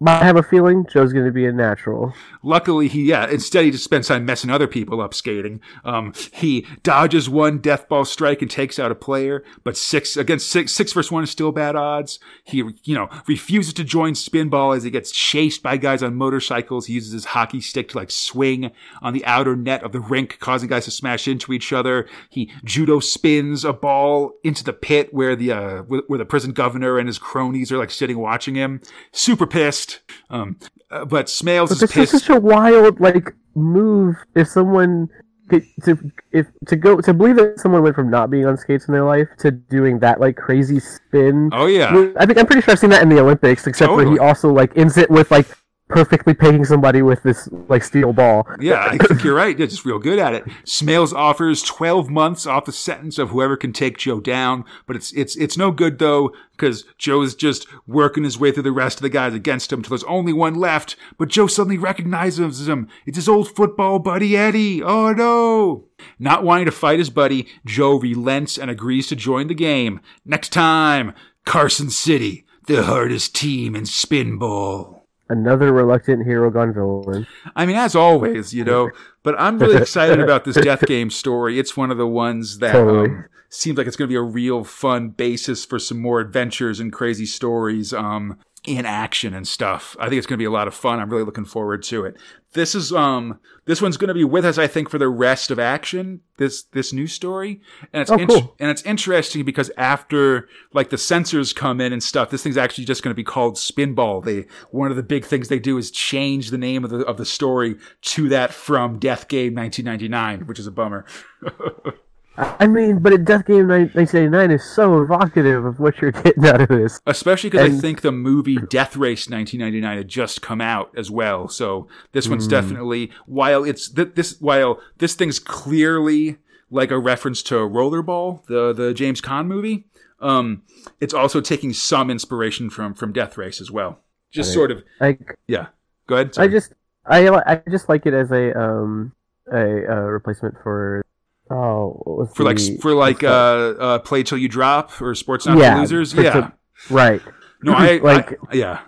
I, 0.06 0.26
have 0.26 0.36
a 0.36 0.44
feeling 0.44 0.86
Joe's 0.92 1.14
going 1.14 1.26
to 1.26 1.32
be 1.32 1.46
a 1.46 1.54
natural. 1.54 2.14
Luckily, 2.44 2.90
he 2.90 3.06
yeah. 3.06 3.30
Instead, 3.30 3.64
he 3.64 3.72
just 3.72 3.86
spends 3.86 4.10
time 4.10 4.26
messing 4.26 4.50
other 4.50 4.68
people 4.68 5.00
up 5.00 5.14
skating. 5.14 5.62
Um, 5.86 6.14
he 6.34 6.68
dodges 6.84 7.30
one 7.30 7.60
death 7.60 7.88
ball 7.88 8.04
strike 8.04 8.42
and 8.42 8.52
takes 8.52 8.78
out 8.78 8.92
a 8.92 8.96
player, 8.96 9.42
but 9.64 9.78
six 9.78 10.18
against 10.18 10.50
six, 10.50 10.74
six 10.74 10.92
versus 10.92 11.14
one 11.14 11.24
is 11.24 11.32
still 11.32 11.54
bad 11.54 11.78
odds. 11.78 12.20
He 12.44 12.58
you 12.84 12.94
know 12.94 13.10
refuses 13.26 13.74
to 13.76 13.86
join 13.86 14.14
spinball 14.14 14.76
as 14.76 14.84
he 14.84 14.92
gets 14.92 15.12
chased 15.12 15.64
by 15.64 15.78
guys 15.78 16.04
on 16.04 16.16
motorcycles. 16.16 16.88
He 16.88 16.94
uses 16.94 17.14
his 17.14 17.26
hockey 17.26 17.62
stick 17.62 17.88
to 17.90 17.98
like 17.98 18.12
swing 18.12 18.72
on 19.02 19.14
the 19.14 19.26
outer 19.26 19.56
net 19.56 19.82
of 19.82 19.94
the 19.94 20.02
rink, 20.02 20.40
causing 20.40 20.68
guys 20.68 20.86
to 20.86 20.92
smash 20.92 21.26
into 21.26 21.54
each 21.54 21.72
other. 21.72 22.06
He 22.30 22.52
judo 22.66 23.00
spins 23.00 23.64
a 23.64 23.72
ball 23.72 24.34
into 24.44 24.66
the 24.66 24.74
pit 24.74 25.14
where 25.14 25.38
the 25.38 25.54
uh, 25.54 25.84
where 25.84 26.18
the 26.18 26.26
prison 26.26 26.52
governor 26.52 27.00
and 27.00 27.08
his 27.08 27.18
cronies 27.18 27.72
are 27.72 27.78
like 27.78 27.92
sitting 27.92 28.20
watching 28.20 28.56
him. 28.56 28.82
Super 29.14 29.48
pissed. 29.48 29.85
Um, 30.30 30.58
uh, 30.92 31.06
but 31.06 31.28
Smales 31.28 31.70
But 31.70 31.72
is 31.74 31.80
this 31.80 31.90
is 31.92 32.12
pissed. 32.12 32.26
such 32.26 32.36
a 32.36 32.40
wild 32.40 33.00
like 33.00 33.34
move. 33.56 34.16
If 34.36 34.48
someone 34.48 35.10
could, 35.50 35.64
to 35.84 36.12
if 36.32 36.48
to 36.68 36.76
go 36.76 37.00
to 37.02 37.14
believe 37.14 37.36
that 37.38 37.60
someone 37.60 37.84
went 37.84 37.96
from 37.96 38.10
not 38.10 38.30
being 38.30 38.46
on 38.46 38.58
skates 38.58 38.88
in 38.88 38.94
their 38.94 39.04
life 39.04 39.28
to 39.40 39.52
doing 39.52 40.00
that 40.00 40.20
like 40.20 40.36
crazy 40.36 40.80
spin. 40.80 41.50
Oh 41.54 41.68
yeah. 41.68 42.12
I 42.18 42.26
think 42.26 42.38
I'm 42.40 42.46
pretty 42.46 42.62
sure 42.62 42.72
I've 42.72 42.80
seen 42.80 42.90
that 42.92 43.04
in 43.04 43.10
the 43.10 43.20
Olympics, 43.20 43.68
except 43.68 43.92
where 43.94 44.10
he 44.10 44.18
also 44.20 44.52
like 44.52 44.76
ends 44.78 44.98
it 44.98 45.10
with 45.10 45.30
like 45.32 45.48
perfectly 45.88 46.34
pegging 46.34 46.66
somebody 46.66 47.02
with 47.02 47.22
this 47.24 47.48
like 47.68 47.84
steel 47.84 48.14
ball. 48.14 48.48
Yeah, 48.60 48.88
I 48.90 48.98
think 48.98 49.24
you're 49.24 49.36
right. 49.36 49.58
Yeah, 49.58 49.68
just 49.68 49.86
real 49.86 50.00
good 50.00 50.20
at 50.20 50.34
it. 50.34 50.46
Smales 50.64 51.14
offers 51.14 51.62
12 51.62 52.10
months 52.10 52.46
off 52.46 52.66
the 52.66 52.72
sentence 52.72 53.18
of 53.18 53.30
whoever 53.30 53.56
can 53.56 53.72
take 53.72 53.98
Joe 53.98 54.20
down, 54.20 54.66
but 54.88 54.96
it's 54.96 55.12
it's 55.14 55.36
it's 55.36 55.58
no 55.58 55.72
good 55.72 56.00
though 56.00 56.32
because 56.52 56.86
Joe's 56.98 57.36
just 57.36 57.68
working 57.86 58.24
his 58.24 58.40
way 58.40 58.52
through 58.52 58.64
the 58.64 58.72
rest 58.72 58.98
of 58.98 59.04
the 59.04 59.10
guys 59.10 59.34
against 59.34 59.72
him 59.72 59.82
till 59.82 59.90
there's 59.90 60.04
only 60.06 60.34
one 60.34 60.56
left. 60.56 60.96
But 61.18 61.30
Joe 61.30 61.48
suddenly 61.48 61.78
recognizes 61.78 62.68
him. 62.68 62.88
It's 63.06 63.18
his 63.18 63.30
old 63.30 63.50
football 63.56 64.00
buddy 64.00 64.36
Eddie. 64.36 64.82
Oh 64.82 65.12
no! 65.14 65.86
Not 66.18 66.44
wanting 66.44 66.66
to 66.66 66.72
fight 66.72 67.00
his 67.00 67.10
buddy, 67.10 67.48
Joe 67.66 68.00
relents 68.00 68.58
and 68.58 68.72
agrees 68.72 69.08
to 69.08 69.16
join 69.16 69.48
the 69.48 69.54
game. 69.54 70.00
Next 70.26 70.50
time, 70.50 71.14
Carson 71.46 71.90
City, 71.90 72.46
the 72.68 72.84
hardest 72.84 73.36
team 73.36 73.76
in 73.76 73.84
spinball. 73.84 75.05
Another 75.28 75.74
reluctant 75.74 76.24
hero 76.26 76.52
gone 76.52 76.74
villain. 76.74 77.26
I 77.56 77.66
mean, 77.66 77.76
as 77.78 77.96
always, 77.96 78.54
you 78.54 78.64
know, 78.64 78.92
but 79.24 79.36
I'm 79.40 79.58
really 79.58 79.78
excited 79.78 80.20
about 80.20 80.46
this 80.46 80.56
Death 80.56 80.82
Game 80.88 81.10
story. 81.10 81.58
It's 81.58 81.76
one 81.76 81.90
of 81.90 81.98
the 81.98 82.06
ones 82.08 82.60
that 82.60 82.74
Totally. 82.74 83.10
um, 83.10 83.26
seems 83.50 83.78
like 83.78 83.88
it's 83.88 83.96
going 83.96 84.08
to 84.08 84.12
be 84.12 84.18
a 84.18 84.22
real 84.22 84.64
fun 84.64 85.10
basis 85.10 85.66
for 85.66 85.80
some 85.80 86.00
more 86.00 86.20
adventures 86.20 86.80
and 86.80 86.94
crazy 86.94 87.26
stories 87.26 87.92
um, 87.92 88.38
in 88.68 88.86
action 88.86 89.34
and 89.34 89.48
stuff. 89.48 89.96
I 90.00 90.10
think 90.10 90.20
it's 90.20 90.28
going 90.28 90.38
to 90.38 90.42
be 90.42 90.46
a 90.46 90.52
lot 90.52 90.68
of 90.68 90.76
fun. 90.76 91.00
I'm 91.00 91.10
really 91.10 91.24
looking 91.24 91.46
forward 91.46 91.82
to 91.84 92.06
it. 92.06 92.18
This 92.56 92.74
is 92.74 92.92
um 92.92 93.40
this 93.66 93.82
one's 93.82 93.98
going 93.98 94.08
to 94.10 94.14
be 94.14 94.24
with 94.24 94.46
us, 94.46 94.58
I 94.58 94.66
think, 94.68 94.90
for 94.90 94.98
the 94.98 95.08
rest 95.10 95.52
of 95.52 95.60
action. 95.60 96.22
This 96.38 96.64
this 96.64 96.92
new 96.94 97.06
story, 97.08 97.62
and 97.94 98.02
it's 98.02 98.12
Oh, 98.12 98.16
int- 98.18 98.30
cool. 98.30 98.56
and 98.60 98.70
it's 98.72 98.82
interesting 98.84 99.46
because 99.46 99.70
after 99.78 100.48
like 100.74 100.90
the 100.90 100.98
censors 100.98 101.54
come 101.54 101.80
in 101.82 101.94
and 101.94 102.02
stuff, 102.02 102.30
this 102.30 102.42
thing's 102.44 102.58
actually 102.58 102.86
just 102.86 103.04
going 103.04 103.12
to 103.12 103.16
be 103.16 103.24
called 103.24 103.56
Spinball. 103.56 104.24
They 104.24 104.46
one 104.72 104.90
of 104.90 104.98
the 104.98 105.04
big 105.04 105.26
things 105.26 105.48
they 105.48 105.60
do 105.60 105.78
is 105.78 105.92
change 105.92 106.50
the 106.50 106.58
name 106.58 106.84
of 106.84 106.90
the 106.90 107.00
of 107.06 107.18
the 107.18 107.26
story 107.26 107.76
to 108.02 108.30
that 108.30 108.54
from 108.54 109.00
Death 109.00 109.28
Game 109.28 109.54
1999, 109.56 110.48
which 110.48 110.58
is 110.60 110.68
a 110.68 110.72
bummer. 110.72 111.06
I 112.38 112.68
mean, 112.68 113.00
but 113.00 113.24
Death 113.24 113.46
Game 113.46 113.68
1989 113.68 114.52
is 114.52 114.64
so 114.64 115.02
evocative 115.02 115.66
of 115.66 115.80
what 115.80 116.02
you're 116.02 116.12
getting 116.12 116.46
out 116.46 116.62
of 116.62 116.68
this. 116.70 117.00
Especially 117.06 117.50
because 117.50 117.74
I 117.78 117.80
think 117.80 118.02
the 118.02 118.12
movie 118.12 118.58
Death 118.58 118.96
Race 118.98 119.30
1999 119.30 119.98
had 119.98 120.08
just 120.08 120.42
come 120.42 120.62
out 120.62 120.92
as 120.98 121.10
well. 121.10 121.48
So 121.48 121.88
this 122.12 122.28
one's 122.28 122.48
definitely 122.48 123.12
while 123.26 123.64
it's 123.64 123.90
th- 123.90 124.16
this 124.16 124.40
while 124.40 124.80
this 124.98 125.16
thing's 125.16 125.40
clearly 125.40 126.38
like 126.70 126.92
a 126.92 127.00
reference 127.00 127.42
to 127.44 127.56
Rollerball, 127.56 128.46
the 128.48 128.74
the 128.74 128.94
James 128.94 129.22
Caan 129.22 129.48
movie. 129.48 129.86
Um, 130.20 130.64
it's 131.00 131.14
also 131.14 131.42
taking 131.42 131.74
some 131.74 132.10
inspiration 132.10 132.70
from 132.70 132.94
from 132.94 133.14
Death 133.14 133.38
Race 133.38 133.62
as 133.62 133.72
well. 133.72 134.00
Just 134.32 134.54
sort 134.54 134.72
of 134.72 134.84
Like, 135.00 135.38
yeah. 135.48 135.68
Go 136.08 136.16
ahead. 136.16 136.34
I 136.38 136.48
just, 136.48 136.74
I, 137.06 137.30
I 137.30 137.62
just 137.70 137.88
like 137.88 138.06
it 138.06 138.14
as 138.14 138.32
a 138.32 138.58
um 138.60 139.14
a, 139.52 139.90
uh 139.90 140.02
replacement 140.02 140.56
for 140.62 141.05
oh 141.52 142.28
for 142.34 142.44
like 142.44 142.60
for 142.82 142.94
like 142.94 143.24
uh, 143.24 143.28
uh 143.28 144.00
play 144.00 144.24
till 144.24 144.38
you 144.38 144.48
drop 144.50 145.00
or 145.02 145.14
sports 145.16 145.46
not 145.46 145.58
Yeah, 145.58 145.76
for 145.76 145.82
losers. 145.82 146.14
for- 146.14 146.22
Yeah. 146.22 146.34
to- 146.34 146.54
right 146.90 147.22
no, 147.64 147.74
I 147.78 147.98
like- 147.98 148.32
I, 148.52 148.56
yeah. 148.56 148.80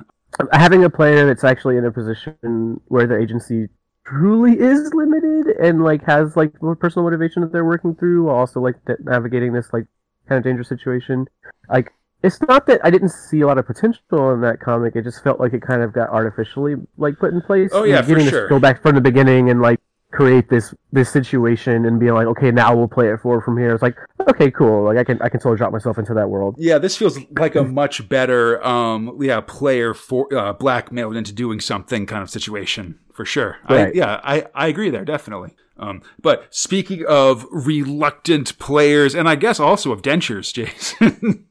having 0.51 0.83
a 0.83 0.89
player 0.89 1.25
that's 1.25 1.43
actually 1.43 1.77
in 1.77 1.85
a 1.85 1.91
position 1.91 2.79
where 2.87 3.07
their 3.07 3.19
agency 3.19 3.67
truly 4.05 4.53
is 4.59 4.93
limited 4.93 5.47
and 5.57 5.83
like 5.83 6.03
has 6.05 6.35
like 6.35 6.53
personal 6.79 7.03
motivation 7.03 7.41
that 7.41 7.51
they're 7.51 7.65
working 7.65 7.93
through 7.95 8.23
while 8.25 8.37
also 8.37 8.59
like 8.59 8.75
navigating 9.01 9.51
this 9.53 9.69
like 9.73 9.85
kind 10.29 10.37
of 10.37 10.43
dangerous 10.43 10.67
situation 10.69 11.25
like 11.69 11.91
it's 12.23 12.41
not 12.47 12.65
that 12.67 12.79
i 12.85 12.89
didn't 12.89 13.09
see 13.09 13.41
a 13.41 13.47
lot 13.47 13.57
of 13.57 13.65
potential 13.67 14.33
in 14.33 14.41
that 14.41 14.59
comic 14.61 14.95
it 14.95 15.03
just 15.03 15.21
felt 15.23 15.39
like 15.39 15.53
it 15.53 15.61
kind 15.61 15.81
of 15.81 15.91
got 15.93 16.09
artificially 16.09 16.75
like 16.97 17.17
put 17.19 17.33
in 17.33 17.41
place 17.41 17.69
Oh, 17.73 17.83
yeah, 17.83 18.01
for 18.01 18.19
sure. 18.19 18.43
to 18.43 18.49
go 18.49 18.59
back 18.59 18.81
from 18.81 18.95
the 18.95 19.01
beginning 19.01 19.49
and 19.49 19.61
like 19.61 19.79
create 20.17 20.49
this 20.49 20.73
this 20.91 21.11
situation 21.11 21.85
and 21.85 21.99
be 21.99 22.09
like 22.09 22.25
okay 22.25 22.49
now 22.49 22.75
we'll 22.75 22.87
play 22.87 23.07
it 23.07 23.19
forward 23.19 23.41
from 23.43 23.55
here 23.55 23.71
it's 23.71 23.83
like 23.83 23.95
okay 24.27 24.49
cool 24.49 24.83
like 24.83 24.97
i 24.97 25.03
can 25.03 25.21
i 25.21 25.29
can 25.29 25.39
totally 25.39 25.57
drop 25.57 25.71
myself 25.71 25.99
into 25.99 26.11
that 26.15 26.27
world 26.27 26.55
Yeah, 26.57 26.79
this 26.79 26.97
feels 26.97 27.19
like 27.37 27.55
a 27.55 27.63
much 27.63 28.09
better, 28.09 28.65
um, 28.65 29.15
yeah, 29.21 29.41
player 29.41 29.93
for 29.93 30.27
uh, 30.35 30.53
blackmailed 30.53 31.15
into 31.15 31.31
doing 31.33 31.59
something 31.59 32.07
kind 32.07 32.23
of 32.23 32.31
situation 32.31 32.97
for 33.13 33.25
sure. 33.25 33.57
I, 33.65 33.75
Right. 33.75 33.95
yeah, 33.95 34.19
I, 34.23 34.45
I 34.55 34.67
agree 34.67 34.89
there 34.89 35.05
definitely. 35.05 35.51
Um, 35.77 36.01
but 36.19 36.47
speaking 36.49 37.05
of 37.07 37.45
reluctant 37.51 38.57
players, 38.57 39.13
and 39.13 39.29
I 39.29 39.35
guess 39.35 39.59
also 39.59 39.91
of 39.91 40.01
dentures, 40.01 40.51
Jason, 40.57 41.45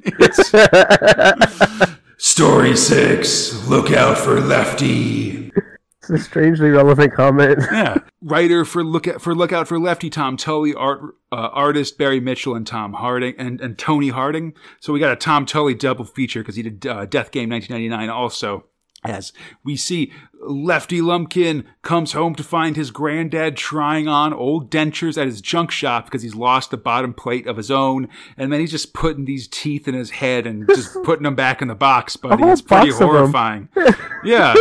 story 2.18 2.76
six. 2.76 3.64
Look 3.68 3.92
out 3.92 4.18
for 4.18 4.40
Lefty. 4.40 5.52
It's 6.10 6.22
a 6.22 6.24
strangely 6.24 6.70
relevant 6.70 7.12
comment. 7.14 7.58
Yeah. 7.72 7.98
Writer 8.22 8.64
for 8.64 8.82
look 8.82 9.06
at 9.06 9.20
for 9.20 9.34
Lookout 9.34 9.68
for 9.68 9.78
Lefty, 9.78 10.08
Tom 10.10 10.36
Tully, 10.36 10.74
art 10.74 11.00
uh, 11.30 11.36
artist 11.52 11.98
Barrie 11.98 12.20
Mitchell 12.20 12.54
and 12.54 12.66
Tom 12.66 12.94
Harding 12.94 13.34
and, 13.38 13.60
and 13.60 13.78
Tony 13.78 14.08
Harding. 14.08 14.54
So 14.80 14.92
we 14.92 15.00
got 15.00 15.12
a 15.12 15.16
Tom 15.16 15.46
Tully 15.46 15.74
double 15.74 16.04
feature 16.04 16.40
because 16.40 16.56
he 16.56 16.62
did 16.62 16.86
uh, 16.86 17.04
Death 17.06 17.30
Game 17.30 17.50
1999 17.50 18.08
also. 18.10 18.64
As 19.04 19.32
we 19.62 19.76
see 19.76 20.10
Lefty 20.40 21.00
Lumpkin 21.00 21.64
comes 21.82 22.12
home 22.12 22.34
to 22.34 22.42
find 22.42 22.74
his 22.74 22.90
granddad 22.90 23.56
trying 23.56 24.08
on 24.08 24.32
old 24.32 24.68
dentures 24.70 25.16
at 25.20 25.26
his 25.28 25.40
junk 25.40 25.70
shop 25.70 26.06
because 26.06 26.22
he's 26.22 26.34
lost 26.34 26.70
the 26.72 26.76
bottom 26.76 27.14
plate 27.14 27.46
of 27.46 27.56
his 27.56 27.70
own, 27.70 28.08
and 28.36 28.52
then 28.52 28.58
he's 28.58 28.70
just 28.72 28.94
putting 28.94 29.24
these 29.26 29.46
teeth 29.46 29.86
in 29.86 29.94
his 29.94 30.10
head 30.10 30.44
and 30.46 30.66
just 30.68 30.94
putting 31.04 31.22
them 31.24 31.36
back 31.36 31.62
in 31.62 31.68
the 31.68 31.74
box, 31.76 32.16
buddy. 32.16 32.42
It's 32.44 32.62
pretty 32.62 32.88
box 32.90 32.96
of 33.00 33.02
'em. 33.02 33.08
horrifying. 33.08 33.68
Yeah. 34.24 34.54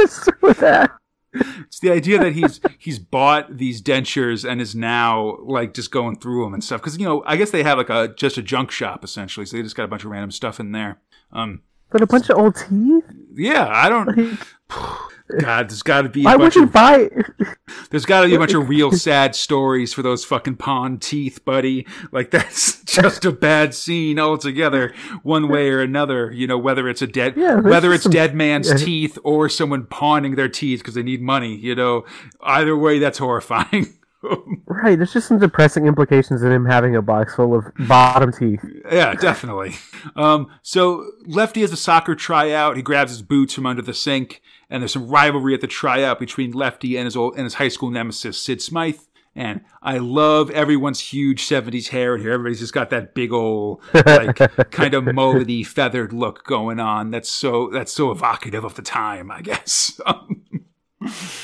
What's 1.36 1.48
with 1.48 1.56
that? 1.56 1.66
It's 1.66 1.80
the 1.80 1.92
idea 1.92 2.20
that 2.20 2.34
he's 2.34 2.60
he's 2.78 3.00
bought 3.00 3.58
these 3.58 3.82
dentures 3.82 4.50
and 4.50 4.62
is 4.62 4.76
now 4.76 5.38
like 5.44 5.74
just 5.74 5.92
going 5.92 6.18
through 6.20 6.44
them 6.46 6.54
and 6.54 6.64
stuff. 6.64 6.82
Because 6.82 6.98
you 6.98 7.06
know, 7.06 7.24
I 7.26 7.36
guess 7.38 7.52
they 7.52 7.64
have 7.64 7.78
like 7.78 7.90
a 7.90 8.10
just 8.16 8.38
a 8.38 8.42
junk 8.42 8.72
shop 8.72 9.04
essentially, 9.04 9.46
so 9.46 9.58
they 9.58 9.64
just 9.64 9.76
got 9.76 9.84
a 9.84 9.88
bunch 9.88 10.04
of 10.06 10.12
random 10.12 10.32
stuff 10.32 10.60
in 10.60 10.72
there. 10.72 11.00
Um, 11.32 11.62
But 11.90 12.02
a 12.02 12.08
bunch 12.08 12.30
of 12.30 12.38
old 12.38 12.56
teeth? 12.56 13.04
yeah, 13.36 13.68
I 13.70 13.90
don't. 13.90 14.40
God, 15.40 15.70
there's 15.70 15.82
got 15.82 16.04
to 16.04 16.10
be 16.10 16.22
a 16.22 16.26
Why 16.26 16.36
would 16.36 16.54
you 16.56 16.64
of 16.64 16.72
buy? 16.72 17.10
there's 17.90 18.06
got 18.06 18.22
to 18.22 18.28
be 18.28 18.36
a 18.36 18.40
bunch 18.40 18.54
of 18.54 18.70
real 18.70 18.92
sad 18.92 19.36
stories 19.36 19.92
for 19.94 20.04
those 20.04 20.24
fucking 20.24 20.58
pawn 20.58 21.00
teeth, 21.00 21.44
buddy. 21.44 21.88
Like 22.12 22.30
that's 22.30 22.84
just 22.86 23.26
a 23.26 23.32
bad 23.32 23.74
scene 23.74 24.20
altogether, 24.20 24.94
one 25.24 25.48
way 25.48 25.70
or 25.70 25.82
another. 25.82 26.32
You 26.32 26.46
know, 26.46 26.58
whether 26.60 26.88
it's 26.88 27.02
a 27.02 27.08
dead, 27.08 27.34
Yeah, 27.38 27.56
whether 27.56 27.92
it's 27.92 28.04
some- 28.04 28.12
dead 28.12 28.36
man's 28.36 28.70
yeah. 28.70 28.78
teeth 28.78 29.18
or 29.24 29.50
someone 29.50 29.86
pawning 29.88 30.36
their 30.36 30.50
teeth 30.50 30.80
because 30.82 30.94
they 30.94 31.04
need 31.04 31.22
money. 31.22 31.56
You 31.56 31.74
know, 31.76 32.06
either 32.44 32.78
way, 32.78 33.00
that's 33.00 33.18
horrifying. 33.18 33.96
Right, 34.68 34.98
there's 34.98 35.14
just 35.14 35.28
some 35.30 35.40
depressing 35.40 35.88
implications 35.88 36.44
in 36.44 36.52
him 36.52 36.66
having 36.66 36.96
a 36.96 37.02
box 37.02 37.36
full 37.36 37.56
of 37.56 37.66
bottom 37.88 38.32
teeth. 38.32 38.64
yeah, 38.92 39.14
definitely. 39.14 39.74
Um, 40.16 40.52
so 40.64 41.12
Lefty 41.26 41.62
has 41.62 41.72
a 41.72 41.78
soccer 41.78 42.14
tryout. 42.14 42.76
He 42.76 42.84
grabs 42.84 43.12
his 43.12 43.22
boots 43.22 43.54
from 43.54 43.66
under 43.66 43.82
the 43.82 43.94
sink, 43.94 44.42
and 44.70 44.82
there's 44.82 44.92
some 44.94 45.08
rivalry 45.08 45.54
at 45.54 45.62
the 45.62 45.68
tryout 45.68 46.20
between 46.20 46.52
Lefty 46.52 46.98
and 46.98 47.06
his 47.06 47.16
old 47.16 47.36
and 47.36 47.46
his 47.46 47.56
high 47.56 47.70
school 47.70 47.90
nemesis 47.90 48.42
Sid 48.42 48.62
Smythe. 48.62 49.00
And 49.34 49.62
I 49.82 49.98
love 49.98 50.50
everyone's 50.52 51.00
huge 51.00 51.46
'70s 51.46 51.90
hair 51.90 52.16
in 52.16 52.22
here. 52.22 52.32
Everybody's 52.32 52.60
just 52.60 52.74
got 52.74 52.90
that 52.90 53.14
big 53.14 53.32
old, 53.34 53.82
like, 53.94 54.36
kind 54.72 54.94
of 54.94 55.04
mullety, 55.06 55.66
feathered 55.66 56.14
look 56.14 56.46
going 56.46 56.80
on. 56.80 57.12
That's 57.12 57.30
so 57.30 57.70
that's 57.72 57.92
so 57.92 58.12
evocative 58.12 58.64
of 58.64 58.76
the 58.76 58.82
time, 58.82 59.32
I 59.32 59.42
guess. 59.42 60.00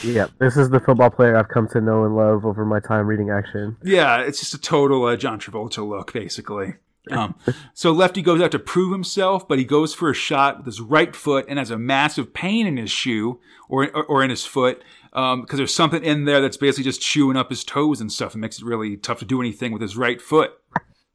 Yeah, 0.03 0.27
this 0.39 0.57
is 0.57 0.69
the 0.69 0.79
football 0.79 1.09
player 1.09 1.37
I've 1.37 1.49
come 1.49 1.67
to 1.69 1.81
know 1.81 2.05
and 2.05 2.15
love 2.15 2.45
over 2.45 2.65
my 2.65 2.79
time 2.79 3.05
reading 3.05 3.29
action. 3.29 3.77
Yeah, 3.83 4.21
it's 4.21 4.39
just 4.39 4.53
a 4.53 4.57
total 4.57 5.05
uh, 5.05 5.15
John 5.15 5.39
Travolta 5.39 5.87
look, 5.87 6.13
basically. 6.13 6.75
Um, 7.09 7.35
so 7.73 7.91
Lefty 7.91 8.21
goes 8.21 8.41
out 8.41 8.51
to 8.51 8.59
prove 8.59 8.91
himself, 8.91 9.47
but 9.47 9.57
he 9.57 9.65
goes 9.65 9.93
for 9.93 10.09
a 10.09 10.13
shot 10.13 10.57
with 10.57 10.67
his 10.67 10.79
right 10.79 11.15
foot 11.15 11.45
and 11.49 11.57
has 11.57 11.71
a 11.71 11.77
massive 11.77 12.33
pain 12.33 12.67
in 12.67 12.77
his 12.77 12.91
shoe 12.91 13.39
or 13.67 13.89
or, 13.95 14.05
or 14.05 14.23
in 14.23 14.29
his 14.29 14.45
foot 14.45 14.83
because 15.11 15.57
there's 15.57 15.73
something 15.73 16.03
in 16.03 16.25
there 16.25 16.41
that's 16.41 16.57
basically 16.57 16.83
just 16.83 17.01
chewing 17.01 17.37
up 17.37 17.49
his 17.49 17.63
toes 17.63 18.01
and 18.01 18.11
stuff. 18.11 18.35
It 18.35 18.37
makes 18.37 18.59
it 18.59 18.65
really 18.65 18.97
tough 18.97 19.19
to 19.19 19.25
do 19.25 19.41
anything 19.41 19.71
with 19.71 19.81
his 19.81 19.97
right 19.97 20.21
foot. 20.21 20.51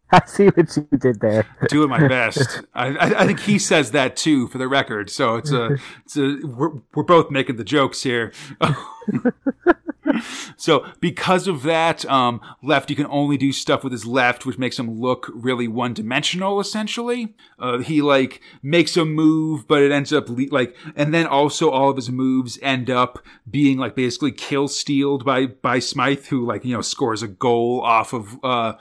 I 0.13 0.23
see 0.27 0.47
what 0.47 0.77
you 0.77 0.87
did 0.99 1.21
there. 1.21 1.47
Doing 1.69 1.89
my 1.89 2.07
best. 2.07 2.63
I, 2.75 2.89
I, 2.89 3.23
I 3.23 3.27
think 3.27 3.41
he 3.41 3.59
says 3.59 3.91
that 3.91 4.17
too, 4.17 4.47
for 4.49 4.59
the 4.59 4.69
record. 4.69 5.11
So 5.11 5.37
it's 5.37 5.51
a, 5.51 5.77
it's 6.05 6.17
a 6.17 6.39
we're, 6.45 6.71
we're 6.95 7.03
both 7.03 7.31
making 7.31 7.57
the 7.57 7.65
jokes 7.65 8.03
here. 8.03 8.33
So 10.57 10.87
because 11.01 11.47
of 11.47 11.63
that, 11.65 12.05
um, 12.07 12.41
Lefty 12.63 12.95
can 12.95 13.07
only 13.07 13.37
do 13.37 13.53
stuff 13.53 13.83
with 13.85 13.93
his 13.93 14.07
left, 14.07 14.47
which 14.47 14.59
makes 14.59 14.79
him 14.79 15.01
look 15.01 15.31
really 15.35 15.69
one 15.69 15.95
dimensional. 15.95 16.61
Essentially, 16.61 17.35
uh, 17.59 17.79
he 17.79 18.03
like 18.03 18.41
makes 18.63 18.97
a 18.97 19.05
move, 19.05 19.69
but 19.69 19.83
it 19.83 19.93
ends 19.93 20.13
up 20.13 20.29
le- 20.29 20.49
like, 20.51 20.77
and 20.95 21.13
then 21.13 21.27
also 21.27 21.71
all 21.71 21.91
of 21.91 21.97
his 21.97 22.11
moves 22.11 22.59
end 22.63 22.91
up 22.91 23.25
being 23.49 23.79
like 23.79 23.95
basically 23.95 24.33
kill 24.33 24.69
stealed 24.69 25.25
by 25.25 25.47
by 25.47 25.79
Smythe, 25.79 26.27
who 26.27 26.45
like 26.47 26.65
you 26.65 26.75
know 26.75 26.83
scores 26.83 27.23
a 27.23 27.29
goal 27.29 27.81
off 27.83 28.13
of 28.13 28.39
uh, 28.43 28.75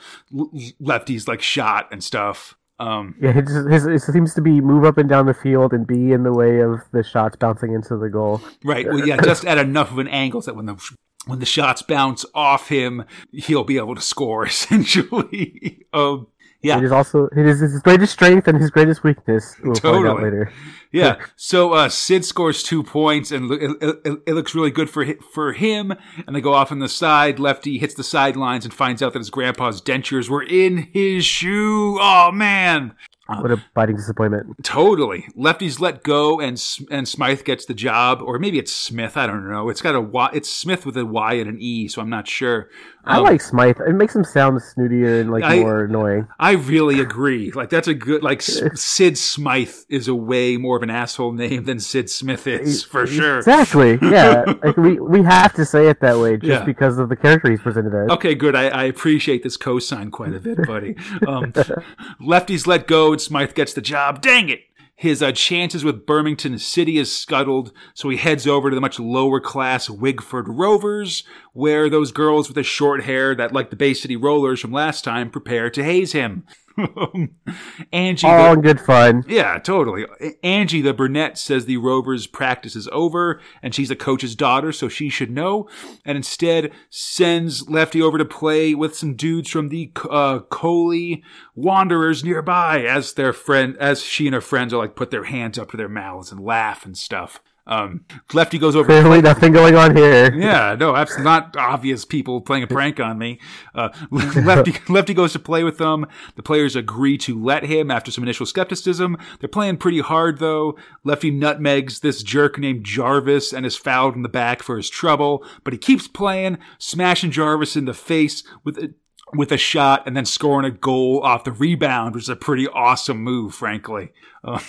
Lefty's 0.79 1.27
like 1.27 1.41
shot 1.41 1.87
and 1.91 2.03
stuff. 2.03 2.55
Um, 2.79 3.15
Yeah, 3.21 3.37
it, 3.37 3.47
just, 3.47 3.69
his, 3.69 3.85
it 3.85 4.01
seems 4.01 4.33
to 4.33 4.41
be 4.41 4.59
move 4.61 4.83
up 4.83 4.97
and 4.97 5.07
down 5.07 5.25
the 5.25 5.33
field 5.33 5.73
and 5.73 5.87
be 5.87 6.11
in 6.11 6.23
the 6.23 6.33
way 6.33 6.59
of 6.59 6.81
the 6.91 7.03
shots 7.03 7.35
bouncing 7.35 7.73
into 7.73 7.97
the 7.97 8.09
goal. 8.09 8.41
Right. 8.63 8.85
Well, 8.85 9.07
yeah, 9.07 9.17
just 9.21 9.45
at 9.45 9.57
enough 9.57 9.91
of 9.91 9.99
an 9.99 10.07
angle 10.07 10.41
so 10.41 10.51
that 10.51 10.55
when 10.55 10.65
the 10.65 10.95
when 11.25 11.39
the 11.39 11.45
shots 11.45 11.81
bounce 11.81 12.25
off 12.35 12.69
him, 12.69 13.05
he'll 13.31 13.63
be 13.63 13.77
able 13.77 13.95
to 13.95 14.01
score. 14.01 14.45
Essentially. 14.47 15.85
um. 15.93 16.27
Yeah. 16.65 16.79
It 16.79 16.83
is 16.83 16.91
also 16.91 17.27
it 17.27 17.45
is 17.45 17.59
his 17.59 17.79
greatest 17.81 18.13
strength 18.13 18.47
and 18.47 18.59
his 18.59 18.71
greatest 18.71 19.03
weakness. 19.03 19.55
We'll 19.63 19.75
find 19.75 20.07
out 20.07 20.23
later. 20.23 20.51
Yeah. 20.91 21.17
So 21.35 21.73
uh, 21.73 21.89
Sid 21.89 22.25
scores 22.25 22.63
two 22.63 22.81
points, 22.81 23.31
and 23.31 23.51
it, 23.51 23.77
it, 23.81 24.19
it 24.25 24.33
looks 24.33 24.55
really 24.55 24.71
good 24.71 24.89
for 24.89 25.05
for 25.33 25.53
him. 25.53 25.93
And 26.25 26.35
they 26.35 26.41
go 26.41 26.53
off 26.53 26.71
on 26.71 26.79
the 26.79 26.89
side. 26.89 27.37
Lefty 27.37 27.77
hits 27.77 27.93
the 27.93 28.03
sidelines 28.03 28.65
and 28.65 28.73
finds 28.73 29.03
out 29.03 29.13
that 29.13 29.19
his 29.19 29.29
grandpa's 29.29 29.79
dentures 29.79 30.27
were 30.27 30.43
in 30.43 30.89
his 30.91 31.23
shoe. 31.23 31.99
Oh 32.01 32.31
man. 32.31 32.95
What 33.27 33.49
a 33.49 33.63
biting 33.73 33.95
disappointment. 33.95 34.63
Totally. 34.63 35.25
Lefty's 35.35 35.79
let 35.79 36.03
go, 36.03 36.39
and 36.39 36.61
and 36.91 37.07
Smythe 37.07 37.43
gets 37.43 37.65
the 37.65 37.73
job, 37.73 38.21
or 38.21 38.37
maybe 38.37 38.59
it's 38.59 38.73
Smith. 38.73 39.17
I 39.17 39.25
don't 39.25 39.49
know. 39.49 39.69
It's 39.69 39.81
got 39.81 39.95
a 39.95 40.01
Y. 40.01 40.29
It's 40.31 40.51
Smith 40.51 40.85
with 40.85 40.95
a 40.95 41.05
Y 41.07 41.33
and 41.33 41.49
an 41.49 41.57
E, 41.59 41.87
so 41.87 42.01
I'm 42.01 42.09
not 42.09 42.27
sure. 42.27 42.69
I 43.07 43.17
Um, 43.17 43.23
like 43.23 43.41
Smythe. 43.41 43.77
It 43.87 43.93
makes 43.93 44.15
him 44.15 44.23
sound 44.23 44.59
snootier 44.59 45.21
and 45.21 45.31
like 45.31 45.43
I- 45.43 45.59
more 45.59 45.83
annoying. 45.85 46.27
I 46.39 46.51
really 46.53 46.99
agree. 46.99 47.51
Like 47.51 47.69
that's 47.69 47.87
a 47.87 47.93
good. 47.93 48.23
Like 48.23 48.41
Sid 48.75 49.17
Smythe 49.17 49.73
is 49.89 50.07
a 50.07 50.15
way 50.15 50.57
more 50.57 50.77
of 50.77 50.83
an 50.83 50.89
asshole 50.89 51.31
name 51.33 51.65
than 51.65 51.79
Sid 51.79 52.09
Smith 52.09 52.47
is 52.47 52.83
for 52.83 53.05
sure. 53.05 53.37
Exactly. 53.37 53.99
Yeah. 54.01 54.43
like 54.63 54.77
we 54.77 54.99
we 54.99 55.23
have 55.23 55.53
to 55.53 55.65
say 55.65 55.87
it 55.87 55.99
that 56.01 56.17
way 56.17 56.37
just 56.37 56.45
Yeah. 56.49 56.63
because 56.65 56.97
of 56.97 57.09
the 57.09 57.15
character 57.15 57.51
he's 57.51 57.61
presented 57.61 57.93
as. 57.93 58.09
Okay, 58.11 58.33
good. 58.35 58.55
I, 58.55 58.69
I 58.69 58.83
appreciate 58.85 59.43
this 59.43 59.57
cosign 59.57 60.11
quite 60.11 60.33
a 60.33 60.39
bit, 60.39 60.65
buddy. 60.65 60.95
Um, 61.27 61.53
Lefty's 62.19 62.65
let 62.67 62.87
go, 62.87 63.11
and 63.13 63.21
Smythe 63.21 63.53
gets 63.53 63.73
the 63.73 63.81
job. 63.81 64.21
Dang 64.21 64.49
it! 64.49 64.61
His 64.97 65.21
uh, 65.21 65.33
chances 65.33 65.83
with 65.83 66.05
Birmingham 66.05 66.57
City 66.57 66.97
is 66.97 67.13
scuttled, 67.13 67.73
so 67.93 68.07
he 68.07 68.15
heads 68.15 68.47
over 68.47 68.69
to 68.69 68.75
the 68.75 68.81
much 68.81 68.97
lower 68.97 69.41
class 69.41 69.89
Wigford 69.89 70.45
Rovers, 70.47 71.23
where 71.51 71.89
those 71.89 72.13
girls 72.13 72.47
with 72.47 72.55
the 72.55 72.63
short 72.63 73.03
hair 73.03 73.35
that 73.35 73.51
like 73.51 73.71
the 73.71 73.75
Bay 73.75 73.93
City 73.93 74.15
Rollers 74.15 74.61
from 74.61 74.71
last 74.71 75.03
time 75.03 75.29
prepare 75.29 75.69
to 75.69 75.83
haze 75.83 76.13
him. 76.13 76.45
Angie, 77.91 78.27
All 78.27 78.47
the- 78.47 78.53
in 78.53 78.61
good 78.61 78.81
fun. 78.81 79.23
yeah, 79.27 79.57
totally. 79.59 80.05
Angie, 80.43 80.81
the 80.81 80.93
brunette, 80.93 81.37
says 81.37 81.65
the 81.65 81.77
Rovers' 81.77 82.27
practice 82.27 82.75
is 82.75 82.87
over, 82.91 83.39
and 83.61 83.73
she's 83.73 83.91
a 83.91 83.95
coach's 83.95 84.35
daughter, 84.35 84.71
so 84.71 84.87
she 84.89 85.09
should 85.09 85.31
know. 85.31 85.67
And 86.05 86.15
instead, 86.17 86.71
sends 86.89 87.69
Lefty 87.69 88.01
over 88.01 88.17
to 88.17 88.25
play 88.25 88.73
with 88.75 88.95
some 88.95 89.15
dudes 89.15 89.49
from 89.49 89.69
the 89.69 89.91
uh, 90.09 90.39
Coley 90.49 91.23
Wanderers 91.55 92.23
nearby, 92.23 92.81
as 92.83 93.13
their 93.13 93.33
friend, 93.33 93.75
as 93.79 94.03
she 94.03 94.27
and 94.27 94.33
her 94.33 94.41
friends 94.41 94.73
are 94.73 94.77
like 94.77 94.95
put 94.95 95.11
their 95.11 95.25
hands 95.25 95.57
up 95.57 95.71
to 95.71 95.77
their 95.77 95.89
mouths 95.89 96.31
and 96.31 96.39
laugh 96.41 96.85
and 96.85 96.97
stuff. 96.97 97.41
Um, 97.67 98.05
Lefty 98.33 98.59
goes 98.59 98.75
over. 98.75 98.85
Clearly 98.85 99.21
nothing 99.21 99.51
going 99.51 99.75
on 99.75 99.95
here. 99.95 100.33
Yeah, 100.35 100.75
no, 100.79 100.93
that's 100.93 101.17
not 101.17 101.55
obvious 101.57 102.05
people 102.05 102.41
playing 102.41 102.63
a 102.63 102.67
prank 102.67 102.99
on 102.99 103.17
me. 103.17 103.39
Uh, 103.73 103.89
Lefty, 104.11 104.75
Lefty 104.89 105.13
goes 105.13 105.33
to 105.33 105.39
play 105.39 105.63
with 105.63 105.77
them. 105.77 106.05
The 106.35 106.43
players 106.43 106.75
agree 106.75 107.17
to 107.19 107.41
let 107.41 107.63
him 107.63 107.89
after 107.89 108.11
some 108.11 108.23
initial 108.23 108.45
skepticism. 108.45 109.17
They're 109.39 109.49
playing 109.49 109.77
pretty 109.77 110.01
hard 110.01 110.37
though. 110.37 110.77
Lefty 111.03 111.31
nutmegs 111.31 112.01
this 112.01 112.21
jerk 112.21 112.59
named 112.59 112.85
Jarvis 112.85 113.51
and 113.51 113.65
is 113.65 113.75
fouled 113.75 114.15
in 114.15 114.21
the 114.21 114.29
back 114.29 114.61
for 114.61 114.77
his 114.77 114.89
trouble, 114.89 115.43
but 115.63 115.73
he 115.73 115.79
keeps 115.79 116.07
playing, 116.07 116.59
smashing 116.77 117.31
Jarvis 117.31 117.75
in 117.75 117.85
the 117.85 117.93
face 117.93 118.43
with 118.63 118.77
a, 118.77 118.93
with 119.33 119.51
a 119.51 119.57
shot 119.57 120.03
and 120.05 120.15
then 120.15 120.25
scoring 120.25 120.65
a 120.65 120.75
goal 120.75 121.21
off 121.23 121.43
the 121.43 121.51
rebound, 121.51 122.13
which 122.13 122.25
is 122.25 122.29
a 122.29 122.35
pretty 122.35 122.67
awesome 122.67 123.17
move, 123.17 123.55
frankly. 123.55 124.11
Uh, 124.43 124.59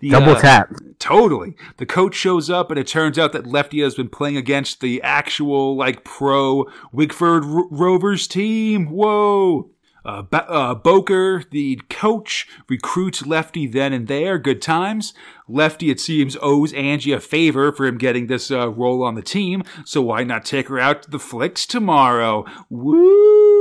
the, 0.00 0.10
Double 0.10 0.32
uh, 0.32 0.40
tap. 0.40 0.70
Totally. 0.98 1.56
The 1.76 1.86
coach 1.86 2.14
shows 2.14 2.50
up, 2.50 2.70
and 2.70 2.78
it 2.78 2.86
turns 2.86 3.18
out 3.18 3.32
that 3.32 3.46
Lefty 3.46 3.80
has 3.80 3.94
been 3.94 4.08
playing 4.08 4.36
against 4.36 4.80
the 4.80 5.02
actual, 5.02 5.76
like, 5.76 6.04
pro 6.04 6.64
Wigford 6.92 7.44
Ro- 7.44 7.68
Rovers 7.70 8.26
team. 8.26 8.86
Whoa. 8.86 9.70
Uh, 10.04 10.20
ba- 10.20 10.50
uh, 10.50 10.74
Boker, 10.74 11.44
the 11.50 11.80
coach, 11.88 12.46
recruits 12.68 13.24
Lefty 13.26 13.66
then 13.66 13.94
and 13.94 14.06
there. 14.06 14.38
Good 14.38 14.60
times. 14.60 15.14
Lefty, 15.48 15.90
it 15.90 15.98
seems, 15.98 16.36
owes 16.42 16.74
Angie 16.74 17.12
a 17.12 17.20
favor 17.20 17.72
for 17.72 17.86
him 17.86 17.96
getting 17.96 18.26
this 18.26 18.50
uh, 18.50 18.68
role 18.68 19.02
on 19.02 19.14
the 19.14 19.22
team, 19.22 19.62
so 19.86 20.02
why 20.02 20.22
not 20.24 20.44
take 20.44 20.68
her 20.68 20.78
out 20.78 21.04
to 21.04 21.10
the 21.10 21.18
flicks 21.18 21.64
tomorrow? 21.64 22.44
Woo! 22.68 23.53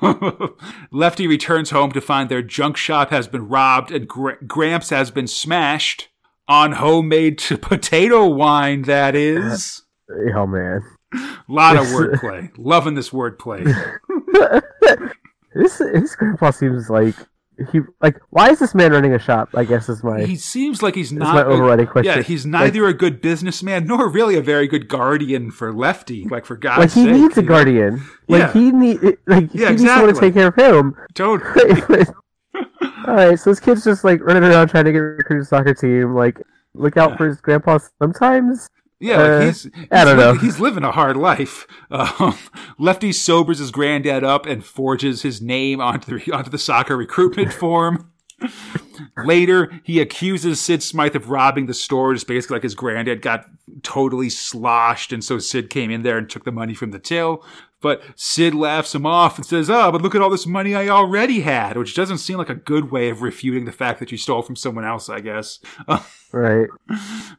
Lefty 0.90 1.26
returns 1.26 1.70
home 1.70 1.92
to 1.92 2.00
find 2.00 2.28
their 2.28 2.42
junk 2.42 2.76
shop 2.76 3.10
has 3.10 3.26
been 3.28 3.48
robbed 3.48 3.90
and 3.90 4.06
Gra- 4.08 4.42
Gramps 4.46 4.90
has 4.90 5.10
been 5.10 5.26
smashed. 5.26 6.08
on 6.48 6.72
homemade 6.72 7.38
potato 7.60 8.24
wine. 8.26 8.82
That 8.82 9.14
is. 9.14 9.82
Oh 10.36 10.46
man, 10.46 10.82
lot 11.48 11.76
of 11.76 11.82
wordplay. 11.86 12.52
Loving 12.56 12.94
this 12.94 13.10
wordplay. 13.10 13.64
this 15.52 15.78
his 15.78 16.14
grandpa 16.14 16.52
seems 16.52 16.88
like 16.88 17.16
he 17.72 17.80
like. 18.02 18.18
Why 18.30 18.50
is 18.50 18.58
this 18.58 18.74
man 18.74 18.92
running 18.92 19.14
a 19.14 19.18
shop? 19.18 19.48
I 19.54 19.64
guess 19.64 19.88
is 19.88 20.02
my. 20.04 20.24
He 20.24 20.36
seems 20.36 20.82
like 20.82 20.94
he's 20.94 21.10
That's 21.10 21.20
not 21.20 21.34
my 21.34 21.44
overriding 21.44 21.86
question. 21.86 22.16
Yeah, 22.16 22.22
he's 22.22 22.44
neither 22.46 22.86
a 22.86 22.94
good 22.94 23.20
businessman 23.20 23.86
nor 23.86 24.08
really 24.08 24.36
a 24.36 24.42
very 24.42 24.66
good 24.68 24.88
guardian 24.88 25.50
for 25.50 25.72
Lefty. 25.72 26.24
Like 26.28 26.44
for 26.44 26.56
God's 26.56 26.78
like 26.80 26.90
he 26.92 27.04
sake, 27.04 27.12
needs 27.22 27.38
a 27.38 27.42
guardian. 27.42 28.04
Like 28.28 28.40
Yeah. 28.40 28.52
he 28.52 28.70
need 28.70 29.00
like 29.26 29.52
Yeah, 29.54 29.70
he 29.70 29.76
needs 29.76 29.84
someone 29.84 30.14
to 30.14 30.20
take 30.20 30.34
care 30.34 30.48
of 30.48 30.54
him. 30.56 30.94
Totally. 31.14 32.04
All 33.06 33.14
right, 33.14 33.38
so 33.38 33.50
this 33.50 33.60
kid's 33.60 33.84
just 33.84 34.02
like 34.04 34.20
running 34.22 34.42
around 34.44 34.68
trying 34.68 34.84
to 34.86 34.92
get 34.92 34.98
recruited 34.98 35.44
to 35.44 35.48
soccer 35.48 35.74
team. 35.74 36.14
Like, 36.14 36.40
look 36.74 36.96
out 36.96 37.10
Yeah. 37.12 37.16
for 37.16 37.28
his 37.28 37.40
grandpa 37.40 37.78
sometimes. 38.00 38.68
Yeah, 38.98 39.16
like 39.18 39.30
Uh, 39.30 39.40
he's, 39.46 39.62
he's 39.64 39.86
I 39.90 40.04
don't 40.04 40.16
know. 40.16 40.34
He's 40.34 40.58
living 40.60 40.84
a 40.84 40.92
hard 40.92 41.16
life. 41.16 41.66
Um, 41.88 42.36
Lefty 42.80 43.12
sobers 43.12 43.58
his 43.60 43.70
granddad 43.70 44.24
up 44.24 44.44
and 44.44 44.64
forges 44.64 45.22
his 45.22 45.40
name 45.40 45.80
onto 45.80 46.18
the 46.18 46.32
onto 46.32 46.50
the 46.50 46.58
soccer 46.58 46.96
recruitment 46.96 47.52
form. 47.52 48.10
Later, 49.24 49.80
he 49.84 50.00
accuses 50.00 50.60
Sid 50.60 50.82
Smythe 50.82 51.14
of 51.14 51.30
robbing 51.30 51.66
the 51.66 51.74
store, 51.74 52.12
just 52.12 52.26
basically 52.26 52.56
like 52.56 52.64
his 52.64 52.74
granddad 52.74 53.22
got 53.22 53.46
totally 53.82 54.28
sloshed, 54.30 55.12
and 55.12 55.22
so 55.22 55.38
Sid 55.38 55.70
came 55.70 55.90
in 55.90 56.02
there 56.02 56.18
and 56.18 56.28
took 56.28 56.44
the 56.44 56.52
money 56.52 56.74
from 56.74 56.90
the 56.90 56.98
till. 56.98 57.44
But 57.82 58.02
Sid 58.16 58.54
laughs 58.54 58.94
him 58.94 59.04
off 59.04 59.36
and 59.36 59.46
says, 59.46 59.68
"Oh, 59.68 59.92
but 59.92 60.02
look 60.02 60.14
at 60.14 60.22
all 60.22 60.30
this 60.30 60.46
money 60.46 60.74
I 60.74 60.88
already 60.88 61.40
had," 61.40 61.76
which 61.76 61.94
doesn't 61.94 62.18
seem 62.18 62.38
like 62.38 62.48
a 62.48 62.54
good 62.54 62.90
way 62.90 63.10
of 63.10 63.22
refuting 63.22 63.64
the 63.64 63.72
fact 63.72 64.00
that 64.00 64.10
you 64.10 64.18
stole 64.18 64.42
from 64.42 64.56
someone 64.56 64.84
else. 64.84 65.08
I 65.08 65.20
guess. 65.20 65.58
Right. 66.32 66.68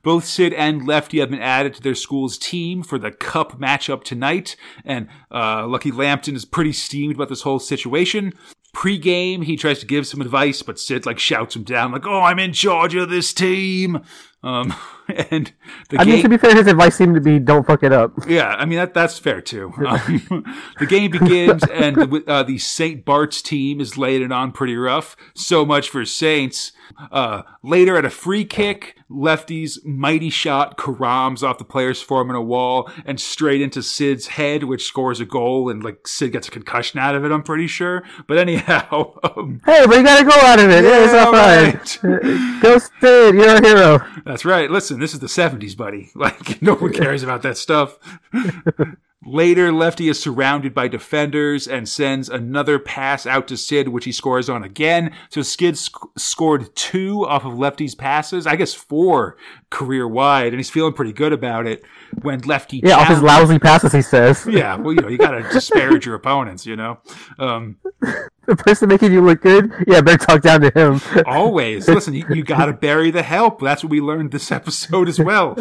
Both 0.01 0.25
Sid 0.25 0.53
and 0.53 0.87
Lefty 0.87 1.19
have 1.19 1.29
been 1.29 1.41
added 1.41 1.73
to 1.75 1.81
their 1.83 1.93
school's 1.93 2.37
team 2.37 2.81
for 2.81 2.97
the 2.97 3.11
cup 3.11 3.59
matchup 3.59 4.03
tonight, 4.03 4.55
and 4.85 5.07
uh, 5.31 5.67
Lucky 5.67 5.91
Lampton 5.91 6.35
is 6.35 6.45
pretty 6.45 6.73
steamed 6.73 7.15
about 7.15 7.29
this 7.29 7.41
whole 7.41 7.59
situation. 7.59 8.33
Pre-game, 8.73 9.43
he 9.43 9.55
tries 9.55 9.79
to 9.79 9.85
give 9.85 10.07
some 10.07 10.21
advice, 10.21 10.61
but 10.61 10.79
Sid 10.79 11.05
like 11.05 11.19
shouts 11.19 11.55
him 11.55 11.63
down, 11.63 11.91
like, 11.91 12.07
"Oh, 12.07 12.21
I'm 12.21 12.39
in 12.39 12.53
charge 12.53 12.95
of 12.95 13.09
this 13.09 13.33
team." 13.33 14.01
Um, 14.41 14.73
and 15.31 15.51
the 15.89 15.99
I 15.99 16.03
game, 16.05 16.13
mean, 16.15 16.23
to 16.23 16.29
be 16.29 16.37
fair, 16.37 16.55
his 16.55 16.67
advice 16.67 16.95
seemed 16.95 17.15
to 17.15 17.21
be 17.21 17.39
don't 17.39 17.65
fuck 17.65 17.83
it 17.83 17.91
up. 17.93 18.13
yeah, 18.27 18.49
I 18.49 18.65
mean 18.65 18.77
that 18.79 18.93
that's 18.93 19.17
fair 19.19 19.41
too. 19.41 19.73
Um, 19.85 20.45
the 20.79 20.85
game 20.85 21.11
begins, 21.11 21.63
and 21.71 21.95
the, 21.95 22.23
uh, 22.27 22.43
the 22.43 22.57
Saint 22.57 23.05
Bart's 23.05 23.41
team 23.41 23.79
is 23.81 23.97
laying 23.97 24.21
it 24.23 24.31
on 24.31 24.51
pretty 24.51 24.75
rough. 24.75 25.15
So 25.35 25.65
much 25.65 25.89
for 25.89 26.03
Saints. 26.05 26.71
Uh, 27.11 27.43
later, 27.63 27.97
at 27.97 28.05
a 28.05 28.09
free 28.09 28.45
kick, 28.45 28.95
Lefty's 29.09 29.77
mighty 29.85 30.29
shot 30.29 30.77
carams 30.77 31.43
off 31.43 31.57
the 31.57 31.65
players 31.65 32.01
forming 32.01 32.35
a 32.35 32.41
wall 32.41 32.89
and 33.05 33.19
straight 33.19 33.61
into 33.61 33.83
Sid's 33.83 34.27
head, 34.27 34.63
which 34.63 34.85
scores 34.85 35.19
a 35.19 35.25
goal, 35.25 35.69
and 35.69 35.83
like 35.83 36.07
Sid 36.07 36.31
gets 36.31 36.47
a 36.47 36.51
concussion 36.51 36.99
out 36.99 37.13
of 37.13 37.23
it. 37.25 37.31
I'm 37.31 37.43
pretty 37.43 37.67
sure. 37.67 38.03
But 38.27 38.37
anyhow, 38.37 39.13
um, 39.37 39.61
Hey, 39.65 39.85
but 39.85 39.97
you 39.97 40.03
got 40.03 40.19
to 40.19 40.25
go 40.25 40.31
out 40.35 40.59
of 40.59 40.69
it. 40.69 40.83
Yeah, 40.85 41.03
it's 41.03 41.13
Yeah, 41.13 41.25
all 41.25 41.33
fine. 41.33 42.13
right. 42.13 42.61
Go 42.61 42.77
Sid, 42.77 43.35
you're 43.35 43.55
a 43.55 43.65
hero. 43.65 43.99
That's 44.25 44.45
right. 44.45 44.71
Listen, 44.71 44.96
this 45.01 45.13
is 45.13 45.19
the 45.19 45.27
70s, 45.27 45.75
buddy. 45.75 46.11
Like, 46.15 46.61
no 46.61 46.75
one 46.75 46.93
cares 46.93 47.23
about 47.23 47.43
that 47.43 47.57
stuff. 47.57 47.97
Later, 49.27 49.73
Lefty 49.73 50.07
is 50.07 50.17
surrounded 50.17 50.73
by 50.73 50.87
defenders 50.87 51.67
and 51.67 51.89
sends 51.89 52.29
another 52.29 52.79
pass 52.79 53.25
out 53.25 53.45
to 53.49 53.57
Sid, 53.57 53.89
which 53.89 54.05
he 54.05 54.13
scores 54.13 54.47
on 54.49 54.63
again. 54.63 55.13
So 55.29 55.41
Skid 55.41 55.77
sc- 55.77 55.97
scored 56.17 56.73
two 56.77 57.25
off 57.25 57.43
of 57.43 57.59
Lefty's 57.59 57.93
passes, 57.93 58.47
I 58.47 58.55
guess 58.55 58.73
four 58.73 59.35
career 59.69 60.07
wide, 60.07 60.53
and 60.53 60.55
he's 60.55 60.69
feeling 60.69 60.93
pretty 60.93 61.11
good 61.11 61.33
about 61.33 61.67
it. 61.67 61.83
When 62.21 62.39
Lefty 62.39 62.79
Yeah, 62.81 62.95
off 62.95 63.09
his 63.09 63.21
lousy 63.21 63.59
passes, 63.59 63.91
he 63.91 64.01
says. 64.01 64.47
yeah, 64.49 64.77
well, 64.77 64.93
you 64.93 65.01
know, 65.01 65.09
you 65.09 65.17
gotta 65.17 65.43
disparage 65.51 66.05
your 66.05 66.15
opponents, 66.15 66.65
you 66.65 66.77
know. 66.77 66.99
Um, 67.37 67.77
The 68.47 68.55
person 68.55 68.87
making 68.87 69.11
you 69.11 69.19
look 69.19 69.41
good, 69.41 69.73
yeah, 69.87 69.99
better 69.99 70.25
talk 70.25 70.41
down 70.41 70.61
to 70.61 70.71
him. 70.73 71.01
always 71.25 71.85
listen. 71.89 72.13
You, 72.13 72.25
you 72.33 72.43
gotta 72.45 72.71
bury 72.71 73.11
the 73.11 73.21
help. 73.21 73.59
That's 73.59 73.83
what 73.83 73.89
we 73.89 73.99
learned 73.99 74.31
this 74.31 74.53
episode 74.53 75.09
as 75.09 75.19
well. 75.19 75.57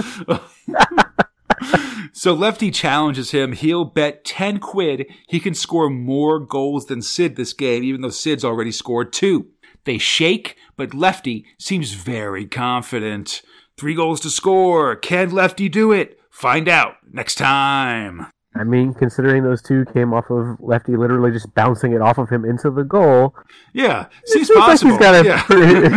So 2.13 2.33
Lefty 2.33 2.71
challenges 2.71 3.33
him. 3.33 3.53
He'll 3.53 3.85
bet 3.85 4.25
10 4.25 4.59
quid 4.59 5.07
he 5.29 5.39
can 5.41 5.55
score 5.55 5.91
more 5.91 6.39
goals 6.41 6.87
than 6.87 7.03
Sid 7.03 7.37
this 7.37 7.53
game, 7.53 7.85
even 7.85 8.01
though 8.01 8.09
Sid's 8.11 8.45
already 8.45 8.73
scored 8.73 9.13
two. 9.13 9.49
They 9.85 9.99
shake, 9.99 10.57
but 10.77 10.95
Lefty 10.95 11.45
seems 11.59 11.93
very 11.93 12.47
confident. 12.47 13.43
Three 13.77 13.95
goals 13.95 14.21
to 14.21 14.31
score. 14.31 14.97
Can 14.97 15.31
Lefty 15.31 15.69
do 15.69 15.93
it? 15.93 16.19
Find 16.31 16.69
out 16.69 16.95
next 17.13 17.37
time. 17.37 18.27
I 18.59 18.65
mean, 18.65 18.95
considering 18.95 19.43
those 19.45 19.61
two 19.61 19.85
came 19.93 20.15
off 20.15 20.31
of 20.31 20.57
Lefty 20.61 20.97
literally 20.97 21.31
just 21.31 21.53
bouncing 21.55 21.93
it 21.93 22.01
off 22.01 22.17
of 22.17 22.31
him 22.31 22.45
into 22.47 22.71
the 22.71 22.85
goal, 22.85 23.35
Yeah, 23.75 24.07
seems 24.25 24.47
seems 24.47 24.59
like 24.59 24.69
possible. 24.69 24.91
he's 24.93 24.99
got 25.01 25.15
a 25.15 25.29
yeah. 25.29 25.45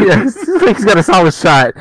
yeah, 0.05 0.27
seems 0.29 0.61
like 0.61 0.75
he's 0.75 0.85
got 0.85 0.97
a 0.97 1.03
solid 1.03 1.33
shot. 1.33 1.71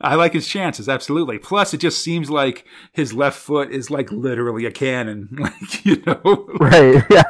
I 0.00 0.14
like 0.14 0.34
his 0.34 0.46
chances, 0.46 0.88
absolutely. 0.88 1.38
Plus, 1.38 1.72
it 1.74 1.78
just 1.78 2.02
seems 2.02 2.30
like 2.30 2.64
his 2.92 3.12
left 3.14 3.38
foot 3.38 3.70
is 3.70 3.90
like 3.90 4.12
literally 4.12 4.66
a 4.66 4.70
cannon. 4.70 5.28
Like, 5.38 5.84
you 5.84 6.02
know, 6.06 6.46
Right? 6.60 7.02
Yeah. 7.10 7.22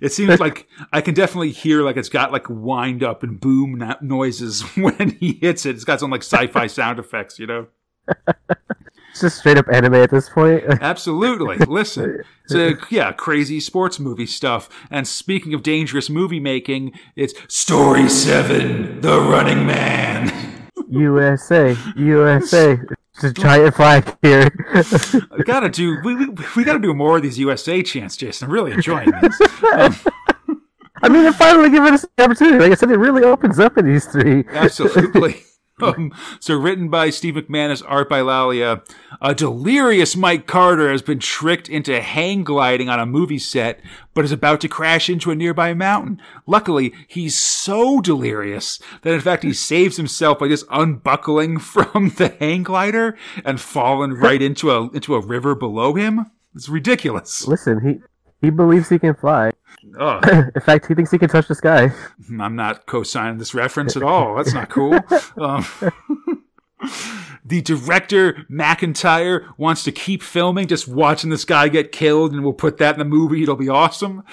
it 0.00 0.12
seems 0.12 0.38
like 0.40 0.68
I 0.92 1.00
can 1.00 1.14
definitely 1.14 1.50
hear 1.50 1.82
like 1.82 1.96
it's 1.96 2.08
got 2.08 2.32
like 2.32 2.46
wind 2.48 3.02
up 3.02 3.22
and 3.22 3.40
boom 3.40 3.74
no- 3.78 3.96
noises 4.00 4.62
when 4.76 5.10
he 5.20 5.34
hits 5.40 5.66
it. 5.66 5.74
It's 5.74 5.84
got 5.84 6.00
some 6.00 6.10
like 6.10 6.22
sci-fi 6.22 6.66
sound 6.68 6.98
effects, 6.98 7.38
you 7.38 7.46
know. 7.46 7.66
It's 9.10 9.20
just 9.20 9.38
straight 9.40 9.58
up 9.58 9.66
anime 9.70 9.94
at 9.94 10.10
this 10.10 10.28
point. 10.30 10.64
Absolutely. 10.80 11.58
Listen, 11.66 12.22
it's 12.44 12.54
a 12.54 12.74
yeah, 12.90 13.12
crazy 13.12 13.60
sports 13.60 14.00
movie 14.00 14.26
stuff. 14.26 14.68
And 14.90 15.06
speaking 15.06 15.52
of 15.54 15.62
dangerous 15.62 16.08
movie 16.08 16.40
making, 16.40 16.92
it's 17.14 17.34
Story 17.54 18.08
Seven: 18.08 19.00
The 19.02 19.20
Running 19.20 19.66
Man. 19.66 20.51
USA, 20.92 21.76
USA. 21.96 22.78
It's 23.14 23.24
a 23.24 23.32
giant 23.34 23.74
flag 23.74 24.16
here. 24.22 24.50
We 25.36 25.44
gotta 25.44 25.68
do 25.68 25.98
we, 26.02 26.14
we, 26.14 26.28
we 26.56 26.64
gotta 26.64 26.78
do 26.78 26.94
more 26.94 27.18
of 27.18 27.22
these 27.22 27.38
USA 27.38 27.82
chants, 27.82 28.16
Jason. 28.16 28.46
I'm 28.46 28.52
really 28.52 28.72
enjoying 28.72 29.10
this. 29.20 29.38
Um, 29.70 29.94
I 31.02 31.10
mean, 31.10 31.22
they're 31.22 31.32
finally 31.34 31.68
giving 31.68 31.92
us 31.92 32.06
the 32.16 32.24
opportunity. 32.24 32.58
Like 32.58 32.72
I 32.72 32.74
said, 32.74 32.90
it 32.90 32.96
really 32.96 33.22
opens 33.22 33.58
up 33.58 33.76
in 33.76 33.84
these 33.84 34.06
three. 34.06 34.44
Absolutely. 34.48 35.42
Um, 35.82 36.12
so 36.40 36.54
written 36.54 36.88
by 36.88 37.10
Steve 37.10 37.34
MacManus, 37.34 37.82
art 37.86 38.08
by 38.08 38.20
Lalia. 38.20 38.82
A 39.20 39.34
delirious 39.34 40.16
Mike 40.16 40.46
Carter 40.46 40.90
has 40.90 41.02
been 41.02 41.18
tricked 41.18 41.68
into 41.68 42.00
hang 42.00 42.44
gliding 42.44 42.88
on 42.88 42.98
a 43.00 43.06
movie 43.06 43.38
set, 43.38 43.80
but 44.14 44.24
is 44.24 44.32
about 44.32 44.60
to 44.62 44.68
crash 44.68 45.10
into 45.10 45.30
a 45.30 45.34
nearby 45.34 45.74
mountain. 45.74 46.20
Luckily, 46.46 46.92
he's 47.08 47.38
so 47.38 48.00
delirious 48.00 48.78
that 49.02 49.14
in 49.14 49.20
fact 49.20 49.42
he 49.42 49.52
saves 49.52 49.96
himself 49.96 50.38
by 50.38 50.48
just 50.48 50.66
unbuckling 50.70 51.58
from 51.58 52.10
the 52.16 52.28
hang 52.38 52.62
glider 52.62 53.16
and 53.44 53.60
falling 53.60 54.12
right 54.12 54.42
into 54.48 54.70
a 54.70 54.88
into 54.90 55.14
a 55.14 55.20
river 55.20 55.54
below 55.54 55.94
him. 55.94 56.26
It's 56.54 56.68
ridiculous. 56.68 57.46
Listen, 57.48 57.80
he 57.80 58.00
he 58.42 58.50
believes 58.50 58.90
he 58.90 58.98
can 58.98 59.14
fly. 59.14 59.52
Oh, 59.98 60.18
In 60.54 60.60
fact, 60.60 60.86
he 60.86 60.94
thinks 60.94 61.10
he 61.10 61.18
can 61.18 61.28
touch 61.30 61.48
the 61.48 61.54
sky. 61.54 61.90
I'm 62.40 62.54
not 62.56 62.84
co-signing 62.86 63.38
this 63.38 63.54
reference 63.54 63.96
at 63.96 64.02
all. 64.02 64.34
That's 64.36 64.52
not 64.52 64.68
cool. 64.68 64.98
Um, 65.38 65.64
the 67.44 67.62
director 67.62 68.44
McIntyre 68.50 69.46
wants 69.56 69.84
to 69.84 69.92
keep 69.92 70.20
filming, 70.22 70.66
just 70.66 70.88
watching 70.88 71.30
this 71.30 71.44
guy 71.44 71.68
get 71.68 71.92
killed, 71.92 72.32
and 72.32 72.42
we'll 72.42 72.52
put 72.52 72.78
that 72.78 72.94
in 72.94 72.98
the 72.98 73.04
movie. 73.04 73.42
It'll 73.42 73.54
be 73.56 73.68
awesome. 73.68 74.24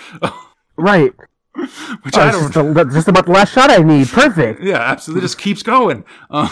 Right. 0.76 1.14
Which 1.54 2.16
Oh, 2.18 2.22
I 2.22 2.32
don't. 2.32 2.52
just, 2.52 2.74
the- 2.74 2.86
just 2.92 3.08
about 3.08 3.26
the 3.28 3.32
last 3.34 3.54
shot 3.54 3.70
I 3.70 3.78
need. 3.78 4.08
Perfect. 4.08 4.64
Yeah, 4.64 4.78
absolutely. 4.80 5.22
Just 5.22 5.38
keeps 5.38 5.62
going. 5.62 6.04
Uh, 6.30 6.50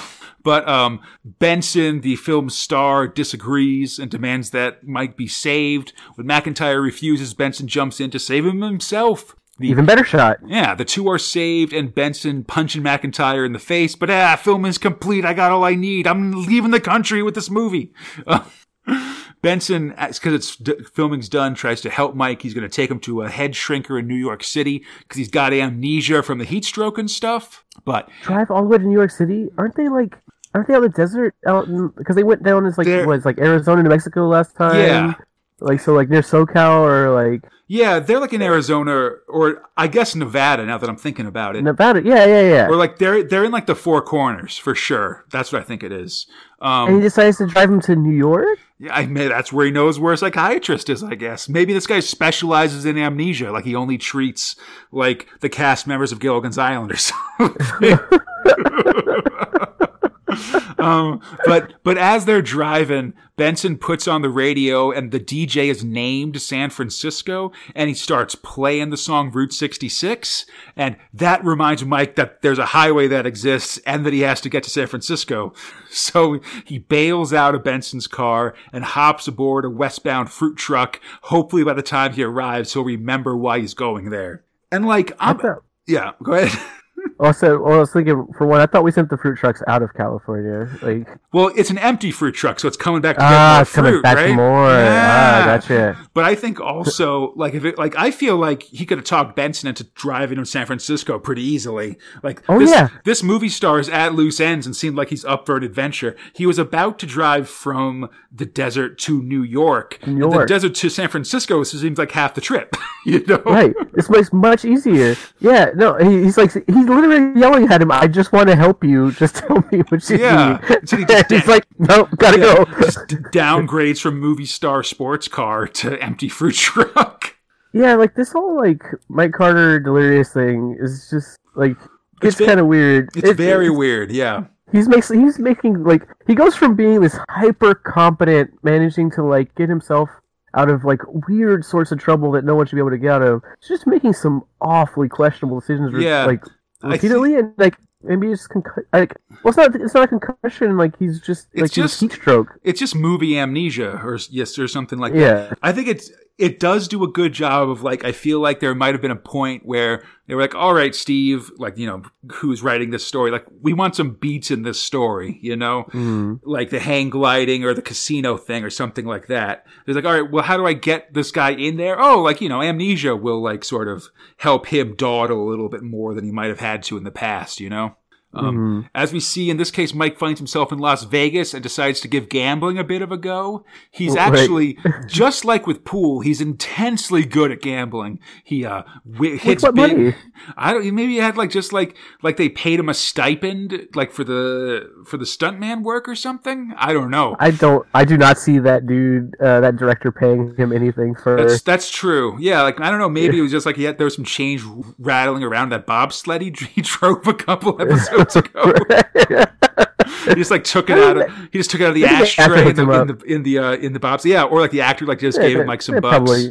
but 0.47 0.65
um, 0.65 1.01
Benson, 1.25 1.99
the 1.99 2.15
film 2.15 2.49
star, 2.49 3.05
disagrees 3.05 3.99
and 3.99 4.09
demands 4.09 4.51
that 4.51 4.87
Mike 4.87 5.17
be 5.17 5.27
saved. 5.27 5.91
When 6.15 6.25
McIntyre 6.25 6.81
refuses, 6.81 7.33
Benson 7.33 7.67
jumps 7.67 7.99
in 7.99 8.11
to 8.11 8.17
save 8.17 8.45
him 8.45 8.61
himself. 8.61 9.35
The 9.59 9.67
Even 9.67 9.85
better 9.85 10.05
shot. 10.05 10.37
Yeah, 10.47 10.73
the 10.73 10.85
two 10.85 11.09
are 11.09 11.17
saved, 11.17 11.73
and 11.73 11.93
Benson 11.93 12.45
punching 12.45 12.81
McIntyre 12.81 13.45
in 13.45 13.51
the 13.51 13.59
face. 13.59 13.95
But 13.95 14.09
ah, 14.09 14.37
film 14.37 14.63
is 14.63 14.77
complete. 14.77 15.25
I 15.25 15.33
got 15.33 15.51
all 15.51 15.65
I 15.65 15.75
need. 15.75 16.07
I'm 16.07 16.31
leaving 16.31 16.71
the 16.71 16.79
country 16.79 17.21
with 17.21 17.35
this 17.35 17.49
movie. 17.49 17.91
Benson, 19.41 19.89
because 19.89 20.33
it's 20.33 20.89
filming's 20.93 21.27
done, 21.27 21.55
tries 21.55 21.81
to 21.81 21.89
help 21.89 22.15
Mike. 22.15 22.41
He's 22.41 22.53
going 22.53 22.63
to 22.69 22.73
take 22.73 22.89
him 22.89 23.01
to 23.01 23.23
a 23.23 23.29
head 23.29 23.51
shrinker 23.51 23.99
in 23.99 24.07
New 24.07 24.15
York 24.15 24.45
City 24.45 24.85
because 24.99 25.17
he's 25.17 25.29
got 25.29 25.51
amnesia 25.51 26.23
from 26.23 26.37
the 26.37 26.45
heat 26.45 26.63
stroke 26.63 26.97
and 26.97 27.11
stuff. 27.11 27.65
But 27.83 28.09
Drive 28.21 28.49
all 28.49 28.61
the 28.61 28.69
way 28.69 28.77
to 28.77 28.83
New 28.85 28.97
York 28.97 29.11
City. 29.11 29.49
Aren't 29.57 29.75
they 29.75 29.89
like? 29.89 30.17
Aren't 30.53 30.67
they 30.67 30.73
out 30.73 30.83
in 30.83 30.91
the 30.91 30.97
desert? 30.97 31.35
Out 31.45 31.67
because 31.95 32.15
they 32.15 32.23
went 32.23 32.43
down 32.43 32.65
as 32.65 32.77
like 32.77 32.87
They're- 32.87 33.05
was 33.07 33.25
like 33.25 33.37
Arizona, 33.37 33.83
New 33.83 33.89
Mexico 33.89 34.27
last 34.27 34.55
time. 34.55 34.75
yeah, 34.79 35.13
Like 35.59 35.79
so, 35.79 35.93
like 35.93 36.09
near 36.09 36.21
SoCal 36.21 36.81
or 36.81 37.11
like 37.11 37.43
Yeah, 37.67 37.99
they're 37.99 38.19
like 38.19 38.33
in 38.33 38.41
Arizona 38.41 39.11
or 39.27 39.61
I 39.75 39.87
guess 39.87 40.15
Nevada. 40.15 40.65
Now 40.65 40.77
that 40.77 40.89
I'm 40.89 40.95
thinking 40.97 41.25
about 41.25 41.55
it, 41.55 41.63
Nevada. 41.63 42.01
Yeah, 42.03 42.25
yeah, 42.25 42.41
yeah. 42.41 42.67
or 42.67 42.75
like 42.75 42.97
they're 42.97 43.23
they're 43.23 43.43
in 43.45 43.51
like 43.51 43.65
the 43.67 43.75
Four 43.75 44.01
Corners 44.01 44.57
for 44.57 44.73
sure. 44.73 45.25
That's 45.31 45.51
what 45.51 45.61
I 45.61 45.65
think 45.65 45.83
it 45.83 45.91
is. 45.91 46.27
Um, 46.59 46.87
and 46.89 46.95
he 46.97 47.01
decides 47.03 47.37
to 47.37 47.45
drive 47.45 47.69
him 47.69 47.79
to 47.81 47.95
New 47.95 48.15
York. 48.15 48.57
Yeah, 48.79 48.95
I 48.95 49.05
mean, 49.07 49.29
that's 49.29 49.51
where 49.53 49.65
he 49.65 49.71
knows 49.71 49.99
where 49.99 50.13
a 50.13 50.17
psychiatrist 50.17 50.89
is, 50.89 51.03
I 51.03 51.15
guess. 51.15 51.49
Maybe 51.49 51.73
this 51.73 51.85
guy 51.87 51.99
specializes 51.99 52.85
in 52.85 52.97
amnesia, 52.97 53.51
like 53.51 53.65
he 53.65 53.75
only 53.75 53.97
treats 53.97 54.55
like 54.91 55.27
the 55.41 55.49
cast 55.49 55.85
members 55.87 56.11
of 56.11 56.19
Gilligan's 56.19 56.57
Island 56.57 56.91
or 56.91 56.97
something. 56.97 57.99
um, 60.79 61.21
but 61.45 61.73
but 61.83 61.97
as 61.97 62.25
they're 62.25 62.41
driving, 62.41 63.13
Benson 63.37 63.77
puts 63.77 64.07
on 64.07 64.23
the 64.23 64.29
radio 64.29 64.91
and 64.91 65.11
the 65.11 65.19
DJ 65.19 65.69
is 65.69 65.83
named 65.83 66.41
San 66.41 66.71
Francisco 66.71 67.51
and 67.75 67.87
he 67.87 67.93
starts 67.93 68.33
playing 68.33 68.89
the 68.89 68.97
song 68.97 69.31
Route 69.31 69.53
66. 69.53 70.45
And 70.75 70.97
that 71.13 71.45
reminds 71.45 71.85
Mike 71.85 72.15
that 72.15 72.41
there's 72.41 72.57
a 72.57 72.67
highway 72.67 73.07
that 73.07 73.27
exists 73.27 73.77
and 73.85 74.05
that 74.05 74.13
he 74.13 74.21
has 74.21 74.41
to 74.41 74.49
get 74.49 74.63
to 74.63 74.69
San 74.69 74.87
Francisco. 74.87 75.53
So 75.89 76.41
he 76.65 76.79
bails 76.79 77.33
out 77.33 77.55
of 77.55 77.63
Benson's 77.63 78.07
car 78.07 78.53
and 78.73 78.83
hops 78.83 79.27
aboard 79.27 79.65
a 79.65 79.69
westbound 79.69 80.29
fruit 80.29 80.57
truck. 80.57 80.99
Hopefully 81.23 81.63
by 81.63 81.73
the 81.73 81.81
time 81.81 82.13
he 82.13 82.23
arrives, 82.23 82.73
he'll 82.73 82.83
remember 82.83 83.35
why 83.35 83.59
he's 83.61 83.73
going 83.73 84.09
there. 84.09 84.43
And 84.69 84.85
like, 84.85 85.13
I'm, 85.17 85.39
yeah, 85.87 86.11
go 86.21 86.33
ahead. 86.33 86.61
Also, 87.19 87.59
well, 87.61 87.75
I 87.75 87.77
was 87.79 87.91
thinking 87.91 88.27
for 88.37 88.45
one, 88.47 88.59
I 88.61 88.65
thought 88.65 88.83
we 88.83 88.91
sent 88.91 89.09
the 89.09 89.17
fruit 89.17 89.37
trucks 89.37 89.61
out 89.67 89.81
of 89.81 89.93
California. 89.93 90.69
Like, 90.81 91.07
Well, 91.33 91.51
it's 91.55 91.69
an 91.69 91.77
empty 91.77 92.11
fruit 92.11 92.33
truck, 92.35 92.59
so 92.59 92.67
it's 92.67 92.77
coming 92.77 93.01
back 93.01 93.15
to 93.17 93.21
get 93.21 93.31
ah, 93.31 93.53
more 93.55 93.61
it's 93.61 93.71
coming 93.73 93.91
fruit, 93.93 94.03
back 94.03 94.15
right? 94.17 94.35
more. 94.35 94.69
Yeah. 94.69 95.41
Ah, 95.41 95.45
gotcha. 95.45 95.97
But 96.13 96.25
I 96.25 96.35
think 96.35 96.59
also, 96.59 97.33
like, 97.35 97.53
if 97.53 97.65
it, 97.65 97.77
like, 97.77 97.95
I 97.97 98.11
feel 98.11 98.37
like 98.37 98.63
he 98.63 98.85
could 98.85 98.97
have 98.97 99.05
talked 99.05 99.35
Benson 99.35 99.67
into 99.69 99.83
driving 99.95 100.37
to 100.37 100.45
San 100.45 100.65
Francisco 100.65 101.19
pretty 101.19 101.43
easily. 101.43 101.97
Like, 102.23 102.43
Oh, 102.49 102.59
this, 102.59 102.71
yeah. 102.71 102.89
this 103.05 103.23
movie 103.23 103.49
star 103.49 103.79
is 103.79 103.89
at 103.89 104.13
loose 104.13 104.39
ends 104.39 104.65
and 104.65 104.75
seemed 104.75 104.95
like 104.95 105.09
he's 105.09 105.25
up 105.25 105.45
for 105.45 105.57
an 105.57 105.63
adventure. 105.63 106.15
He 106.33 106.45
was 106.45 106.57
about 106.59 106.99
to 106.99 107.05
drive 107.05 107.49
from 107.49 108.09
the 108.31 108.45
desert 108.45 108.97
to 108.99 109.21
New 109.21 109.43
York. 109.43 109.99
New 110.07 110.19
York. 110.19 110.47
The 110.47 110.53
desert 110.53 110.75
to 110.75 110.89
San 110.89 111.09
Francisco 111.09 111.63
seems 111.63 111.97
like 111.97 112.11
half 112.11 112.33
the 112.35 112.41
trip, 112.41 112.75
you 113.05 113.23
know? 113.25 113.41
Right. 113.45 113.73
This 113.93 114.09
makes 114.09 114.31
much 114.31 114.65
easier. 114.65 115.15
Yeah. 115.39 115.71
No, 115.75 115.95
he, 115.97 116.23
he's 116.23 116.37
like 116.37 116.51
he's 116.53 116.65
literally 117.01 117.39
yelling 117.39 117.69
at 117.71 117.81
him. 117.81 117.91
I 117.91 118.07
just 118.07 118.31
want 118.31 118.49
to 118.49 118.55
help 118.55 118.83
you. 118.83 119.11
Just 119.11 119.35
tell 119.47 119.63
me 119.71 119.79
what 119.89 120.09
you 120.09 120.17
Yeah. 120.17 120.59
need. 120.69 120.89
So 120.89 120.97
he 120.97 121.05
just- 121.05 121.31
he's 121.31 121.47
like, 121.47 121.65
no, 121.79 122.05
gotta 122.17 122.39
Yeah, 122.39 122.55
go. 122.55 122.65
just 122.81 122.97
downgrades 123.31 124.01
from 124.01 124.19
movie 124.19 124.45
star 124.45 124.83
sports 124.83 125.27
car 125.27 125.67
to 125.67 126.01
empty 126.01 126.29
fruit 126.29 126.55
truck. 126.67 127.35
Yeah, 127.73 127.95
like 127.95 128.15
this 128.15 128.31
whole 128.31 128.57
like 128.57 128.81
Mike 129.09 129.33
Carter 129.33 129.79
delirious 129.79 130.33
thing 130.33 130.77
is 130.79 131.09
just 131.11 131.37
like 131.55 131.77
It's 132.23 132.39
it's 132.39 132.47
kind 132.47 132.59
of 132.59 132.67
weird. 132.67 133.09
It's 133.15 133.29
It- 133.29 133.37
very 133.37 133.65
it's- 133.67 133.77
weird, 133.77 134.11
yeah. 134.11 134.45
He's 134.71 134.89
makes 134.89 135.07
he's 135.07 135.39
making 135.39 135.83
like 135.85 136.05
he 136.27 136.35
goes 136.35 136.53
from 136.53 136.75
being 136.75 136.99
this 136.99 137.17
hyper 137.29 137.73
competent, 137.73 138.51
managing 138.63 139.09
to 139.11 139.23
like 139.23 139.55
get 139.55 139.69
himself 139.69 140.09
out 140.55 140.69
of 140.69 140.83
like 140.83 140.99
weird 141.29 141.63
sorts 141.63 141.91
of 141.93 141.99
trouble 141.99 142.31
that 142.31 142.43
no 142.43 142.53
one 142.55 142.65
should 142.65 142.75
be 142.75 142.81
able 142.81 142.89
to 142.89 142.97
get 142.97 143.11
out 143.11 143.21
of. 143.21 143.41
to 143.61 143.67
just 143.67 143.87
making 143.87 144.11
some 144.11 144.43
awfully 144.59 145.07
questionable 145.07 145.59
decisions, 145.61 145.93
Yeah, 146.03 146.25
like 146.25 146.43
Repeatedly, 146.83 147.35
and 147.35 147.53
like 147.57 147.75
maybe 148.03 148.31
it's 148.31 148.47
concu- 148.47 148.85
like 148.93 149.15
well, 149.43 149.49
it's 149.49 149.57
not 149.57 149.75
it's 149.75 149.93
not 149.93 150.03
a 150.03 150.07
concussion. 150.07 150.77
Like 150.77 150.97
he's 150.99 151.19
just 151.21 151.47
It's 151.53 151.61
like 151.61 151.71
just- 151.71 151.99
heat 151.99 152.11
stroke. 152.11 152.59
It's 152.63 152.79
just 152.79 152.95
movie 152.95 153.37
amnesia, 153.37 153.99
or 154.03 154.17
yes, 154.29 154.57
or 154.59 154.67
something 154.67 154.99
like 154.99 155.13
that. 155.13 155.19
Yeah, 155.19 155.53
I 155.63 155.71
think 155.71 155.87
it's 155.87 156.11
it 156.37 156.59
does 156.59 156.87
do 156.87 157.03
a 157.03 157.07
good 157.07 157.33
job 157.33 157.69
of 157.69 157.81
like 157.81 158.05
I 158.05 158.11
feel 158.11 158.39
like 158.39 158.59
there 158.59 158.75
might 158.75 158.93
have 158.93 159.01
been 159.01 159.09
a 159.11 159.15
point 159.15 159.65
where 159.65 160.03
they 160.27 160.35
were 160.35 160.41
like, 160.41 160.53
all 160.55 160.73
right, 160.73 160.93
Steve, 160.93 161.49
like 161.57 161.77
you 161.77 161.87
know 161.87 162.03
who's 162.31 162.61
writing 162.61 162.91
this 162.91 163.05
story, 163.05 163.31
like 163.31 163.45
we 163.61 163.73
want 163.73 163.95
some 163.95 164.11
beats 164.11 164.51
in 164.51 164.61
this 164.63 164.81
story, 164.81 165.39
you 165.41 165.55
know, 165.55 165.85
Mm. 165.93 166.39
like 166.43 166.69
the 166.69 166.79
hang 166.79 167.09
gliding 167.09 167.63
or 167.63 167.73
the 167.73 167.81
casino 167.81 168.37
thing 168.37 168.63
or 168.63 168.69
something 168.69 169.05
like 169.05 169.27
that. 169.27 169.65
They're 169.85 169.95
like, 169.95 170.05
all 170.05 170.13
right, 170.21 170.31
well, 170.31 170.43
how 170.43 170.57
do 170.57 170.65
I 170.65 170.73
get 170.73 171.13
this 171.13 171.31
guy 171.31 171.51
in 171.51 171.77
there? 171.77 171.99
Oh, 171.99 172.21
like 172.21 172.39
you 172.41 172.49
know, 172.49 172.61
amnesia 172.61 173.15
will 173.15 173.41
like 173.41 173.63
sort 173.63 173.87
of 173.87 174.09
help 174.37 174.67
him 174.67 174.95
dawdle 174.95 175.41
a 175.43 175.49
little 175.49 175.69
bit 175.69 175.81
more 175.81 176.13
than 176.13 176.23
he 176.25 176.31
might 176.31 176.49
have 176.49 176.59
had 176.59 176.83
to 176.83 176.97
in 176.97 177.03
the 177.03 177.11
past, 177.11 177.59
you 177.59 177.69
know. 177.69 177.95
Um, 178.37 178.89
As 178.95 179.11
we 179.13 179.19
see 179.19 179.49
in 179.49 179.57
this 179.57 179.71
case, 179.71 179.93
Mike 179.93 180.17
finds 180.17 180.39
himself 180.39 180.71
in 180.71 180.79
Las 180.79 181.03
Vegas 181.03 181.53
and 181.53 181.63
decides 181.63 181.99
to 182.01 182.07
give 182.07 182.29
gambling 182.29 182.77
a 182.77 182.83
bit 182.83 183.01
of 183.01 183.11
a 183.11 183.17
go. 183.17 183.65
He's 183.91 184.15
Right. 184.15 184.33
actually, 184.33 184.77
just 185.07 185.45
like 185.45 185.65
with 185.67 185.83
pool, 185.83 186.21
he's 186.21 186.41
intensely 186.41 187.25
good 187.25 187.51
at 187.51 187.61
gambling. 187.61 188.19
He 188.43 188.65
uh, 188.65 188.83
wi- 189.09 189.37
hits 189.37 189.63
what 189.63 189.75
big. 189.75 189.97
money? 189.97 190.15
I 190.55 190.73
don't. 190.73 190.83
Maybe 190.95 191.13
he 191.13 191.17
had 191.17 191.37
like 191.37 191.49
just 191.49 191.73
like 191.73 191.95
like 192.21 192.37
they 192.37 192.49
paid 192.49 192.79
him 192.79 192.89
a 192.89 192.93
stipend 192.93 193.87
like 193.95 194.11
for 194.11 194.23
the 194.23 194.89
for 195.05 195.17
the 195.17 195.25
stuntman 195.25 195.83
work 195.83 196.07
or 196.07 196.15
something. 196.15 196.73
I 196.77 196.93
don't 196.93 197.09
know. 197.09 197.35
I 197.39 197.51
don't. 197.51 197.85
I 197.93 198.05
do 198.05 198.17
not 198.17 198.37
see 198.37 198.59
that 198.59 198.85
dude, 198.87 199.35
uh, 199.41 199.59
that 199.61 199.75
director, 199.77 200.11
paying 200.11 200.55
him 200.55 200.71
anything 200.71 201.15
for. 201.15 201.35
That's 201.37 201.61
that's 201.61 201.89
true. 201.89 202.37
Yeah, 202.39 202.61
like 202.61 202.79
I 202.79 202.89
don't 202.89 202.99
know. 202.99 203.09
Maybe 203.09 203.39
it 203.39 203.41
was 203.41 203.51
just 203.51 203.65
like 203.65 203.75
he 203.75 203.83
had 203.83 203.97
there 203.97 204.05
was 204.05 204.15
some 204.15 204.25
change 204.25 204.63
rattling 204.99 205.43
around 205.43 205.69
that 205.69 205.85
bobsled 205.85 206.41
he, 206.41 206.53
he 206.75 206.81
drove 206.81 207.25
a 207.27 207.33
couple 207.33 207.79
episodes 207.81 208.26
ago. 208.35 208.73
he 210.25 210.35
just 210.35 210.51
like 210.51 210.63
took 210.63 210.89
it 210.89 210.97
out 210.97 211.17
of 211.17 211.31
he 211.51 211.59
just 211.59 211.69
took 211.71 211.81
it 211.81 211.85
out 211.85 211.89
of 211.89 211.95
the 211.95 212.01
Maybe 212.01 212.15
the 212.15 212.21
actor 212.23 212.41
ashtray 212.41 212.69
in 212.69 212.75
the, 212.75 212.91
in 213.01 213.07
the 213.07 213.23
in 213.25 213.43
the 213.43 213.57
uh, 213.59 213.71
in 213.73 213.93
the 213.93 213.99
bobs. 213.99 214.25
Yeah, 214.25 214.43
or 214.43 214.59
like 214.59 214.71
the 214.71 214.81
actor 214.81 215.05
like 215.05 215.19
just 215.19 215.37
Yeah, 215.37 215.47
gave 215.47 215.59
him 215.59 215.67
like 215.67 215.81
some 215.81 215.95
bucks. 215.99 216.11
probably- 216.17 216.43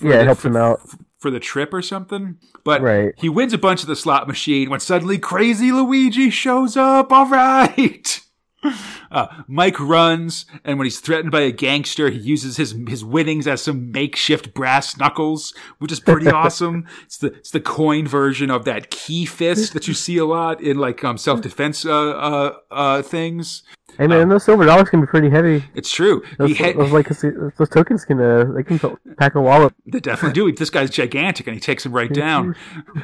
yeah, 0.00 0.18
the- 0.18 0.24
helps 0.24 0.42
for- 0.42 0.48
him 0.48 0.56
out. 0.56 0.80
for 1.18 1.30
the 1.30 1.40
trip 1.40 1.72
or 1.72 1.82
something. 1.82 2.36
But 2.64 2.80
Right. 2.82 3.12
he 3.16 3.28
wins 3.28 3.52
a 3.52 3.58
bunch 3.58 3.82
of 3.82 3.88
the 3.88 3.96
slot 3.96 4.26
machine 4.28 4.70
when 4.70 4.80
suddenly 4.80 5.18
Crazy 5.18 5.72
Luigi 5.72 6.30
shows 6.30 6.76
up. 6.76 7.12
All 7.12 7.26
right. 7.28 8.20
Uh, 9.12 9.26
Mike 9.46 9.78
runs, 9.78 10.46
and 10.64 10.78
when 10.78 10.86
he's 10.86 10.98
threatened 10.98 11.30
by 11.30 11.42
a 11.42 11.52
gangster, 11.52 12.08
he 12.08 12.18
uses 12.18 12.56
his 12.56 12.74
his 12.88 13.04
winnings 13.04 13.46
as 13.46 13.60
some 13.60 13.92
makeshift 13.92 14.54
brass 14.54 14.96
knuckles, 14.96 15.52
which 15.80 15.92
is 15.92 16.00
pretty 16.00 16.28
awesome. 16.30 16.86
It's 17.04 17.18
the 17.18 17.26
it's 17.34 17.50
the 17.50 17.60
coin 17.60 18.08
version 18.08 18.50
of 18.50 18.64
that 18.64 18.88
key 18.88 19.26
fist 19.26 19.74
that 19.74 19.86
you 19.86 19.92
see 19.92 20.16
a 20.16 20.24
lot 20.24 20.62
in 20.62 20.78
like 20.78 21.04
um, 21.04 21.18
self 21.18 21.42
defense 21.42 21.84
uh, 21.84 21.92
uh, 21.92 22.56
uh, 22.70 23.02
things. 23.02 23.64
Hey 23.98 24.06
man, 24.06 24.28
those 24.28 24.44
silver 24.44 24.64
dollars 24.64 24.88
can 24.88 25.00
be 25.00 25.06
pretty 25.06 25.28
heavy. 25.28 25.64
It's 25.74 25.90
true. 25.90 26.22
Those, 26.38 26.56
hit, 26.56 26.76
those 26.78 26.92
like 26.92 27.08
those 27.08 27.68
tokens 27.68 28.04
can 28.04 28.20
uh, 28.20 28.44
they 28.54 28.62
can 28.62 28.78
pack 29.18 29.34
a 29.34 29.40
wallop. 29.40 29.74
They 29.86 30.00
definitely 30.00 30.32
do. 30.32 30.50
This 30.52 30.70
guy's 30.70 30.90
gigantic, 30.90 31.46
and 31.46 31.54
he 31.54 31.60
takes 31.60 31.84
him 31.84 31.92
right 31.92 32.12
down. 32.12 32.56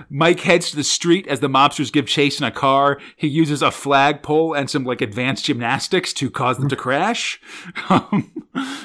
Mike 0.09 0.41
heads 0.41 0.71
to 0.71 0.77
the 0.77 0.85
street 0.85 1.27
as 1.27 1.41
the 1.41 1.49
mobsters 1.49 1.93
give 1.93 2.07
chase 2.07 2.41
in 2.41 2.47
a 2.47 2.51
car. 2.51 2.99
He 3.17 3.29
uses 3.29 3.63
a 3.63 3.71
flagpole 3.71 4.55
and 4.55 4.71
some 4.71 4.85
like 4.85 5.03
advanced 5.03 5.45
gymnastics 5.45 6.13
to 6.15 6.31
cause 6.31 6.59
them 6.59 6.69
to 6.69 6.77
crash. 6.77 7.41
Um, 7.91 8.33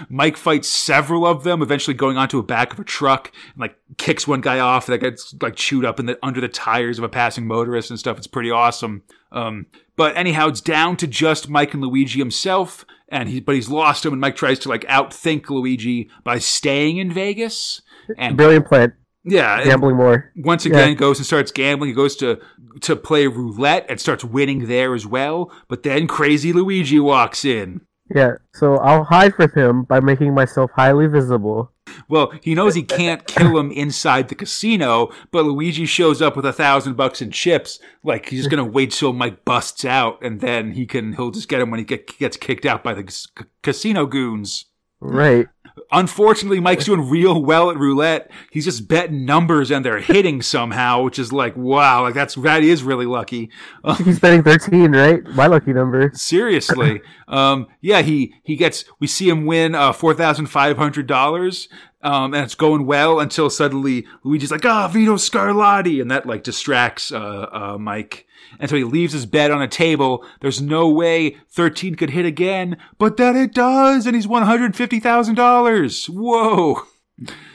Mike 0.07 0.37
fights 0.37 0.69
several 0.69 1.25
of 1.25 1.43
them, 1.43 1.61
eventually 1.61 1.93
going 1.93 2.15
onto 2.17 2.39
a 2.39 2.43
back 2.43 2.71
of 2.73 2.79
a 2.79 2.83
truck 2.83 3.31
and 3.53 3.61
like 3.61 3.75
kicks 3.97 4.27
one 4.27 4.39
guy 4.39 4.59
off 4.59 4.85
that 4.85 4.99
gets 4.99 5.35
like 5.41 5.55
chewed 5.55 5.83
up 5.83 5.99
in 5.99 6.05
the 6.05 6.17
under 6.23 6.39
the 6.39 6.47
tires 6.47 6.97
of 6.97 7.03
a 7.03 7.09
passing 7.09 7.45
motorist 7.47 7.89
and 7.89 7.99
stuff. 7.99 8.17
It's 8.17 8.27
pretty 8.27 8.51
awesome. 8.51 9.03
Um, 9.33 9.65
but 9.95 10.15
anyhow, 10.15 10.47
it's 10.47 10.61
down 10.61 10.95
to 10.97 11.07
just 11.07 11.49
Mike 11.49 11.73
and 11.73 11.81
Luigi 11.83 12.19
himself, 12.19 12.85
and 13.09 13.27
he 13.27 13.39
but 13.39 13.55
he's 13.55 13.69
lost 13.69 14.05
him, 14.05 14.13
and 14.13 14.21
Mike 14.21 14.35
tries 14.35 14.59
to 14.59 14.69
like 14.69 14.83
outthink 14.83 15.49
Luigi 15.49 16.09
by 16.23 16.37
staying 16.39 16.97
in 16.97 17.11
Vegas. 17.11 17.81
And 18.17 18.37
Brilliant 18.37 18.67
plan. 18.67 18.93
yeah, 19.25 19.63
Gambling 19.63 19.95
more. 19.95 20.31
once 20.37 20.65
again 20.65 20.95
goes 20.95 21.17
and 21.17 21.25
starts 21.25 21.51
gambling. 21.51 21.89
He 21.89 21.95
goes 21.95 22.15
to 22.17 22.39
to 22.81 22.95
play 22.95 23.27
roulette 23.27 23.85
and 23.89 23.99
starts 23.99 24.23
winning 24.23 24.67
there 24.67 24.93
as 24.93 25.05
well. 25.07 25.51
But 25.67 25.83
then 25.83 26.07
Crazy 26.07 26.53
Luigi 26.53 26.99
walks 26.99 27.43
in. 27.43 27.81
Yeah. 28.13 28.33
So 28.53 28.77
I'll 28.77 29.03
hide 29.05 29.33
from 29.33 29.51
him 29.51 29.83
by 29.83 29.99
making 29.99 30.33
myself 30.35 30.69
highly 30.75 31.07
visible. 31.07 31.71
Well, 32.07 32.33
he 32.41 32.55
knows 32.55 32.75
he 32.75 32.83
can't 32.83 33.25
kill 33.27 33.57
him 33.57 33.71
inside 33.71 34.29
the 34.29 34.35
casino, 34.35 35.11
but 35.31 35.45
Luigi 35.45 35.85
shows 35.85 36.21
up 36.21 36.35
with 36.35 36.45
a 36.45 36.53
thousand 36.53 36.95
bucks 36.95 37.21
in 37.21 37.31
chips. 37.31 37.79
Like 38.03 38.29
he's 38.29 38.41
just 38.41 38.49
gonna 38.49 38.63
wait 38.65 38.91
till 38.91 39.13
Mike 39.13 39.45
busts 39.45 39.85
out, 39.85 40.21
and 40.23 40.41
then 40.41 40.71
he 40.71 40.85
can 40.85 41.13
he'll 41.13 41.31
just 41.31 41.49
get 41.49 41.61
him 41.61 41.71
when 41.71 41.79
he 41.79 41.85
get, 41.85 42.17
gets 42.17 42.37
kicked 42.37 42.65
out 42.65 42.83
by 42.83 42.93
the 42.93 43.09
c- 43.09 43.29
casino 43.61 44.05
goons. 44.05 44.65
Right. 44.99 45.47
Unfortunately, 45.91 46.59
Mike's 46.59 46.85
doing 46.85 47.09
real 47.09 47.43
well 47.43 47.69
at 47.71 47.77
roulette. 47.77 48.29
He's 48.51 48.65
just 48.65 48.87
betting 48.87 49.25
numbers 49.25 49.71
and 49.71 49.83
they're 49.83 49.99
hitting 49.99 50.41
somehow, 50.41 51.03
which 51.03 51.17
is 51.17 51.31
like 51.33 51.55
wow, 51.55 52.03
like 52.03 52.13
that's 52.13 52.35
that 52.35 52.63
is 52.63 52.83
really 52.83 53.05
lucky. 53.05 53.49
Uh, 53.83 53.95
He's 53.95 54.19
betting 54.19 54.43
thirteen, 54.43 54.91
right? 54.91 55.23
My 55.29 55.47
lucky 55.47 55.73
number. 55.73 56.11
seriously, 56.13 57.01
um, 57.27 57.67
yeah, 57.81 58.01
he 58.01 58.35
he 58.43 58.55
gets. 58.55 58.85
We 58.99 59.07
see 59.07 59.29
him 59.29 59.45
win 59.45 59.75
uh, 59.75 59.93
four 59.93 60.13
thousand 60.13 60.47
five 60.47 60.77
hundred 60.77 61.07
dollars. 61.07 61.69
Um, 62.03 62.33
and 62.33 62.43
it's 62.43 62.53
going 62.55 62.85
well 62.85 63.19
until 63.19 63.49
suddenly 63.49 64.05
Luigi's 64.23 64.51
like, 64.51 64.65
ah, 64.65 64.87
Vito 64.89 65.15
Scarlatti. 65.15 66.01
And 66.01 66.11
that 66.11 66.25
like 66.25 66.43
distracts, 66.43 67.11
uh, 67.11 67.47
uh, 67.51 67.77
Mike. 67.79 68.27
And 68.59 68.69
so 68.69 68.75
he 68.75 68.83
leaves 68.83 69.13
his 69.13 69.25
bet 69.25 69.49
on 69.51 69.61
a 69.61 69.67
table. 69.67 70.23
There's 70.41 70.61
no 70.61 70.89
way 70.89 71.37
13 71.49 71.95
could 71.95 72.09
hit 72.11 72.25
again, 72.25 72.77
but 72.99 73.17
then 73.17 73.35
it 73.37 73.53
does. 73.53 74.05
And 74.05 74.15
he's 74.15 74.27
$150,000. 74.27 76.09
Whoa. 76.09 76.81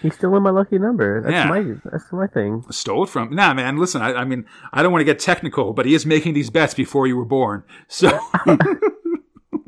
He's 0.03 0.15
still 0.15 0.35
in 0.37 0.43
my 0.43 0.51
lucky 0.51 0.79
number. 0.79 1.20
That's 1.20 1.33
Yeah. 1.33 1.49
my 1.49 1.75
that's 1.85 2.12
my 2.12 2.27
thing. 2.29 2.65
Stole 2.70 3.05
it 3.05 3.09
from, 3.11 3.35
nah, 3.35 3.53
man, 3.55 3.77
listen, 3.77 4.01
I, 4.01 4.15
I 4.15 4.25
mean, 4.25 4.47
I 4.73 4.83
don't 4.83 4.93
want 4.93 5.01
to 5.01 5.05
get 5.05 5.19
technical, 5.19 5.73
but 5.73 5.85
he 5.85 5.95
is 5.95 6.07
making 6.07 6.35
these 6.35 6.49
bets 6.49 6.75
before 6.75 7.07
you 7.07 7.16
were 7.16 7.25
born. 7.25 7.65
So, 7.89 8.19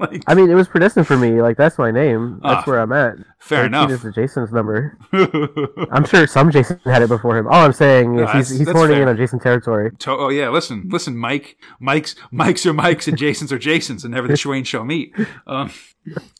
like, 0.10 0.22
I 0.26 0.34
mean, 0.34 0.50
it 0.50 0.54
was 0.54 0.68
predestined 0.68 1.06
for 1.06 1.16
me. 1.16 1.40
Like 1.42 1.56
that's 1.56 1.78
my 1.78 1.90
name. 1.90 2.40
That's 2.42 2.66
Ah, 2.66 2.70
where 2.70 2.80
I'm 2.80 2.92
at. 2.92 3.16
fair 3.38 3.64
13 3.64 3.66
enough. 3.66 4.04
Is 4.04 4.14
Jason's 4.14 4.52
number? 4.52 4.98
I'm 5.92 6.04
sure 6.04 6.26
some 6.26 6.50
Jason 6.50 6.80
had 6.84 7.02
it 7.02 7.08
before 7.08 7.36
him. 7.38 7.46
All 7.46 7.64
I'm 7.64 7.72
saying 7.72 8.18
is 8.18 8.26
No, 8.26 8.32
he's 8.32 8.48
he's 8.58 8.70
horning 8.70 9.02
in 9.02 9.08
on 9.08 9.16
Jason 9.16 9.38
territory. 9.40 9.90
To- 10.00 10.10
oh 10.12 10.28
yeah, 10.28 10.48
listen, 10.48 10.88
listen, 10.90 11.16
Mike. 11.16 11.56
Mike's 11.78 12.14
Mike's 12.30 12.64
are 12.66 12.72
Mike's 12.72 13.06
and 13.08 13.16
Jason's 13.18 13.52
are 13.52 13.58
Jason's, 13.58 14.04
and 14.04 14.14
never 14.14 14.28
the 14.28 14.36
twain 14.38 14.64
shall 14.64 14.84
meet. 14.84 15.14
Um, 15.46 15.70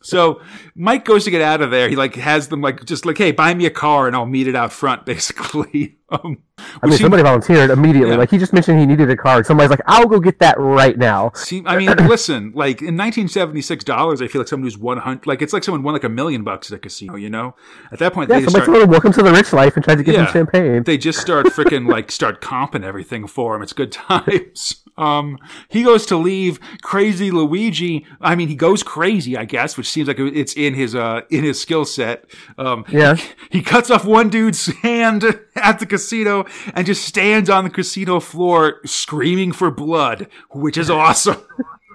so 0.03 0.41
Mike 0.75 1.05
goes 1.05 1.25
to 1.25 1.31
get 1.31 1.43
out 1.43 1.61
of 1.61 1.71
there. 1.71 1.89
He 1.89 1.97
like 1.97 2.15
has 2.17 2.49
them 2.49 2.61
like 2.61 2.85
just 2.85 3.05
like, 3.07 3.19
hey, 3.19 3.33
buy 3.33 3.55
me 3.55 3.67
a 3.67 3.71
car 3.71 4.07
and 4.07 4.17
I'll 4.17 4.27
meet 4.27 4.49
it 4.49 4.57
out 4.57 4.73
front, 4.73 5.05
basically. 5.07 5.97
Um, 6.13 6.39
I 6.83 6.87
mean, 6.89 6.99
somebody 6.99 7.23
volunteered 7.23 7.71
immediately. 7.71 8.11
Yeah. 8.11 8.17
Like 8.17 8.31
he 8.31 8.39
just 8.39 8.53
mentioned 8.53 8.81
he 8.81 8.87
needed 8.87 9.09
a 9.11 9.17
card. 9.17 9.47
Somebody's 9.47 9.71
like, 9.71 9.83
"I'll 9.87 10.07
go 10.09 10.19
get 10.19 10.41
that 10.41 10.59
right 10.59 10.99
now." 10.99 11.31
seem- 11.37 11.67
I 11.69 11.77
mean, 11.79 11.89
listen, 12.09 12.51
like 12.55 12.81
in 12.83 12.97
1976 12.97 13.85
dollars, 13.85 14.21
I 14.21 14.27
feel 14.27 14.41
like 14.41 14.49
someone 14.49 14.67
who's 14.67 14.77
100, 14.77 15.27
like 15.27 15.41
it's 15.41 15.53
like 15.53 15.63
someone 15.63 15.83
won 15.85 15.95
like 15.95 16.03
a 16.05 16.09
million 16.09 16.43
bucks 16.43 16.73
at 16.73 16.77
a 16.77 16.81
casino. 16.81 17.15
You 17.15 17.31
know, 17.31 17.55
at 17.93 18.01
that 18.01 18.13
point 18.13 18.29
Yeah, 18.29 18.37
they 18.37 18.43
just 18.47 18.55
somebody 18.57 18.73
start. 18.79 18.89
"Welcome 18.91 19.13
to 19.13 19.23
the 19.23 19.31
rich 19.33 19.53
life," 19.53 19.77
and 19.77 19.85
tried 19.85 19.99
to 19.99 20.03
get 20.03 20.15
Yeah. 20.15 20.27
him 20.27 20.33
champagne. 20.33 20.83
they 20.83 20.99
just 20.99 21.21
start 21.21 21.47
freaking 21.47 21.89
like 21.89 22.11
start 22.11 22.41
comping 22.41 22.83
everything 22.85 23.29
for 23.29 23.55
him. 23.55 23.63
It's 23.63 23.73
good 23.73 23.93
times. 23.93 24.83
Um, 25.01 25.39
he 25.69 25.83
goes 25.83 26.05
to 26.07 26.17
leave 26.17 26.61
crazy 26.83 27.31
Luigi. 27.31 28.07
I 28.21 28.35
mean, 28.35 28.49
he 28.49 28.55
goes 28.55 28.83
crazy, 28.83 29.37
I 29.37 29.45
guess, 29.47 29.77
which 29.77 29.89
seems 29.89 30.07
like 30.09 30.19
it's 30.19 30.53
in 30.55 30.75
his 30.75 30.95
uh 30.95 31.23
in 31.31 31.43
his 31.43 31.61
skill 31.61 31.85
set. 31.85 32.25
Um, 32.59 32.85
Yeah. 32.89 33.17
he 33.51 33.63
cuts 33.63 33.91
off 33.91 34.05
one 34.05 34.29
dude's 34.29 34.67
hand 34.83 35.25
at 35.57 35.79
the 35.79 35.87
casino 35.87 36.45
and 36.75 36.87
just 36.87 37.05
stands 37.05 37.49
on 37.49 37.65
the 37.65 37.71
casino 37.71 38.21
floor 38.21 38.81
screaming 38.85 39.53
for 39.53 39.71
blood, 39.71 40.29
which 40.51 40.77
is 40.77 40.91
awesome. 41.01 41.39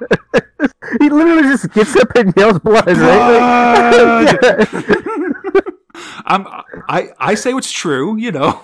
he 1.00 1.10
literally 1.10 1.44
just 1.44 1.72
gets 1.74 1.96
up 1.96 2.10
and 2.16 2.34
yells 2.36 2.60
blood, 2.60 2.86
right? 2.88 4.24
Like- 4.24 4.42
Yeah. 4.42 5.62
I'm, 6.26 6.46
I, 6.88 7.10
I 7.20 7.36
say 7.36 7.54
what's 7.54 7.72
true, 7.72 8.18
you 8.18 8.32
know. 8.32 8.62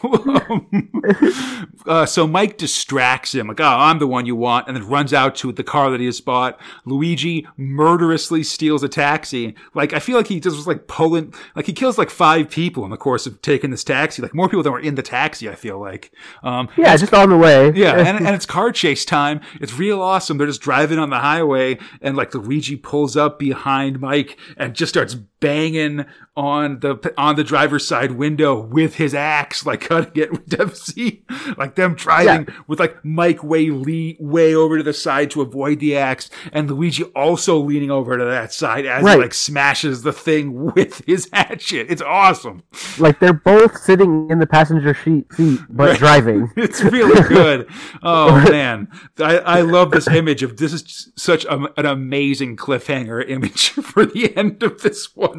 uh, 1.86 2.06
so 2.06 2.28
Mike 2.28 2.58
distracts 2.58 3.34
him, 3.34 3.48
like, 3.48 3.60
oh, 3.60 3.66
I'm 3.66 4.00
the 4.00 4.08
one 4.08 4.26
you 4.26 4.36
want, 4.36 4.68
and 4.68 4.76
then 4.76 4.88
runs 4.88 5.14
out 5.14 5.36
to 5.38 5.52
the 5.52 5.64
car 5.64 5.90
that 5.92 6.00
he 6.00 6.06
has 6.06 6.22
bought. 6.22 6.60
Luigi 6.86 7.48
murderously 7.58 8.44
steals 8.44 8.84
a 8.84 8.90
taxi. 8.90 9.56
Like, 9.74 9.94
I 9.94 10.00
feel 10.00 10.18
like 10.18 10.28
he 10.28 10.40
just 10.40 10.56
was 10.56 10.68
like 10.68 10.88
pulling, 10.88 11.34
like 11.56 11.66
he 11.66 11.74
kills 11.74 11.98
like 11.98 12.10
five 12.10 12.50
people 12.50 12.84
in 12.86 12.92
the 12.92 12.98
course 12.98 13.26
of 13.26 13.42
taking 13.42 13.72
this 13.72 13.84
taxi. 13.84 14.22
Like 14.22 14.34
more 14.34 14.48
people 14.48 14.64
than 14.64 14.74
were 14.74 14.80
in 14.80 14.96
the 14.96 15.04
taxi, 15.04 15.50
I 15.50 15.56
feel 15.56 15.80
like. 15.80 16.14
Um, 16.44 16.70
yeah, 16.78 16.96
just 16.98 17.14
on 17.14 17.30
the 17.30 17.38
way. 17.38 17.72
yeah, 17.74 17.98
and, 17.98 18.18
and 18.26 18.36
it's 18.36 18.46
car 18.46 18.72
chase 18.72 19.06
time. 19.06 19.42
It's 19.60 19.74
real 19.74 20.02
awesome. 20.02 20.38
They're 20.38 20.48
just 20.48 20.62
driving 20.62 21.00
on 21.00 21.10
the 21.10 21.20
highway, 21.20 21.80
and 22.02 22.16
like 22.16 22.34
Luigi 22.34 22.76
pulls 22.76 23.18
up 23.18 23.40
behind 23.40 24.00
Mike 24.00 24.38
and 24.58 24.74
just 24.74 24.94
starts 24.94 25.16
banging 25.42 26.06
on 26.38 26.80
the 26.80 27.14
on 27.18 27.36
the 27.36 27.44
driver's 27.44 27.86
side 27.86 28.14
window 28.14 28.58
with 28.58 28.96
his 28.96 29.14
axe, 29.14 29.66
like 29.66 29.82
cutting 29.90 30.24
it 30.24 30.32
with 30.32 30.46
Dempsey, 30.48 31.26
like 31.58 31.76
them 31.76 31.96
driving 31.96 32.48
with 32.68 32.80
like 32.80 33.04
Mike 33.04 33.44
way 33.44 33.70
le- 33.70 34.14
way 34.26 34.56
over 34.56 34.78
to 34.78 34.84
the 34.84 34.94
side 34.94 35.30
to 35.32 35.42
avoid 35.42 35.80
the 35.82 35.98
axe, 35.98 36.30
and 36.54 36.70
Luigi 36.72 37.04
also 37.16 37.60
leaning 37.60 37.92
over 37.92 38.18
to 38.18 38.24
that 38.24 38.54
side 38.54 38.86
as 38.86 39.04
Right. 39.04 39.16
he 39.16 39.22
like 39.24 39.34
smashes 39.34 40.04
the 40.04 40.14
thing 40.14 40.72
with 40.74 41.04
his 41.06 41.28
hatchet. 41.34 41.88
It's 41.90 42.02
awesome. 42.02 42.64
Like 42.98 43.20
they're 43.20 43.34
both 43.34 43.78
sitting 43.82 44.30
in 44.30 44.40
the 44.40 44.48
passenger 44.48 44.94
seat, 45.04 45.26
seat 45.34 45.60
but 45.70 45.98
driving. 45.98 46.50
It's 46.62 46.82
really 46.84 47.22
good. 47.28 47.68
Oh 48.04 48.36
man, 48.50 48.88
I, 49.20 49.38
I 49.40 49.62
love 49.62 49.92
this 49.92 50.08
image 50.08 50.44
of 50.44 50.58
this 50.58 50.72
is 50.72 51.12
such 51.18 51.44
a, 51.46 51.68
an 51.78 51.86
amazing 51.86 52.56
cliffhanger 52.56 53.28
image 53.28 53.72
for 53.72 54.06
the 54.06 54.36
end 54.38 54.62
of 54.64 54.82
this 54.84 55.14
one. 55.16 55.31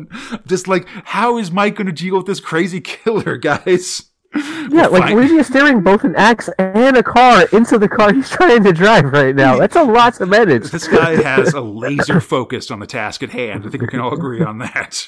Just 0.47 0.69
like, 0.69 0.86
how 1.05 1.39
is 1.39 1.51
Mike 1.51 1.77
going 1.77 1.86
to 1.86 1.93
deal 1.93 2.16
with 2.16 2.27
this 2.27 2.40
crazy 2.40 2.81
killer, 2.81 3.36
guys? 3.36 4.09
Yeah, 4.70 4.86
like 4.86 5.02
fine. 5.02 5.16
Luigi 5.16 5.35
is 5.35 5.47
steering 5.47 5.82
both 5.82 6.05
an 6.05 6.16
axe 6.16 6.48
and 6.59 6.97
a 6.97 7.02
car 7.02 7.44
into 7.52 7.78
the 7.78 7.86
car 7.89 8.14
he's 8.14 8.31
trying 8.31 8.64
to 8.64 8.73
drive 8.73 9.12
right 9.12 9.36
now. 9.36 9.59
That's 9.59 9.77
a 9.77 9.82
lot 9.82 10.14
to 10.14 10.24
manage. 10.24 10.70
This 10.70 10.89
guy 10.89 11.23
has 11.23 11.52
a 11.52 11.60
laser 11.60 12.19
focus 12.19 12.70
on 12.70 12.78
the 12.81 12.86
task 12.86 13.23
at 13.23 13.28
hand. 13.28 13.66
I 13.66 13.69
think 13.69 13.82
we 13.82 13.89
can 13.89 14.01
all 14.01 14.14
agree 14.14 14.40
on 14.43 14.56
that. 14.59 15.06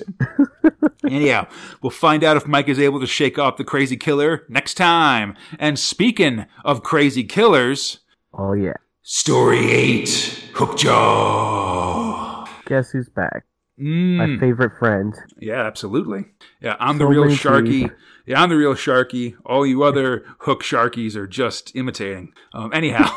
Anyhow, 1.08 1.46
we'll 1.80 1.88
find 1.88 2.22
out 2.22 2.36
if 2.36 2.46
Mike 2.46 2.68
is 2.68 2.78
able 2.78 3.00
to 3.00 3.06
shake 3.06 3.38
off 3.38 3.56
the 3.56 3.64
crazy 3.64 3.96
killer 3.96 4.44
next 4.50 4.74
time. 4.74 5.34
And 5.58 5.78
speaking 5.78 6.44
of 6.62 6.82
crazy 6.82 7.24
killers, 7.24 8.00
Oh 8.34 8.52
yeah. 8.52 8.74
story 9.00 9.70
eight, 9.70 10.08
Hookjaw. 10.54 12.48
Guess 12.66 12.90
who's 12.90 13.08
back? 13.08 13.44
Mm. 13.80 14.16
My 14.16 14.38
favorite 14.38 14.78
friend. 14.78 15.14
Yeah, 15.40 15.62
absolutely. 15.66 16.26
Yeah, 16.60 16.76
I'm 16.78 16.98
the 16.98 17.06
real 17.06 17.24
Sharky. 17.24 17.66
teeth. 17.66 17.92
Yeah, 18.26 18.40
I'm 18.42 18.48
the 18.48 18.56
real 18.56 18.74
Sharky. 18.74 19.34
All 19.44 19.66
you 19.66 19.82
other 19.82 20.24
hook 20.40 20.62
Sharkies 20.62 21.16
are 21.16 21.26
just 21.26 21.74
imitating. 21.74 22.32
Um, 22.52 22.72
anyhow. 22.72 23.10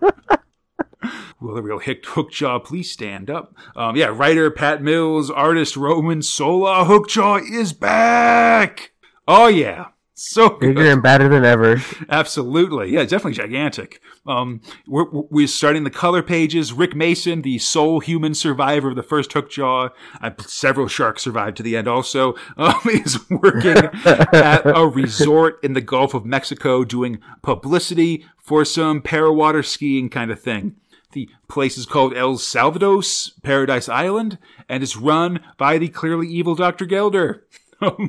Will 1.40 1.54
the 1.54 1.62
real 1.62 1.78
Hick 1.78 2.02
Hookjaw 2.04 2.64
please 2.64 2.90
stand 2.90 3.28
up? 3.30 3.54
Um, 3.76 3.94
yeah, 3.96 4.06
writer 4.06 4.50
Pat 4.50 4.82
Mills, 4.82 5.30
artist 5.30 5.76
Ramon 5.76 6.22
Sola 6.22 6.84
Hookjaw 6.84 7.42
is 7.50 7.72
back. 7.72 8.92
Oh 9.28 9.46
yeah, 9.46 9.88
so 10.16 10.48
good. 10.58 10.74
Bigger 10.74 10.90
and 10.90 11.02
badder 11.02 11.28
than 11.28 11.44
ever. 11.44 11.82
Absolutely. 12.08 12.90
Yeah, 12.90 13.02
definitely 13.02 13.34
gigantic. 13.34 14.00
Um, 14.26 14.62
we're, 14.86 15.04
we're 15.10 15.46
starting 15.46 15.84
the 15.84 15.90
color 15.90 16.22
pages. 16.22 16.72
Rick 16.72 16.96
Mason, 16.96 17.42
the 17.42 17.58
sole 17.58 18.00
human 18.00 18.34
survivor 18.34 18.88
of 18.88 18.96
the 18.96 19.02
first 19.02 19.30
Hookjaw, 19.30 19.90
uh, 20.20 20.30
several 20.40 20.88
sharks 20.88 21.22
survived 21.22 21.58
to 21.58 21.62
the 21.62 21.76
end 21.76 21.86
also, 21.86 22.34
um, 22.56 22.80
is 22.86 23.20
working 23.30 23.76
at 24.04 24.62
a 24.64 24.86
resort 24.86 25.62
in 25.62 25.74
the 25.74 25.80
Gulf 25.80 26.14
of 26.14 26.24
Mexico 26.24 26.82
doing 26.82 27.20
publicity 27.42 28.24
for 28.38 28.64
some 28.64 29.02
parawater 29.02 29.64
skiing 29.64 30.08
kind 30.08 30.30
of 30.30 30.40
thing. 30.40 30.76
The 31.12 31.28
place 31.48 31.78
is 31.78 31.86
called 31.86 32.14
El 32.14 32.34
Salvados 32.34 33.30
Paradise 33.42 33.88
Island 33.88 34.38
and 34.68 34.82
is 34.82 34.96
run 34.96 35.40
by 35.56 35.78
the 35.78 35.88
clearly 35.88 36.28
evil 36.28 36.54
Dr. 36.54 36.84
Gelder. 36.84 37.44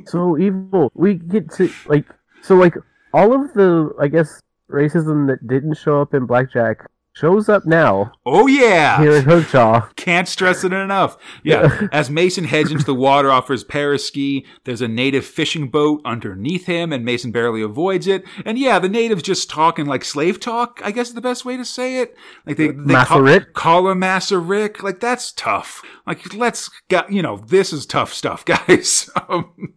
So 0.06 0.38
evil. 0.38 0.92
We 0.94 1.16
get 1.16 1.52
to 1.54 1.70
like 1.88 2.06
so 2.42 2.56
like 2.56 2.76
all 3.14 3.34
of 3.34 3.54
the 3.54 3.94
I 4.00 4.08
guess 4.08 4.42
racism 4.70 5.28
that 5.28 5.48
didn't 5.48 5.76
show 5.76 6.02
up 6.02 6.14
in 6.14 6.26
Blackjack 6.26 6.90
shows 7.18 7.50
up 7.50 7.66
now 7.66 8.12
oh 8.26 8.48
yeah! 8.48 9.00
here 9.00 9.16
in 9.16 9.26
Hookjaw. 9.26 9.96
Can't 9.96 10.28
stress 10.28 10.64
it 10.64 10.74
enough. 10.74 11.18
Yeah. 11.44 11.88
As 11.92 12.10
Mason 12.10 12.44
heads 12.44 12.72
into 12.72 12.84
the 12.86 12.94
water 12.94 13.32
off 13.32 13.48
his 13.48 13.64
paraski, 13.64 14.46
there's 14.66 14.82
a 14.82 14.88
native 14.88 15.26
fishing 15.26 15.70
boat 15.70 16.02
underneath 16.06 16.66
him, 16.66 16.94
and 16.94 17.04
Mason 17.04 17.32
barely 17.32 17.62
avoids 17.62 18.08
it. 18.08 18.24
And 18.46 18.58
yeah, 18.60 18.80
the 18.80 18.90
natives 18.90 19.24
just 19.24 19.50
talking 19.50 19.86
like 19.86 20.04
slave 20.04 20.40
talk, 20.40 20.80
I 20.84 20.92
guess 20.92 21.10
is 21.10 21.16
the 21.16 21.22
best 21.22 21.46
way 21.46 21.58
to 21.58 21.66
say 21.66 22.02
it. 22.02 22.16
Like 22.46 22.58
they, 22.58 22.70
they 22.70 22.94
call, 22.94 23.40
call 23.54 23.90
him 23.90 24.00
Master 24.00 24.40
Rick. 24.40 24.84
Like 24.84 25.00
that's 25.00 25.32
tough. 25.32 25.82
Like 26.06 26.34
let's, 26.34 26.70
got, 26.90 27.12
you 27.12 27.22
know, 27.22 27.38
this 27.38 27.74
is 27.74 27.86
tough 27.86 28.14
stuff, 28.14 28.46
guys. 28.46 29.10
um, 29.30 29.74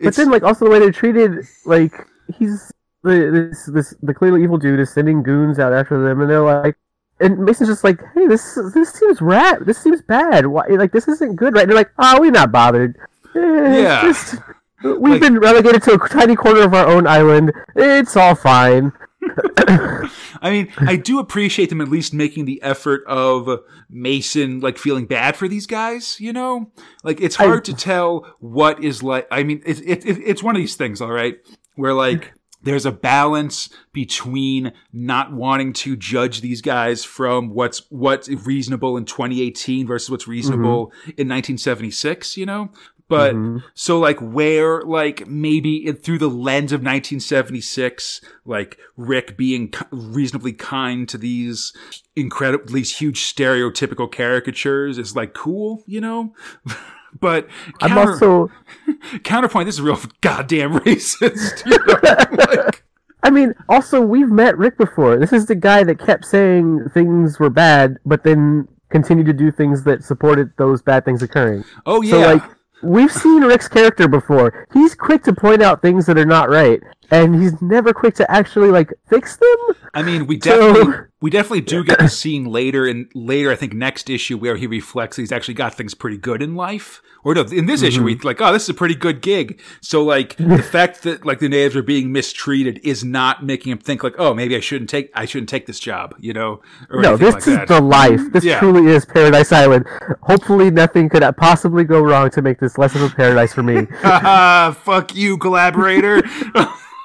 But 0.00 0.14
then 0.16 0.30
like 0.30 0.42
also 0.42 0.64
the 0.64 0.70
way 0.70 0.78
they're 0.78 0.92
treated, 0.92 1.46
like 1.64 1.92
he's 2.38 2.72
the 3.06 3.48
this 3.50 3.64
this 3.72 3.94
the 4.02 4.12
clearly 4.12 4.42
evil 4.42 4.58
dude 4.58 4.80
is 4.80 4.92
sending 4.92 5.22
goons 5.22 5.58
out 5.58 5.72
after 5.72 6.02
them, 6.02 6.20
and 6.20 6.28
they're 6.30 6.40
like, 6.42 6.76
and 7.20 7.38
Mason's 7.38 7.70
just 7.70 7.84
like, 7.84 8.00
hey, 8.14 8.26
this 8.26 8.58
this 8.74 8.92
seems 8.92 9.20
rat, 9.22 9.64
this 9.64 9.78
seems 9.78 10.02
bad. 10.02 10.46
Why 10.46 10.66
like 10.70 10.92
this 10.92 11.08
isn't 11.08 11.36
good, 11.36 11.54
right? 11.54 11.62
And 11.62 11.70
they're 11.70 11.78
like, 11.78 11.92
oh, 11.98 12.20
we're 12.20 12.30
not 12.30 12.52
bothered. 12.52 12.96
Eh, 13.34 13.82
Yeah. 13.82 14.02
just- 14.02 14.36
we've 14.84 14.98
Like- 15.12 15.20
been 15.22 15.38
relegated 15.38 15.82
to 15.84 15.94
a 15.94 16.08
tiny 16.08 16.36
corner 16.36 16.60
of 16.62 16.74
our 16.74 16.86
own 16.86 17.06
island. 17.06 17.52
It's 17.74 18.16
all 18.16 18.34
fine. 18.34 18.92
I 19.68 20.50
mean, 20.50 20.72
I 20.78 20.96
do 20.96 21.18
appreciate 21.18 21.70
them 21.70 21.80
at 21.80 21.88
least 21.88 22.12
making 22.14 22.44
the 22.44 22.62
effort 22.62 23.02
of 23.06 23.60
Mason 23.90 24.60
like 24.60 24.78
feeling 24.78 25.06
bad 25.06 25.34
for 25.36 25.48
these 25.48 25.66
guys. 25.66 26.20
You 26.20 26.32
know, 26.32 26.70
like 27.02 27.20
it's 27.20 27.36
hard 27.36 27.64
to 27.64 27.74
tell 27.74 28.26
what 28.40 28.82
is 28.84 29.02
like. 29.02 29.26
I 29.30 29.42
mean, 29.42 29.62
it's 29.66 29.80
it, 29.80 30.04
it, 30.06 30.18
it's 30.24 30.42
one 30.42 30.54
of 30.56 30.60
these 30.60 30.76
things, 30.76 31.00
all 31.00 31.10
right, 31.12 31.36
where 31.74 31.92
like. 31.94 32.32
There's 32.66 32.84
a 32.84 32.92
balance 32.92 33.70
between 33.92 34.72
not 34.92 35.32
wanting 35.32 35.72
to 35.74 35.96
judge 35.96 36.40
these 36.40 36.60
guys 36.60 37.04
from 37.04 37.48
what's 37.50 37.82
what's 37.90 38.28
reasonable 38.28 38.96
in 38.96 39.04
2018 39.06 39.86
versus 39.86 40.10
what's 40.10 40.26
reasonable 40.28 40.92
in 41.16 41.28
1976, 41.28 42.36
you 42.36 42.44
know? 42.44 42.70
But 43.08 43.36
Mhm. 43.36 43.62
so 43.72 44.00
like 44.00 44.18
where 44.20 44.82
like 44.82 45.28
maybe 45.28 45.86
it, 45.86 46.02
through 46.02 46.18
the 46.18 46.28
lens 46.28 46.72
of 46.72 46.82
1976, 46.82 48.20
like 48.44 48.78
Rick 48.96 49.36
being 49.36 49.72
reasonably 49.92 50.52
kind 50.52 51.08
to 51.08 51.16
these 51.16 51.72
incredible, 52.16 52.64
these 52.66 52.98
huge 52.98 53.22
stereotypical 53.32 54.10
caricatures 54.10 54.98
is 54.98 55.14
like 55.14 55.34
cool, 55.34 55.84
you 55.86 56.00
know. 56.00 56.34
but 57.20 57.48
I'm 57.80 57.96
also 57.98 58.50
counterpoint, 59.24 59.66
this 59.66 59.76
is 59.76 59.80
real 59.80 60.00
goddamn 60.20 60.80
racist. 60.80 61.64
You 61.66 61.78
know? 61.86 62.62
like, 62.62 62.84
I 63.22 63.30
mean, 63.30 63.54
also 63.68 64.00
we've 64.00 64.30
met 64.30 64.56
Rick 64.56 64.78
before. 64.78 65.18
This 65.18 65.32
is 65.32 65.46
the 65.46 65.54
guy 65.54 65.82
that 65.84 65.98
kept 65.98 66.24
saying 66.24 66.90
things 66.94 67.38
were 67.38 67.50
bad, 67.50 67.96
but 68.04 68.22
then 68.24 68.68
continued 68.88 69.26
to 69.26 69.32
do 69.32 69.50
things 69.50 69.82
that 69.84 70.04
supported 70.04 70.52
those 70.58 70.80
bad 70.82 71.04
things 71.04 71.22
occurring. 71.22 71.64
oh 71.86 72.02
yeah, 72.02 72.10
So 72.10 72.20
like 72.20 72.42
we've 72.82 73.12
seen 73.12 73.42
Rick's 73.42 73.68
character 73.68 74.06
before. 74.08 74.66
He's 74.72 74.94
quick 74.94 75.22
to 75.24 75.34
point 75.34 75.62
out 75.62 75.82
things 75.82 76.06
that 76.06 76.18
are 76.18 76.26
not 76.26 76.48
right, 76.50 76.80
and 77.10 77.40
he's 77.42 77.60
never 77.62 77.92
quick 77.92 78.14
to 78.16 78.30
actually 78.30 78.70
like 78.70 78.92
fix 79.08 79.36
them. 79.36 79.76
I 79.94 80.02
mean, 80.02 80.26
we 80.26 80.38
So- 80.42 80.72
definitely 80.74 80.94
we 81.22 81.30
definitely 81.30 81.62
do 81.62 81.82
get 81.82 81.98
the 81.98 82.08
scene 82.08 82.44
later 82.44 82.86
and 82.86 83.06
later. 83.14 83.50
I 83.50 83.56
think 83.56 83.72
next 83.72 84.10
issue 84.10 84.36
where 84.38 84.56
he 84.56 84.66
reflects 84.66 85.16
he's 85.16 85.32
actually 85.32 85.54
got 85.54 85.74
things 85.74 85.94
pretty 85.94 86.18
good 86.18 86.42
in 86.42 86.54
life. 86.54 87.00
Or 87.24 87.34
no, 87.34 87.40
in 87.42 87.66
this 87.66 87.82
issue, 87.82 87.96
Mm-hmm. 87.96 88.04
we 88.04 88.14
like, 88.18 88.40
oh, 88.40 88.52
this 88.52 88.64
is 88.64 88.68
a 88.68 88.74
pretty 88.74 88.94
good 88.94 89.20
gig. 89.20 89.60
So 89.80 90.04
like 90.04 90.36
the 90.36 90.62
fact 90.62 91.02
that 91.02 91.24
like 91.26 91.40
the 91.40 91.48
natives 91.48 91.74
are 91.74 91.82
being 91.82 92.12
mistreated 92.12 92.78
is 92.84 93.02
not 93.02 93.44
making 93.44 93.72
him 93.72 93.78
think 93.78 94.04
like, 94.04 94.14
oh, 94.18 94.32
maybe 94.34 94.54
I 94.54 94.60
shouldn't 94.60 94.90
take 94.90 95.10
I 95.14 95.24
shouldn't 95.24 95.48
take 95.48 95.66
this 95.66 95.80
job, 95.80 96.14
you 96.20 96.32
know? 96.32 96.60
Or 96.90 97.00
No, 97.02 97.16
this 97.16 97.34
like 97.34 97.48
is 97.48 97.56
that. 97.56 97.68
the 97.68 97.80
life. 97.80 98.20
This 98.32 98.44
Yeah. 98.44 98.60
truly 98.60 98.92
is 98.92 99.04
Paradise 99.04 99.50
Island. 99.50 99.86
Hopefully, 100.22 100.70
nothing 100.70 101.08
could 101.08 101.24
possibly 101.36 101.82
go 101.82 102.00
wrong 102.00 102.30
to 102.30 102.42
make 102.42 102.60
this 102.60 102.78
less 102.78 102.94
of 102.94 103.02
a 103.02 103.08
paradise 103.08 103.52
for 103.52 103.62
me. 103.64 103.86
Haha, 104.02 104.70
fuck 104.84 105.14
you, 105.16 105.36
collaborator. 105.38 106.22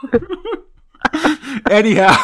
Anyhow. 1.69 2.15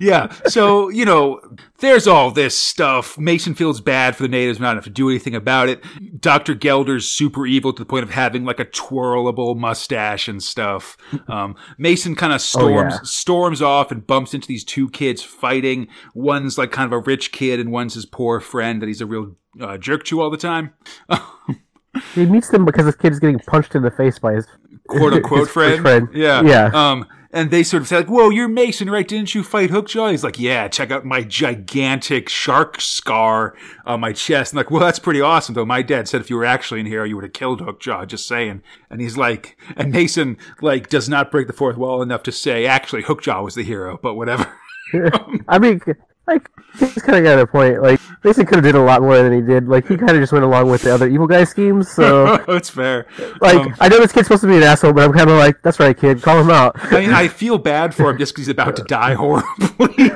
yeah, 0.00 0.32
so, 0.46 0.88
you 0.88 1.04
know, 1.04 1.40
there's 1.78 2.06
all 2.06 2.30
this 2.30 2.56
stuff. 2.56 3.18
Mason 3.18 3.54
feels 3.54 3.80
bad 3.80 4.16
for 4.16 4.22
the 4.22 4.28
natives, 4.28 4.60
not 4.60 4.72
enough 4.72 4.84
to 4.84 4.90
do 4.90 5.08
anything 5.08 5.34
about 5.34 5.68
it. 5.68 5.82
Dr. 6.20 6.54
Gelder's 6.54 7.08
super 7.08 7.46
evil 7.46 7.72
to 7.72 7.82
the 7.82 7.86
point 7.86 8.04
of 8.04 8.10
having 8.10 8.44
like 8.44 8.60
a 8.60 8.64
twirlable 8.64 9.56
mustache 9.56 10.28
and 10.28 10.42
stuff. 10.42 10.96
Um, 11.28 11.56
Mason 11.78 12.14
kind 12.14 12.32
of 12.32 12.40
storms, 12.40 12.94
yeah. 12.94 13.00
storms 13.02 13.62
off 13.62 13.90
and 13.90 14.06
bumps 14.06 14.34
into 14.34 14.48
these 14.48 14.64
two 14.64 14.88
kids 14.90 15.22
fighting. 15.22 15.88
One's 16.14 16.58
like 16.58 16.70
kind 16.70 16.86
of 16.86 16.92
a 16.92 16.98
rich 17.00 17.32
kid 17.32 17.60
and 17.60 17.72
one's 17.72 17.94
his 17.94 18.06
poor 18.06 18.40
friend 18.40 18.80
that 18.82 18.86
he's 18.86 19.00
a 19.00 19.06
real 19.06 19.36
uh, 19.60 19.78
jerk 19.78 20.04
to 20.04 20.20
all 20.20 20.30
the 20.30 20.36
time. 20.36 20.72
he 22.14 22.26
meets 22.26 22.48
them 22.48 22.64
because 22.64 22.86
this 22.86 22.96
kid 22.96 23.12
is 23.12 23.20
getting 23.20 23.38
punched 23.40 23.74
in 23.74 23.82
the 23.82 23.90
face 23.90 24.18
by 24.18 24.34
his 24.34 24.46
quote 24.88 25.12
unquote 25.12 25.48
friend. 25.50 25.82
friend. 25.82 26.08
Yeah. 26.12 26.42
Yeah. 26.42 26.70
Um, 26.72 27.06
and 27.34 27.50
they 27.50 27.64
sort 27.64 27.82
of 27.82 27.88
say 27.88 27.96
like, 27.96 28.06
"Whoa, 28.06 28.30
you're 28.30 28.46
Mason, 28.46 28.88
right? 28.88 29.06
Didn't 29.06 29.34
you 29.34 29.42
fight 29.42 29.70
Hookjaw?" 29.70 30.12
He's 30.12 30.22
like, 30.22 30.38
"Yeah, 30.38 30.68
check 30.68 30.92
out 30.92 31.04
my 31.04 31.22
gigantic 31.22 32.28
shark 32.28 32.80
scar 32.80 33.56
on 33.84 33.98
my 33.98 34.12
chest." 34.12 34.52
And 34.52 34.56
like, 34.56 34.70
"Well, 34.70 34.80
that's 34.80 35.00
pretty 35.00 35.20
awesome, 35.20 35.56
though." 35.56 35.64
My 35.66 35.82
dad 35.82 36.06
said 36.06 36.20
if 36.20 36.30
you 36.30 36.36
were 36.36 36.44
actually 36.44 36.78
in 36.78 36.86
here, 36.86 37.04
you 37.04 37.16
would 37.16 37.24
have 37.24 37.32
killed 37.32 37.60
Hookjaw. 37.60 38.06
Just 38.06 38.28
saying. 38.28 38.62
And 38.88 39.00
he's 39.00 39.16
like, 39.16 39.58
and 39.76 39.90
Mason 39.90 40.38
like 40.62 40.88
does 40.88 41.08
not 41.08 41.32
break 41.32 41.48
the 41.48 41.52
fourth 41.52 41.76
wall 41.76 42.02
enough 42.02 42.22
to 42.22 42.32
say 42.32 42.66
actually 42.66 43.02
Hookjaw 43.02 43.42
was 43.42 43.56
the 43.56 43.64
hero, 43.64 43.98
but 44.00 44.14
whatever. 44.14 44.54
I 45.48 45.58
mean, 45.58 45.80
like 46.26 46.50
he's 46.78 47.02
kind 47.02 47.18
of 47.18 47.24
got 47.24 47.38
a 47.38 47.46
point. 47.46 47.82
Like 47.82 48.00
Mason 48.24 48.46
could 48.46 48.56
have 48.56 48.64
did 48.64 48.74
a 48.74 48.80
lot 48.82 49.02
more 49.02 49.16
than 49.16 49.32
he 49.32 49.40
did. 49.40 49.68
Like 49.68 49.86
he 49.86 49.96
kind 49.96 50.12
of 50.12 50.18
just 50.18 50.32
went 50.32 50.44
along 50.44 50.70
with 50.70 50.82
the 50.82 50.92
other 50.94 51.06
evil 51.06 51.26
guy 51.26 51.44
schemes. 51.44 51.90
So 51.90 52.42
it's 52.48 52.70
fair. 52.70 53.06
like 53.40 53.56
Um, 53.56 53.74
I 53.80 53.88
know 53.88 53.98
this 54.00 54.12
kid's 54.12 54.28
supposed 54.28 54.42
to 54.42 54.48
be 54.48 54.56
an 54.56 54.62
asshole, 54.62 54.92
but 54.92 55.04
I'm 55.04 55.12
kind 55.12 55.28
of 55.30 55.36
like, 55.38 55.60
that's 55.62 55.78
right, 55.80 55.96
kid, 55.96 56.22
call 56.22 56.40
him 56.40 56.50
out. 56.50 56.72
I 56.92 57.00
mean, 57.00 57.12
I 57.12 57.28
feel 57.28 57.58
bad 57.58 57.94
for 57.94 58.10
him 58.10 58.18
just 58.18 58.32
because 58.34 58.46
he's 58.46 58.52
about 58.52 58.76
to 58.76 58.82
die 58.88 59.14
horribly. 59.14 60.10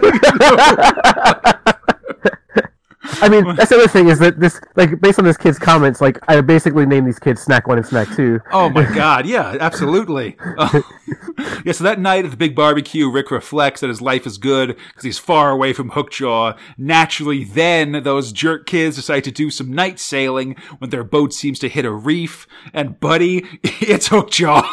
I 3.21 3.29
mean, 3.29 3.57
that's 3.57 3.71
the 3.71 3.77
other 3.77 3.89
thing 3.89 4.09
is 4.09 4.19
that 4.19 4.39
this, 4.39 4.61
like, 4.77 5.01
based 5.01 5.19
on 5.19 5.25
this 5.25 5.37
kid's 5.37 5.59
comments, 5.59 6.01
like, 6.01 6.19
I 6.29 6.41
basically 6.41 6.87
named 6.87 7.07
these 7.07 7.19
kids 7.19 7.41
Snack 7.41 7.67
One 7.67 7.79
and 7.79 7.87
Snack 7.87 8.09
Two. 8.15 8.41
Oh 8.53 8.69
my 8.69 8.85
god, 8.85 9.27
yeah, 9.27 9.57
absolutely. 9.61 10.37
Uh, 10.41 10.81
yeah, 11.65 11.73
so 11.73 11.85
that 11.85 12.01
night 12.01 12.25
at 12.25 12.31
the 12.31 12.37
big 12.37 12.55
barbecue, 12.55 13.11
Rick 13.11 13.31
reflects 13.31 13.81
that 13.81 13.89
his 13.89 14.01
life 14.01 14.27
is 14.27 14.39
good 14.39 14.77
because 14.89 15.05
he's 15.05 15.19
far 15.19 15.51
away 15.51 15.73
from 15.73 15.91
Hookjaw. 15.91 16.59
Naturally, 16.77 17.45
then 17.45 18.03
those 18.03 18.33
jerk 18.33 18.67
kids 18.67 18.97
decide 18.97 19.25
to 19.25 19.31
do 19.31 19.51
some 19.51 19.73
night 19.73 19.99
sailing 19.99 20.57
when 20.79 20.91
their 20.91 21.05
boat 21.05 21.33
seems 21.33 21.59
to 21.61 21.69
hit 21.69 21.85
a 21.85 21.93
reef, 21.93 22.47
and 22.73 22.99
buddy, 23.01 23.47
it's 23.63 24.09
Hookjaw. 24.09 24.67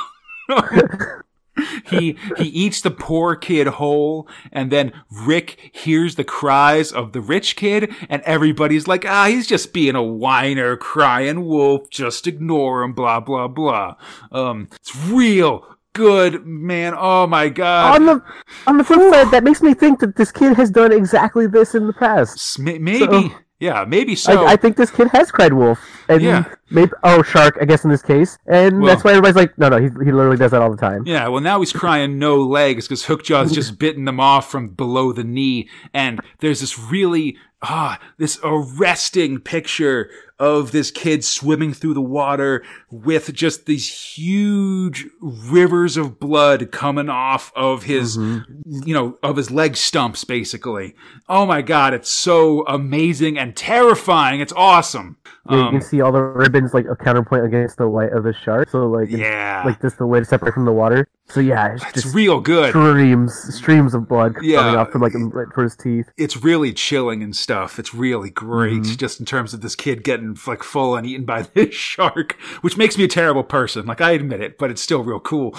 He 1.89 2.17
he 2.37 2.45
eats 2.45 2.81
the 2.81 2.91
poor 2.91 3.35
kid 3.35 3.67
whole, 3.67 4.27
and 4.51 4.71
then 4.71 4.91
Rick 5.11 5.71
hears 5.73 6.15
the 6.15 6.23
cries 6.23 6.91
of 6.91 7.13
the 7.13 7.21
rich 7.21 7.55
kid, 7.55 7.93
and 8.09 8.21
everybody's 8.23 8.87
like, 8.87 9.05
ah, 9.05 9.25
he's 9.27 9.47
just 9.47 9.73
being 9.73 9.95
a 9.95 10.03
whiner, 10.03 10.75
crying 10.77 11.45
wolf, 11.45 11.89
just 11.89 12.27
ignore 12.27 12.83
him, 12.83 12.93
blah 12.93 13.19
blah 13.19 13.47
blah. 13.47 13.95
Um, 14.31 14.67
it's 14.73 14.95
real 14.95 15.65
good, 15.93 16.45
man. 16.45 16.93
Oh 16.97 17.25
my 17.27 17.49
god. 17.49 17.95
On 17.95 18.05
the 18.05 18.23
on 18.67 18.77
the 18.77 18.83
flip 18.83 18.99
side, 19.13 19.31
that 19.31 19.43
makes 19.43 19.61
me 19.61 19.73
think 19.73 19.99
that 19.99 20.15
this 20.17 20.31
kid 20.31 20.55
has 20.57 20.69
done 20.69 20.91
exactly 20.91 21.47
this 21.47 21.73
in 21.75 21.87
the 21.87 21.93
past. 21.93 22.59
Maybe, 22.59 22.99
So- 22.99 23.29
yeah, 23.59 23.85
maybe 23.87 24.15
so. 24.15 24.33
Like, 24.33 24.47
I 24.47 24.55
think 24.57 24.75
this 24.75 24.91
kid 24.91 25.07
has 25.13 25.31
cried 25.31 25.53
wolf, 25.53 25.79
and 26.09 26.21
Yeah. 26.21 26.43
Maybe 26.69 26.91
oh 27.03 27.21
shark, 27.23 27.57
I 27.61 27.65
guess 27.65 27.83
in 27.83 27.89
this 27.89 28.01
case, 28.01 28.37
and 28.47 28.79
Well- 28.81 28.87
that's 28.91 29.03
why 29.03 29.11
everybody's 29.11 29.35
like, 29.35 29.57
no, 29.57 29.69
no, 29.69 29.77
he 29.77 29.85
he 30.05 30.11
literally 30.11 30.37
does 30.37 30.51
that 30.51 30.61
all 30.61 30.71
the 30.71 30.77
time. 30.77 31.03
Yeah, 31.05 31.27
well, 31.27 31.41
now 31.41 31.59
he's 31.59 31.71
crying 31.73 32.17
no 32.19 32.37
legs 32.37 32.87
because 32.87 33.05
Hookjaw's 33.05 33.51
just 33.51 33.77
bitten 33.79 34.05
them 34.05 34.19
off 34.19 34.49
from 34.49 34.69
below 34.69 35.11
the 35.11 35.23
knee. 35.23 35.69
And 35.93 36.19
there's 36.39 36.61
this 36.61 36.77
really, 36.79 37.37
ah, 37.61 37.99
this 38.17 38.39
arresting 38.43 39.39
picture 39.39 40.09
of 40.37 40.71
this 40.73 40.91
kid 40.91 41.23
swimming 41.23 41.73
through 41.73 41.93
the 41.93 42.01
water 42.01 42.61
with 42.91 43.33
just 43.33 43.65
these 43.67 43.87
huge 44.17 45.05
rivers 45.21 45.95
of 45.95 46.19
blood 46.19 46.71
coming 46.73 47.09
off 47.09 47.53
of 47.55 47.83
his, 47.83 48.17
you 48.17 48.93
know, 48.93 49.17
of 49.23 49.37
his 49.37 49.49
leg 49.49 49.77
stumps, 49.77 50.25
basically. 50.25 50.93
Oh 51.29 51.45
my 51.45 51.61
God, 51.61 51.93
it's 51.93 52.11
so 52.11 52.65
amazing 52.67 53.37
and 53.37 53.55
terrifying. 53.55 54.41
It's 54.41 54.53
awesome. 54.57 55.17
You, 55.49 55.57
you 55.57 55.63
Um, 55.63 55.71
can 55.73 55.81
see 55.81 56.01
all 56.01 56.11
the 56.11 56.21
ribbons 56.21 56.73
like 56.73 56.85
a 56.87 56.95
counterpoint 56.95 57.45
against 57.45 57.77
the 57.77 57.87
white 57.87 58.11
of 58.13 58.23
the 58.23 58.33
shark. 58.33 58.69
So 58.69 58.87
like, 58.87 59.09
yeah. 59.09 59.61
like 59.65 59.81
just 59.81 59.97
the 59.97 60.05
way 60.07 60.19
to 60.19 60.25
separate 60.25 60.53
from 60.53 60.65
the 60.65 60.71
water. 60.71 61.07
So 61.27 61.39
yeah, 61.39 61.73
it's 61.73 61.83
it's 61.83 62.03
just 62.03 62.15
real 62.15 62.39
good. 62.39 62.69
streams, 62.69 63.55
streams 63.55 63.93
of 63.93 64.07
blood 64.07 64.35
Yeah. 64.41 64.57
coming 64.59 64.75
off 64.75 64.91
from 64.91 65.01
like 65.01 65.13
right 65.15 65.47
for 65.53 65.63
his 65.63 65.75
teeth. 65.75 66.07
it's 66.17 66.37
really 66.43 66.73
chilling 66.73 67.21
and 67.23 67.35
stuff. 67.35 67.77
It's 67.79 67.93
really 67.93 68.29
great, 68.29 68.81
Mm-hmm. 68.83 68.95
just 68.95 69.19
in 69.19 69.25
terms 69.25 69.53
of 69.53 69.61
this 69.61 69.75
kid 69.75 70.03
getting 70.03 70.37
like 70.47 70.63
full 70.63 70.95
and 70.95 71.05
eaten 71.05 71.25
by 71.25 71.41
this 71.53 71.73
shark, 71.75 72.33
which 72.61 72.77
makes 72.77 72.97
me 72.97 73.03
a 73.03 73.07
terrible 73.07 73.43
person. 73.43 73.85
Like 73.85 74.01
I 74.01 74.11
admit 74.11 74.41
it, 74.41 74.57
but 74.57 74.71
it's 74.71 74.81
still 74.81 75.03
real 75.03 75.19
cool. 75.19 75.55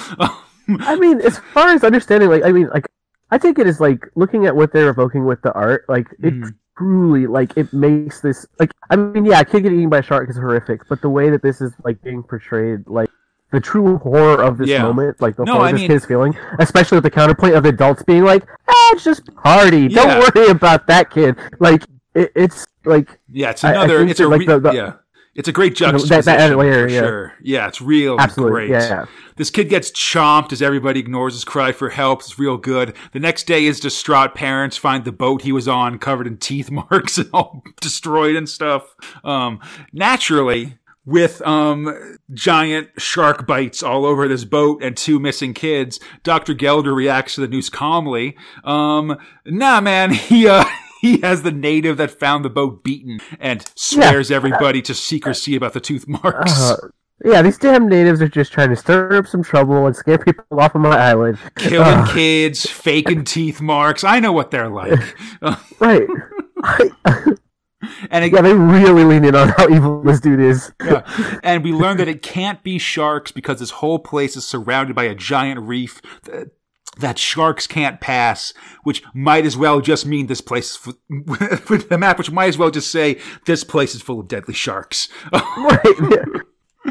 I 0.80 0.96
mean, 1.00 1.20
as 1.20 1.38
far 1.54 1.68
as 1.68 1.84
understanding, 1.84 2.28
like 2.28 2.44
I 2.44 2.50
mean, 2.52 2.68
like 2.74 2.86
I 3.30 3.38
take 3.38 3.58
it 3.58 3.66
as 3.66 3.80
like 3.80 4.06
looking 4.16 4.46
at 4.46 4.54
what 4.56 4.72
they're 4.72 4.88
evoking 4.90 5.24
with 5.26 5.42
the 5.42 5.52
art, 5.52 5.84
like 5.88 6.06
Mm. 6.22 6.54
Truly 6.76 7.26
like 7.26 7.56
it 7.56 7.72
makes 7.72 8.20
this 8.20 8.46
like 8.58 8.70
I 8.90 8.96
mean, 8.96 9.24
yeah, 9.24 9.40
a 9.40 9.44
kid 9.44 9.62
getting 9.62 9.78
eaten 9.78 9.90
by 9.90 9.98
a 9.98 10.02
shark 10.02 10.28
is 10.30 10.36
horrific, 10.36 10.82
but 10.88 11.00
the 11.02 11.08
way 11.08 11.30
that 11.30 11.42
this 11.42 11.60
is 11.60 11.72
like 11.84 12.00
being 12.02 12.22
portrayed, 12.22 12.86
like 12.86 13.10
the 13.52 13.60
true 13.60 13.96
horror 13.98 14.42
of 14.42 14.58
this 14.58 14.68
Yeah. 14.68 14.82
moment, 14.82 15.20
like 15.20 15.36
the 15.36 15.44
No, 15.44 15.54
horror 15.54 15.66
I 15.66 15.72
this 15.72 15.80
mean- 15.82 15.88
kid 15.88 15.94
is 15.96 16.04
feeling, 16.04 16.36
especially 16.58 16.96
with 16.96 17.04
the 17.04 17.10
counterpoint 17.10 17.54
of 17.54 17.62
the 17.62 17.70
adults 17.70 18.02
being 18.02 18.24
like, 18.24 18.44
ah, 18.68 18.90
it's 18.92 19.04
just 19.04 19.34
party. 19.36 19.82
Yeah. 19.90 20.02
Don't 20.20 20.34
worry 20.34 20.48
about 20.50 20.86
that 20.88 21.10
kid. 21.10 21.36
Like 21.60 21.84
it, 22.14 22.32
it's 22.34 22.66
like 22.84 23.18
yeah, 23.32 23.50
it's 23.50 23.64
I- 23.64 23.70
I 23.70 23.84
another. 23.84 24.02
it's 24.06 24.20
a 24.20 24.28
like, 24.28 24.40
re- 24.40 24.46
the- 24.46 24.58
the- 24.60 24.72
yeah. 24.72 24.92
It's 25.36 25.48
a 25.48 25.52
great 25.52 25.76
that- 25.78 25.92
that 25.92 25.98
juxtaposition 26.00 26.56
layer, 26.58 26.88
for 26.88 26.94
yeah. 26.94 27.00
sure. 27.00 27.34
Yeah, 27.42 27.68
it's 27.68 27.80
real 27.80 28.16
absolutely, 28.18 28.52
great. 28.52 28.70
yeah, 28.70 28.88
yeah. 28.88 29.04
This 29.36 29.50
kid 29.50 29.68
gets 29.68 29.90
chomped 29.90 30.52
as 30.52 30.62
everybody 30.62 30.98
ignores 30.98 31.34
his 31.34 31.44
cry 31.44 31.72
for 31.72 31.90
help. 31.90 32.20
It's 32.22 32.38
real 32.38 32.56
good. 32.56 32.94
The 33.12 33.20
next 33.20 33.46
day, 33.46 33.64
his 33.64 33.78
distraught 33.78 34.34
parents 34.34 34.76
find 34.78 35.04
the 35.04 35.12
boat 35.12 35.42
he 35.42 35.52
was 35.52 35.68
on 35.68 35.98
covered 35.98 36.26
in 36.26 36.38
teeth 36.38 36.70
marks 36.90 37.18
and 37.18 37.28
all 37.32 37.62
destroyed 37.80 38.34
and 38.34 38.48
stuff. 38.48 38.94
Um, 39.24 39.60
naturally, 39.92 40.78
with 41.04 41.40
um, 41.42 42.18
giant 42.32 42.88
shark 42.98 43.46
bites 43.46 43.82
all 43.82 44.04
over 44.04 44.26
this 44.26 44.44
boat 44.44 44.82
and 44.82 44.96
two 44.96 45.20
missing 45.20 45.54
kids, 45.54 46.00
Dr. 46.24 46.52
Gelder 46.54 46.94
reacts 46.94 47.36
to 47.36 47.42
the 47.42 47.48
news 47.48 47.70
calmly. 47.70 48.36
Um, 48.64 49.16
nah, 49.44 49.80
man, 49.80 50.10
he, 50.14 50.48
uh, 50.48 50.64
he 51.06 51.20
has 51.20 51.42
the 51.42 51.52
native 51.52 51.96
that 51.98 52.10
found 52.10 52.44
the 52.44 52.50
boat 52.50 52.82
beaten 52.82 53.20
and 53.38 53.64
swears 53.76 54.30
everybody 54.30 54.82
to 54.82 54.94
secrecy 54.94 55.56
about 55.56 55.72
the 55.72 55.80
tooth 55.80 56.06
marks. 56.08 56.52
Uh, 56.70 56.76
yeah, 57.24 57.40
these 57.42 57.56
damn 57.58 57.88
natives 57.88 58.20
are 58.20 58.28
just 58.28 58.52
trying 58.52 58.68
to 58.70 58.76
stir 58.76 59.16
up 59.16 59.26
some 59.26 59.42
trouble 59.42 59.86
and 59.86 59.96
scare 59.96 60.18
people 60.18 60.44
off 60.58 60.74
of 60.74 60.80
my 60.82 60.96
island. 60.96 61.38
killing 61.56 61.88
Ugh. 62.00 62.08
kids, 62.10 62.68
faking 62.68 63.24
teeth 63.24 63.60
marks. 63.60 64.04
I 64.04 64.20
know 64.20 64.32
what 64.32 64.50
they're 64.50 64.68
like. 64.68 65.00
Uh, 65.40 65.56
Right. 65.80 66.06
And 67.04 67.38
And 68.10 68.24
it, 68.24 68.32
Yeah, 68.32 68.40
they 68.42 68.54
really 68.54 69.04
lean 69.04 69.24
in 69.24 69.34
on 69.34 69.48
how 69.50 69.68
evil 69.68 70.02
this 70.02 70.20
dude 70.20 70.40
is. 70.40 70.72
yeah. 70.84 71.02
and 71.42 71.62
we 71.62 71.72
learned 71.72 72.00
that 72.00 72.08
it 72.08 72.22
can't 72.22 72.62
be 72.62 72.78
sharks 72.78 73.30
because 73.30 73.60
this 73.60 73.70
whole 73.70 73.98
place 73.98 74.36
is 74.36 74.44
surrounded 74.46 74.96
by 74.96 75.04
a 75.04 75.14
giant 75.14 75.60
reef 75.60 76.00
that, 76.98 77.18
sharks 77.18 77.66
can't 77.66 78.00
pass, 78.00 78.52
which 78.82 79.02
might 79.14 79.44
as 79.46 79.56
well 79.56 79.80
just 79.80 80.06
mean 80.06 80.26
this 80.26 80.40
place 80.40 80.84
with 81.10 81.88
the 81.88 81.98
map, 81.98 82.18
which 82.18 82.30
might 82.30 82.46
as 82.46 82.58
well 82.58 82.70
just 82.70 82.90
say 82.90 83.18
this 83.46 83.64
place 83.64 83.94
is 83.94 84.02
full 84.02 84.20
of 84.20 84.28
deadly 84.28 84.54
sharks. 84.54 85.08
right. 85.32 85.94
yeah. 86.10 86.40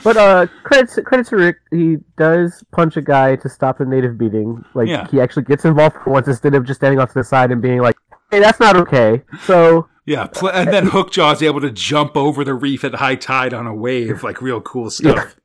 But 0.03 0.17
uh, 0.17 0.47
credits 0.63 0.99
credits 1.05 1.29
to 1.29 1.37
Rick. 1.37 1.55
He 1.71 1.97
does 2.17 2.63
punch 2.73 2.97
a 2.97 3.01
guy 3.01 3.37
to 3.37 3.47
stop 3.47 3.77
the 3.77 3.85
native 3.85 4.17
beating. 4.17 4.61
Like 4.73 4.89
Yeah. 4.89 5.07
he 5.07 5.21
actually 5.21 5.43
gets 5.43 5.63
involved 5.63 5.95
for 6.03 6.09
once 6.11 6.27
instead 6.27 6.53
of 6.53 6.65
just 6.65 6.81
standing 6.81 6.99
off 6.99 7.09
to 7.13 7.19
the 7.19 7.23
side 7.23 7.49
and 7.49 7.61
being 7.61 7.79
like, 7.79 7.95
"Hey, 8.29 8.41
that's 8.41 8.59
not 8.59 8.75
okay." 8.75 9.21
So 9.45 9.87
yeah, 10.05 10.27
pl- 10.27 10.49
and 10.49 10.67
then 10.73 10.87
Hookjaw 10.89 11.33
is 11.35 11.41
able 11.43 11.61
to 11.61 11.71
jump 11.71 12.17
over 12.17 12.43
the 12.43 12.53
reef 12.53 12.83
at 12.83 12.95
high 12.95 13.15
tide 13.15 13.53
on 13.53 13.67
a 13.67 13.73
wave, 13.73 14.21
like 14.21 14.41
real 14.41 14.59
cool 14.59 14.89
stuff. 14.89 15.37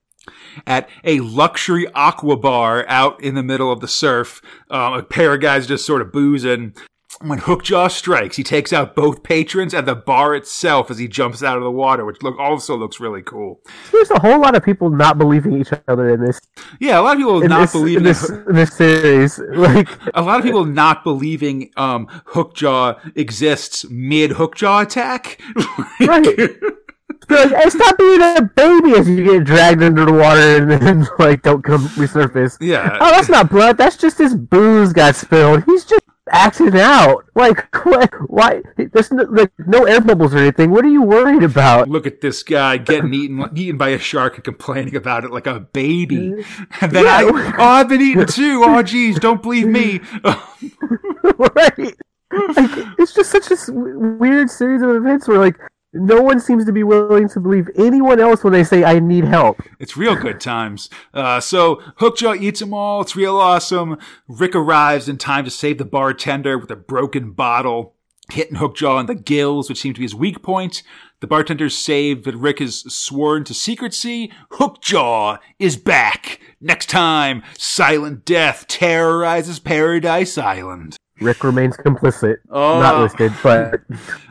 At 0.66 0.88
a 1.04 1.20
luxury 1.20 1.86
aqua 1.94 2.36
bar 2.36 2.84
out 2.88 3.22
in 3.22 3.34
the 3.34 3.42
middle 3.42 3.70
of 3.72 3.80
the 3.80 3.88
surf, 3.88 4.40
um, 4.70 4.94
a 4.94 5.02
pair 5.02 5.34
of 5.34 5.40
guys 5.40 5.66
just 5.66 5.86
sort 5.86 6.02
of 6.02 6.12
boozing. 6.12 6.74
When 7.22 7.40
Hookjaw 7.40 7.90
strikes, 7.90 8.36
he 8.36 8.42
takes 8.42 8.72
out 8.72 8.94
both 8.94 9.22
patrons 9.22 9.74
and 9.74 9.86
the 9.86 9.94
bar 9.94 10.34
itself 10.34 10.90
as 10.90 10.98
he 10.98 11.06
jumps 11.06 11.42
out 11.42 11.58
of 11.58 11.62
the 11.62 11.70
water, 11.70 12.04
which 12.06 12.22
look 12.22 12.38
also 12.38 12.76
looks 12.76 12.98
really 12.98 13.20
cool. 13.20 13.60
there's 13.92 14.10
a 14.10 14.20
whole 14.20 14.40
lot 14.40 14.56
of 14.56 14.64
people 14.64 14.88
not 14.88 15.18
believing 15.18 15.60
each 15.60 15.68
other 15.86 16.08
in 16.14 16.24
this 16.24 16.40
Yeah, 16.78 16.98
a 16.98 17.02
lot 17.02 17.12
of 17.12 17.18
people 17.18 17.42
in 17.42 17.48
not 17.48 17.60
this, 17.60 17.72
believing 17.72 17.98
in 17.98 18.04
this, 18.04 18.30
in 18.30 18.54
this 18.54 18.72
series. 18.72 19.38
Like, 19.50 19.88
a 20.14 20.22
lot 20.22 20.38
of 20.38 20.44
people 20.44 20.64
not 20.64 21.04
believing 21.04 21.70
um, 21.76 22.06
Hookjaw 22.28 23.16
exists 23.16 23.84
mid 23.90 24.30
Hookjaw 24.30 24.84
attack. 24.84 25.42
right. 26.00 26.26
Like, 27.28 27.50
hey, 27.52 27.70
stop 27.70 27.98
being 27.98 28.22
a 28.22 28.42
baby 28.42 28.92
as 28.92 29.08
you 29.08 29.24
get 29.24 29.44
dragged 29.44 29.82
under 29.82 30.04
the 30.04 30.12
water 30.12 30.40
and 30.40 30.70
then 30.70 31.06
like 31.18 31.42
don't 31.42 31.62
come 31.62 31.86
resurface. 31.90 32.56
Yeah. 32.60 32.98
Oh, 33.00 33.10
that's 33.10 33.28
not 33.28 33.50
blood. 33.50 33.76
That's 33.76 33.96
just 33.96 34.18
his 34.18 34.34
booze 34.34 34.92
got 34.92 35.14
spilled. 35.14 35.64
He's 35.64 35.84
just 35.84 36.02
acting 36.32 36.76
out. 36.78 37.24
Like, 37.34 37.74
what? 37.84 38.10
Why? 38.28 38.62
There's 38.76 39.12
no, 39.12 39.24
like, 39.24 39.52
no 39.58 39.84
air 39.84 40.00
bubbles 40.00 40.34
or 40.34 40.38
anything. 40.38 40.70
What 40.70 40.84
are 40.84 40.88
you 40.88 41.02
worried 41.02 41.42
about? 41.42 41.88
Look 41.88 42.06
at 42.06 42.20
this 42.20 42.42
guy 42.42 42.78
getting 42.78 43.12
eaten 43.14 43.44
eaten 43.54 43.76
by 43.76 43.90
a 43.90 43.98
shark 43.98 44.36
and 44.36 44.44
complaining 44.44 44.96
about 44.96 45.24
it 45.24 45.30
like 45.30 45.46
a 45.46 45.60
baby. 45.60 46.44
And 46.80 46.92
then 46.92 47.06
I, 47.06 47.24
oh, 47.24 47.54
I've 47.58 47.88
been 47.88 48.00
eaten 48.00 48.26
too. 48.26 48.62
Oh, 48.64 48.82
geez, 48.82 49.18
don't 49.18 49.42
believe 49.42 49.66
me. 49.66 50.00
right? 50.24 51.94
Like, 52.32 52.86
it's 52.98 53.12
just 53.12 53.30
such 53.30 53.50
a 53.50 53.72
weird 53.72 54.50
series 54.50 54.82
of 54.82 54.90
events 54.90 55.26
where 55.26 55.38
like 55.38 55.56
no 55.92 56.20
one 56.22 56.40
seems 56.40 56.64
to 56.66 56.72
be 56.72 56.84
willing 56.84 57.28
to 57.30 57.40
believe 57.40 57.68
anyone 57.76 58.20
else 58.20 58.44
when 58.44 58.52
they 58.52 58.64
say 58.64 58.84
I 58.84 59.00
need 59.00 59.24
help. 59.24 59.60
It's 59.78 59.96
real 59.96 60.14
good 60.14 60.40
times. 60.40 60.88
Uh, 61.12 61.40
so 61.40 61.76
Hookjaw 61.98 62.40
eats 62.40 62.60
them 62.60 62.72
all. 62.72 63.00
It's 63.00 63.16
real 63.16 63.36
awesome. 63.36 63.98
Rick 64.28 64.54
arrives 64.54 65.08
in 65.08 65.18
time 65.18 65.44
to 65.44 65.50
save 65.50 65.78
the 65.78 65.84
bartender 65.84 66.58
with 66.58 66.70
a 66.70 66.76
broken 66.76 67.32
bottle, 67.32 67.94
hitting 68.30 68.56
Hookjaw 68.56 69.00
in 69.00 69.06
the 69.06 69.14
gills, 69.14 69.68
which 69.68 69.80
seemed 69.80 69.96
to 69.96 70.00
be 70.00 70.04
his 70.04 70.14
weak 70.14 70.42
point. 70.42 70.82
The 71.20 71.26
bartender's 71.26 71.76
saved, 71.76 72.24
but 72.24 72.34
Rick 72.34 72.60
is 72.60 72.80
sworn 72.88 73.44
to 73.44 73.52
secrecy. 73.52 74.32
Hookjaw 74.52 75.38
is 75.58 75.76
back. 75.76 76.40
Next 76.60 76.88
time, 76.88 77.42
Silent 77.58 78.24
Death 78.24 78.66
terrorizes 78.68 79.58
Paradise 79.58 80.38
Island. 80.38 80.96
Rick 81.20 81.44
remains 81.44 81.76
complicit. 81.76 82.36
Oh. 82.48 82.80
Not 82.80 83.00
listed, 83.00 83.32
but 83.42 83.80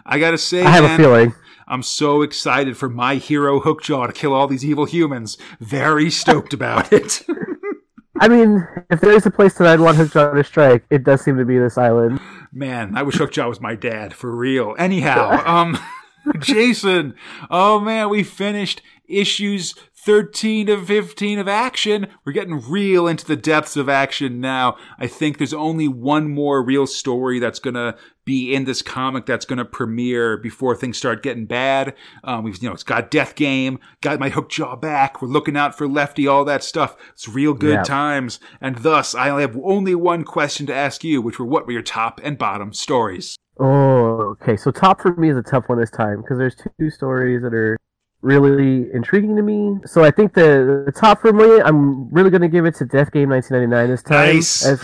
I 0.05 0.17
gotta 0.17 0.37
say, 0.37 0.63
I 0.63 0.69
have 0.69 0.83
man, 0.83 0.99
a 0.99 1.03
feeling. 1.03 1.33
I'm 1.69 1.83
so 1.83 2.23
excited 2.23 2.77
for 2.77 2.89
my 2.89 3.15
hero 3.15 3.59
Hookjaw 3.61 4.07
to 4.07 4.13
kill 4.13 4.33
all 4.33 4.47
these 4.47 4.65
evil 4.65 4.85
humans. 4.85 5.37
Very 5.59 6.09
stoked 6.09 6.51
about 6.51 6.91
it. 6.91 7.23
I 8.19 8.27
mean, 8.27 8.67
if 8.89 8.99
there 8.99 9.13
is 9.13 9.25
a 9.25 9.31
place 9.31 9.53
that 9.55 9.67
I'd 9.67 9.79
want 9.79 9.97
Hookjaw 9.97 10.33
to 10.33 10.43
strike, 10.43 10.83
it 10.89 11.03
does 11.03 11.21
seem 11.21 11.37
to 11.37 11.45
be 11.45 11.57
this 11.57 11.77
island. 11.77 12.19
Man, 12.51 12.97
I 12.97 13.03
wish 13.03 13.15
Hookjaw 13.15 13.47
was 13.47 13.61
my 13.61 13.75
dad 13.75 14.13
for 14.13 14.35
real. 14.35 14.75
Anyhow, 14.77 15.41
um, 15.45 15.79
Jason, 16.39 17.13
oh 17.49 17.79
man, 17.79 18.09
we 18.09 18.23
finished 18.23 18.81
issues 19.07 19.73
13 20.05 20.67
to 20.67 20.83
15 20.83 21.39
of 21.39 21.47
action. 21.47 22.07
We're 22.25 22.31
getting 22.31 22.61
real 22.69 23.07
into 23.07 23.25
the 23.25 23.35
depths 23.35 23.77
of 23.77 23.89
action 23.89 24.41
now. 24.41 24.75
I 24.97 25.07
think 25.07 25.37
there's 25.37 25.53
only 25.53 25.87
one 25.87 26.29
more 26.29 26.63
real 26.63 26.87
story 26.87 27.39
that's 27.39 27.59
gonna 27.59 27.95
be 28.29 28.53
in 28.53 28.65
this 28.65 28.83
comic 28.83 29.25
that's 29.25 29.43
gonna 29.45 29.65
premiere 29.65 30.37
before 30.37 30.75
things 30.75 30.97
start 30.99 31.23
getting 31.23 31.45
bad. 31.47 31.95
Um, 32.23 32.43
we've, 32.43 32.61
you 32.61 32.69
know, 32.69 32.73
it's 32.75 32.83
got 32.83 33.09
Death 33.09 33.33
Game, 33.33 33.79
got 34.01 34.19
my 34.19 34.29
Hookjaw 34.29 34.79
back. 34.79 35.19
We're 35.19 35.29
looking 35.29 35.57
out 35.57 35.75
for 35.75 35.87
Lefty, 35.87 36.27
all 36.27 36.45
that 36.45 36.63
stuff. 36.63 36.95
It's 37.13 37.27
real 37.27 37.55
good 37.55 37.73
Yeah. 37.79 37.83
times. 37.83 38.39
And 38.61 38.77
thus, 38.77 39.15
I 39.15 39.41
have 39.41 39.57
only 39.63 39.95
one 39.95 40.23
question 40.23 40.67
to 40.67 40.75
ask 40.75 41.03
you, 41.03 41.23
which 41.23 41.39
were 41.39 41.45
what 41.45 41.65
were 41.65 41.71
your 41.73 41.81
top 41.81 42.21
and 42.23 42.37
bottom 42.37 42.71
stories? 42.71 43.35
Oh, 43.59 44.35
okay. 44.41 44.55
So 44.55 44.69
top 44.69 45.01
for 45.01 45.15
me 45.15 45.29
is 45.31 45.37
a 45.37 45.41
tough 45.41 45.67
one 45.67 45.79
this 45.79 45.89
time 45.89 46.21
because 46.21 46.37
there's 46.37 46.55
two 46.79 46.91
stories 46.91 47.41
that 47.41 47.53
are 47.53 47.77
really 48.21 48.87
intriguing 48.93 49.35
to 49.37 49.41
me. 49.41 49.77
So 49.85 50.03
I 50.03 50.11
think 50.11 50.33
the, 50.35 50.83
the 50.85 50.91
top 50.91 51.21
for 51.21 51.33
me, 51.33 51.61
I'm 51.61 52.09
really 52.13 52.29
going 52.29 52.41
to 52.41 52.47
give 52.47 52.65
it 52.65 52.75
to 52.75 52.85
Death 52.85 53.11
Game 53.11 53.29
1999 53.29 53.89
this 53.89 54.03
time. 54.03 54.35
Nice. 54.35 54.65
As 54.65 54.79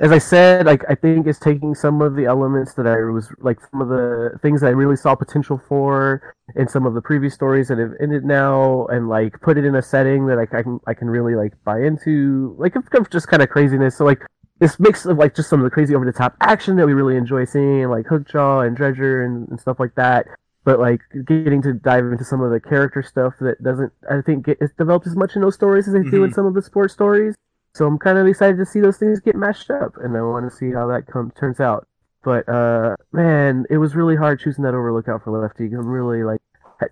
as 0.00 0.12
I 0.12 0.18
said, 0.18 0.66
like 0.66 0.82
I 0.88 0.94
think 0.94 1.26
it's 1.26 1.38
taking 1.38 1.74
some 1.74 2.02
of 2.02 2.14
the 2.16 2.24
elements 2.26 2.74
that 2.74 2.86
I 2.86 2.96
was 3.10 3.32
like 3.38 3.58
some 3.70 3.80
of 3.80 3.88
the 3.88 4.38
things 4.42 4.60
that 4.60 4.68
I 4.68 4.70
really 4.70 4.96
saw 4.96 5.14
potential 5.14 5.60
for 5.68 6.34
in 6.54 6.68
some 6.68 6.84
of 6.86 6.94
the 6.94 7.00
previous 7.00 7.34
stories 7.34 7.68
that 7.68 7.78
have 7.78 7.92
ended 8.00 8.24
now, 8.24 8.86
and 8.86 9.08
like 9.08 9.40
put 9.40 9.56
it 9.56 9.64
in 9.64 9.74
a 9.74 9.82
setting 9.82 10.26
that 10.26 10.36
like 10.36 10.52
I 10.54 10.62
can 10.62 10.80
I 10.86 10.94
can 10.94 11.08
really 11.08 11.34
like 11.34 11.52
buy 11.64 11.80
into, 11.82 12.54
like 12.58 12.74
just 13.10 13.28
kind 13.28 13.42
of 13.42 13.48
craziness. 13.48 13.96
So 13.96 14.04
like 14.04 14.20
this 14.58 14.78
mix 14.78 15.04
of 15.06 15.18
like 15.18 15.34
just 15.34 15.48
some 15.48 15.60
of 15.60 15.64
the 15.64 15.70
crazy 15.70 15.94
over 15.94 16.04
the 16.04 16.12
top 16.12 16.36
action 16.40 16.76
that 16.76 16.86
we 16.86 16.92
really 16.94 17.16
enjoy 17.16 17.44
seeing, 17.44 17.88
like 17.88 18.06
Hookjaw 18.06 18.66
and 18.66 18.76
Dredger 18.76 19.24
and, 19.24 19.48
and 19.48 19.58
stuff 19.60 19.80
like 19.80 19.94
that. 19.96 20.26
But 20.64 20.80
like 20.80 21.00
getting 21.26 21.62
to 21.62 21.72
dive 21.72 22.04
into 22.06 22.24
some 22.24 22.40
of 22.42 22.50
the 22.50 22.58
character 22.60 23.02
stuff 23.02 23.34
that 23.40 23.62
doesn't, 23.62 23.92
I 24.10 24.20
think, 24.20 24.46
get 24.46 24.58
it's 24.60 24.74
developed 24.74 25.06
as 25.06 25.14
much 25.14 25.36
in 25.36 25.42
those 25.42 25.54
stories 25.54 25.86
as 25.88 25.94
they 25.94 26.02
do 26.02 26.24
in 26.24 26.30
Mhm. 26.30 26.34
some 26.34 26.44
of 26.46 26.54
the 26.54 26.62
sports 26.62 26.92
stories. 26.92 27.34
So 27.76 27.86
I'm 27.86 27.98
kind 27.98 28.16
of 28.16 28.26
excited 28.26 28.56
to 28.56 28.64
see 28.64 28.80
those 28.80 28.96
things 28.96 29.20
get 29.20 29.36
mashed 29.36 29.70
up, 29.70 29.98
and 30.02 30.16
I 30.16 30.22
want 30.22 30.50
to 30.50 30.56
see 30.56 30.72
how 30.72 30.86
that 30.86 31.06
comes 31.06 31.34
turns 31.38 31.60
out. 31.60 31.86
But 32.24 32.48
uh, 32.48 32.96
man, 33.12 33.66
it 33.68 33.76
was 33.76 33.94
really 33.94 34.16
hard 34.16 34.40
choosing 34.40 34.64
that 34.64 34.72
over 34.72 34.94
Lookout 34.94 35.22
for 35.22 35.38
Lefty. 35.38 35.66
I'm 35.66 35.86
really 35.86 36.24
like 36.24 36.40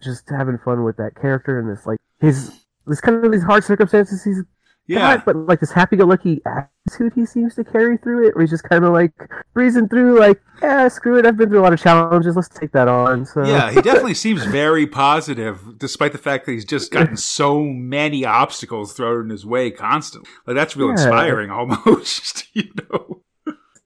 just 0.02 0.28
having 0.28 0.58
fun 0.58 0.84
with 0.84 0.98
that 0.98 1.14
character 1.14 1.58
and 1.58 1.70
this 1.70 1.86
like 1.86 1.98
his 2.20 2.52
this 2.86 3.00
kind 3.00 3.24
of 3.24 3.32
these 3.32 3.42
hard 3.42 3.64
circumstances 3.64 4.22
he's 4.24 4.42
Yeah. 4.86 5.22
but 5.24 5.34
like 5.36 5.60
this 5.60 5.72
happy-go-lucky 5.72 6.42
attitude 6.46 7.12
he 7.14 7.24
seems 7.26 7.54
to 7.54 7.64
carry 7.64 7.96
through 7.96 8.28
it, 8.28 8.34
where 8.34 8.42
he's 8.42 8.50
just 8.50 8.64
kind 8.64 8.84
of 8.84 8.92
like 8.92 9.12
breezing 9.54 9.88
through, 9.88 10.18
like 10.20 10.40
yeah, 10.62 10.88
screw 10.88 11.18
it. 11.18 11.26
I've 11.26 11.36
been 11.36 11.48
through 11.48 11.60
a 11.60 11.62
lot 11.62 11.72
of 11.72 11.80
challenges. 11.80 12.36
Let's 12.36 12.48
take 12.48 12.72
that 12.72 12.88
on. 12.88 13.24
So 13.24 13.44
Yeah, 13.44 13.70
he 13.70 13.80
definitely 13.82 14.14
seems 14.14 14.44
very 14.44 14.86
positive, 14.86 15.78
despite 15.78 16.12
the 16.12 16.18
fact 16.18 16.46
that 16.46 16.52
he's 16.52 16.64
just 16.64 16.92
gotten 16.92 17.16
so 17.16 17.62
many 17.64 18.24
obstacles 18.24 18.92
thrown 18.92 19.24
in 19.24 19.30
his 19.30 19.46
way 19.46 19.70
constantly. 19.70 20.30
Like 20.46 20.56
that's 20.56 20.76
real 20.76 20.88
Yeah. 20.88 20.92
inspiring, 20.92 21.50
almost. 21.50 22.46
You 22.54 22.70
know. 22.90 23.22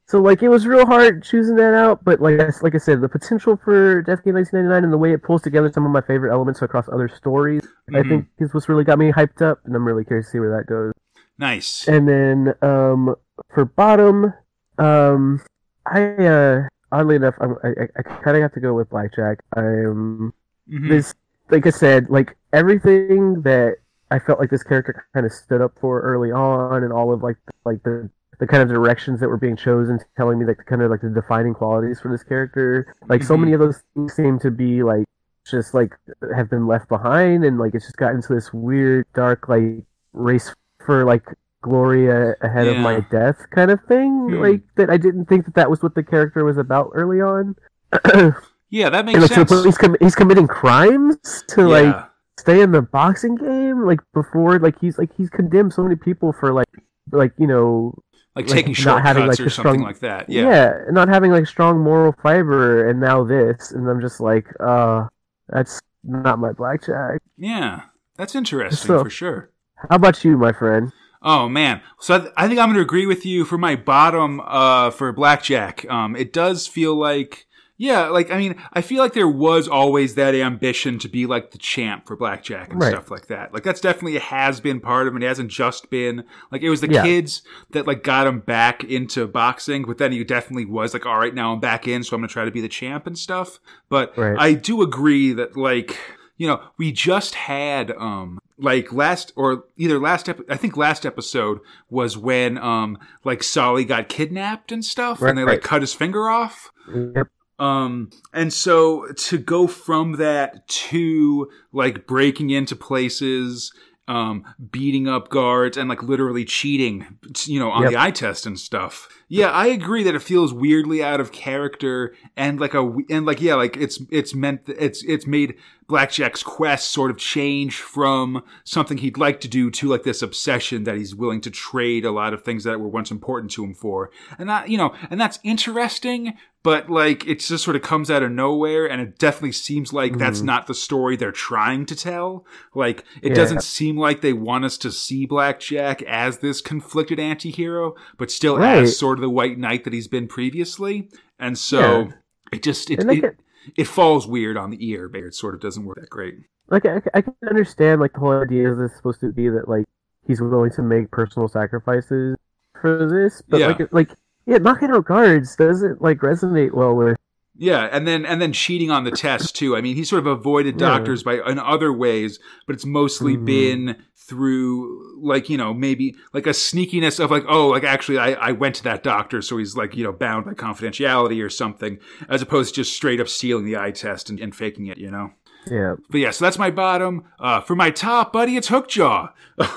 So 0.08 0.20
like 0.22 0.42
it 0.42 0.48
was 0.48 0.66
real 0.66 0.86
hard 0.86 1.22
choosing 1.22 1.54
that 1.56 1.74
out, 1.74 2.02
but 2.02 2.20
like 2.20 2.40
I, 2.40 2.50
like 2.62 2.74
I 2.74 2.78
said, 2.78 3.02
the 3.02 3.08
potential 3.10 3.58
for 3.62 4.00
Death 4.02 4.24
Game 4.24 4.34
1999 4.34 4.84
and 4.84 4.92
the 4.92 4.96
way 4.96 5.12
it 5.12 5.22
pulls 5.22 5.42
together 5.42 5.70
some 5.70 5.84
of 5.84 5.92
my 5.92 6.00
favorite 6.00 6.32
elements 6.32 6.62
across 6.62 6.88
other 6.88 7.08
stories, 7.08 7.62
I 7.94 8.00
Mhm. 8.00 8.08
think 8.08 8.26
is 8.38 8.54
what's 8.54 8.70
really 8.70 8.84
got 8.84 8.98
me 8.98 9.12
hyped 9.12 9.42
up, 9.42 9.60
and 9.66 9.76
I'm 9.76 9.86
really 9.86 10.04
curious 10.04 10.26
to 10.28 10.30
see 10.32 10.38
where 10.40 10.56
that 10.56 10.66
goes. 10.66 10.92
Nice. 11.38 11.86
And 11.86 12.08
then 12.08 12.54
um, 12.62 13.14
for 13.54 13.66
bottom, 13.66 14.32
um, 14.78 15.42
I 15.86 16.00
uh, 16.26 16.68
oddly 16.90 17.16
enough, 17.16 17.34
I'm, 17.38 17.56
I 17.62 17.68
I, 17.68 17.88
I 17.98 18.02
kind 18.02 18.36
of 18.36 18.42
have 18.42 18.52
to 18.54 18.60
go 18.60 18.72
with 18.72 18.88
Blackjack. 18.88 19.40
I'm 19.56 20.32
Mhm. 20.70 20.88
this 20.88 21.14
like 21.50 21.66
I 21.66 21.70
said, 21.70 22.08
like 22.08 22.34
everything 22.54 23.42
that 23.42 23.76
I 24.10 24.18
felt 24.18 24.38
like 24.40 24.48
this 24.48 24.62
character 24.62 25.04
kind 25.12 25.26
of 25.26 25.32
stood 25.32 25.60
up 25.60 25.72
for 25.78 26.00
early 26.00 26.32
on, 26.32 26.82
and 26.82 26.94
all 26.94 27.12
of 27.12 27.22
like 27.22 27.36
like 27.66 27.82
the 27.82 28.08
the 28.38 28.46
kind 28.46 28.62
of 28.62 28.68
directions 28.68 29.20
that 29.20 29.28
were 29.28 29.36
being 29.36 29.56
chosen, 29.56 29.98
telling 30.16 30.38
me 30.38 30.44
like 30.46 30.58
the 30.58 30.64
kind 30.64 30.82
of 30.82 30.90
like 30.90 31.00
the 31.00 31.08
defining 31.10 31.54
qualities 31.54 32.00
for 32.00 32.10
this 32.10 32.22
character. 32.22 32.94
Like 33.08 33.22
so 33.22 33.36
Mhm. 33.36 33.40
many 33.40 33.52
of 33.54 33.60
those 33.60 33.82
things 33.94 34.14
seem 34.14 34.38
to 34.40 34.50
be 34.50 34.82
like 34.82 35.04
just 35.44 35.74
like 35.74 35.92
have 36.36 36.48
been 36.50 36.66
left 36.66 36.88
behind, 36.88 37.44
and 37.44 37.58
like 37.58 37.74
it's 37.74 37.84
just 37.86 37.96
gotten 37.96 38.20
to 38.22 38.34
this 38.34 38.52
weird 38.52 39.06
dark 39.14 39.48
like 39.48 39.82
race 40.12 40.54
for 40.84 41.04
like 41.04 41.24
glory 41.62 42.06
a- 42.08 42.34
ahead 42.40 42.68
of 42.68 42.76
my 42.76 43.00
death 43.10 43.38
kind 43.50 43.70
of 43.70 43.80
thing. 43.88 44.28
Hmm. 44.30 44.34
Like 44.40 44.60
that 44.76 44.90
I 44.90 44.96
didn't 44.96 45.24
think 45.26 45.44
that 45.46 45.54
that 45.54 45.70
was 45.70 45.82
what 45.82 45.94
the 45.94 46.02
character 46.02 46.44
was 46.44 46.58
about 46.58 46.90
early 46.94 47.20
on. 47.20 47.56
Yeah, 48.70 48.90
that 48.90 48.98
And, 48.98 49.06
makes 49.06 49.20
like, 49.20 49.28
to 49.30 49.34
sense. 49.34 49.50
point 49.50 49.64
he's, 49.64 49.78
com- 49.78 49.96
he's 49.98 50.14
committing 50.14 50.46
crimes 50.46 51.16
to 51.48 51.62
yeah. 51.62 51.66
like 51.68 52.04
stay 52.38 52.60
in 52.60 52.70
the 52.72 52.82
boxing 52.82 53.34
game 53.34 53.86
like 53.86 54.00
before 54.12 54.58
like 54.58 54.78
he's 54.78 54.98
like 54.98 55.08
he's 55.16 55.30
condemned 55.30 55.72
so 55.72 55.82
many 55.82 55.96
people 55.96 56.34
for 56.38 56.52
like 56.52 56.68
like 57.10 57.32
you 57.38 57.46
know 57.46 57.94
like, 58.38 58.46
like, 58.48 58.54
taking 58.56 58.72
not 58.72 58.76
shortcuts 58.82 59.06
having, 59.06 59.26
like, 59.26 59.40
or 59.40 59.50
something 59.50 59.72
strong- 59.74 59.82
like 59.82 59.98
that. 60.00 60.28
yeah. 60.30 60.42
Yeah. 60.50 60.72
not 60.90 61.08
having 61.08 61.30
like 61.30 61.46
strong 61.46 61.78
moral 61.80 62.14
fiber 62.22 62.88
and 62.88 63.00
now 63.00 63.24
this 63.24 63.70
and 63.72 63.88
i'm 63.88 64.00
just 64.00 64.20
like 64.20 64.46
uh 64.60 65.06
That's 65.48 65.80
not 66.04 66.38
my 66.38 66.52
blackjack. 66.52 67.20
Yeah, 67.36 67.82
that's 68.16 68.34
interesting 68.34 68.86
So- 68.88 69.02
for 69.04 69.10
sure. 69.10 69.50
How 69.88 69.96
about 69.96 70.24
you, 70.24 70.36
my 70.36 70.52
friend? 70.52 70.92
Oh 71.22 71.48
man, 71.48 71.80
so 72.00 72.14
I, 72.14 72.18
th- 72.20 72.32
I 72.36 72.46
think 72.46 72.60
I'm 72.60 72.68
going 72.68 72.76
to 72.76 72.80
agree 72.82 73.04
with 73.06 73.26
you 73.26 73.44
for 73.44 73.58
my 73.58 73.74
bottom 73.74 74.40
uh, 74.44 74.90
for 74.90 75.12
blackjack. 75.12 75.84
Um, 75.90 76.14
it 76.14 76.32
does 76.32 76.68
feel 76.68 76.94
like, 76.94 77.47
yeah, 77.78 78.08
like 78.08 78.30
I 78.30 78.36
mean, 78.38 78.56
I 78.72 78.80
feel 78.82 79.00
like 79.02 79.12
there 79.14 79.28
was 79.28 79.68
always 79.68 80.16
that 80.16 80.34
ambition 80.34 80.98
to 80.98 81.08
be 81.08 81.26
like 81.26 81.52
the 81.52 81.58
champ 81.58 82.06
for 82.06 82.16
blackjack 82.16 82.70
and 82.72 82.82
Right. 82.82 82.90
stuff 82.90 83.10
like 83.10 83.28
that. 83.28 83.54
Like 83.54 83.62
that's 83.62 83.80
definitely 83.80 84.18
has 84.18 84.60
been 84.60 84.80
part 84.80 85.06
of 85.06 85.14
it. 85.16 85.22
It 85.22 85.26
hasn't 85.26 85.50
just 85.50 85.88
been 85.88 86.24
like 86.50 86.62
it 86.62 86.70
was 86.70 86.80
the 86.80 86.90
Yeah. 86.90 87.02
kids 87.04 87.42
that 87.70 87.86
like 87.86 88.02
got 88.02 88.26
him 88.26 88.40
back 88.40 88.82
into 88.84 89.26
boxing, 89.28 89.84
but 89.84 89.98
then 89.98 90.12
he 90.12 90.22
definitely 90.24 90.64
was 90.66 90.92
like, 90.92 91.06
all 91.06 91.18
right, 91.18 91.34
now 91.34 91.52
I'm 91.54 91.60
back 91.60 91.86
in, 91.88 92.02
so 92.02 92.14
I'm 92.16 92.20
going 92.20 92.28
to 92.28 92.32
try 92.32 92.44
to 92.44 92.50
be 92.50 92.60
the 92.60 92.68
champ 92.68 93.06
and 93.06 93.16
stuff. 93.16 93.60
But 93.88 94.16
Right. 94.18 94.36
I 94.38 94.52
do 94.54 94.82
agree 94.82 95.32
that 95.32 95.56
like 95.56 95.96
you 96.36 96.46
know 96.46 96.60
we 96.76 96.92
just 96.92 97.34
had 97.36 97.90
um 97.92 98.38
like 98.60 98.92
last 98.92 99.32
or 99.36 99.64
either 99.76 100.00
last 100.00 100.28
ep- 100.28 100.40
I 100.50 100.56
think 100.56 100.76
last 100.76 101.06
episode 101.06 101.60
was 101.90 102.16
when 102.16 102.58
um 102.58 102.98
like 103.24 103.42
Solly 103.44 103.84
got 103.84 104.08
kidnapped 104.08 104.72
and 104.72 104.84
stuff 104.84 105.22
and 105.22 105.38
they 105.38 105.44
like 105.44 105.62
cut 105.62 105.80
his 105.82 105.94
finger 105.94 106.28
off. 106.28 106.70
Yep. 106.92 107.28
Um, 107.58 108.10
and 108.32 108.52
so 108.52 109.06
to 109.12 109.38
go 109.38 109.66
from 109.66 110.12
that 110.12 110.66
to 110.68 111.50
like 111.72 112.06
breaking 112.06 112.50
into 112.50 112.76
places, 112.76 113.72
um, 114.06 114.44
beating 114.70 115.08
up 115.08 115.28
guards 115.28 115.76
and 115.76 115.88
like 115.88 116.02
literally 116.02 116.44
cheating, 116.44 117.18
you 117.46 117.58
know, 117.58 117.70
on 117.70 117.82
Yep. 117.82 117.90
the 117.90 117.98
eye 118.00 118.10
test 118.10 118.46
and 118.46 118.58
stuff. 118.58 119.08
Yeah, 119.28 119.50
I 119.50 119.66
agree 119.66 120.02
that 120.04 120.14
it 120.14 120.22
feels 120.22 120.52
weirdly 120.54 121.02
out 121.02 121.20
of 121.20 121.32
character 121.32 122.14
and 122.36 122.58
like 122.58 122.74
a, 122.74 122.90
and 123.10 123.26
like, 123.26 123.40
yeah, 123.40 123.54
like 123.54 123.76
it's, 123.76 124.00
it's 124.10 124.34
meant, 124.34 124.62
it's, 124.66 125.02
it's 125.04 125.26
made 125.26 125.54
Blackjack's 125.86 126.42
quest 126.42 126.90
sort 126.90 127.10
of 127.10 127.16
change 127.16 127.76
from 127.76 128.42
something 128.64 128.98
he'd 128.98 129.16
like 129.16 129.40
to 129.40 129.48
do 129.48 129.70
to 129.70 129.88
like 129.88 130.02
this 130.02 130.20
obsession 130.20 130.84
that 130.84 130.96
he's 130.96 131.14
willing 131.14 131.40
to 131.40 131.50
trade 131.50 132.04
a 132.04 132.10
lot 132.10 132.34
of 132.34 132.42
things 132.42 132.64
that 132.64 132.78
were 132.78 132.88
once 132.88 133.10
important 133.10 133.50
to 133.52 133.64
him 133.64 133.74
for. 133.74 134.10
And 134.38 134.48
that, 134.50 134.68
you 134.68 134.76
know, 134.76 134.94
and 135.10 135.18
that's 135.18 135.38
interesting, 135.42 136.34
but 136.62 136.90
like 136.90 137.26
it 137.26 137.40
just 137.40 137.64
sort 137.64 137.74
of 137.76 137.80
comes 137.80 138.10
out 138.10 138.22
of 138.22 138.30
nowhere 138.30 138.84
and 138.84 139.00
it 139.00 139.18
definitely 139.18 139.52
seems 139.52 139.92
like 139.92 140.18
that's 140.18 140.38
mm-hmm. 140.38 140.46
not 140.46 140.66
the 140.66 140.74
story 140.74 141.16
they're 141.16 141.32
trying 141.32 141.86
to 141.86 141.96
tell. 141.96 142.44
Like 142.74 143.04
it 143.22 143.30
Yeah. 143.30 143.34
doesn't 143.36 143.62
seem 143.62 143.96
like 143.96 144.20
they 144.20 144.34
want 144.34 144.66
us 144.66 144.76
to 144.78 144.92
see 144.92 145.24
Blackjack 145.24 146.02
as 146.02 146.38
this 146.38 146.60
conflicted 146.60 147.18
anti-hero, 147.18 147.94
but 148.18 148.30
still 148.30 148.58
Right. 148.58 148.82
as 148.82 148.98
sort 148.98 149.17
of 149.18 149.22
the 149.22 149.30
white 149.30 149.58
knight 149.58 149.84
that 149.84 149.92
he's 149.92 150.08
been 150.08 150.28
previously. 150.28 151.10
And 151.38 151.58
so 151.58 151.80
Yeah. 151.80 152.12
it 152.52 152.62
just, 152.62 152.90
it, 152.90 153.06
they 153.06 153.18
it, 153.18 153.40
it 153.76 153.86
falls 153.86 154.26
weird 154.26 154.56
on 154.56 154.70
the 154.70 154.88
ear, 154.88 155.08
but 155.08 155.20
it 155.22 155.34
sort 155.34 155.54
of 155.54 155.60
doesn't 155.60 155.84
work 155.84 155.98
that 156.00 156.10
great. 156.10 156.34
Like 156.70 156.86
I, 156.86 157.02
I 157.14 157.20
can 157.22 157.34
understand 157.48 158.00
like 158.00 158.12
the 158.12 158.20
whole 158.20 158.42
idea 158.42 158.70
is 158.72 158.78
this 158.78 158.96
supposed 158.96 159.20
to 159.20 159.32
be 159.32 159.48
that 159.48 159.68
like 159.68 159.84
he's 160.26 160.40
willing 160.40 160.70
to 160.72 160.82
make 160.82 161.10
personal 161.10 161.48
sacrifices 161.48 162.36
for 162.80 163.06
this, 163.08 163.42
but 163.48 163.60
Yeah. 163.60 163.68
like 163.68 163.92
like 163.92 164.10
yeah, 164.46 164.58
knocking 164.58 164.90
out 164.90 165.04
guards 165.04 165.56
doesn't 165.56 166.00
like 166.00 166.18
resonate 166.18 166.72
well 166.72 166.94
with 166.94 167.16
Yeah, 167.60 167.88
and 167.90 168.06
then 168.06 168.24
and 168.24 168.40
then 168.40 168.52
cheating 168.52 168.90
on 168.90 169.02
the 169.04 169.10
test 169.26 169.56
too. 169.56 169.76
I 169.76 169.80
mean, 169.80 169.96
he 169.96 170.04
sort 170.04 170.20
of 170.20 170.26
avoided 170.26 170.80
Yeah. 170.80 170.88
doctors 170.88 171.22
by 171.24 171.40
in 171.46 171.58
other 171.58 171.92
ways, 171.92 172.38
but 172.66 172.74
it's 172.74 172.86
mostly 172.86 173.36
Mhm. 173.36 173.44
been 173.44 173.96
through 174.16 175.18
like 175.22 175.48
you 175.48 175.56
know 175.56 175.72
maybe 175.74 176.14
like 176.34 176.46
a 176.46 176.50
sneakiness 176.50 177.18
of 177.22 177.30
like 177.30 177.44
oh 177.48 177.68
like 177.68 177.82
actually 177.82 178.18
I, 178.18 178.32
I 178.32 178.52
went 178.52 178.74
to 178.76 178.84
that 178.84 179.02
doctor 179.02 179.40
so 179.40 179.56
he's 179.56 179.74
like 179.74 179.96
you 179.96 180.04
know 180.04 180.12
bound 180.12 180.44
by 180.44 180.52
confidentiality 180.52 181.42
or 181.42 181.48
something 181.48 181.98
as 182.28 182.42
opposed 182.42 182.74
to 182.74 182.82
just 182.82 182.94
straight 182.94 183.20
up 183.20 183.28
stealing 183.28 183.64
the 183.64 183.78
eye 183.78 183.90
test 183.90 184.28
and, 184.28 184.38
and 184.38 184.54
faking 184.54 184.86
it 184.86 184.98
you 184.98 185.10
know 185.10 185.30
yeah. 185.66 185.96
but 186.10 186.18
yeah 186.18 186.30
so 186.30 186.44
that's 186.44 186.58
my 186.58 186.70
bottom 186.70 187.24
uh, 187.40 187.60
for 187.60 187.74
my 187.74 187.90
top 187.90 188.32
buddy 188.32 188.56
it's 188.56 188.68
Hookjaw 188.68 189.30
of 189.58 189.74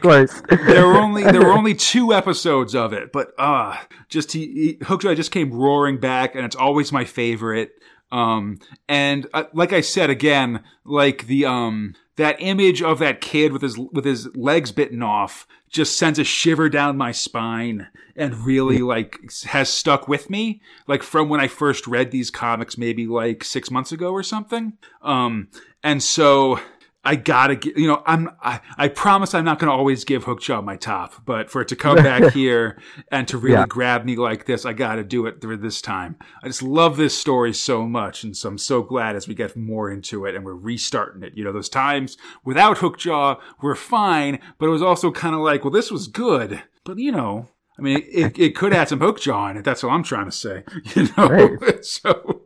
course. 0.00 0.42
there 0.48 0.86
were 0.86 0.96
only 0.96 1.22
there 1.22 1.40
were 1.40 1.52
only 1.52 1.74
two 1.74 2.12
episodes 2.12 2.74
of 2.74 2.92
it, 2.92 3.12
but 3.12 3.32
uh 3.38 3.76
just 4.08 4.32
he, 4.32 4.46
he 4.46 4.74
Hookjaw 4.82 5.16
just 5.16 5.30
came 5.30 5.50
roaring 5.50 5.98
back, 5.98 6.34
and 6.34 6.44
it's 6.44 6.56
always 6.56 6.92
my 6.92 7.04
favorite. 7.04 7.72
Um, 8.12 8.58
and 8.88 9.26
uh, 9.32 9.44
like 9.54 9.72
I 9.72 9.80
said 9.80 10.10
again, 10.10 10.62
like 10.84 11.26
the 11.26 11.46
um 11.46 11.94
that 12.16 12.36
image 12.38 12.82
of 12.82 12.98
that 13.00 13.20
kid 13.20 13.52
with 13.52 13.62
his 13.62 13.78
with 13.78 14.04
his 14.04 14.28
legs 14.34 14.72
bitten 14.72 15.02
off 15.02 15.46
just 15.68 15.98
sends 15.98 16.18
a 16.18 16.24
shiver 16.24 16.68
down 16.68 16.96
my 16.96 17.10
spine 17.10 17.88
and 18.14 18.46
really 18.46 18.78
like 18.78 19.18
has 19.46 19.68
stuck 19.68 20.06
with 20.06 20.30
me 20.30 20.60
like 20.86 21.02
from 21.02 21.28
when 21.28 21.40
I 21.40 21.48
first 21.48 21.86
read 21.86 22.10
these 22.10 22.30
comics 22.30 22.78
maybe 22.78 23.06
like 23.06 23.42
6 23.42 23.70
months 23.70 23.90
ago 23.90 24.12
or 24.12 24.22
something. 24.22 24.74
Um 25.02 25.48
and 25.82 26.02
so 26.02 26.60
I 27.04 27.16
gotta 27.16 27.56
get, 27.56 27.76
you 27.76 27.86
know, 27.86 28.02
I'm, 28.06 28.30
I, 28.42 28.60
I 28.78 28.88
promise 28.88 29.34
I'm 29.34 29.44
not 29.44 29.58
gonna 29.58 29.72
always 29.72 30.04
give 30.04 30.24
Hookjaw 30.24 30.64
my 30.64 30.76
top, 30.76 31.24
but 31.26 31.50
for 31.50 31.60
it 31.60 31.68
to 31.68 31.76
come 31.76 31.96
back 31.96 32.32
here 32.32 32.78
and 33.08 33.28
to 33.28 33.36
really 33.38 33.54
Yeah. 33.56 33.66
grab 33.66 34.04
me 34.04 34.16
like 34.16 34.46
this, 34.46 34.64
I 34.64 34.72
gotta 34.72 35.04
do 35.04 35.26
it 35.26 35.40
through 35.40 35.58
this 35.58 35.82
time. 35.82 36.16
I 36.42 36.46
just 36.48 36.62
love 36.62 36.96
this 36.96 37.16
story 37.16 37.52
so 37.52 37.86
much, 37.86 38.24
and 38.24 38.36
so 38.36 38.48
I'm 38.48 38.58
so 38.58 38.82
glad 38.82 39.16
as 39.16 39.28
we 39.28 39.34
get 39.34 39.56
more 39.56 39.90
into 39.90 40.24
it 40.24 40.34
and 40.34 40.44
we're 40.44 40.54
restarting 40.54 41.22
it. 41.22 41.34
You 41.36 41.44
know, 41.44 41.52
those 41.52 41.68
times 41.68 42.16
without 42.44 42.78
Hookjaw 42.78 43.38
were 43.60 43.74
fine, 43.76 44.38
but 44.58 44.66
it 44.66 44.70
was 44.70 44.82
also 44.82 45.10
kind 45.12 45.34
of 45.34 45.40
like, 45.42 45.62
well, 45.64 45.70
this 45.72 45.90
was 45.90 46.08
good, 46.08 46.62
but 46.84 46.98
you 46.98 47.12
know, 47.12 47.48
I 47.78 47.82
mean, 47.82 48.02
it, 48.06 48.38
it 48.38 48.54
could 48.56 48.72
add 48.72 48.88
some 48.88 49.00
Hookjaw 49.00 49.50
in 49.50 49.56
it. 49.56 49.64
That's 49.64 49.82
all 49.82 49.90
I'm 49.90 50.04
trying 50.04 50.26
to 50.26 50.32
say. 50.32 50.62
You 50.94 51.08
know, 51.16 51.28
Right. 51.28 51.84
so. 51.84 52.42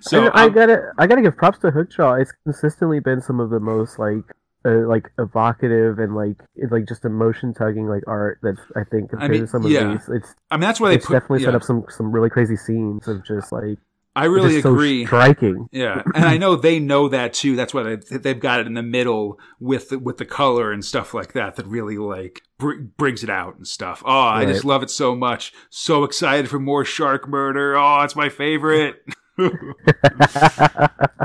So 0.00 0.24
And 0.26 0.30
I 0.34 0.42
I'm- 0.44 0.52
gotta 0.52 0.92
I 0.98 1.06
gotta 1.06 1.22
give 1.22 1.36
props 1.36 1.58
to 1.60 1.70
Hookjaw. 1.70 2.20
It's 2.20 2.32
consistently 2.44 3.00
been 3.00 3.20
some 3.20 3.40
of 3.40 3.50
the 3.50 3.60
most 3.60 3.98
like 3.98 4.24
uh, 4.66 4.86
like 4.88 5.10
evocative 5.18 5.98
and 5.98 6.14
like 6.14 6.36
it's 6.56 6.72
like 6.72 6.86
just 6.88 7.04
emotion 7.04 7.52
tugging 7.52 7.86
like 7.86 8.02
art 8.06 8.38
that's 8.42 8.60
I 8.76 8.84
think 8.84 9.10
compared 9.10 9.30
mean, 9.30 9.40
to 9.42 9.46
some 9.46 9.64
of 9.64 9.70
yeah. 9.70 9.92
these. 9.92 10.08
It's 10.08 10.34
I 10.50 10.56
mean, 10.56 10.62
that's 10.62 10.80
why 10.80 10.88
they 10.90 10.98
put. 10.98 11.12
definitely 11.12 11.40
yeah. 11.40 11.48
set 11.48 11.54
up 11.54 11.62
some 11.62 11.84
some 11.90 12.12
really 12.12 12.30
crazy 12.30 12.56
scenes 12.56 13.06
of 13.08 13.24
just 13.26 13.52
like 13.52 13.78
I 14.16 14.26
really 14.26 14.50
just 14.50 14.62
so 14.62 14.72
agree. 14.72 15.06
striking. 15.06 15.68
Yeah, 15.72 16.02
and 16.14 16.24
I 16.24 16.36
know 16.36 16.56
they 16.56 16.78
know 16.78 17.08
that 17.08 17.34
too. 17.34 17.56
That's 17.56 17.74
why 17.74 17.82
they, 17.82 18.16
they've 18.18 18.38
got 18.38 18.60
it 18.60 18.66
in 18.66 18.74
the 18.74 18.82
middle 18.82 19.40
with 19.58 19.88
the, 19.88 19.98
with 19.98 20.18
the 20.18 20.24
color 20.24 20.70
and 20.72 20.84
stuff 20.84 21.14
like 21.14 21.32
that. 21.32 21.56
That 21.56 21.66
really 21.66 21.98
like 21.98 22.42
br- 22.58 22.82
brings 22.96 23.24
it 23.24 23.30
out 23.30 23.56
and 23.56 23.66
stuff. 23.66 24.02
Oh, 24.06 24.10
I 24.10 24.44
just 24.44 24.64
love 24.64 24.82
it 24.82 24.90
so 24.90 25.16
much. 25.16 25.52
So 25.70 26.04
excited 26.04 26.48
for 26.48 26.58
more 26.58 26.84
shark 26.84 27.28
murder. 27.28 27.76
Oh, 27.76 28.02
it's 28.02 28.16
my 28.16 28.28
favorite. 28.28 28.96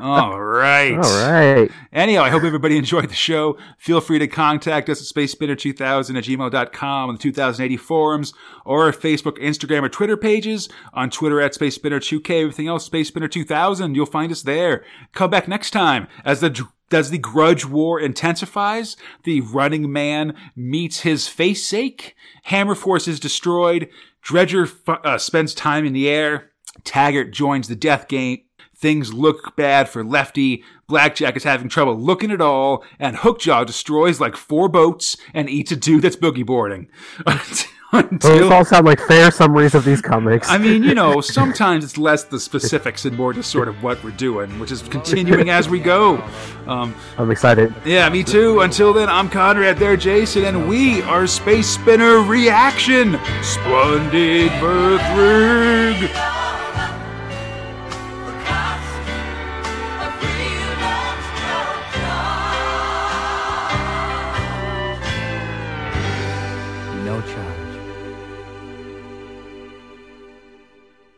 All 0.02 0.42
right. 0.42 0.94
All 0.96 1.30
right. 1.30 1.70
Anyhow, 1.94 2.24
I 2.24 2.30
hope 2.30 2.44
everybody 2.44 2.78
enjoyed 2.78 3.10
the 3.10 3.16
show. 3.16 3.58
Feel 3.78 4.02
free 4.02 4.20
to 4.20 4.28
contact 4.28 4.90
us 4.90 5.00
at 5.00 5.16
spacespinner2000 5.16 6.18
at 6.18 6.24
gmail.com 6.24 7.10
on 7.10 7.16
the 7.16 7.22
2080 7.22 7.78
forums 7.78 8.34
or 8.66 8.86
our 8.86 8.92
Facebook, 8.92 9.38
Instagram, 9.40 9.84
or 9.84 9.90
Twitter 9.90 10.18
pages. 10.18 10.70
On 10.94 11.10
Twitter 11.10 11.40
at 11.40 11.54
spacespinner2k, 11.54 12.42
everything 12.42 12.68
else 12.68 12.90
spacespinner2000. 12.90 13.96
You'll 13.96 14.06
find 14.06 14.32
us 14.32 14.42
there. 14.42 14.84
Come 15.14 15.30
back 15.30 15.48
next 15.48 15.72
time 15.72 16.08
as 16.26 16.40
the 16.40 16.68
as 16.92 17.12
the 17.12 17.20
grudge 17.20 17.66
war 17.66 18.00
intensifies, 18.00 18.98
the 19.24 19.42
running 19.42 19.92
man 19.92 20.36
meets 20.56 21.02
his 21.02 21.28
face 21.28 21.64
sake, 21.64 22.16
Hammer 22.46 22.74
Force 22.74 23.08
is 23.08 23.20
destroyed, 23.20 23.90
Dredger 24.24 24.68
uh, 24.88 25.20
spends 25.20 25.54
time 25.54 25.86
in 25.86 25.94
the 25.94 26.10
air, 26.10 26.52
Taggart 26.84 27.32
joins 27.32 27.68
the 27.68 27.76
death 27.76 28.08
game, 28.08 28.40
Things 28.80 29.14
look 29.14 29.58
bad 29.58 29.90
for 29.90 30.06
Lefty. 30.06 30.64
Blackjack 30.88 31.36
is 31.36 31.44
having 31.44 31.68
trouble 31.68 32.00
looking 32.00 32.32
at 32.32 32.40
all, 32.40 32.86
and 32.98 33.18
Hookjaw 33.18 33.66
destroys 33.66 34.22
like 34.22 34.38
four 34.38 34.70
boats 34.70 35.18
and 35.34 35.50
eats 35.50 35.74
a 35.74 35.76
dude 35.76 36.04
that's 36.04 36.16
boogie 36.16 36.46
boarding. 36.46 36.90
Those 37.26 37.66
Until, 37.92 38.54
all 38.54 38.64
sound 38.64 38.86
like 38.86 39.02
fair 39.02 39.32
summaries 39.32 39.76
of 39.76 39.84
these 39.84 40.02
comics. 40.02 40.48
I 40.50 40.58
mean, 40.60 40.84
you 40.84 40.94
know, 40.96 41.20
sometimes 41.22 41.84
it's 41.84 41.98
less 41.98 42.24
the 42.24 42.40
specifics 42.40 43.04
and 43.04 43.18
more 43.18 43.34
just 43.34 43.50
sort 43.52 43.68
of 43.68 43.84
what 43.84 44.02
we're 44.02 44.12
doing, 44.12 44.60
which 44.60 44.72
is 44.72 44.82
continuing 44.84 45.50
as 45.50 45.68
we 45.68 45.80
go. 45.80 46.24
Um, 46.66 46.96
I'm 47.18 47.32
excited. 47.32 47.74
yeah, 47.84 48.08
me 48.08 48.24
too. 48.24 48.62
Until 48.62 48.94
then, 48.94 49.10
I'm 49.10 49.28
Conrad, 49.28 49.78
there, 49.78 49.98
Jason, 49.98 50.46
and 50.46 50.70
we 50.70 51.02
are 51.02 51.28
Space 51.28 51.68
Spinner 51.68 52.20
Reaction. 52.20 53.20
Splendid 53.42 54.52
Birthrig. 54.52 56.49